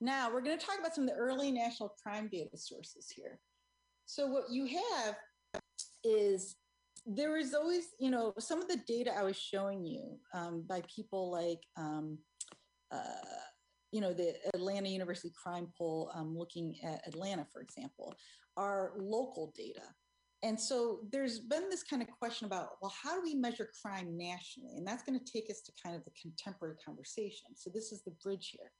now 0.00 0.30
we're 0.32 0.42
going 0.42 0.58
to 0.58 0.64
talk 0.64 0.78
about 0.78 0.94
some 0.94 1.04
of 1.04 1.10
the 1.10 1.16
early 1.16 1.50
national 1.50 1.94
crime 2.02 2.28
data 2.30 2.56
sources 2.56 3.10
here. 3.14 3.38
So 4.04 4.26
what 4.26 4.50
you 4.50 4.66
have 4.66 5.16
is 6.04 6.56
there 7.06 7.36
is 7.36 7.54
always, 7.54 7.88
you 7.98 8.10
know, 8.10 8.32
some 8.38 8.60
of 8.60 8.68
the 8.68 8.80
data 8.86 9.12
I 9.16 9.22
was 9.22 9.36
showing 9.36 9.84
you 9.84 10.18
um, 10.34 10.64
by 10.68 10.82
people 10.94 11.30
like, 11.30 11.60
um, 11.76 12.18
uh, 12.92 12.98
you 13.92 14.00
know, 14.00 14.12
the 14.12 14.34
Atlanta 14.54 14.88
University 14.88 15.32
Crime 15.40 15.68
Poll 15.76 16.10
um, 16.14 16.36
looking 16.36 16.74
at 16.84 17.06
Atlanta, 17.06 17.46
for 17.52 17.62
example, 17.62 18.14
are 18.56 18.92
local 18.98 19.52
data. 19.56 19.82
And 20.42 20.60
so 20.60 21.00
there's 21.10 21.40
been 21.40 21.70
this 21.70 21.82
kind 21.82 22.02
of 22.02 22.08
question 22.08 22.46
about, 22.46 22.70
well, 22.82 22.92
how 23.02 23.14
do 23.14 23.22
we 23.22 23.34
measure 23.34 23.70
crime 23.82 24.16
nationally? 24.16 24.76
And 24.76 24.86
that's 24.86 25.02
going 25.02 25.18
to 25.18 25.32
take 25.32 25.50
us 25.50 25.62
to 25.62 25.72
kind 25.82 25.96
of 25.96 26.04
the 26.04 26.12
contemporary 26.20 26.76
conversation. 26.84 27.48
So 27.54 27.70
this 27.72 27.90
is 27.90 28.02
the 28.02 28.14
bridge 28.22 28.50
here. 28.52 28.70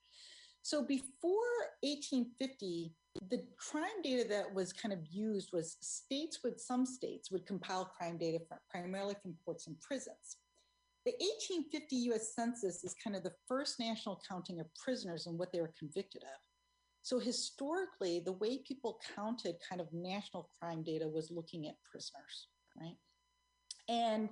So 0.66 0.82
before 0.82 1.70
1850, 1.82 2.92
the 3.30 3.44
crime 3.56 4.02
data 4.02 4.28
that 4.28 4.52
was 4.52 4.72
kind 4.72 4.92
of 4.92 4.98
used 5.08 5.50
was 5.52 5.76
states 5.80 6.40
would, 6.42 6.60
some 6.60 6.84
states 6.84 7.30
would 7.30 7.46
compile 7.46 7.84
crime 7.84 8.18
data 8.18 8.40
from, 8.48 8.58
primarily 8.68 9.14
from 9.22 9.36
courts 9.44 9.68
and 9.68 9.80
prisons. 9.80 10.38
The 11.04 11.12
1850 11.12 11.96
US 12.10 12.34
Census 12.34 12.82
is 12.82 12.96
kind 13.00 13.14
of 13.14 13.22
the 13.22 13.34
first 13.46 13.78
national 13.78 14.20
counting 14.28 14.58
of 14.58 14.66
prisoners 14.74 15.28
and 15.28 15.38
what 15.38 15.52
they 15.52 15.60
were 15.60 15.72
convicted 15.78 16.24
of. 16.24 16.40
So 17.02 17.20
historically, 17.20 18.18
the 18.18 18.32
way 18.32 18.58
people 18.66 18.98
counted 19.14 19.54
kind 19.70 19.80
of 19.80 19.86
national 19.92 20.50
crime 20.58 20.82
data 20.82 21.06
was 21.06 21.30
looking 21.30 21.68
at 21.68 21.76
prisoners, 21.88 22.48
right? 22.76 22.96
And 23.88 24.30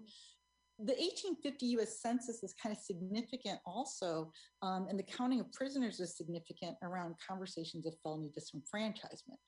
the 0.78 0.92
1850 0.92 1.66
US 1.78 2.00
Census 2.00 2.42
is 2.42 2.54
kind 2.60 2.74
of 2.74 2.82
significant 2.82 3.60
also, 3.64 4.32
um, 4.62 4.86
and 4.88 4.98
the 4.98 5.04
counting 5.04 5.40
of 5.40 5.52
prisoners 5.52 6.00
is 6.00 6.16
significant 6.16 6.76
around 6.82 7.14
conversations 7.26 7.86
of 7.86 7.94
felony 8.02 8.30
disenfranchisement. 8.36 9.38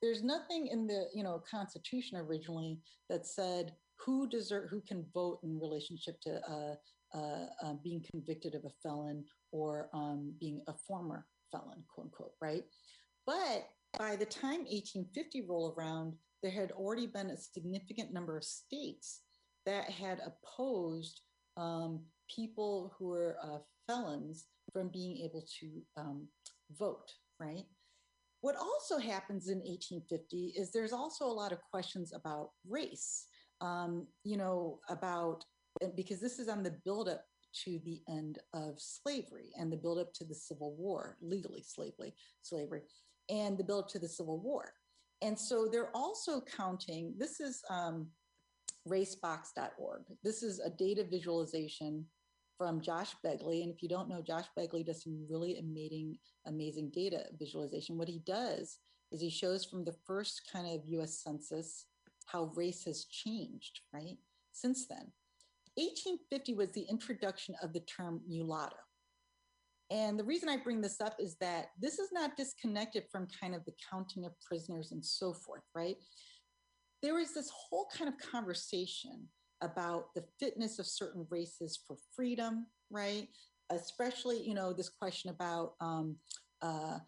There's 0.00 0.22
nothing 0.22 0.68
in 0.68 0.86
the 0.86 1.08
you 1.12 1.24
know 1.24 1.42
Constitution 1.50 2.18
originally 2.18 2.78
that 3.10 3.26
said 3.26 3.74
who 3.96 4.28
deserve 4.28 4.70
who 4.70 4.80
can 4.80 5.04
vote 5.12 5.40
in 5.42 5.58
relationship 5.58 6.20
to 6.22 6.40
uh, 6.48 6.74
uh, 7.16 7.46
uh, 7.64 7.74
being 7.82 8.04
convicted 8.08 8.54
of 8.54 8.64
a 8.64 8.70
felon 8.82 9.24
or 9.50 9.88
um, 9.92 10.32
being 10.38 10.62
a 10.68 10.74
former 10.86 11.26
felon, 11.50 11.82
quote 11.92 12.06
unquote, 12.06 12.32
right? 12.40 12.64
But 13.26 13.68
by 13.98 14.14
the 14.14 14.26
time 14.26 14.60
1850 14.60 15.46
rolled 15.48 15.74
around, 15.76 16.14
there 16.42 16.52
had 16.52 16.70
already 16.72 17.06
been 17.06 17.30
a 17.30 17.36
significant 17.36 18.12
number 18.12 18.36
of 18.36 18.44
states 18.44 19.22
that 19.68 19.90
had 19.90 20.18
opposed 20.24 21.20
um, 21.58 22.00
people 22.34 22.94
who 22.98 23.08
were 23.08 23.36
uh, 23.42 23.58
felons 23.86 24.46
from 24.72 24.88
being 24.88 25.18
able 25.18 25.44
to 25.60 25.82
um, 25.98 26.26
vote, 26.78 27.12
right? 27.38 27.64
What 28.40 28.56
also 28.56 28.96
happens 28.96 29.48
in 29.48 29.58
1850 29.58 30.54
is 30.56 30.72
there's 30.72 30.94
also 30.94 31.26
a 31.26 31.38
lot 31.42 31.52
of 31.52 31.58
questions 31.70 32.14
about 32.14 32.52
race, 32.66 33.26
um, 33.60 34.06
you 34.24 34.38
know, 34.38 34.78
about 34.88 35.44
because 35.94 36.18
this 36.18 36.38
is 36.38 36.48
on 36.48 36.62
the 36.62 36.78
buildup 36.86 37.24
to 37.64 37.78
the 37.84 38.00
end 38.08 38.38
of 38.54 38.76
slavery 38.78 39.50
and 39.58 39.70
the 39.70 39.76
buildup 39.76 40.14
to 40.14 40.24
the 40.24 40.34
Civil 40.34 40.76
War, 40.76 41.18
legally 41.20 41.62
slavery, 41.62 42.14
slavery, 42.40 42.82
and 43.28 43.58
the 43.58 43.64
buildup 43.64 43.88
to 43.90 43.98
the 43.98 44.08
Civil 44.08 44.40
War. 44.40 44.72
And 45.20 45.38
so 45.38 45.68
they're 45.70 45.94
also 45.94 46.40
counting, 46.40 47.14
this 47.18 47.40
is 47.40 47.60
um, 47.68 48.08
racebox.org. 48.86 50.02
This 50.22 50.42
is 50.42 50.60
a 50.60 50.70
data 50.70 51.04
visualization 51.04 52.04
from 52.56 52.80
Josh 52.80 53.14
Begley. 53.24 53.62
And 53.62 53.72
if 53.72 53.82
you 53.82 53.88
don't 53.88 54.08
know, 54.08 54.20
Josh 54.20 54.46
Begley 54.58 54.84
does 54.84 55.04
some 55.04 55.26
really 55.30 55.58
amazing, 55.58 56.18
amazing 56.46 56.90
data 56.90 57.26
visualization. 57.38 57.96
What 57.96 58.08
he 58.08 58.20
does 58.26 58.78
is 59.12 59.20
he 59.20 59.30
shows 59.30 59.64
from 59.64 59.84
the 59.84 59.94
first 60.06 60.42
kind 60.52 60.66
of 60.66 60.86
US 60.86 61.22
Census 61.22 61.86
how 62.26 62.52
race 62.56 62.84
has 62.84 63.04
changed, 63.04 63.80
right? 63.92 64.18
Since 64.52 64.86
then. 64.86 65.12
1850 65.76 66.54
was 66.54 66.72
the 66.72 66.82
introduction 66.82 67.54
of 67.62 67.72
the 67.72 67.80
term 67.80 68.20
mulatto. 68.28 68.76
And 69.90 70.18
the 70.18 70.24
reason 70.24 70.48
I 70.48 70.56
bring 70.56 70.80
this 70.80 71.00
up 71.00 71.16
is 71.18 71.36
that 71.36 71.68
this 71.80 71.98
is 71.98 72.10
not 72.12 72.36
disconnected 72.36 73.04
from 73.10 73.28
kind 73.40 73.54
of 73.54 73.64
the 73.64 73.72
counting 73.90 74.26
of 74.26 74.32
prisoners 74.40 74.92
and 74.92 75.04
so 75.04 75.32
forth, 75.32 75.62
right? 75.74 75.96
There 77.02 77.14
was 77.14 77.32
this 77.32 77.50
whole 77.50 77.88
kind 77.96 78.08
of 78.08 78.18
conversation 78.18 79.28
about 79.60 80.14
the 80.14 80.24
fitness 80.38 80.78
of 80.78 80.86
certain 80.86 81.26
races 81.30 81.78
for 81.86 81.96
freedom, 82.14 82.66
right? 82.90 83.28
Especially, 83.70 84.40
you 84.40 84.54
know, 84.54 84.72
this 84.72 84.88
question 84.88 85.30
about 85.30 85.74
um, 85.80 86.16
uh, 86.62 86.98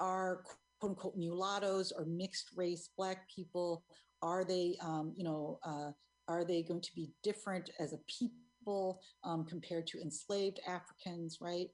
are 0.00 0.44
quote 0.80 0.90
unquote 0.90 1.16
mulattoes 1.16 1.92
or 1.92 2.04
mixed 2.04 2.50
race 2.56 2.90
Black 2.96 3.28
people, 3.34 3.84
are 4.22 4.44
they, 4.44 4.76
um, 4.82 5.12
you 5.16 5.24
know, 5.24 5.58
uh, 5.64 5.90
are 6.28 6.44
they 6.44 6.62
going 6.62 6.80
to 6.80 6.94
be 6.94 7.10
different 7.22 7.70
as 7.78 7.92
a 7.92 7.98
people 8.08 9.00
um, 9.24 9.44
compared 9.44 9.86
to 9.88 10.00
enslaved 10.00 10.60
Africans, 10.66 11.38
right? 11.40 11.68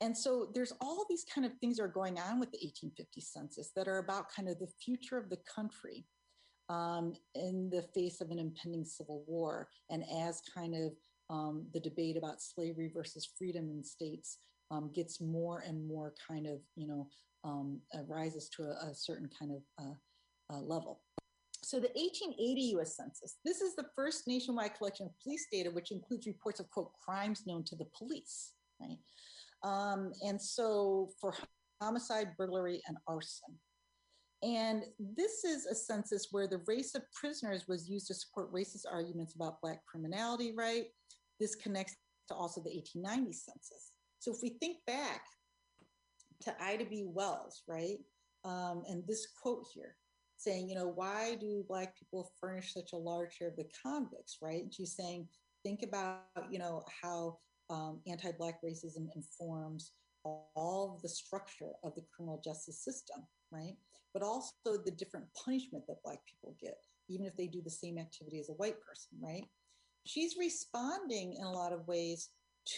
And 0.00 0.16
so 0.16 0.48
there's 0.54 0.72
all 0.80 1.04
these 1.08 1.24
kind 1.32 1.44
of 1.44 1.52
things 1.60 1.76
that 1.76 1.82
are 1.82 1.88
going 1.88 2.18
on 2.18 2.38
with 2.38 2.52
the 2.52 2.58
1850 2.58 3.20
census 3.20 3.72
that 3.74 3.88
are 3.88 3.98
about 3.98 4.32
kind 4.34 4.48
of 4.48 4.58
the 4.58 4.68
future 4.80 5.18
of 5.18 5.28
the 5.28 5.38
country 5.52 6.04
um, 6.68 7.14
in 7.34 7.70
the 7.70 7.82
face 7.94 8.20
of 8.20 8.30
an 8.30 8.38
impending 8.38 8.84
civil 8.84 9.24
war 9.26 9.68
and 9.90 10.04
as 10.22 10.42
kind 10.54 10.74
of 10.74 10.92
um, 11.30 11.66
the 11.72 11.80
debate 11.80 12.16
about 12.16 12.42
slavery 12.42 12.90
versus 12.94 13.28
freedom 13.38 13.70
in 13.70 13.82
states 13.82 14.38
um, 14.70 14.90
gets 14.94 15.20
more 15.20 15.62
and 15.66 15.86
more 15.86 16.14
kind 16.26 16.46
of, 16.46 16.60
you 16.76 16.86
know, 16.86 17.08
um, 17.44 17.80
uh, 17.94 18.02
rises 18.06 18.48
to 18.50 18.64
a, 18.64 18.90
a, 18.90 18.94
certain 18.94 19.30
kind 19.38 19.52
of 19.52 19.62
uh, 19.84 20.54
uh, 20.54 20.60
level. 20.60 21.00
So 21.62 21.78
the 21.78 21.88
1880 21.94 22.60
US 22.76 22.96
Census, 22.96 23.36
this 23.44 23.60
is 23.60 23.74
the 23.74 23.86
first 23.94 24.26
nationwide 24.26 24.74
collection 24.76 25.06
of 25.06 25.12
police 25.22 25.46
data, 25.52 25.70
which 25.70 25.90
includes 25.90 26.26
reports 26.26 26.60
of, 26.60 26.70
quote, 26.70 26.90
crimes 27.04 27.44
known 27.46 27.64
to 27.64 27.76
the 27.76 27.86
police, 27.96 28.52
right? 28.80 28.98
Um, 29.62 30.12
and 30.22 30.40
so 30.40 31.10
for 31.20 31.34
homicide, 31.80 32.28
burglary, 32.36 32.82
and 32.86 32.96
arson. 33.06 33.54
And 34.42 34.84
this 34.98 35.44
is 35.44 35.66
a 35.66 35.74
census 35.74 36.28
where 36.30 36.46
the 36.46 36.62
race 36.66 36.94
of 36.94 37.02
prisoners 37.12 37.64
was 37.66 37.88
used 37.88 38.06
to 38.06 38.14
support 38.14 38.52
racist 38.52 38.84
arguments 38.90 39.34
about 39.34 39.60
Black 39.60 39.84
criminality, 39.86 40.54
right? 40.56 40.84
This 41.40 41.56
connects 41.56 41.96
to 42.28 42.34
also 42.34 42.60
the 42.60 42.70
1890 42.70 43.32
census. 43.32 43.92
So 44.20 44.32
if 44.32 44.38
we 44.42 44.50
think 44.60 44.78
back 44.86 45.22
to 46.42 46.54
Ida 46.62 46.84
B. 46.84 47.04
Wells, 47.06 47.62
right? 47.66 47.98
Um, 48.44 48.82
and 48.88 49.02
this 49.06 49.26
quote 49.42 49.66
here 49.74 49.96
saying, 50.36 50.68
you 50.68 50.76
know, 50.76 50.86
why 50.86 51.36
do 51.40 51.64
Black 51.68 51.98
people 51.98 52.30
furnish 52.40 52.72
such 52.72 52.92
a 52.92 52.96
large 52.96 53.34
share 53.34 53.48
of 53.48 53.56
the 53.56 53.66
convicts, 53.82 54.38
right? 54.40 54.62
And 54.62 54.72
she's 54.72 54.94
saying, 54.94 55.26
think 55.64 55.82
about, 55.82 56.22
you 56.48 56.60
know, 56.60 56.84
how 57.02 57.38
um, 57.70 58.00
anti 58.06 58.30
Black 58.38 58.62
racism 58.64 59.08
informs 59.16 59.92
all 60.24 61.00
the 61.02 61.08
structure 61.08 61.72
of 61.82 61.94
the 61.94 62.02
criminal 62.14 62.40
justice 62.44 62.82
system, 62.84 63.26
right? 63.50 63.76
But 64.14 64.22
also 64.22 64.52
the 64.84 64.90
different 64.90 65.26
punishment 65.44 65.84
that 65.86 66.02
Black 66.04 66.18
people 66.26 66.56
get, 66.60 66.78
even 67.08 67.26
if 67.26 67.36
they 67.36 67.46
do 67.46 67.62
the 67.62 67.70
same 67.70 67.98
activity 67.98 68.40
as 68.40 68.48
a 68.48 68.54
white 68.54 68.80
person, 68.80 69.18
right? 69.22 69.44
She's 70.06 70.36
responding 70.38 71.34
in 71.34 71.44
a 71.44 71.52
lot 71.52 71.72
of 71.72 71.86
ways 71.86 72.30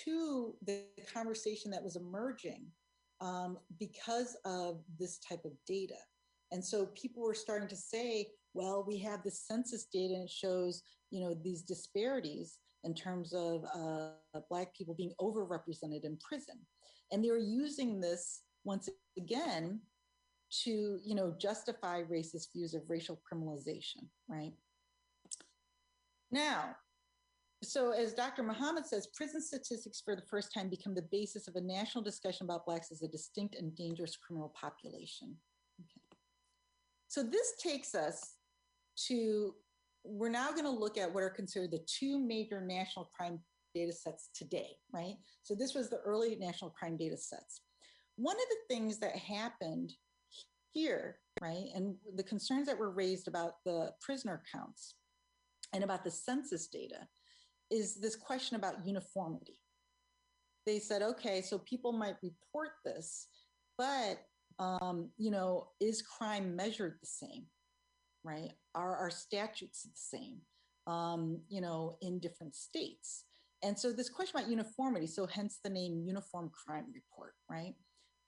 to 0.04 0.54
the 0.66 0.84
conversation 1.12 1.70
that 1.70 1.82
was 1.82 1.96
emerging 1.96 2.66
um, 3.20 3.58
because 3.78 4.36
of 4.44 4.82
this 4.98 5.18
type 5.18 5.44
of 5.44 5.52
data. 5.66 5.98
And 6.52 6.64
so 6.64 6.86
people 6.86 7.22
were 7.22 7.34
starting 7.34 7.68
to 7.68 7.76
say, 7.76 8.28
well, 8.54 8.84
we 8.86 8.98
have 8.98 9.22
the 9.22 9.30
census 9.30 9.86
data 9.92 10.14
and 10.14 10.24
it 10.24 10.30
shows, 10.30 10.82
you 11.10 11.20
know, 11.20 11.34
these 11.34 11.62
disparities 11.62 12.58
in 12.84 12.94
terms 12.94 13.32
of 13.34 13.64
uh, 13.74 14.40
Black 14.48 14.74
people 14.74 14.94
being 14.94 15.12
overrepresented 15.20 16.04
in 16.04 16.18
prison. 16.26 16.56
And 17.12 17.24
they 17.24 17.30
were 17.30 17.38
using 17.38 18.00
this 18.00 18.42
once 18.64 18.88
again 19.16 19.80
to, 20.64 20.98
you 21.02 21.14
know, 21.14 21.34
justify 21.38 22.02
racist 22.02 22.52
views 22.52 22.74
of 22.74 22.82
racial 22.88 23.20
criminalization, 23.30 24.06
right? 24.28 24.52
Now, 26.30 26.76
so 27.62 27.92
as 27.92 28.14
Dr. 28.14 28.42
Muhammad 28.42 28.86
says, 28.86 29.08
prison 29.14 29.42
statistics 29.42 30.00
for 30.00 30.16
the 30.16 30.22
first 30.22 30.52
time 30.52 30.68
become 30.68 30.94
the 30.94 31.08
basis 31.10 31.46
of 31.46 31.56
a 31.56 31.60
national 31.60 32.02
discussion 32.02 32.46
about 32.46 32.64
Blacks 32.64 32.90
as 32.90 33.02
a 33.02 33.08
distinct 33.08 33.54
and 33.54 33.74
dangerous 33.74 34.16
criminal 34.16 34.52
population. 34.60 35.36
Okay. 35.80 36.00
So 37.08 37.22
this 37.22 37.54
takes 37.62 37.94
us 37.94 38.36
to 39.08 39.54
we're 40.04 40.30
now 40.30 40.50
going 40.50 40.64
to 40.64 40.70
look 40.70 40.96
at 40.96 41.12
what 41.12 41.22
are 41.22 41.30
considered 41.30 41.70
the 41.70 41.84
two 41.86 42.18
major 42.18 42.60
national 42.60 43.10
crime 43.14 43.38
data 43.74 43.92
sets 43.92 44.30
today, 44.34 44.70
right? 44.92 45.16
So 45.42 45.54
this 45.54 45.74
was 45.74 45.90
the 45.90 45.98
early 45.98 46.36
national 46.36 46.70
crime 46.70 46.96
data 46.96 47.16
sets. 47.16 47.60
One 48.16 48.36
of 48.36 48.42
the 48.48 48.74
things 48.74 48.98
that 48.98 49.16
happened 49.16 49.92
here, 50.72 51.18
right, 51.40 51.66
and 51.74 51.96
the 52.16 52.22
concerns 52.22 52.66
that 52.66 52.78
were 52.78 52.90
raised 52.90 53.28
about 53.28 53.54
the 53.64 53.92
prisoner 54.00 54.42
counts 54.52 54.94
and 55.72 55.84
about 55.84 56.04
the 56.04 56.10
census 56.10 56.66
data 56.66 57.06
is 57.70 57.96
this 57.96 58.16
question 58.16 58.56
about 58.56 58.86
uniformity. 58.86 59.58
They 60.66 60.78
said, 60.78 61.02
okay, 61.02 61.40
so 61.42 61.58
people 61.58 61.92
might 61.92 62.16
report 62.22 62.70
this, 62.84 63.28
but 63.78 64.18
um, 64.58 65.10
you 65.16 65.30
know, 65.30 65.68
is 65.80 66.02
crime 66.02 66.54
measured 66.54 66.98
the 67.00 67.06
same? 67.06 67.46
right? 68.24 68.52
Are 68.74 68.96
our 68.96 69.10
statutes 69.10 69.82
the 69.82 69.90
same, 69.94 70.38
um, 70.86 71.40
you 71.48 71.60
know, 71.60 71.96
in 72.02 72.18
different 72.18 72.54
states? 72.54 73.24
And 73.62 73.78
so 73.78 73.92
this 73.92 74.08
question 74.08 74.38
about 74.38 74.50
uniformity, 74.50 75.06
so 75.06 75.26
hence 75.26 75.58
the 75.62 75.70
name 75.70 76.02
Uniform 76.04 76.50
Crime 76.50 76.86
Report, 76.94 77.34
right? 77.50 77.74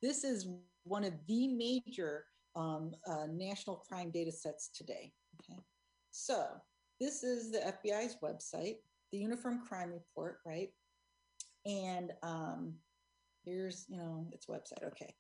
This 0.03 0.25
is 0.25 0.49
one 0.85 1.05
of 1.05 1.13
the 1.27 1.49
major 1.49 2.25
um, 2.57 2.93
uh, 3.07 3.27
national 3.31 3.77
crime 3.77 4.11
data 4.11 4.33
sets 4.33 4.71
today, 4.75 5.13
okay? 5.41 5.61
So 6.11 6.47
this 7.01 7.23
is 7.23 7.51
the 7.51 7.59
FBI's 7.59 8.17
website, 8.23 8.77
the 9.13 9.19
Uniform 9.19 9.61
Crime 9.67 9.93
Report, 9.93 10.39
right? 10.47 10.69
And 11.65 12.13
um, 12.23 12.75
here's, 13.45 13.87
you 13.89 13.97
know, 13.97 14.27
its 14.33 14.47
website, 14.47 14.85
okay. 14.85 15.15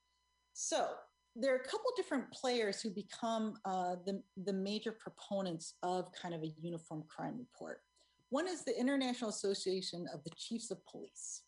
So 0.52 0.88
there 1.34 1.52
are 1.54 1.58
a 1.58 1.64
couple 1.64 1.90
different 1.96 2.30
players 2.30 2.82
who 2.82 2.90
become 2.90 3.54
uh, 3.64 3.96
the, 4.04 4.22
the 4.44 4.52
major 4.52 4.92
proponents 4.92 5.74
of 5.82 6.10
kind 6.20 6.34
of 6.34 6.42
a 6.42 6.52
uniform 6.60 7.04
crime 7.08 7.38
report. 7.38 7.80
One 8.28 8.48
is 8.48 8.64
the 8.64 8.78
International 8.78 9.30
Association 9.30 10.06
of 10.12 10.22
the 10.24 10.30
Chiefs 10.36 10.70
of 10.70 10.78
Police. 10.86 11.42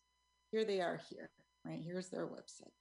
Here 0.51 0.65
they 0.65 0.81
are 0.81 0.99
here, 1.09 1.29
right? 1.65 1.81
Here's 1.83 2.09
their 2.09 2.27
website. 2.27 2.71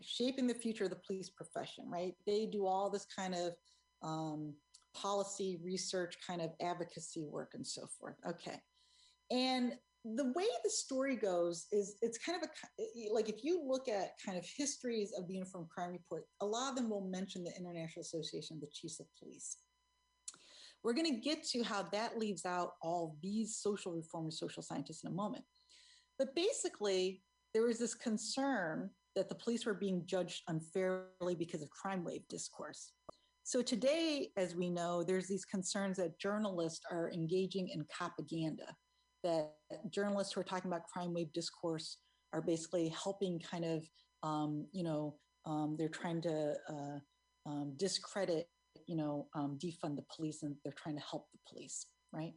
Shaping 0.00 0.46
the 0.46 0.54
future 0.54 0.84
of 0.84 0.90
the 0.90 1.00
police 1.06 1.30
profession, 1.30 1.90
right? 1.90 2.14
They 2.26 2.46
do 2.46 2.66
all 2.66 2.90
this 2.90 3.06
kind 3.06 3.34
of 3.34 3.52
um, 4.02 4.54
policy, 4.94 5.58
research, 5.62 6.16
kind 6.26 6.40
of 6.40 6.50
advocacy 6.60 7.24
work, 7.24 7.52
and 7.54 7.66
so 7.66 7.86
forth. 7.98 8.16
Okay. 8.28 8.60
And 9.30 9.74
the 10.04 10.32
way 10.34 10.46
the 10.64 10.70
story 10.70 11.16
goes 11.16 11.66
is 11.72 11.96
it's 12.00 12.18
kind 12.18 12.40
of 12.40 12.48
a 12.48 13.12
like 13.12 13.28
if 13.28 13.42
you 13.42 13.62
look 13.66 13.88
at 13.88 14.12
kind 14.24 14.38
of 14.38 14.46
histories 14.56 15.12
of 15.18 15.26
the 15.26 15.34
Uniform 15.34 15.66
Crime 15.72 15.90
Report, 15.90 16.24
a 16.40 16.46
lot 16.46 16.70
of 16.70 16.76
them 16.76 16.88
will 16.88 17.08
mention 17.08 17.44
the 17.44 17.56
International 17.58 18.02
Association 18.02 18.56
of 18.56 18.60
the 18.60 18.68
Chiefs 18.72 19.00
of 19.00 19.06
Police. 19.18 19.58
We're 20.84 20.94
going 20.94 21.12
to 21.12 21.20
get 21.20 21.42
to 21.48 21.62
how 21.62 21.82
that 21.92 22.18
leaves 22.18 22.46
out 22.46 22.74
all 22.82 23.16
these 23.20 23.56
social 23.56 23.92
reformers, 23.92 24.38
social 24.38 24.62
scientists 24.62 25.02
in 25.02 25.10
a 25.10 25.14
moment. 25.14 25.44
But 26.18 26.34
basically, 26.36 27.22
there 27.52 27.64
was 27.64 27.78
this 27.78 27.94
concern 27.94 28.90
that 29.16 29.28
the 29.28 29.34
police 29.34 29.66
were 29.66 29.74
being 29.74 30.02
judged 30.06 30.42
unfairly 30.48 31.34
because 31.36 31.62
of 31.62 31.70
crime 31.70 32.04
wave 32.04 32.22
discourse. 32.28 32.92
So 33.44 33.62
today, 33.62 34.30
as 34.36 34.54
we 34.54 34.68
know, 34.68 35.02
there's 35.02 35.26
these 35.26 35.44
concerns 35.44 35.96
that 35.96 36.18
journalists 36.18 36.84
are 36.90 37.10
engaging 37.12 37.70
in 37.70 37.84
propaganda, 37.86 38.76
that 39.24 39.52
journalists 39.90 40.34
who 40.34 40.40
are 40.40 40.44
talking 40.44 40.70
about 40.70 40.86
crime 40.92 41.14
wave 41.14 41.32
discourse 41.32 41.96
are 42.32 42.42
basically 42.42 42.88
helping 42.90 43.40
kind 43.40 43.64
of, 43.64 43.88
um, 44.22 44.66
you 44.72 44.84
know, 44.84 45.16
um, 45.46 45.76
they're 45.78 45.88
trying 45.88 46.20
to 46.22 46.54
uh, 46.68 46.98
um, 47.46 47.72
discredit, 47.76 48.48
you 48.86 48.96
know, 48.96 49.28
um, 49.34 49.58
defund 49.58 49.96
the 49.96 50.04
police 50.14 50.42
and 50.42 50.54
they're 50.62 50.74
trying 50.76 50.96
to 50.96 51.02
help 51.10 51.26
the 51.32 51.38
police, 51.50 51.86
right? 52.12 52.34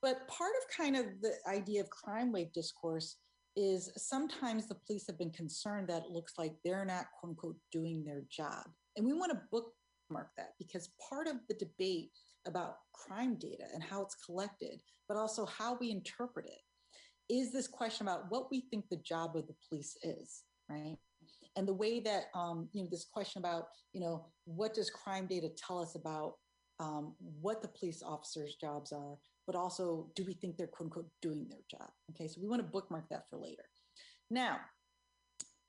But 0.00 0.28
part 0.28 0.52
of 0.62 0.76
kind 0.76 0.96
of 0.96 1.06
the 1.22 1.32
idea 1.48 1.80
of 1.80 1.90
crime 1.90 2.30
wave 2.30 2.52
discourse 2.52 3.16
is 3.56 3.90
sometimes 3.96 4.68
the 4.68 4.76
police 4.86 5.06
have 5.06 5.18
been 5.18 5.30
concerned 5.30 5.88
that 5.88 6.04
it 6.04 6.10
looks 6.10 6.34
like 6.38 6.54
they're 6.64 6.84
not 6.84 7.06
quote 7.18 7.30
unquote 7.30 7.56
doing 7.72 8.04
their 8.04 8.22
job. 8.30 8.64
And 8.96 9.06
we 9.06 9.12
want 9.12 9.32
to 9.32 9.40
bookmark 9.50 10.30
that 10.36 10.50
because 10.58 10.90
part 11.08 11.26
of 11.26 11.36
the 11.48 11.54
debate 11.54 12.10
about 12.46 12.76
crime 12.92 13.36
data 13.36 13.64
and 13.72 13.82
how 13.82 14.02
it's 14.02 14.14
collected, 14.14 14.78
but 15.08 15.16
also 15.16 15.46
how 15.46 15.76
we 15.80 15.90
interpret 15.90 16.46
it, 16.46 17.32
is 17.32 17.52
this 17.52 17.66
question 17.66 18.06
about 18.06 18.30
what 18.30 18.50
we 18.50 18.66
think 18.70 18.84
the 18.88 18.96
job 18.96 19.36
of 19.36 19.46
the 19.46 19.54
police 19.68 19.96
is, 20.02 20.42
right? 20.68 20.96
And 21.56 21.66
the 21.66 21.74
way 21.74 22.00
that, 22.00 22.24
um, 22.34 22.68
you 22.72 22.82
know, 22.82 22.88
this 22.90 23.06
question 23.10 23.40
about, 23.40 23.68
you 23.92 24.00
know, 24.00 24.26
what 24.44 24.74
does 24.74 24.90
crime 24.90 25.26
data 25.26 25.48
tell 25.56 25.80
us 25.80 25.94
about 25.94 26.34
um, 26.78 27.14
what 27.40 27.62
the 27.62 27.68
police 27.68 28.02
officers' 28.02 28.56
jobs 28.60 28.92
are, 28.92 29.16
but 29.46 29.56
also 29.56 30.10
do 30.14 30.24
we 30.24 30.34
think 30.34 30.56
they're 30.56 30.66
quote 30.66 30.86
unquote 30.86 31.08
doing 31.22 31.46
their 31.48 31.60
job? 31.70 31.90
Okay, 32.10 32.28
so 32.28 32.40
we 32.40 32.48
want 32.48 32.60
to 32.60 32.68
bookmark 32.68 33.08
that 33.10 33.24
for 33.30 33.38
later. 33.38 33.64
Now, 34.30 34.58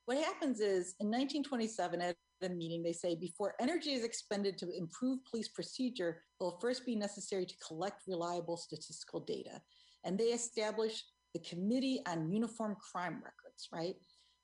what 0.06 0.18
happens 0.18 0.60
is 0.60 0.95
in 0.99 1.08
1927 1.08 2.02
at 2.02 2.16
a 2.41 2.49
meeting, 2.49 2.82
they 2.82 2.94
say 2.94 3.16
before 3.16 3.56
energy 3.60 3.91
is 3.91 4.04
expended 4.04 4.58
to 4.58 4.70
improve 4.76 5.20
police 5.30 5.49
procedure, 5.49 6.22
it 6.40 6.44
will 6.44 6.58
first 6.62 6.86
be 6.86 6.95
necessary 6.95 7.45
to 7.45 7.54
collect 7.66 8.04
reliable 8.08 8.58
statistical 8.58 9.20
data. 9.20 9.62
And 10.06 10.18
they 10.18 10.26
establish 10.28 11.04
the 11.34 11.41
Committee 11.41 12.02
on 12.08 12.32
Uniform 12.32 12.76
Crime 12.91 13.16
Records, 13.16 13.68
right? 13.74 13.95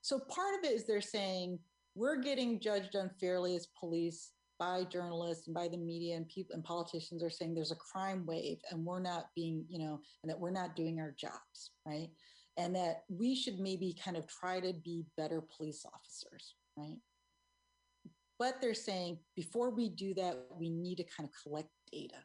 So 0.02 0.20
part 0.20 0.56
of 0.60 0.70
it 0.70 0.74
is 0.74 0.86
they're 0.86 1.02
saying 1.02 1.60
we're 1.96 2.22
getting 2.22 2.60
judged 2.60 2.96
unfairly 2.96 3.56
as 3.56 3.68
police 3.80 4.32
by 4.60 4.84
journalists 4.86 5.48
and 5.48 5.54
by 5.54 5.68
the 5.68 5.78
media 5.78 6.16
and 6.16 6.28
people 6.28 6.54
and 6.54 6.64
politicians 6.64 7.24
are 7.24 7.30
saying 7.30 7.54
there's 7.54 7.72
a 7.72 7.76
crime 7.76 8.26
wave 8.26 8.60
and 8.72 8.86
we're 8.86 9.00
not 9.00 9.28
being, 9.36 9.66
you 9.68 9.80
know, 9.80 10.00
and 10.24 10.30
that 10.30 10.40
we're 10.40 10.52
not 10.52 10.76
doing 10.76 11.00
our 11.00 11.14
jobs, 11.18 11.72
right? 11.86 12.10
And 12.58 12.76
that 12.76 13.04
we 13.10 13.36
should 13.36 13.60
maybe 13.60 13.96
kind 14.04 14.18
of 14.18 14.28
try 14.28 14.60
to 14.60 14.74
be 14.74 15.06
better 15.18 15.42
police 15.42 15.86
officers, 15.86 16.56
right? 16.78 16.98
But 18.40 18.62
they're 18.62 18.74
saying 18.74 19.20
before 19.36 19.70
we 19.70 19.90
do 19.90 20.14
that, 20.16 20.46
we 20.58 20.70
need 20.70 20.98
to 20.98 21.04
kind 21.04 21.28
of 21.28 21.34
collect 21.44 21.70
data. 21.92 22.18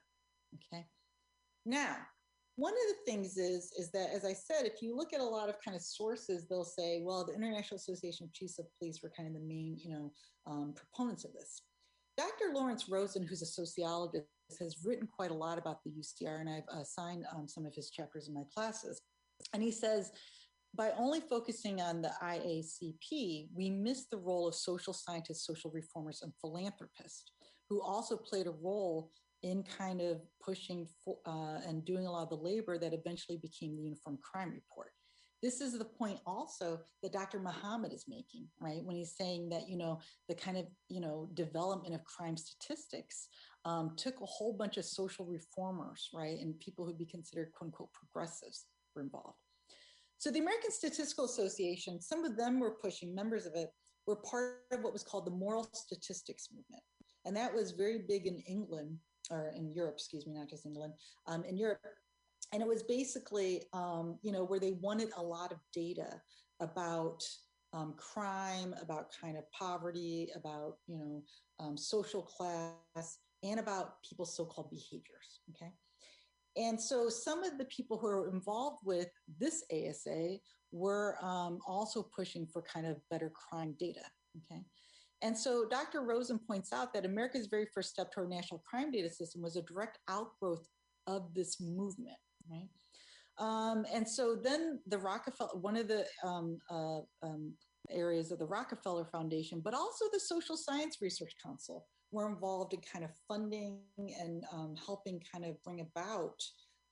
Okay. 0.73 0.87
Now, 1.65 1.97
one 2.59 2.73
of 2.73 2.89
the 2.89 3.11
things 3.11 3.37
is 3.37 3.73
is 3.79 3.93
that 3.93 4.11
as 4.13 4.25
i 4.25 4.33
said 4.33 4.67
if 4.67 4.83
you 4.83 4.97
look 4.97 5.15
at 5.15 5.21
a 5.21 5.25
lot 5.25 5.49
of 5.49 5.55
kind 5.65 5.77
of 5.77 5.83
sources 5.83 6.45
they'll 6.49 6.65
say 6.65 7.01
well 7.05 7.25
the 7.25 7.33
international 7.33 7.77
association 7.77 8.27
of 8.27 8.33
chiefs 8.33 8.59
of 8.59 8.67
police 8.77 9.01
were 9.01 9.13
kind 9.17 9.29
of 9.29 9.35
the 9.35 9.47
main 9.47 9.79
you 9.79 9.89
know 9.89 10.13
um, 10.47 10.75
proponents 10.75 11.25
of 11.25 11.33
this 11.35 11.63
Dr. 12.19 12.53
Lawrence 12.53 12.89
Rosen, 12.89 13.25
who's 13.25 13.43
a 13.43 13.47
sociologist, 13.47 14.27
has 14.59 14.85
written 14.85 15.07
quite 15.07 15.31
a 15.31 15.35
lot 15.35 15.57
about 15.57 15.85
the 15.85 15.91
UCR, 15.91 16.41
and 16.41 16.51
I've 16.51 16.81
assigned 16.81 17.25
um, 17.33 17.47
some 17.47 17.65
of 17.65 17.73
his 17.77 17.91
chapters 17.91 18.27
in 18.27 18.35
my 18.35 18.43
classes. 18.53 19.01
And 19.55 19.63
he 19.63 19.71
says, 19.71 20.11
by 20.75 20.91
only 20.99 21.21
focusing 21.21 21.81
on 21.81 22.03
the 22.03 22.11
IACP, 22.21 23.51
we 23.55 23.71
miss 23.71 24.07
the 24.11 24.17
role 24.17 24.49
of 24.49 24.57
social 24.57 24.93
scientists, 24.93 25.47
social 25.47 25.71
reformers, 25.71 26.23
and 26.23 26.33
philanthropists, 26.41 27.31
who 27.71 27.81
also 27.81 28.17
played 28.17 28.49
a 28.49 28.55
role 28.63 29.13
in 29.45 29.63
kind 29.63 30.01
of 30.01 30.21
pushing 30.45 30.89
for, 31.05 31.19
uh, 31.25 31.61
and 31.69 31.85
doing 31.85 32.09
a 32.09 32.11
lot 32.11 32.25
of 32.25 32.31
the 32.31 32.35
labor 32.35 32.79
that 32.79 32.93
eventually 32.93 33.39
became 33.39 33.77
the 33.77 33.83
Uniform 33.83 34.19
Crime 34.21 34.51
Report 34.51 34.91
this 35.43 35.61
is 35.61 35.79
the 35.79 35.85
point 35.85 36.19
also 36.27 36.81
that 37.03 37.13
Dr. 37.13 37.39
Muhammad 37.39 37.93
is 37.93 38.07
making, 38.09 38.47
right? 38.61 38.83
When 38.83 38.97
he's 38.97 39.15
saying 39.17 39.49
that, 39.51 39.69
you 39.69 39.77
know, 39.77 40.01
the 40.29 40.35
kind 40.35 40.57
of, 40.57 40.67
you 40.89 41.01
know, 41.01 41.29
development 41.35 41.95
of 41.95 42.05
crime 42.05 42.37
statistics 42.37 43.29
um, 43.65 43.95
took 43.97 44.21
a 44.21 44.27
whole 44.27 44.53
bunch 44.53 44.77
of 44.77 44.85
social 44.85 45.25
reformers, 45.25 46.09
right? 46.13 46.39
And 46.41 46.59
people 46.59 46.85
who'd 46.85 46.99
be 46.99 47.07
considered 47.07 47.53
quote 47.53 47.69
unquote 47.69 47.93
progressives 47.93 48.67
were 48.95 49.03
involved. 49.03 49.39
So 50.19 50.31
the 50.33 50.41
American 50.41 50.73
Statistical 50.73 51.27
Association, 51.27 52.01
some 52.01 52.25
of 52.25 52.37
them 52.37 52.59
were 52.59 52.73
pushing, 52.83 53.15
members 53.15 53.47
of 53.47 53.53
it 53.55 53.71
were 54.07 54.17
part 54.17 54.63
of 54.73 54.83
what 54.83 54.93
was 54.93 55.05
called 55.05 55.27
the 55.27 55.31
moral 55.31 55.69
statistics 55.73 56.49
movement. 56.51 56.83
And 57.25 57.37
that 57.37 57.55
was 57.55 57.73
very 57.73 57.99
big 58.09 58.27
in 58.27 58.39
England, 58.49 58.97
or 59.31 59.53
in 59.55 59.71
Europe, 59.71 59.95
excuse 59.95 60.27
me, 60.27 60.35
not 60.35 60.49
just 60.49 60.67
England, 60.67 60.95
um, 61.27 61.45
in 61.45 61.57
Europe 61.57 61.81
and 62.53 62.63
it 62.63 62.69
was 62.69 62.83
basically 62.83 63.63
um, 63.73 64.19
you 64.23 64.33
know 64.33 64.45
where 64.45 64.61
they 64.61 64.73
wanted 64.81 65.09
a 65.17 65.23
lot 65.23 65.53
of 65.53 65.59
data 65.73 66.21
about 66.61 67.23
um, 67.73 67.95
crime 67.97 68.75
about 68.81 69.13
kind 69.21 69.37
of 69.37 69.45
poverty 69.53 70.29
about 70.35 70.77
you 70.87 70.99
know 70.99 71.23
um, 71.61 71.77
social 71.77 72.23
class 72.23 73.19
and 73.43 73.61
about 73.61 74.03
people's 74.09 74.37
so-called 74.37 74.71
behaviors 74.71 75.41
okay 75.51 75.73
and 76.57 76.81
so 76.81 77.09
some 77.09 77.45
of 77.45 77.59
the 77.59 77.67
people 77.67 77.99
who 77.99 78.07
are 78.07 78.31
involved 78.31 78.79
with 78.85 79.09
this 79.39 79.65
asa 79.73 80.37
were 80.73 81.17
um, 81.23 81.59
also 81.67 82.03
pushing 82.03 82.47
for 82.47 82.63
kind 82.63 82.87
of 82.87 82.97
better 83.11 83.31
crime 83.31 83.75
data 83.79 84.03
okay 84.37 84.63
and 85.21 85.37
so 85.37 85.67
Dr. 85.69 86.03
Rosen 86.03 86.39
points 86.39 86.73
out 86.73 86.95
that 86.95 87.05
America's 87.05 87.49
very 87.49 87.67
first 87.75 87.91
step 87.91 88.13
toward 88.13 88.29
a 88.29 88.31
national 88.31 88.63
crime 88.65 88.93
data 88.93 89.11
system 89.11 89.43
was 89.43 89.57
a 89.57 89.63
direct 89.63 89.99
outgrowth 90.09 90.69
of 91.09 91.35
this 91.35 91.61
movement 91.61 92.17
right? 92.51 92.69
Um, 93.39 93.87
and 93.95 94.09
so 94.09 94.35
then 94.35 94.81
the 94.87 94.99
Rockefeller, 94.99 95.59
one 95.61 95.77
of 95.77 95.89
the 95.89 96.05
um, 96.25 96.59
uh, 96.71 97.01
um, 97.23 97.53
areas 97.91 98.33
of 98.33 98.39
the 98.39 98.47
Rockefeller 98.47 99.05
Foundation, 99.05 99.61
but 99.61 99.75
also 99.75 100.07
the 100.13 100.21
Social 100.21 100.57
Science 100.57 100.99
Research 101.01 101.35
Council 101.43 101.87
were 102.11 102.29
involved 102.29 102.73
in 102.73 102.81
kind 102.81 103.05
of 103.05 103.11
funding 103.29 103.81
and 103.99 104.45
um, 104.53 104.75
helping 104.85 105.23
kind 105.31 105.45
of 105.45 105.63
bring 105.63 105.81
about 105.81 106.43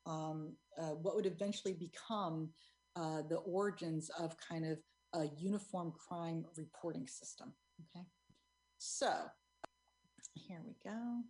um, 0.06 0.52
uh, 0.80 0.90
what 0.90 1.16
would 1.16 1.26
eventually 1.26 1.74
become 1.74 2.48
uh, 2.94 3.22
the 3.28 3.38
origins 3.38 4.10
of 4.20 4.36
kind 4.38 4.64
of 4.64 4.78
a 5.14 5.26
uniform 5.36 5.92
crime 5.92 6.44
reporting 6.56 7.06
system. 7.06 7.52
Okay, 7.80 8.04
so 8.78 9.12
here 10.34 10.60
we 10.64 10.74
go. 10.84 11.22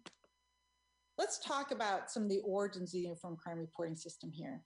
Let's 1.18 1.38
talk 1.38 1.70
about 1.70 2.10
some 2.10 2.24
of 2.24 2.28
the 2.28 2.40
origins 2.44 2.90
of 2.90 2.92
the 2.92 3.00
Uniform 3.00 3.36
Crime 3.36 3.58
Reporting 3.58 3.96
System 3.96 4.30
here. 4.30 4.62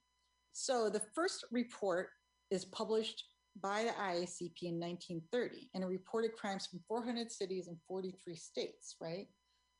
So 0.51 0.89
the 0.89 1.01
first 1.15 1.45
report 1.51 2.09
is 2.49 2.65
published 2.65 3.23
by 3.61 3.83
the 3.83 3.91
IACP 3.91 4.63
in 4.63 4.79
1930, 4.79 5.69
and 5.73 5.83
it 5.83 5.87
reported 5.87 6.33
crimes 6.33 6.67
from 6.67 6.81
400 6.87 7.31
cities 7.31 7.67
and 7.67 7.77
43 7.87 8.35
states, 8.35 8.95
right? 9.01 9.27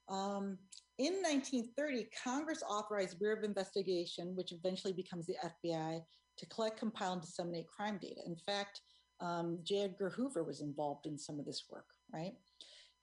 Um, 0.09 0.57
in 0.97 1.13
1930, 1.21 2.07
Congress 2.23 2.63
authorized 2.67 3.19
Bureau 3.19 3.37
of 3.37 3.43
Investigation, 3.43 4.35
which 4.35 4.51
eventually 4.51 4.93
becomes 4.93 5.25
the 5.25 5.35
FBI, 5.43 6.01
to 6.37 6.45
collect, 6.47 6.77
compile, 6.79 7.13
and 7.13 7.21
disseminate 7.21 7.67
crime 7.67 7.99
data. 8.01 8.21
In 8.25 8.35
fact, 8.35 8.81
um, 9.19 9.59
J. 9.63 9.83
Edgar 9.83 10.09
Hoover 10.09 10.43
was 10.43 10.61
involved 10.61 11.05
in 11.05 11.17
some 11.17 11.39
of 11.39 11.45
this 11.45 11.65
work, 11.69 11.85
right? 12.13 12.33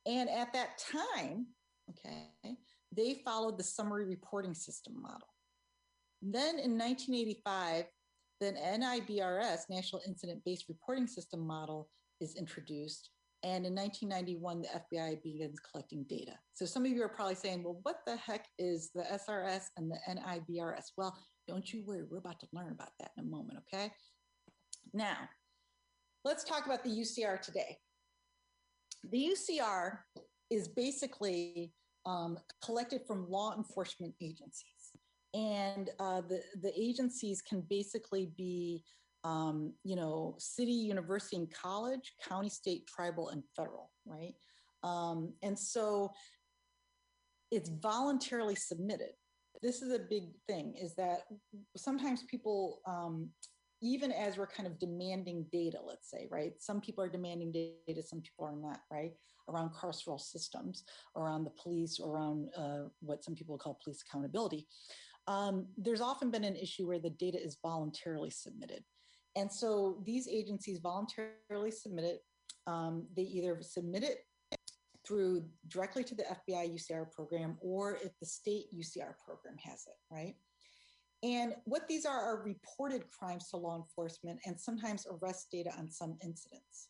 And 0.07 0.28
at 0.28 0.53
that 0.53 0.78
time, 0.78 1.47
okay, 1.90 2.57
they 2.94 3.20
followed 3.24 3.59
the 3.59 3.65
summary 3.65 4.05
reporting 4.05 4.55
system 4.55 5.01
model. 5.01 5.28
Then 6.23 6.59
in 6.59 6.77
1985, 6.77 7.85
the 8.40 8.52
NIBRS, 8.52 9.60
National 9.69 10.02
Incident 10.06 10.43
Based 10.44 10.66
Reporting 10.69 11.06
System 11.06 11.47
model, 11.47 11.89
is 12.20 12.35
introduced. 12.36 13.10
And 13.44 13.65
in 13.65 13.74
1991, 13.74 14.62
the 14.62 14.97
FBI 14.97 15.23
begins 15.23 15.60
collecting 15.60 16.05
data. 16.09 16.32
So 16.55 16.66
some 16.66 16.85
of 16.85 16.90
you 16.90 17.02
are 17.05 17.09
probably 17.09 17.36
saying, 17.36 17.62
well, 17.62 17.78
what 17.82 18.01
the 18.06 18.16
heck 18.16 18.47
is 18.59 18.90
the 18.94 19.02
SRS 19.02 19.66
and 19.77 19.90
the 19.90 19.98
NIBRS? 20.09 20.93
Well, 20.97 21.16
don't 21.47 21.73
you 21.73 21.85
worry, 21.86 22.02
we're 22.10 22.19
about 22.19 22.40
to 22.40 22.48
learn 22.52 22.73
about 22.73 22.90
that 22.98 23.12
in 23.16 23.24
a 23.24 23.27
moment, 23.28 23.60
okay? 23.73 23.93
Now, 24.93 25.16
let's 26.24 26.43
talk 26.43 26.66
about 26.66 26.82
the 26.82 26.90
UCR 26.90 27.40
today. 27.40 27.78
The 29.09 29.32
UCR 29.32 29.98
is 30.51 30.66
basically 30.66 31.73
um, 32.09 32.39
collected 32.64 33.02
from 33.06 33.30
law 33.30 33.55
enforcement 33.56 34.14
agencies. 34.20 34.64
And 35.35 35.90
uh, 36.01 36.22
the, 36.22 36.40
the 36.62 36.72
agencies 36.74 37.43
can 37.43 37.62
basically 37.68 38.32
be, 38.36 38.82
um, 39.24 39.74
you 39.85 39.94
know, 39.94 40.35
city, 40.39 40.72
university, 40.72 41.36
and 41.36 41.52
college, 41.52 42.14
county, 42.26 42.48
state, 42.48 42.86
tribal, 42.86 43.28
and 43.28 43.43
federal, 43.55 43.90
right? 44.06 44.35
Um, 44.82 45.35
and 45.43 45.59
so 45.59 46.10
it's 47.51 47.68
voluntarily 47.68 48.55
submitted. 48.55 49.12
This 49.60 49.82
is 49.82 49.93
a 49.93 49.98
big 49.98 50.30
thing 50.47 50.74
is 50.80 50.94
that 50.94 51.22
sometimes 51.76 52.22
people, 52.22 52.80
um, 52.86 53.28
even 53.82 54.12
as 54.12 54.39
we're 54.39 54.47
kind 54.47 54.66
of 54.66 54.78
demanding 54.78 55.44
data, 55.52 55.78
let's 55.86 56.10
say, 56.10 56.26
right? 56.30 56.52
Some 56.59 56.80
people 56.80 57.05
are 57.05 57.09
demanding 57.09 57.52
data, 57.52 58.02
some 58.02 58.22
people 58.22 58.47
are 58.47 58.56
not, 58.56 58.80
right? 58.90 59.12
Around 59.48 59.70
carceral 59.70 60.20
systems, 60.20 60.84
around 61.16 61.44
the 61.44 61.52
police, 61.62 62.00
around 62.00 62.48
uh, 62.56 62.88
what 63.00 63.24
some 63.24 63.34
people 63.34 63.56
call 63.56 63.78
police 63.82 64.02
accountability. 64.06 64.66
Um, 65.26 65.66
there's 65.76 66.00
often 66.00 66.30
been 66.30 66.44
an 66.44 66.56
issue 66.56 66.86
where 66.86 66.98
the 66.98 67.10
data 67.10 67.42
is 67.42 67.58
voluntarily 67.62 68.30
submitted. 68.30 68.84
And 69.36 69.52
so 69.52 70.02
these 70.04 70.26
agencies 70.26 70.78
voluntarily 70.78 71.70
submit 71.70 72.04
it. 72.04 72.20
Um, 72.66 73.06
they 73.16 73.22
either 73.22 73.58
submit 73.60 74.04
it 74.04 74.18
through 75.06 75.44
directly 75.68 76.04
to 76.04 76.14
the 76.14 76.24
FBI 76.24 76.74
UCR 76.74 77.10
program 77.10 77.56
or 77.60 77.94
if 77.96 78.12
the 78.20 78.26
state 78.26 78.66
UCR 78.74 79.14
program 79.24 79.56
has 79.62 79.86
it, 79.86 79.96
right? 80.14 80.34
And 81.22 81.54
what 81.64 81.88
these 81.88 82.04
are 82.04 82.20
are 82.20 82.44
reported 82.44 83.04
crimes 83.10 83.48
to 83.50 83.56
law 83.56 83.76
enforcement 83.76 84.38
and 84.46 84.58
sometimes 84.60 85.06
arrest 85.10 85.48
data 85.50 85.70
on 85.78 85.90
some 85.90 86.16
incidents. 86.22 86.88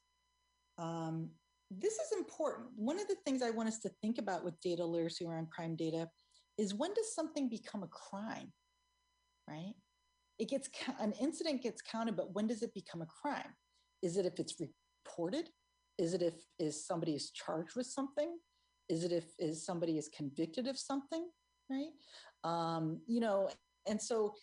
Um, 0.79 1.31
this 1.71 1.95
is 1.95 2.13
important. 2.17 2.69
One 2.77 2.99
of 2.99 3.09
the 3.09 3.17
things 3.25 3.43
I 3.43 3.51
want 3.51 3.69
us 3.69 3.79
to 3.81 3.91
think 4.03 4.19
about 4.19 4.45
with 4.45 4.61
data 4.61 4.85
literacy 4.85 5.27
around 5.27 5.51
crime 5.51 5.77
data 5.77 6.09
is 6.57 6.75
when 6.75 6.93
does 6.95 7.15
something 7.15 7.49
become 7.49 7.83
a 7.83 7.89
crime, 7.89 8.53
right? 9.49 9.75
It 10.39 10.49
gets 10.49 10.69
an 11.01 11.13
incident 11.21 11.63
gets 11.63 11.83
counted, 11.83 12.17
but 12.17 12.35
when 12.35 12.47
does 12.47 12.63
it 12.63 12.73
become 12.75 13.03
a 13.03 13.07
crime? 13.07 13.55
Is 14.03 14.17
it 14.17 14.27
if 14.27 14.39
it's 14.39 14.55
reported? 14.61 15.51
Is 15.99 16.15
it 16.15 16.23
if 16.23 16.35
is 16.59 16.87
somebody 16.87 17.15
is 17.15 17.31
charged 17.31 17.77
with 17.77 17.87
something? 17.87 18.39
Is 18.89 19.05
it 19.05 19.13
if 19.13 19.25
is 19.39 19.67
somebody 19.67 19.99
is 19.99 20.09
convicted 20.09 20.67
of 20.69 20.79
something, 20.79 21.29
right? 21.69 21.91
Um, 22.45 23.01
you 23.07 23.21
know, 23.21 23.51
and 23.87 24.01
so 24.01 24.35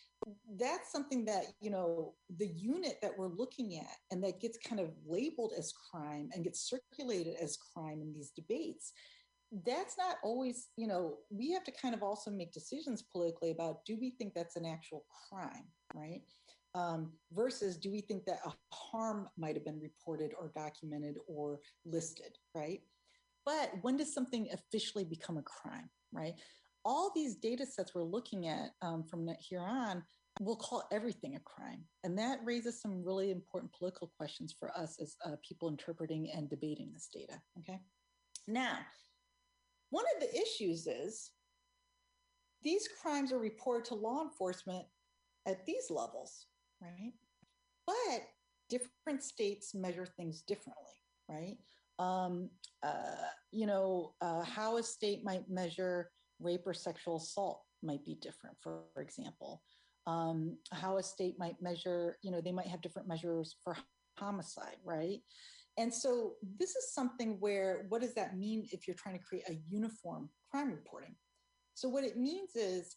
that's 0.60 0.92
something 0.92 1.24
that 1.26 1.46
you 1.62 1.70
know 1.70 2.14
the 2.38 2.48
unit 2.48 2.98
that 3.02 3.12
we're 3.18 3.28
looking 3.28 3.78
at 3.78 3.98
and 4.12 4.24
that 4.24 4.40
gets 4.40 4.58
kind 4.58 4.82
of 4.82 4.90
labeled 5.08 5.54
as 5.58 5.74
crime 5.92 6.30
and 6.34 6.44
gets 6.44 6.70
circulated 6.70 7.36
as 7.42 7.58
crime 7.74 8.02
in 8.02 8.12
these 8.14 8.32
debates 8.32 8.92
that's 9.66 9.98
not 9.98 10.18
always 10.24 10.70
you 10.78 10.88
know 10.88 11.18
we 11.30 11.52
have 11.52 11.64
to 11.64 11.72
kind 11.72 11.94
of 11.94 12.02
also 12.02 12.32
make 12.32 12.52
decisions 12.52 13.04
politically 13.04 13.52
about 13.52 13.86
do 13.86 13.98
we 14.00 14.10
think 14.12 14.34
that's 14.34 14.56
an 14.56 14.66
actual 14.66 15.06
crime 15.30 15.66
right 15.94 16.22
um, 16.76 17.14
versus 17.32 17.78
do 17.78 17.90
we 17.90 18.02
think 18.02 18.26
that 18.26 18.40
a 18.46 18.52
harm 18.76 19.30
might 19.38 19.56
have 19.56 19.64
been 19.64 19.80
reported 19.80 20.32
or 20.38 20.52
documented 20.54 21.16
or 21.26 21.62
listed, 21.86 22.38
right? 22.54 22.82
But 23.46 23.72
when 23.82 23.96
does 23.96 24.14
something 24.14 24.50
officially 24.52 25.06
become 25.06 25.38
a 25.38 25.44
crime, 25.44 25.90
right? 26.12 26.34
All 26.86 27.12
these 27.16 27.36
data 27.36 27.66
sets 27.66 27.96
we're 27.96 28.04
looking 28.04 28.48
at 28.48 28.70
um, 28.82 29.04
from 29.04 29.28
here 29.40 29.62
on, 29.62 30.04
we'll 30.40 30.56
call 30.56 30.84
everything 30.92 31.36
a 31.36 31.40
crime. 31.40 31.84
And 32.04 32.18
that 32.20 32.40
raises 32.44 32.80
some 32.80 33.04
really 33.04 33.32
important 33.32 33.74
political 33.74 34.12
questions 34.18 34.54
for 34.58 34.70
us 34.78 34.98
as 35.02 35.16
uh, 35.26 35.36
people 35.48 35.68
interpreting 35.68 36.30
and 36.36 36.50
debating 36.50 36.92
this 36.94 37.10
data, 37.12 37.42
okay? 37.60 37.80
Now, 38.48 38.78
one 39.90 40.06
of 40.16 40.22
the 40.22 40.40
issues 40.40 40.88
is 40.88 41.32
these 42.64 42.88
crimes 43.02 43.32
are 43.32 43.40
reported 43.40 43.86
to 43.86 43.96
law 43.96 44.22
enforcement 44.24 44.86
at 45.48 45.66
these 45.66 45.90
levels, 45.90 46.48
right? 46.82 47.14
But 47.88 48.24
different 48.70 49.24
states 49.24 49.74
measure 49.74 50.06
things 50.06 50.42
differently, 50.42 50.84
right? 51.30 51.58
Um, 51.98 52.50
uh, 52.84 53.30
you 53.52 53.66
know, 53.66 54.16
uh, 54.22 54.44
how 54.44 54.78
a 54.78 54.84
state 54.84 55.24
might 55.24 55.50
measure 55.50 56.10
rape 56.40 56.66
or 56.66 56.74
sexual 56.74 57.18
assault 57.18 57.62
might 57.84 58.04
be 58.06 58.16
different, 58.16 58.56
for, 58.62 58.84
for 58.94 59.02
example. 59.02 59.62
Um, 60.08 60.58
how 60.72 60.98
a 60.98 61.04
state 61.04 61.36
might 61.40 61.62
measure, 61.62 62.18
you 62.22 62.32
know, 62.32 62.42
they 62.42 62.52
might 62.52 62.68
have 62.68 62.82
different 62.82 63.08
measures 63.08 63.56
for 63.64 63.76
homicide, 64.18 64.78
right? 64.84 65.20
And 65.78 65.94
so 65.94 66.34
this 66.58 66.76
is 66.76 66.94
something 66.94 67.38
where 67.40 67.86
what 67.90 68.02
does 68.02 68.14
that 68.14 68.38
mean 68.38 68.68
if 68.72 68.88
you're 68.88 68.96
trying 68.96 69.18
to 69.18 69.24
create 69.24 69.50
a 69.50 69.60
uniform 69.70 70.30
crime 70.50 70.72
reporting? 70.72 71.16
So 71.74 71.90
what 71.90 72.04
it 72.04 72.18
means 72.18 72.56
is 72.56 72.96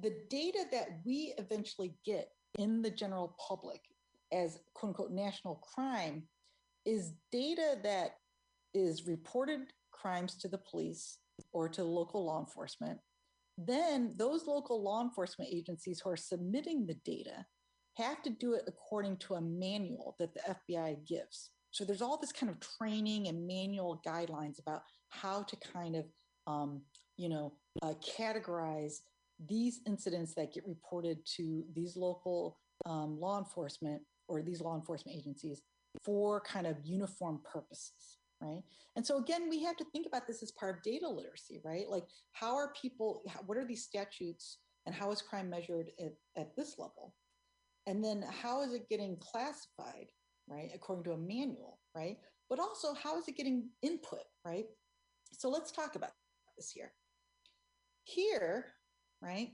the 0.00 0.14
data 0.28 0.64
that 0.72 1.00
we 1.04 1.34
eventually 1.38 1.94
get 2.04 2.30
in 2.58 2.82
the 2.82 2.90
general 2.90 3.36
public 3.48 3.80
as 4.32 4.58
quote 4.74 4.90
unquote 4.90 5.10
national 5.12 5.56
crime 5.56 6.24
is 6.84 7.12
data 7.30 7.76
that 7.84 8.16
is 8.74 9.06
reported 9.06 9.60
crimes 9.92 10.36
to 10.38 10.48
the 10.48 10.58
police 10.58 11.18
or 11.52 11.68
to 11.68 11.84
local 11.84 12.24
law 12.24 12.40
enforcement. 12.40 12.98
Then 13.58 14.14
those 14.16 14.46
local 14.46 14.82
law 14.82 15.02
enforcement 15.02 15.50
agencies 15.52 16.00
who 16.00 16.10
are 16.10 16.16
submitting 16.16 16.86
the 16.86 16.96
data 17.04 17.46
have 17.96 18.22
to 18.22 18.30
do 18.30 18.54
it 18.54 18.62
according 18.66 19.18
to 19.18 19.34
a 19.34 19.40
manual 19.40 20.16
that 20.18 20.32
the 20.34 20.40
FBI 20.72 21.06
gives. 21.06 21.50
So 21.70 21.84
there's 21.84 22.02
all 22.02 22.18
this 22.18 22.32
kind 22.32 22.50
of 22.50 22.58
training 22.60 23.28
and 23.28 23.46
manual 23.46 24.00
guidelines 24.06 24.58
about 24.58 24.82
how 25.10 25.42
to 25.42 25.56
kind 25.56 25.96
of, 25.96 26.04
um, 26.46 26.82
you 27.16 27.28
know, 27.28 27.52
uh, 27.82 27.94
categorize 28.18 29.00
these 29.48 29.80
incidents 29.86 30.34
that 30.34 30.52
get 30.52 30.66
reported 30.66 31.18
to 31.36 31.64
these 31.74 31.96
local 31.96 32.58
um, 32.86 33.18
law 33.18 33.38
enforcement 33.38 34.02
or 34.28 34.42
these 34.42 34.60
law 34.60 34.76
enforcement 34.76 35.16
agencies 35.16 35.62
for 36.04 36.40
kind 36.40 36.66
of 36.66 36.76
uniform 36.84 37.40
purposes, 37.44 38.18
right? 38.42 38.62
And 38.96 39.06
so 39.06 39.18
again, 39.18 39.48
we 39.48 39.62
have 39.62 39.76
to 39.76 39.84
think 39.92 40.06
about 40.06 40.26
this 40.26 40.42
as 40.42 40.52
part 40.52 40.76
of 40.76 40.82
data 40.82 41.08
literacy, 41.08 41.60
right? 41.64 41.88
Like 41.88 42.04
how 42.32 42.56
are 42.56 42.72
people, 42.80 43.22
what 43.46 43.56
are 43.56 43.66
these 43.66 43.84
statutes 43.84 44.58
and 44.84 44.94
how 44.94 45.10
is 45.12 45.22
crime 45.22 45.48
measured 45.48 45.90
at, 46.00 46.12
at 46.36 46.56
this 46.56 46.74
level? 46.78 47.14
And 47.86 48.04
then 48.04 48.24
how 48.42 48.62
is 48.62 48.74
it 48.74 48.88
getting 48.88 49.16
classified, 49.18 50.08
right? 50.48 50.70
According 50.74 51.04
to 51.04 51.12
a 51.12 51.18
manual, 51.18 51.78
right? 51.94 52.18
But 52.50 52.58
also 52.58 52.94
how 52.94 53.18
is 53.18 53.28
it 53.28 53.36
getting 53.36 53.68
input, 53.82 54.24
right? 54.44 54.66
So 55.32 55.48
let's 55.48 55.72
talk 55.72 55.96
about 55.96 56.10
this 56.56 56.70
here. 56.70 56.92
Here, 58.04 58.66
right? 59.22 59.50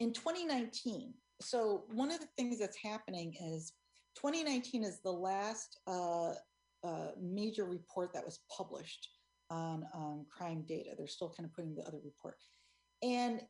In 0.00 0.12
2019, 0.12 1.12
so 1.40 1.84
one 1.92 2.10
of 2.10 2.20
the 2.20 2.28
things 2.36 2.58
that's 2.58 2.78
happening 2.82 3.34
is 3.40 3.72
2019 4.16 4.84
is 4.84 5.00
the 5.00 5.12
last 5.12 5.78
uh, 5.86 6.32
uh, 6.84 7.08
major 7.20 7.64
report 7.64 8.12
that 8.14 8.24
was 8.24 8.40
published 8.54 9.08
on 9.50 9.84
um, 9.94 10.26
crime 10.30 10.64
data. 10.66 10.90
They're 10.96 11.06
still 11.06 11.32
kind 11.36 11.46
of 11.48 11.54
putting 11.54 11.74
the 11.74 11.82
other 11.82 11.98
report. 12.04 12.36
And 13.02 13.42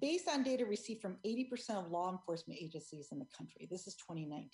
based 0.00 0.28
on 0.28 0.42
data 0.42 0.66
received 0.66 1.00
from 1.00 1.16
80% 1.26 1.70
of 1.70 1.90
law 1.90 2.10
enforcement 2.10 2.58
agencies 2.60 3.08
in 3.12 3.18
the 3.18 3.26
country, 3.36 3.68
this 3.70 3.86
is 3.86 3.94
2019. 3.96 4.48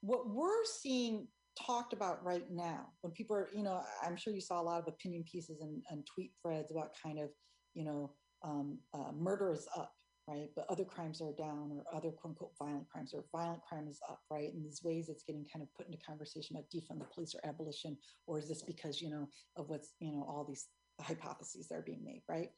What 0.00 0.28
we're 0.28 0.64
seeing 0.64 1.28
talked 1.58 1.92
about 1.92 2.24
right 2.24 2.50
now, 2.50 2.88
when 3.02 3.12
people 3.12 3.36
are, 3.36 3.48
you 3.54 3.62
know, 3.62 3.82
I'm 4.04 4.16
sure 4.16 4.32
you 4.32 4.40
saw 4.40 4.60
a 4.60 4.62
lot 4.62 4.80
of 4.80 4.88
opinion 4.88 5.24
pieces 5.30 5.60
and, 5.60 5.82
and 5.90 6.06
tweet 6.06 6.32
threads 6.42 6.70
about 6.70 6.90
kind 7.00 7.18
of, 7.18 7.28
you 7.74 7.84
know, 7.84 8.14
um, 8.42 8.78
uh, 8.94 9.12
murder 9.14 9.52
is 9.52 9.68
up 9.76 9.92
right? 10.32 10.48
But 10.56 10.66
other 10.68 10.84
crimes 10.84 11.20
are 11.20 11.32
down 11.32 11.70
or 11.72 11.84
other 11.96 12.10
quote 12.10 12.32
unquote 12.32 12.52
violent 12.58 12.88
crimes 12.88 13.12
or 13.14 13.24
violent 13.32 13.62
crime 13.68 13.86
is 13.88 14.00
up, 14.08 14.20
right? 14.30 14.52
In 14.52 14.62
these 14.62 14.82
ways 14.82 15.08
it's 15.08 15.22
getting 15.22 15.44
kind 15.52 15.62
of 15.62 15.72
put 15.74 15.86
into 15.86 15.98
conversation 16.04 16.56
about 16.56 16.70
defund 16.74 16.98
the 16.98 17.14
police 17.14 17.34
or 17.34 17.46
abolition, 17.48 17.96
or 18.26 18.38
is 18.38 18.48
this 18.48 18.62
because, 18.62 19.00
you 19.00 19.10
know, 19.10 19.28
of 19.56 19.68
what's, 19.68 19.92
you 20.00 20.12
know, 20.12 20.24
all 20.28 20.44
these 20.48 20.68
hypotheses 21.00 21.68
that 21.68 21.76
are 21.76 21.82
being 21.82 22.04
made, 22.04 22.22
right? 22.28 22.50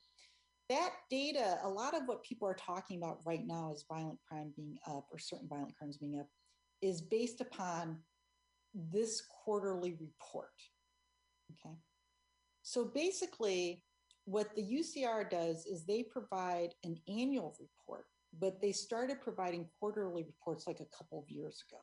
That 0.71 0.91
data, 1.11 1.59
a 1.63 1.69
lot 1.69 1.95
of 1.95 2.03
what 2.07 2.23
people 2.23 2.49
are 2.49 2.55
talking 2.55 2.97
about 2.97 3.19
right 3.27 3.47
now 3.47 3.73
is 3.73 3.85
violent 3.89 4.19
crime 4.27 4.53
being 4.57 4.77
up 4.87 5.07
or 5.13 5.19
certain 5.19 5.49
violent 5.49 5.77
crimes 5.77 5.99
being 5.99 6.19
up, 6.19 6.27
is 6.81 7.01
based 7.01 7.41
upon 7.41 7.99
this 8.75 9.23
quarterly 9.45 9.93
report. 10.01 10.49
Okay. 11.53 11.77
So 12.63 12.85
basically, 12.87 13.83
what 14.25 14.55
the 14.55 14.63
UCR 14.63 15.29
does 15.29 15.67
is 15.67 15.85
they 15.85 16.03
provide 16.03 16.75
an 16.85 16.97
annual 17.09 17.57
report, 17.61 18.07
but 18.39 18.61
they 18.61 18.73
started 18.73 19.21
providing 19.21 19.69
quarterly 19.79 20.25
reports 20.25 20.67
like 20.67 20.81
a 20.81 20.97
couple 20.97 21.21
of 21.21 21.31
years 21.31 21.63
ago. 21.69 21.81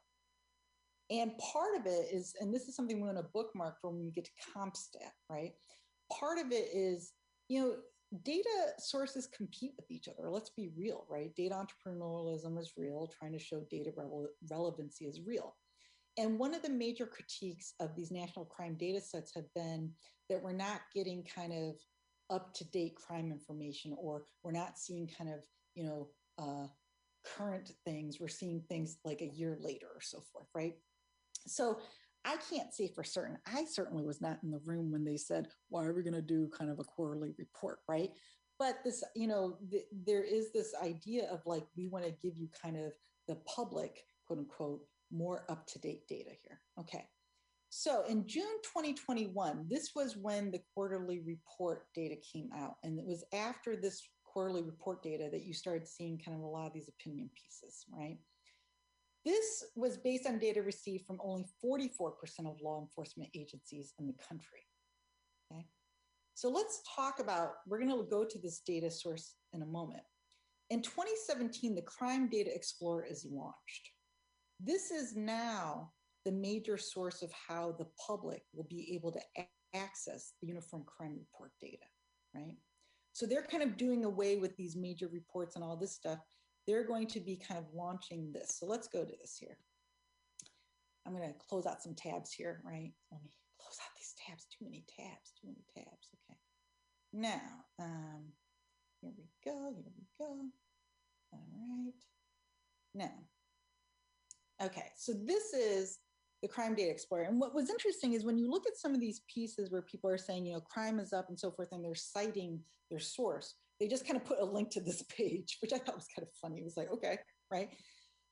And 1.12 1.38
part 1.38 1.78
of 1.78 1.86
it 1.86 2.08
is, 2.14 2.34
and 2.40 2.54
this 2.54 2.68
is 2.68 2.76
something 2.76 3.02
we 3.02 3.08
want 3.08 3.18
to 3.18 3.26
bookmark 3.34 3.76
for 3.82 3.92
when 3.92 4.06
we 4.06 4.12
get 4.12 4.26
to 4.26 4.32
CompStat, 4.56 5.12
right? 5.30 5.52
Part 6.12 6.40
of 6.40 6.52
it 6.52 6.70
is, 6.74 7.12
you 7.50 7.62
know, 7.62 7.76
data 8.24 8.50
sources 8.80 9.28
compete 9.28 9.74
with 9.78 9.90
each 9.92 10.08
other. 10.08 10.30
Let's 10.30 10.52
be 10.52 10.72
real, 10.78 11.06
right? 11.10 11.34
Data 11.36 11.56
entrepreneurialism 11.56 12.60
is 12.60 12.74
real. 12.78 13.12
Trying 13.18 13.34
to 13.34 13.40
show 13.40 13.62
data 13.70 13.92
rele- 13.98 14.28
relevancy 14.50 15.06
is 15.06 15.22
real. 15.26 15.56
And 16.18 16.38
one 16.38 16.54
of 16.54 16.62
the 16.62 16.70
major 16.70 17.06
critiques 17.06 17.74
of 17.80 17.96
these 17.96 18.12
national 18.12 18.46
crime 18.46 18.76
data 18.78 19.00
sets 19.00 19.34
have 19.36 19.46
been 19.56 19.92
that 20.30 20.42
we're 20.42 20.52
not 20.52 20.82
getting 20.94 21.24
kind 21.24 21.54
of 21.54 21.76
up 22.32 22.54
to 22.56 22.64
date 22.72 22.96
crime 22.96 23.32
information, 23.32 23.94
or 23.98 24.24
we're 24.44 24.52
not 24.52 24.80
seeing 24.80 25.08
kind 25.08 25.30
of, 25.30 25.46
you 25.76 25.84
know, 25.84 26.08
uh, 26.40 26.68
current 27.38 27.72
things. 27.86 28.18
We're 28.20 28.28
seeing 28.28 28.62
things 28.62 28.98
like 29.06 29.22
a 29.22 29.32
year 29.36 29.58
later 29.60 29.88
or 29.94 30.02
so 30.02 30.22
forth, 30.32 30.48
right? 30.56 30.74
So 31.46 31.80
I 32.26 32.38
can't 32.50 32.74
say 32.74 32.88
for 32.88 33.04
certain. 33.04 33.38
I 33.46 33.66
certainly 33.66 34.04
was 34.04 34.22
not 34.22 34.40
in 34.44 34.52
the 34.52 34.62
room 34.66 34.92
when 34.92 35.04
they 35.04 35.18
said, 35.18 35.48
why 35.70 35.86
are 35.86 35.94
we 35.94 36.04
going 36.04 36.14
to 36.14 36.22
do 36.22 36.50
kind 36.58 36.72
of 36.72 36.80
a 36.80 36.84
quarterly 36.84 37.34
report, 37.38 37.80
right? 37.88 38.12
But 38.58 38.78
this, 38.84 39.04
you 39.16 39.28
know, 39.28 39.58
th- 39.72 39.86
there 40.06 40.24
is 40.24 40.52
this 40.52 40.74
idea 40.84 41.28
of 41.32 41.42
like, 41.46 41.66
we 41.76 41.88
want 41.88 42.06
to 42.06 42.12
give 42.12 42.38
you 42.38 42.48
kind 42.60 42.78
of 42.78 42.92
the 43.28 43.36
public, 43.48 44.04
quote 44.26 44.40
unquote, 44.40 44.82
more 45.12 45.46
up 45.50 45.68
to 45.68 45.80
date 45.80 46.08
data 46.08 46.32
here. 46.44 46.62
Okay. 46.80 47.06
So 47.74 48.04
in 48.10 48.28
June 48.28 48.60
2021, 48.64 49.66
this 49.70 49.92
was 49.96 50.18
when 50.18 50.52
the 50.52 50.60
quarterly 50.76 51.22
report 51.26 51.86
data 51.96 52.18
came 52.18 52.50
out. 52.54 52.76
And 52.84 53.00
it 53.00 53.06
was 53.06 53.24
after 53.34 53.78
this 53.78 54.04
quarterly 54.26 54.62
report 54.62 55.02
data 55.02 55.30
that 55.32 55.46
you 55.46 55.54
started 55.54 55.88
seeing 55.88 56.20
kind 56.20 56.36
of 56.36 56.44
a 56.44 56.48
lot 56.48 56.68
of 56.68 56.74
these 56.74 56.90
opinion 56.90 57.30
pieces, 57.34 57.86
right? 57.98 58.18
This 59.24 59.64
was 59.78 59.96
based 59.96 60.28
on 60.28 60.38
data 60.38 60.62
received 60.62 61.06
from 61.06 61.20
only 61.24 61.46
44% 61.64 62.12
of 62.40 62.60
law 62.62 62.82
enforcement 62.82 63.30
agencies 63.34 63.94
in 64.00 64.06
the 64.06 64.16
country. 64.28 64.68
Okay. 65.50 65.66
So 66.34 66.50
let's 66.50 66.82
talk 66.94 67.20
about, 67.22 67.52
we're 67.66 67.80
going 67.80 67.90
to 67.90 68.04
go 68.04 68.26
to 68.26 68.38
this 68.38 68.60
data 68.60 68.92
source 68.92 69.36
in 69.54 69.62
a 69.62 69.66
moment. 69.66 70.04
In 70.72 70.82
2017, 70.82 71.74
the 71.74 71.82
Crime 71.84 72.28
Data 72.28 72.54
Explorer 72.54 73.06
is 73.06 73.26
launched. 73.32 73.92
This 74.60 74.92
is 74.92 75.16
now 75.16 75.92
the 76.26 76.32
major 76.32 76.78
source 76.78 77.22
of 77.22 77.32
how 77.32 77.76
the 77.78 77.88
public 78.06 78.44
will 78.54 78.68
be 78.70 78.94
able 78.94 79.12
to 79.12 79.22
access 79.74 80.34
the 80.42 80.48
Uniform 80.48 80.84
Crime 80.86 81.18
Report 81.18 81.52
data, 81.60 81.86
right? 82.36 82.58
So 83.14 83.26
they're 83.26 83.44
kind 83.44 83.64
of 83.64 83.78
doing 83.78 84.06
away 84.06 84.38
with 84.38 84.56
these 84.56 84.76
major 84.76 85.08
reports 85.12 85.56
and 85.56 85.64
all 85.64 85.76
this 85.76 85.94
stuff. 85.94 86.20
They're 86.68 86.86
going 86.86 87.08
to 87.08 87.20
be 87.20 87.36
kind 87.36 87.60
of 87.60 87.66
launching 87.74 88.32
this. 88.32 88.58
So 88.60 88.66
let's 88.66 88.88
go 88.88 89.04
to 89.04 89.12
this 89.20 89.36
here. 89.40 89.58
I'm 91.06 91.16
going 91.16 91.28
to 91.28 91.36
close 91.50 91.66
out 91.66 91.82
some 91.82 91.96
tabs 91.96 92.32
here, 92.32 92.62
right? 92.64 92.92
Let 93.12 93.24
me 93.24 93.32
close 93.60 93.78
out 93.82 93.92
these 93.98 94.14
tabs. 94.28 94.46
Too 94.58 94.66
many 94.66 94.86
tabs, 94.88 95.34
too 95.42 95.48
many 95.48 95.64
tabs. 95.76 96.08
Okay. 96.30 96.38
Now, 97.14 97.42
um, 97.80 98.26
here 99.02 99.12
we 99.18 99.26
go, 99.44 99.74
here 99.76 99.92
we 99.98 100.06
go. 100.20 100.46
All 101.34 101.48
right. 101.54 101.94
Now, 102.94 103.12
okay, 104.64 104.92
so 104.96 105.14
this 105.14 105.54
is 105.54 106.00
the 106.42 106.48
Crime 106.48 106.76
Data 106.76 106.92
Explorer. 106.92 107.24
And 107.24 107.40
what 107.40 107.54
was 107.54 107.70
interesting 107.70 108.14
is 108.14 108.26
when 108.26 108.38
you 108.38 108.50
look 108.50 108.66
at 108.68 108.78
some 108.78 108.94
of 108.94 109.00
these 109.00 109.22
pieces 109.34 109.72
where 109.72 109.82
people 109.82 110.10
are 110.10 110.18
saying, 110.18 110.46
you 110.46 110.54
know, 110.54 110.62
crime 110.62 111.00
is 111.00 111.14
up 111.14 111.30
and 111.30 111.40
so 111.40 111.52
forth, 111.52 111.70
and 111.72 111.84
they're 111.84 111.96
citing 111.96 112.60
their 112.90 113.00
source, 113.00 113.56
they 113.80 113.88
just 113.88 114.06
kind 114.06 114.18
of 114.18 114.26
put 114.26 114.40
a 114.40 114.46
link 114.46 114.70
to 114.72 114.82
this 114.82 115.04
page, 115.18 115.58
which 115.62 115.74
I 115.74 115.78
thought 115.78 115.96
was 115.96 116.08
kind 116.16 116.28
of 116.28 116.34
funny. 116.42 116.62
It 116.62 116.66
was 116.66 116.78
like, 116.78 116.92
okay, 116.92 117.18
right? 117.52 117.70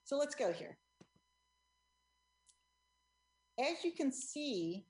So 0.03 0.17
let's 0.17 0.35
go 0.35 0.51
here. 0.51 0.77
As 3.59 3.83
you 3.83 3.91
can 3.91 4.11
see, 4.11 4.85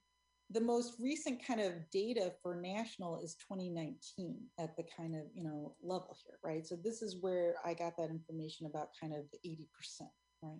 the 0.51 0.61
most 0.61 0.93
recent 0.99 1.45
kind 1.45 1.59
of 1.59 1.73
data 1.91 2.31
for 2.41 2.55
national 2.55 3.19
is 3.19 3.35
2019 3.35 4.37
at 4.59 4.75
the 4.77 4.83
kind 4.97 5.15
of 5.15 5.21
you 5.33 5.43
know 5.43 5.75
level 5.83 6.17
here 6.23 6.39
right 6.43 6.65
so 6.65 6.75
this 6.83 7.01
is 7.01 7.17
where 7.21 7.55
i 7.63 7.73
got 7.73 7.95
that 7.97 8.09
information 8.09 8.65
about 8.65 8.89
kind 8.99 9.13
of 9.13 9.25
the 9.31 9.49
80% 9.49 10.07
right 10.41 10.59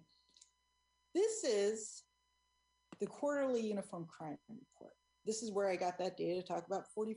this 1.15 1.43
is 1.43 2.03
the 2.99 3.07
quarterly 3.07 3.61
uniform 3.61 4.05
crime 4.05 4.37
report. 4.49 4.93
This 5.25 5.43
is 5.43 5.51
where 5.51 5.69
i 5.69 5.75
got 5.75 5.97
that 5.99 6.17
data 6.17 6.41
to 6.41 6.47
talk 6.47 6.65
about 6.65 6.85
44% 6.97 7.11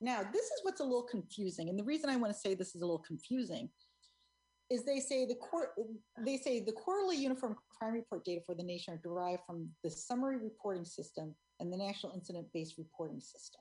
now 0.00 0.22
this 0.32 0.44
is 0.44 0.60
what's 0.62 0.80
a 0.80 0.84
little 0.84 1.02
confusing 1.02 1.68
and 1.68 1.78
the 1.78 1.84
reason 1.84 2.10
i 2.10 2.16
want 2.16 2.32
to 2.32 2.38
say 2.38 2.54
this 2.54 2.74
is 2.74 2.82
a 2.82 2.84
little 2.84 3.04
confusing 3.06 3.68
is 4.70 4.84
they 4.84 5.00
say 5.00 5.24
the 5.24 5.34
court 5.36 5.70
they 6.24 6.36
say 6.36 6.60
the 6.60 6.72
quarterly 6.72 7.16
uniform 7.16 7.56
crime 7.78 7.94
report 7.94 8.24
data 8.24 8.40
for 8.44 8.54
the 8.54 8.62
nation 8.62 8.94
are 8.94 9.00
derived 9.02 9.42
from 9.46 9.68
the 9.82 9.90
summary 9.90 10.36
reporting 10.36 10.84
system 10.84 11.34
and 11.60 11.72
the 11.72 11.76
national 11.76 12.12
incident 12.12 12.46
based 12.52 12.78
reporting 12.78 13.20
system. 13.20 13.60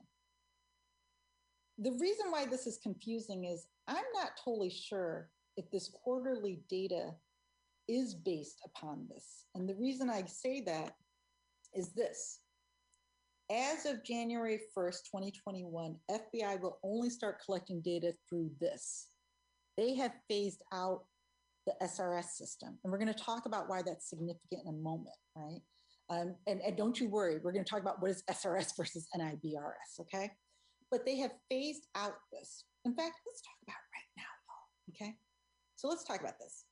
The 1.78 1.92
reason 1.92 2.28
why 2.30 2.46
this 2.46 2.68
is 2.68 2.78
confusing 2.82 3.46
is 3.46 3.68
i'm 3.88 4.06
not 4.14 4.32
totally 4.44 4.70
sure 4.70 5.30
if 5.58 5.70
this 5.72 5.90
quarterly 5.90 6.62
data 6.70 7.12
is 7.88 8.16
based 8.16 8.60
upon 8.66 9.06
this 9.10 9.46
and 9.56 9.68
the 9.68 9.76
reason 9.76 10.10
i 10.10 10.24
say 10.26 10.62
that 10.62 10.94
is 11.74 11.94
this 11.94 12.40
as 13.52 13.86
of 13.86 14.04
january 14.04 14.60
1st 14.78 15.04
2021 15.12 15.96
fbi 16.10 16.62
will 16.62 16.80
only 16.84 17.10
start 17.10 17.38
collecting 17.46 17.82
data 17.82 18.14
through 18.30 18.50
this 18.60 19.08
they 19.78 19.96
have 19.96 20.12
phased 20.30 20.62
out 20.72 21.06
the 21.66 21.74
SRS 21.82 22.26
system. 22.26 22.78
And 22.84 22.92
we're 22.92 23.00
going 23.00 23.14
to 23.14 23.20
talk 23.20 23.46
about 23.46 23.70
why 23.70 23.82
that's 23.82 24.10
significant 24.10 24.62
in 24.66 24.68
a 24.68 24.78
moment, 24.78 25.16
right? 25.36 25.62
Um, 26.10 26.36
and, 26.48 26.62
and 26.62 26.76
don't 26.76 27.00
you 27.00 27.10
worry, 27.10 27.40
we're 27.42 27.54
going 27.54 27.64
to 27.64 27.70
talk 27.70 27.82
about 27.82 28.02
what 28.02 28.12
is 28.12 28.24
SRS 28.30 28.72
versus 28.78 29.08
NIBRS, 29.16 30.02
okay? 30.02 30.32
But 30.92 31.06
they 31.06 31.18
have 31.18 31.32
phased 31.50 31.88
out 31.96 32.14
this. 32.32 32.66
In 32.86 32.94
fact, 32.94 33.16
let's 33.26 33.42
talk 33.42 33.56
about 33.64 33.74
it 33.74 33.92
right 33.96 34.12
now, 34.18 34.24
y'all, 34.48 35.08
okay? 35.08 35.16
So 35.76 35.88
let's 35.88 36.04
talk 36.04 36.20
about 36.20 36.38
this. 36.40 36.66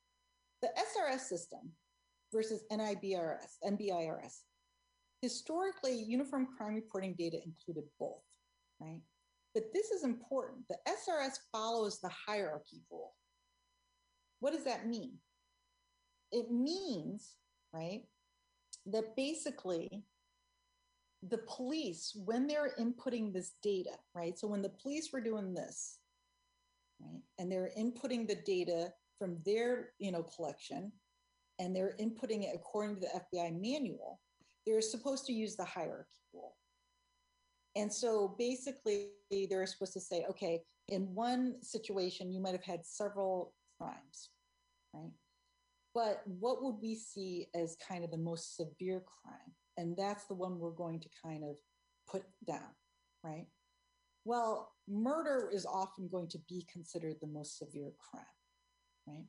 The 0.62 0.70
SRS 0.78 1.22
system 1.22 1.72
versus 2.32 2.64
NIBRS, 2.72 3.58
NBIRS. 3.64 4.42
Historically, 5.22 5.96
uniform 5.96 6.48
crime 6.58 6.76
reporting 6.76 7.16
data 7.18 7.38
included 7.44 7.84
both, 8.00 8.24
right? 8.80 9.02
But 9.54 9.66
this 9.74 9.92
is 9.92 10.04
important. 10.04 10.68
The 10.70 10.78
SRS 10.88 11.38
follows 11.52 12.00
the 12.00 12.10
hierarchy 12.10 12.82
rule. 12.90 13.14
What 14.40 14.54
does 14.54 14.64
that 14.64 14.88
mean? 14.88 15.18
It 16.32 16.50
means, 16.50 17.36
right, 17.74 18.04
that 18.88 19.16
basically 19.16 20.04
the 21.22 21.40
police, 21.40 22.18
when 22.26 22.48
they're 22.48 22.74
inputting 22.80 23.34
this 23.34 23.52
data, 23.62 23.92
right, 24.16 24.38
so 24.40 24.48
when 24.48 24.62
the 24.62 24.70
police 24.70 25.10
were 25.12 25.22
doing 25.22 25.54
this, 25.54 26.00
right, 27.00 27.22
and 27.38 27.52
they're 27.52 27.72
inputting 27.78 28.28
the 28.28 28.40
data 28.46 28.92
from 29.22 29.38
their, 29.46 29.90
you 30.00 30.12
know, 30.12 30.24
collection, 30.24 30.92
and 31.60 31.76
they're 31.76 31.96
inputting 32.02 32.42
it 32.42 32.56
according 32.56 32.96
to 32.96 33.02
the 33.02 33.38
FBI 33.38 33.52
manual, 33.62 34.20
they're 34.66 34.82
supposed 34.82 35.28
to 35.28 35.32
use 35.32 35.56
the 35.56 35.64
hierarchy 35.64 36.24
rule. 36.34 36.56
And 37.76 37.94
so 37.94 38.36
basically, 38.40 39.12
they're 39.30 39.68
supposed 39.68 39.94
to 39.94 40.00
say, 40.00 40.26
okay, 40.28 40.64
in 40.88 41.14
one 41.14 41.62
situation, 41.62 42.34
you 42.34 42.42
might 42.42 42.54
have 42.54 42.64
had 42.64 42.84
several 42.84 43.54
crimes, 43.80 44.30
right? 44.92 45.12
But 45.94 46.24
what 46.26 46.64
would 46.64 46.78
we 46.82 46.96
see 46.96 47.46
as 47.54 47.78
kind 47.88 48.04
of 48.04 48.10
the 48.10 48.18
most 48.18 48.58
severe 48.58 49.04
crime? 49.06 49.54
And 49.78 49.96
that's 49.96 50.26
the 50.26 50.34
one 50.34 50.58
we're 50.58 50.72
going 50.72 51.00
to 51.00 51.10
kind 51.24 51.44
of 51.44 51.58
put 52.10 52.24
down, 52.48 52.74
right? 53.24 53.46
Well, 54.26 54.72
murder 54.88 55.52
is 55.54 55.68
often 55.68 56.10
going 56.12 56.30
to 56.30 56.40
be 56.50 56.66
considered 56.72 57.18
the 57.22 57.28
most 57.28 57.60
severe 57.60 57.92
crime, 58.00 58.26
right? 59.08 59.26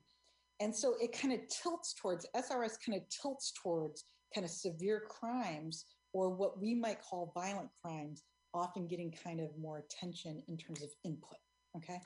And 0.61 0.75
so 0.75 0.95
it 1.01 1.19
kind 1.19 1.35
of 1.35 1.41
tilts 1.49 1.95
towards, 1.95 2.27
SRS 2.37 2.77
kind 2.85 2.97
of 2.97 3.03
tilts 3.09 3.53
towards 3.63 4.05
kind 4.35 4.45
of 4.45 4.51
severe 4.51 5.03
crimes 5.09 5.87
or 6.13 6.31
what 6.31 6.61
we 6.61 6.75
might 6.75 7.01
call 7.01 7.33
violent 7.35 7.71
crimes 7.83 8.23
often 8.55 8.87
getting 8.87 9.13
kind 9.25 9.41
of 9.41 9.49
more 9.59 9.79
attention 9.79 10.43
in 10.49 10.57
terms 10.57 10.83
of 10.83 10.91
input. 11.05 11.39
Okay. 11.77 11.99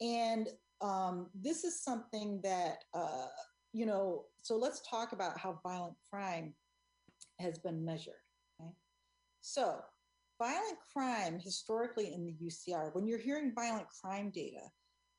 And 0.00 0.48
um, 0.80 1.28
this 1.34 1.64
is 1.64 1.82
something 1.82 2.40
that, 2.42 2.84
uh, 2.94 3.28
you 3.72 3.86
know, 3.86 4.24
so 4.42 4.56
let's 4.56 4.80
talk 4.88 5.12
about 5.12 5.38
how 5.38 5.60
violent 5.62 5.94
crime 6.10 6.54
has 7.40 7.58
been 7.58 7.84
measured. 7.84 8.14
Okay. 8.60 8.70
So, 9.40 9.76
violent 10.38 10.78
crime 10.92 11.38
historically 11.42 12.12
in 12.12 12.24
the 12.24 12.34
UCR, 12.44 12.94
when 12.94 13.06
you're 13.06 13.18
hearing 13.18 13.52
violent 13.54 13.86
crime 13.88 14.30
data, 14.30 14.60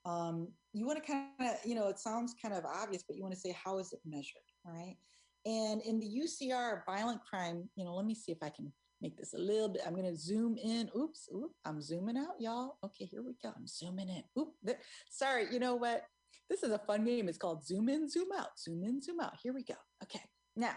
um, 0.10 0.48
you 0.74 0.86
want 0.86 1.04
to 1.04 1.12
kind 1.12 1.28
of, 1.40 1.58
you 1.66 1.76
know, 1.76 1.88
it 1.88 2.00
sounds 2.00 2.36
kind 2.42 2.54
of 2.54 2.64
obvious, 2.66 3.04
but 3.08 3.16
you 3.16 3.24
want 3.24 3.34
to 3.34 3.40
say, 3.40 3.56
how 3.64 3.78
is 3.80 3.94
it 3.94 4.00
measured? 4.06 4.42
All 4.66 4.74
right. 4.74 4.98
And 5.46 5.82
in 5.82 6.00
the 6.00 6.08
UCR, 6.08 6.82
violent 6.86 7.22
crime, 7.28 7.70
you 7.76 7.86
know, 7.86 7.96
let 7.96 8.06
me 8.06 8.16
see 8.16 8.32
if 8.32 8.40
I 8.42 8.50
can 8.50 8.72
make 9.02 9.18
this 9.18 9.34
a 9.34 9.38
little 9.38 9.70
bit. 9.70 9.82
I'm 9.86 9.96
going 9.96 10.10
to 10.10 10.18
zoom 10.18 10.58
in. 10.58 10.90
Oops, 10.98 11.30
oop, 11.34 11.52
I'm 11.66 11.82
zooming 11.82 12.18
out, 12.18 12.40
y'all. 12.40 12.78
Okay, 12.84 13.06
here 13.06 13.24
we 13.24 13.36
go. 13.42 13.52
I'm 13.56 13.68
zooming 13.68 14.10
in. 14.10 14.24
Oop, 14.38 14.50
there. 14.62 14.80
sorry. 15.10 15.48
You 15.52 15.60
know 15.60 15.76
what? 15.76 16.04
This 16.50 16.64
is 16.64 16.72
a 16.72 16.80
fun 16.80 17.06
game. 17.06 17.30
It's 17.30 17.38
called 17.38 17.66
zoom 17.66 17.90
in, 17.90 18.10
zoom 18.10 18.30
out, 18.38 18.60
zoom 18.60 18.84
in, 18.84 19.02
zoom 19.02 19.20
out. 19.20 19.34
Here 19.42 19.54
we 19.54 19.64
go. 19.64 19.76
Okay, 20.04 20.22
now, 20.56 20.76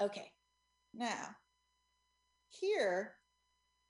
okay, 0.00 0.30
now, 0.92 1.28
here, 2.50 3.14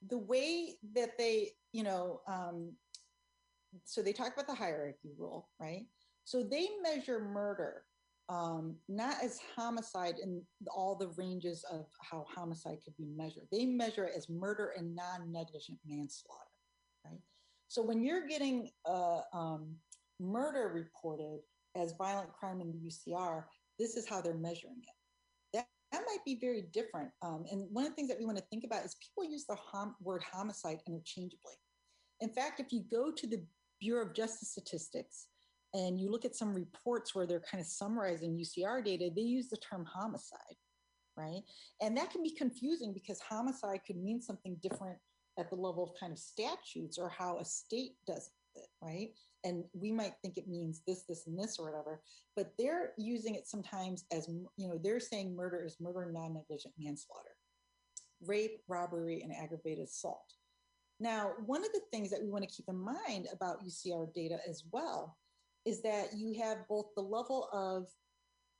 the 0.07 0.17
way 0.17 0.75
that 0.95 1.17
they, 1.17 1.51
you 1.71 1.83
know, 1.83 2.21
um, 2.27 2.73
so 3.85 4.01
they 4.01 4.13
talk 4.13 4.33
about 4.33 4.47
the 4.47 4.55
hierarchy 4.55 5.11
rule, 5.17 5.49
right? 5.59 5.85
So 6.25 6.43
they 6.43 6.69
measure 6.83 7.19
murder 7.19 7.83
um, 8.29 8.75
not 8.87 9.17
as 9.21 9.39
homicide 9.55 10.15
in 10.21 10.41
all 10.73 10.95
the 10.95 11.09
ranges 11.17 11.65
of 11.71 11.85
how 11.99 12.25
homicide 12.33 12.77
could 12.83 12.95
be 12.97 13.07
measured. 13.15 13.47
They 13.51 13.65
measure 13.65 14.05
it 14.05 14.13
as 14.15 14.29
murder 14.29 14.73
and 14.77 14.95
non-negligent 14.95 15.79
manslaughter, 15.85 16.51
right? 17.05 17.19
So 17.67 17.81
when 17.81 18.03
you're 18.03 18.27
getting 18.27 18.69
um, 19.33 19.75
murder 20.19 20.71
reported 20.73 21.39
as 21.75 21.93
violent 21.97 22.31
crime 22.33 22.61
in 22.61 22.71
the 22.71 22.77
UCR, 22.77 23.43
this 23.77 23.97
is 23.97 24.07
how 24.07 24.21
they're 24.21 24.35
measuring 24.35 24.81
it. 24.83 25.57
That, 25.57 25.67
that 25.91 26.03
might 26.07 26.23
be 26.23 26.37
very 26.39 26.61
different. 26.71 27.09
Um, 27.21 27.45
and 27.51 27.67
one 27.71 27.83
of 27.83 27.91
the 27.91 27.95
things 27.95 28.09
that 28.09 28.19
we 28.19 28.25
want 28.25 28.37
to 28.37 28.43
think 28.49 28.63
about 28.63 28.85
is 28.85 28.95
people 28.95 29.29
use 29.29 29.45
the 29.45 29.55
hom- 29.55 29.95
word 30.01 30.23
homicide 30.31 30.79
interchangeably. 30.87 31.55
In 32.21 32.29
fact, 32.29 32.59
if 32.59 32.71
you 32.71 32.83
go 32.89 33.11
to 33.11 33.27
the 33.27 33.43
Bureau 33.83 34.05
of 34.05 34.13
Justice 34.13 34.51
Statistics 34.51 35.27
and 35.73 35.99
you 35.99 36.09
look 36.09 36.23
at 36.23 36.35
some 36.35 36.53
reports 36.53 37.13
where 37.13 37.25
they're 37.25 37.43
kind 37.51 37.59
of 37.59 37.67
summarizing 37.67 38.37
UCR 38.37 38.83
data, 38.85 39.09
they 39.13 39.23
use 39.23 39.49
the 39.49 39.57
term 39.57 39.85
homicide, 39.91 40.55
right? 41.17 41.41
And 41.81 41.97
that 41.97 42.11
can 42.11 42.21
be 42.21 42.35
confusing 42.35 42.93
because 42.93 43.19
homicide 43.19 43.81
could 43.85 43.97
mean 43.97 44.21
something 44.21 44.57
different 44.61 44.99
at 45.39 45.49
the 45.49 45.55
level 45.55 45.83
of 45.83 45.99
kind 45.99 46.13
of 46.13 46.19
statutes 46.19 46.99
or 46.99 47.09
how 47.09 47.39
a 47.39 47.45
state 47.45 47.93
does 48.05 48.29
it, 48.55 48.67
right? 48.83 49.09
And 49.43 49.63
we 49.73 49.91
might 49.91 50.13
think 50.21 50.37
it 50.37 50.47
means 50.47 50.83
this, 50.87 51.03
this, 51.09 51.25
and 51.25 51.37
this 51.37 51.57
or 51.57 51.65
whatever, 51.65 52.01
but 52.35 52.53
they're 52.59 52.93
using 52.99 53.33
it 53.33 53.47
sometimes 53.47 54.05
as, 54.11 54.29
you 54.29 54.67
know, 54.67 54.79
they're 54.81 54.99
saying 54.99 55.35
murder 55.35 55.65
is 55.65 55.77
murder, 55.81 56.11
non 56.13 56.35
negligent 56.35 56.75
manslaughter, 56.77 57.35
rape, 58.25 58.61
robbery, 58.69 59.23
and 59.23 59.33
aggravated 59.33 59.85
assault. 59.85 60.33
Now, 61.03 61.33
one 61.45 61.65
of 61.65 61.71
the 61.73 61.81
things 61.91 62.09
that 62.11 62.21
we 62.23 62.29
want 62.29 62.47
to 62.47 62.55
keep 62.55 62.69
in 62.69 62.77
mind 62.77 63.27
about 63.33 63.61
UCR 63.61 64.07
data 64.13 64.37
as 64.49 64.63
well 64.71 65.17
is 65.65 65.81
that 65.81 66.13
you 66.15 66.33
have 66.41 66.59
both 66.69 66.85
the 66.95 67.01
level 67.01 67.49
of, 67.51 67.87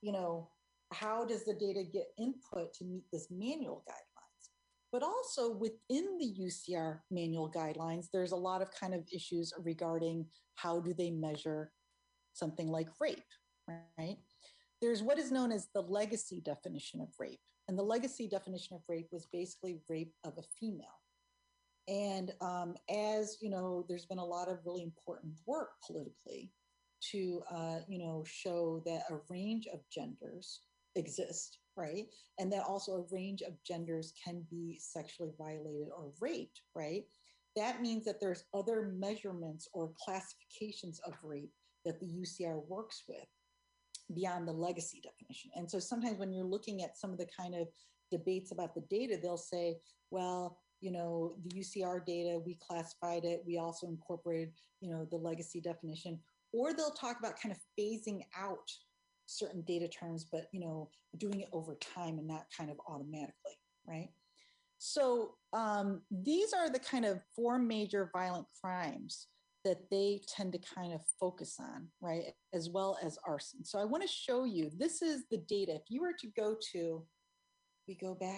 you 0.01 0.11
know, 0.11 0.49
how 0.91 1.23
does 1.23 1.45
the 1.45 1.53
data 1.53 1.85
get 1.85 2.07
input 2.19 2.73
to 2.73 2.83
meet 2.83 3.05
this 3.13 3.29
manual 3.31 3.85
guidelines? 3.87 4.49
But 4.91 5.03
also 5.03 5.53
within 5.53 6.17
the 6.19 6.35
UCR 6.37 6.99
manual 7.09 7.49
guidelines, 7.49 8.07
there's 8.11 8.33
a 8.33 8.35
lot 8.35 8.61
of 8.61 8.69
kind 8.77 8.93
of 8.93 9.07
issues 9.09 9.53
regarding 9.63 10.25
how 10.55 10.81
do 10.81 10.93
they 10.93 11.11
measure 11.11 11.71
something 12.33 12.67
like 12.67 12.89
rape, 12.99 13.23
right? 13.69 14.17
There's 14.81 15.01
what 15.01 15.17
is 15.17 15.31
known 15.31 15.53
as 15.53 15.69
the 15.73 15.81
legacy 15.81 16.41
definition 16.41 16.99
of 16.99 17.07
rape. 17.17 17.39
And 17.69 17.79
the 17.79 17.83
legacy 17.83 18.27
definition 18.27 18.75
of 18.75 18.81
rape 18.89 19.07
was 19.13 19.27
basically 19.31 19.79
rape 19.87 20.11
of 20.25 20.33
a 20.37 20.43
female. 20.59 20.99
And 21.87 22.31
um, 22.41 22.75
as 22.89 23.37
you 23.41 23.49
know, 23.49 23.85
there's 23.87 24.05
been 24.05 24.19
a 24.19 24.25
lot 24.25 24.49
of 24.49 24.59
really 24.65 24.83
important 24.83 25.33
work 25.45 25.71
politically 25.85 26.51
to 27.11 27.41
uh, 27.51 27.79
you 27.87 27.99
know 27.99 28.23
show 28.25 28.81
that 28.85 29.03
a 29.09 29.19
range 29.29 29.67
of 29.73 29.79
genders 29.91 30.61
exist, 30.95 31.59
right? 31.75 32.05
And 32.39 32.51
that 32.51 32.63
also 32.67 32.93
a 32.93 33.15
range 33.15 33.41
of 33.41 33.61
genders 33.63 34.13
can 34.23 34.45
be 34.49 34.77
sexually 34.79 35.31
violated 35.37 35.89
or 35.95 36.11
raped, 36.21 36.61
right? 36.75 37.03
That 37.55 37.81
means 37.81 38.05
that 38.05 38.19
there's 38.19 38.45
other 38.53 38.93
measurements 38.95 39.67
or 39.73 39.91
classifications 40.03 40.99
of 41.05 41.13
rape 41.23 41.51
that 41.85 41.99
the 41.99 42.07
UCR 42.07 42.65
works 42.67 43.03
with 43.07 43.27
beyond 44.13 44.47
the 44.47 44.53
legacy 44.53 45.01
definition. 45.03 45.51
And 45.55 45.69
so 45.69 45.79
sometimes 45.79 46.17
when 46.17 46.31
you're 46.31 46.45
looking 46.45 46.83
at 46.83 46.97
some 46.97 47.11
of 47.11 47.17
the 47.17 47.27
kind 47.37 47.55
of 47.55 47.67
debates 48.11 48.51
about 48.51 48.75
the 48.75 48.83
data, 48.89 49.17
they'll 49.21 49.37
say, 49.37 49.77
well, 50.11 50.59
you 50.83 50.91
know, 50.91 51.35
the 51.45 51.61
UCR 51.61 52.05
data, 52.05 52.41
we 52.45 52.55
classified 52.55 53.23
it. 53.23 53.41
We 53.47 53.57
also 53.57 53.87
incorporated, 53.87 54.51
you 54.81 54.91
know, 54.91 55.07
the 55.09 55.15
legacy 55.15 55.61
definition. 55.61 56.19
Or 56.51 56.73
they'll 56.73 56.91
talk 56.91 57.17
about 57.19 57.39
kind 57.39 57.55
of 57.55 57.59
phasing 57.79 58.21
out 58.37 58.69
certain 59.25 59.61
data 59.61 59.87
terms, 59.87 60.25
but, 60.29 60.47
you 60.51 60.59
know, 60.59 60.89
doing 61.17 61.39
it 61.39 61.47
over 61.53 61.75
time 61.75 62.19
and 62.19 62.27
not 62.27 62.47
kind 62.55 62.69
of 62.69 62.77
automatically, 62.85 63.57
right? 63.87 64.09
So 64.77 65.35
um, 65.53 66.01
these 66.11 66.51
are 66.51 66.69
the 66.69 66.79
kind 66.79 67.05
of 67.05 67.21
four 67.33 67.57
major 67.57 68.09
violent 68.11 68.47
crimes 68.61 69.27
that 69.63 69.89
they 69.89 70.19
tend 70.27 70.51
to 70.51 70.59
kind 70.59 70.91
of 70.91 70.99
focus 71.17 71.55
on, 71.61 71.87
right? 72.01 72.25
As 72.53 72.69
well 72.69 72.97
as 73.01 73.17
arson. 73.25 73.63
So 73.63 73.79
I 73.79 73.85
want 73.85 74.03
to 74.03 74.09
show 74.09 74.43
you, 74.43 74.69
this 74.77 75.01
is 75.01 75.23
the 75.31 75.37
data. 75.37 75.75
If 75.75 75.83
you 75.87 76.01
were 76.01 76.13
to 76.19 76.27
go 76.35 76.57
to, 76.73 77.05
we 77.87 77.95
go 77.95 78.15
back 78.15 78.31